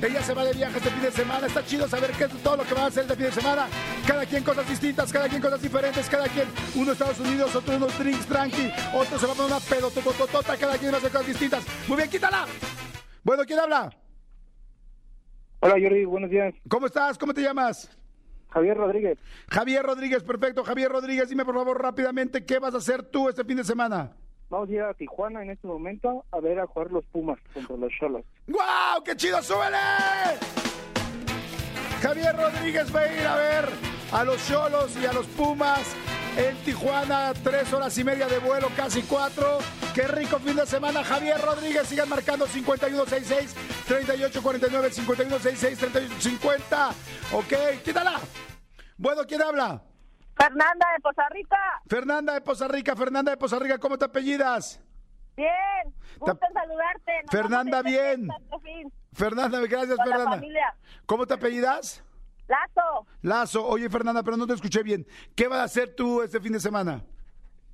Ella 0.01 0.23
se 0.23 0.33
va 0.33 0.43
de 0.43 0.53
viaje 0.53 0.77
este 0.77 0.89
fin 0.89 1.01
de 1.03 1.11
semana. 1.11 1.47
Está 1.47 1.63
chido 1.63 1.87
saber 1.87 2.11
qué 2.11 2.23
es 2.23 2.43
todo 2.43 2.57
lo 2.57 2.63
que 2.63 2.73
va 2.73 2.83
a 2.83 2.85
hacer 2.87 3.03
este 3.03 3.15
fin 3.15 3.25
de 3.25 3.31
semana. 3.31 3.67
Cada 4.07 4.25
quien 4.25 4.43
cosas 4.43 4.67
distintas, 4.67 5.13
cada 5.13 5.29
quien 5.29 5.41
cosas 5.41 5.61
diferentes, 5.61 6.09
cada 6.09 6.27
quien 6.27 6.47
uno 6.75 6.89
a 6.89 6.93
Estados 6.93 7.19
Unidos, 7.19 7.55
otro 7.55 7.75
unos 7.75 7.97
drinks 7.99 8.25
tranqui, 8.25 8.71
otro 8.95 9.19
se 9.19 9.27
va 9.27 9.33
a 9.33 9.35
poner 9.35 9.51
una 9.51 9.59
pedotototota, 9.59 10.57
cada 10.57 10.77
quien 10.77 10.91
va 10.91 10.95
a 10.95 10.97
hacer 10.97 11.11
cosas 11.11 11.27
distintas. 11.27 11.63
Muy 11.87 11.97
bien, 11.97 12.09
quítala. 12.09 12.47
Bueno, 13.23 13.43
¿quién 13.45 13.59
habla? 13.59 13.91
Hola 15.59 15.75
Jordi, 15.79 16.05
buenos 16.05 16.31
días. 16.31 16.55
¿Cómo 16.67 16.87
estás? 16.87 17.19
¿Cómo 17.19 17.35
te 17.35 17.41
llamas? 17.41 17.95
Javier 18.49 18.75
Rodríguez. 18.75 19.19
Javier 19.49 19.83
Rodríguez, 19.83 20.23
perfecto. 20.23 20.63
Javier 20.63 20.91
Rodríguez, 20.91 21.29
dime 21.29 21.45
por 21.45 21.53
favor 21.53 21.79
rápidamente 21.79 22.43
qué 22.43 22.57
vas 22.57 22.73
a 22.73 22.77
hacer 22.77 23.03
tú 23.03 23.29
este 23.29 23.43
fin 23.43 23.57
de 23.57 23.63
semana. 23.63 24.15
Vamos 24.51 24.67
a 24.67 24.73
ir 24.73 24.81
a 24.81 24.93
Tijuana 24.93 25.41
en 25.43 25.51
este 25.51 25.65
momento 25.65 26.25
a 26.29 26.41
ver 26.41 26.59
a 26.59 26.67
jugar 26.67 26.91
los 26.91 27.05
Pumas 27.05 27.39
contra 27.53 27.77
los 27.77 27.89
Cholos. 27.97 28.25
¡Guau! 28.47 29.01
¡Qué 29.01 29.15
chido! 29.15 29.41
¡Súbele! 29.41 29.77
Javier 32.01 32.35
Rodríguez 32.35 32.93
va 32.93 32.99
a 32.99 33.13
ir 33.13 33.25
a 33.25 33.35
ver 33.37 33.69
a 34.11 34.23
los 34.25 34.45
Cholos 34.45 34.97
y 35.01 35.05
a 35.05 35.13
los 35.13 35.25
Pumas 35.27 35.95
en 36.35 36.57
Tijuana. 36.65 37.31
Tres 37.41 37.71
horas 37.71 37.97
y 37.97 38.03
media 38.03 38.27
de 38.27 38.39
vuelo, 38.39 38.67
casi 38.75 39.03
cuatro. 39.03 39.59
¡Qué 39.95 40.05
rico 40.09 40.37
fin 40.39 40.57
de 40.57 40.65
semana! 40.65 41.01
Javier 41.01 41.39
Rodríguez, 41.39 41.87
sigan 41.87 42.09
marcando 42.09 42.45
5166 42.45 43.55
3849 43.87 44.89
5166 44.91 45.77
3850. 45.79 46.89
Ok, 47.31 47.83
quítala. 47.85 48.19
Bueno, 48.97 49.21
¿quién 49.25 49.43
habla? 49.43 49.81
Fernanda 50.41 50.87
de 50.95 51.01
Poza 51.01 51.29
Rica. 51.29 51.57
Fernanda 51.87 52.33
de 52.33 52.41
Poza 52.41 52.67
Rica, 52.67 52.95
Fernanda 52.95 53.31
de 53.31 53.37
Poza 53.37 53.59
Rica, 53.59 53.77
¿cómo 53.77 53.97
te 53.97 54.05
apellidas? 54.05 54.81
Bien. 55.35 55.49
Gusto 56.17 56.39
en 56.47 56.53
saludarte. 56.53 57.11
Nos 57.23 57.31
Fernanda, 57.31 57.81
bien. 57.83 58.27
Fernanda, 59.13 59.59
gracias, 59.61 59.97
Con 59.97 60.09
la 60.09 60.15
Fernanda. 60.15 60.31
familia. 60.31 60.75
¿Cómo 61.05 61.27
te 61.27 61.33
apellidas? 61.35 62.03
Lazo. 62.47 63.07
Lazo. 63.21 63.65
Oye, 63.67 63.89
Fernanda, 63.89 64.23
pero 64.23 64.35
no 64.35 64.47
te 64.47 64.53
escuché 64.53 64.83
bien. 64.83 65.05
¿Qué 65.35 65.47
vas 65.47 65.59
a 65.59 65.63
hacer 65.63 65.95
tú 65.95 66.21
este 66.21 66.39
fin 66.39 66.53
de 66.53 66.59
semana? 66.59 67.03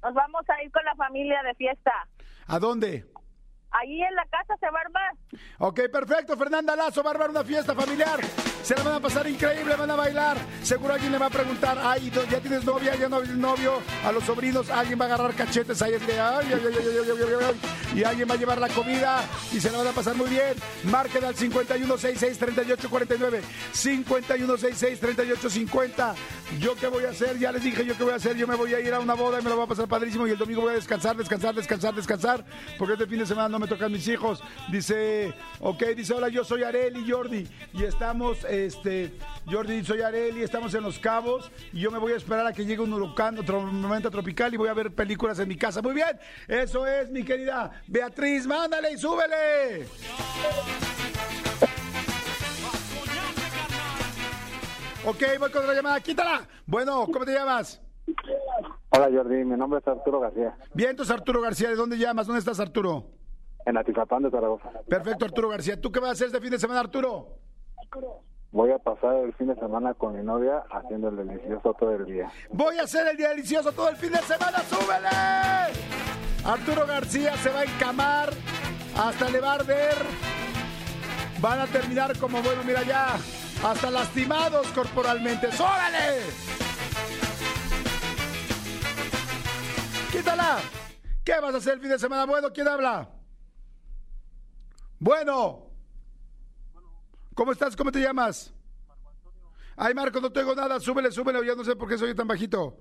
Nos 0.03 0.14
vamos 0.14 0.44
a 0.49 0.61
ir 0.64 0.72
con 0.72 0.84
la 0.85 0.95
familia 0.95 1.41
de 1.44 1.56
fiesta. 1.56 1.91
¿A 2.48 2.60
dónde? 2.60 3.06
ahí 3.72 4.02
en 4.02 4.15
la 4.15 4.26
casa 4.26 4.56
se 4.60 4.69
va 4.69 4.80
a 4.80 4.81
armar. 4.81 5.14
Ok, 5.60 5.81
perfecto. 5.91 6.35
Fernanda 6.38 6.76
Lazo 6.76 7.03
va 7.03 7.11
a 7.11 7.14
armar 7.14 7.30
una 7.30 7.44
fiesta 7.44 7.76
familiar. 7.76 8.19
Se 8.64 8.76
la 8.76 8.81
van 8.84 8.95
a 8.95 8.99
pasar 8.99 9.27
increíble, 9.27 9.76
van 9.76 9.91
a 9.91 9.95
bailar. 9.95 10.38
Seguro 10.61 10.94
alguien 10.94 11.11
le 11.11 11.18
va 11.18 11.26
a 11.27 11.30
preguntar, 11.30 11.77
ay, 11.81 12.11
ya 12.11 12.41
tienes 12.41 12.65
novia, 12.65 12.95
ya 12.95 13.07
no 13.07 13.22
novio. 13.22 13.81
A 14.06 14.11
los 14.11 14.26
sobrinos 14.26 14.69
alguien 14.69 14.99
va 14.99 15.06
a 15.06 15.07
agarrar 15.07 15.34
cachetes 15.35 15.81
ahí. 15.81 15.94
Ay, 15.94 16.02
ay, 16.19 16.53
ay, 16.53 16.76
ay, 16.76 16.84
Y 17.95 18.03
alguien 18.03 18.30
va 18.30 18.34
a 18.34 18.38
llevar 18.38 18.60
la 18.60 18.68
comida 18.69 19.23
y 19.53 19.61
se 19.61 19.72
la 19.72 19.77
van 19.77 19.88
a 19.88 19.91
pasar 19.91 20.15
muy 20.15 20.30
bien. 20.30 20.53
Marquen 20.84 21.23
al 21.23 21.35
5166-3849. 21.35 23.41
5166-3850. 23.73 26.15
¿Yo 26.60 26.76
qué 26.76 26.88
voy 26.88 27.06
a 27.06 27.11
hacer? 27.11 27.39
Ya 27.39 27.52
les 27.52 27.64
dije 27.64 27.85
yo 27.85 27.95
qué 27.95 28.03
voy 28.03 28.14
a 28.14 28.15
hacer. 28.15 28.35
Yo 28.35 28.48
me 28.48 28.56
voy 28.56 28.73
a 28.73 28.80
ir 28.80 28.91
a 28.94 28.99
una 28.99 29.14
boda 29.14 29.39
y 29.39 29.44
me 29.44 29.49
lo 29.49 29.56
voy 29.56 29.65
a 29.65 29.69
pasar 29.69 29.88
padrísimo. 29.88 30.27
Y 30.27 30.31
el 30.31 30.38
domingo 30.38 30.61
voy 30.61 30.72
a 30.72 30.76
descansar, 30.76 31.15
descansar, 31.15 31.56
descansar, 31.56 31.95
descansar. 31.95 32.44
Porque 32.77 32.94
este 32.94 33.07
fin 33.07 33.19
de 33.19 33.26
semana 33.26 33.56
no 33.57 33.65
me 33.65 33.67
tocan 33.67 33.91
mis 33.91 34.07
hijos. 34.07 34.43
Dice, 34.71 35.34
ok, 35.59 35.84
dice, 35.95 36.13
hola, 36.13 36.29
yo 36.29 36.43
soy 36.43 36.61
Areli 36.61 37.09
Jordi. 37.09 37.47
Y 37.73 37.84
estamos, 37.84 38.43
este, 38.43 39.17
Jordi, 39.49 39.84
soy 39.84 40.01
Areli, 40.01 40.43
estamos 40.43 40.75
en 40.75 40.84
Los 40.84 40.99
Cabos. 40.99 41.51
Y 41.73 41.79
yo 41.79 41.89
me 41.89 41.97
voy 41.97 42.11
a 42.11 42.17
esperar 42.17 42.45
a 42.45 42.53
que 42.53 42.65
llegue 42.65 42.81
un 42.81 42.93
huracán, 42.93 43.39
otro 43.39 43.61
momento 43.61 44.11
tropical 44.11 44.53
y 44.53 44.57
voy 44.57 44.69
a 44.69 44.75
ver 44.75 44.93
películas 44.93 45.39
en 45.39 45.47
mi 45.47 45.55
casa. 45.55 45.81
Muy 45.81 45.95
bien, 45.95 46.19
eso 46.47 46.85
es, 46.85 47.09
mi 47.09 47.23
querida 47.23 47.81
Beatriz. 47.88 48.45
Mándale 48.45 48.91
y 48.91 48.97
súbele. 48.97 49.88
Ok, 55.03 55.23
voy 55.39 55.49
con 55.49 55.63
otra 55.63 55.73
llamada. 55.73 55.99
Quítala. 55.99 56.47
Bueno, 56.67 57.07
¿cómo 57.11 57.25
te 57.25 57.34
llamas? 57.34 57.81
Hola 58.89 59.09
Jordi, 59.11 59.43
mi 59.43 59.57
nombre 59.57 59.79
es 59.79 59.88
Arturo 59.88 60.19
García, 60.19 60.55
Bien, 60.73 60.91
entonces 60.91 61.13
Arturo 61.13 61.41
García, 61.41 61.69
¿de 61.69 61.75
dónde 61.75 61.97
llamas? 61.97 62.25
¿Dónde 62.25 62.39
estás, 62.39 62.59
Arturo? 62.59 63.16
En 63.68 63.77
Atizapán 63.77 64.23
de 64.23 64.31
Zaragoza. 64.31 64.69
Perfecto, 64.88 65.26
Arturo 65.26 65.49
García. 65.49 65.80
¿Tú 65.80 65.91
qué 65.91 65.99
vas 65.99 66.10
a 66.10 66.14
hacer 66.14 66.27
este 66.27 66.39
fin 66.39 66.52
de 66.52 66.57
semana, 66.57 66.80
Arturo? 66.80 67.38
Voy 68.52 68.72
a 68.72 68.80
pasar 68.80 69.18
el 69.18 69.34
fin 69.34 69.48
de 69.48 69.56
semana 69.56 69.94
con 69.94 70.15
mi 70.15 70.23
novia 70.23 70.64
haciendo 70.72 71.10
el 71.10 71.18
delicioso 71.18 71.73
todo 71.73 71.91
el 71.91 72.06
día. 72.06 72.31
Voy 72.49 72.77
a 72.77 72.84
hacer 72.84 73.06
el 73.10 73.18
día 73.18 73.30
delicioso 73.30 73.73
todo 73.73 73.89
el 73.89 73.98
fin 73.98 74.14
de 74.14 74.19
semana. 74.19 74.60
¡Súbele! 74.60 75.10
Arturo 76.45 76.88
García 76.88 77.35
se 77.38 77.49
va 77.49 77.60
a 77.60 77.64
encamar 77.65 78.30
hasta 78.98 79.30
le 79.30 79.41
va 79.41 79.52
a 79.52 79.56
arder. 79.56 79.95
Van 81.41 81.60
a 81.60 81.68
terminar 81.68 82.18
como, 82.18 82.41
bueno, 82.41 82.64
mira 82.65 82.84
ya, 82.84 83.18
hasta 83.65 83.91
lastimados 83.91 84.65
corporalmente. 84.69 85.52
¡Súbele! 85.52 86.22
¡Quítala! 90.10 90.60
¿Qué 91.26 91.38
vas 91.41 91.53
a 91.53 91.57
hacer 91.57 91.73
el 91.73 91.81
fin 91.81 91.89
de 91.89 91.99
semana? 91.99 92.26
Bueno, 92.26 92.48
¿quién 92.53 92.69
habla? 92.69 93.16
Bueno. 94.99 95.68
¿Cómo 97.34 97.52
estás? 97.52 97.76
¿Cómo 97.76 97.91
te 97.91 97.99
llamas? 97.99 98.53
Ay, 99.76 99.94
Marco, 99.94 100.19
no 100.19 100.32
tengo 100.32 100.56
nada. 100.56 100.80
Súbele, 100.80 101.11
súbele. 101.11 101.45
Ya 101.45 101.56
no 101.56 101.64
sé 101.64 101.76
por 101.76 101.88
qué 101.88 101.98
soy 101.98 102.15
tan 102.15 102.28
bajito. 102.28 102.76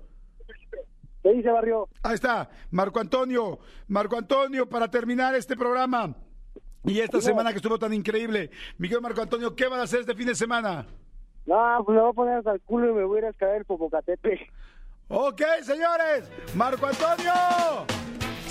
¿Qué 1.21 1.33
dice 1.33 1.51
Barrio? 1.51 1.87
Ahí 2.03 2.15
está, 2.15 2.49
Marco 2.71 2.99
Antonio. 2.99 3.59
Marco 3.87 4.17
Antonio, 4.17 4.67
para 4.67 4.89
terminar 4.89 5.35
este 5.35 5.55
programa. 5.55 6.15
Y 6.85 6.99
esta 6.99 7.21
semana 7.21 7.51
que 7.51 7.57
estuvo 7.57 7.77
tan 7.77 7.93
increíble. 7.93 8.49
Miguel 8.77 9.01
Marco 9.01 9.21
Antonio, 9.21 9.55
¿qué 9.55 9.67
van 9.67 9.81
a 9.81 9.83
hacer 9.83 9.99
este 9.99 10.15
fin 10.15 10.27
de 10.27 10.35
semana? 10.35 10.87
No, 11.45 11.83
pues 11.85 11.95
me 11.95 12.01
voy 12.01 12.11
a 12.11 12.13
poner 12.13 12.37
hasta 12.37 12.53
el 12.53 12.61
culo 12.61 12.89
y 12.89 12.93
me 12.93 13.03
voy 13.03 13.17
a 13.17 13.19
ir 13.19 13.25
a 13.25 13.29
escalar 13.29 13.55
el 13.57 13.65
Popocatépetl. 13.65 14.43
Ok, 15.09 15.41
señores, 15.63 16.31
Marco 16.55 16.85
Antonio 16.85 17.33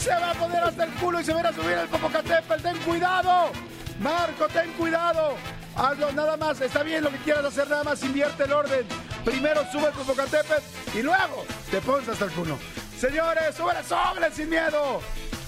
se 0.06 0.12
va 0.12 0.30
a 0.30 0.34
poner 0.34 0.62
hasta 0.62 0.84
el 0.84 0.92
culo 0.92 1.20
y 1.20 1.24
se 1.24 1.32
va 1.32 1.38
a 1.38 1.40
ir 1.40 1.46
a 1.48 1.52
subir 1.52 1.74
al 1.74 1.88
Popocatépetl. 1.88 2.62
Ten 2.62 2.78
cuidado, 2.78 3.50
Marco, 3.98 4.46
ten 4.46 4.72
cuidado. 4.74 5.34
Hazlo 5.74 6.12
nada 6.12 6.36
más, 6.36 6.60
está 6.60 6.84
bien 6.84 7.02
lo 7.02 7.10
que 7.10 7.18
quieras 7.18 7.44
hacer, 7.44 7.68
nada 7.68 7.82
más 7.82 8.02
invierte 8.04 8.44
el 8.44 8.52
orden. 8.52 8.86
Primero 9.24 9.62
sube 9.72 9.88
el 9.88 9.92
Popocatépetl 9.92 10.62
y 10.96 11.02
luego 11.02 11.44
te 11.72 11.80
pones 11.80 12.08
hasta 12.08 12.26
el 12.26 12.30
culo. 12.30 12.56
Señores, 12.96 13.56
súbele, 13.56 13.82
sobre 13.82 14.30
sin 14.30 14.48
miedo. 14.48 15.02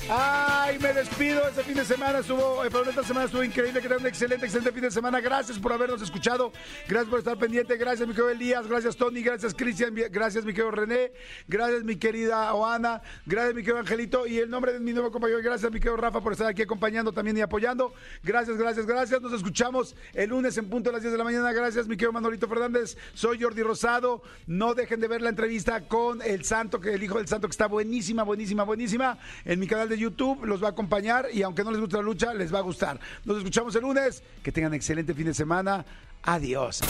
Ay, 0.08 0.78
me 0.78 0.92
despido. 0.92 1.46
Este 1.48 1.62
fin 1.64 1.74
de 1.74 1.84
semana 1.84 2.20
estuvo, 2.20 2.64
eh, 2.64 2.70
perdón, 2.70 2.90
esta 2.90 3.02
semana 3.02 3.26
estuvo 3.26 3.42
increíble. 3.42 3.80
Que 3.80 3.88
tengan 3.88 4.02
un 4.02 4.06
excelente, 4.06 4.46
excelente 4.46 4.72
fin 4.72 4.82
de 4.82 4.90
semana. 4.90 5.20
Gracias 5.20 5.58
por 5.58 5.72
habernos 5.72 6.00
escuchado. 6.00 6.52
Gracias 6.86 7.10
por 7.10 7.18
estar 7.18 7.36
pendiente. 7.36 7.76
Gracias, 7.76 8.06
mi 8.06 8.14
querido 8.14 8.30
Elías. 8.30 8.66
Gracias, 8.66 8.96
Tony. 8.96 9.22
Gracias, 9.22 9.54
Cristian. 9.54 9.94
Gracias, 10.10 10.44
mi 10.44 10.52
querido 10.52 10.70
René. 10.70 11.12
Gracias, 11.46 11.84
mi 11.84 11.96
querida 11.96 12.54
Oana. 12.54 13.02
Gracias, 13.26 13.54
mi 13.54 13.62
querido 13.62 13.78
Angelito. 13.78 14.26
Y 14.26 14.38
el 14.38 14.48
nombre 14.48 14.72
de 14.72 14.80
mi 14.80 14.92
nuevo 14.92 15.10
compañero. 15.10 15.40
Gracias, 15.42 15.70
mi 15.70 15.78
querido 15.78 15.96
Rafa, 15.96 16.20
por 16.20 16.32
estar 16.32 16.46
aquí 16.46 16.62
acompañando 16.62 17.12
también 17.12 17.36
y 17.36 17.40
apoyando. 17.40 17.92
Gracias, 18.22 18.56
gracias, 18.56 18.86
gracias. 18.86 19.20
Nos 19.20 19.32
escuchamos 19.32 19.94
el 20.14 20.30
lunes 20.30 20.56
en 20.56 20.70
punto 20.70 20.90
a 20.90 20.92
las 20.94 21.02
10 21.02 21.12
de 21.12 21.18
la 21.18 21.24
mañana. 21.24 21.52
Gracias, 21.52 21.86
mi 21.86 21.96
querido 21.96 22.12
Manolito 22.12 22.48
Fernández. 22.48 22.96
Soy 23.14 23.40
Jordi 23.40 23.62
Rosado. 23.62 24.22
No 24.46 24.74
dejen 24.74 25.00
de 25.00 25.08
ver 25.08 25.22
la 25.22 25.28
entrevista 25.28 25.86
con 25.86 26.22
el 26.22 26.44
santo, 26.44 26.80
que 26.80 26.94
el 26.94 27.02
hijo 27.02 27.18
del 27.18 27.28
santo, 27.28 27.46
que 27.46 27.52
está 27.52 27.66
buenísima, 27.66 28.22
buenísima, 28.22 28.64
buenísima. 28.64 29.18
En 29.44 29.58
mi 29.60 29.66
canal 29.88 29.88
de 29.88 29.98
YouTube 29.98 30.44
los 30.44 30.62
va 30.62 30.68
a 30.68 30.70
acompañar 30.70 31.26
y 31.32 31.42
aunque 31.42 31.64
no 31.64 31.70
les 31.70 31.80
guste 31.80 31.96
la 31.96 32.02
lucha, 32.02 32.34
les 32.34 32.52
va 32.52 32.58
a 32.58 32.62
gustar. 32.62 33.00
Nos 33.24 33.38
escuchamos 33.38 33.74
el 33.74 33.82
lunes. 33.82 34.22
Que 34.42 34.52
tengan 34.52 34.74
excelente 34.74 35.14
fin 35.14 35.26
de 35.26 35.34
semana. 35.34 35.84
Adiós. 36.22 36.80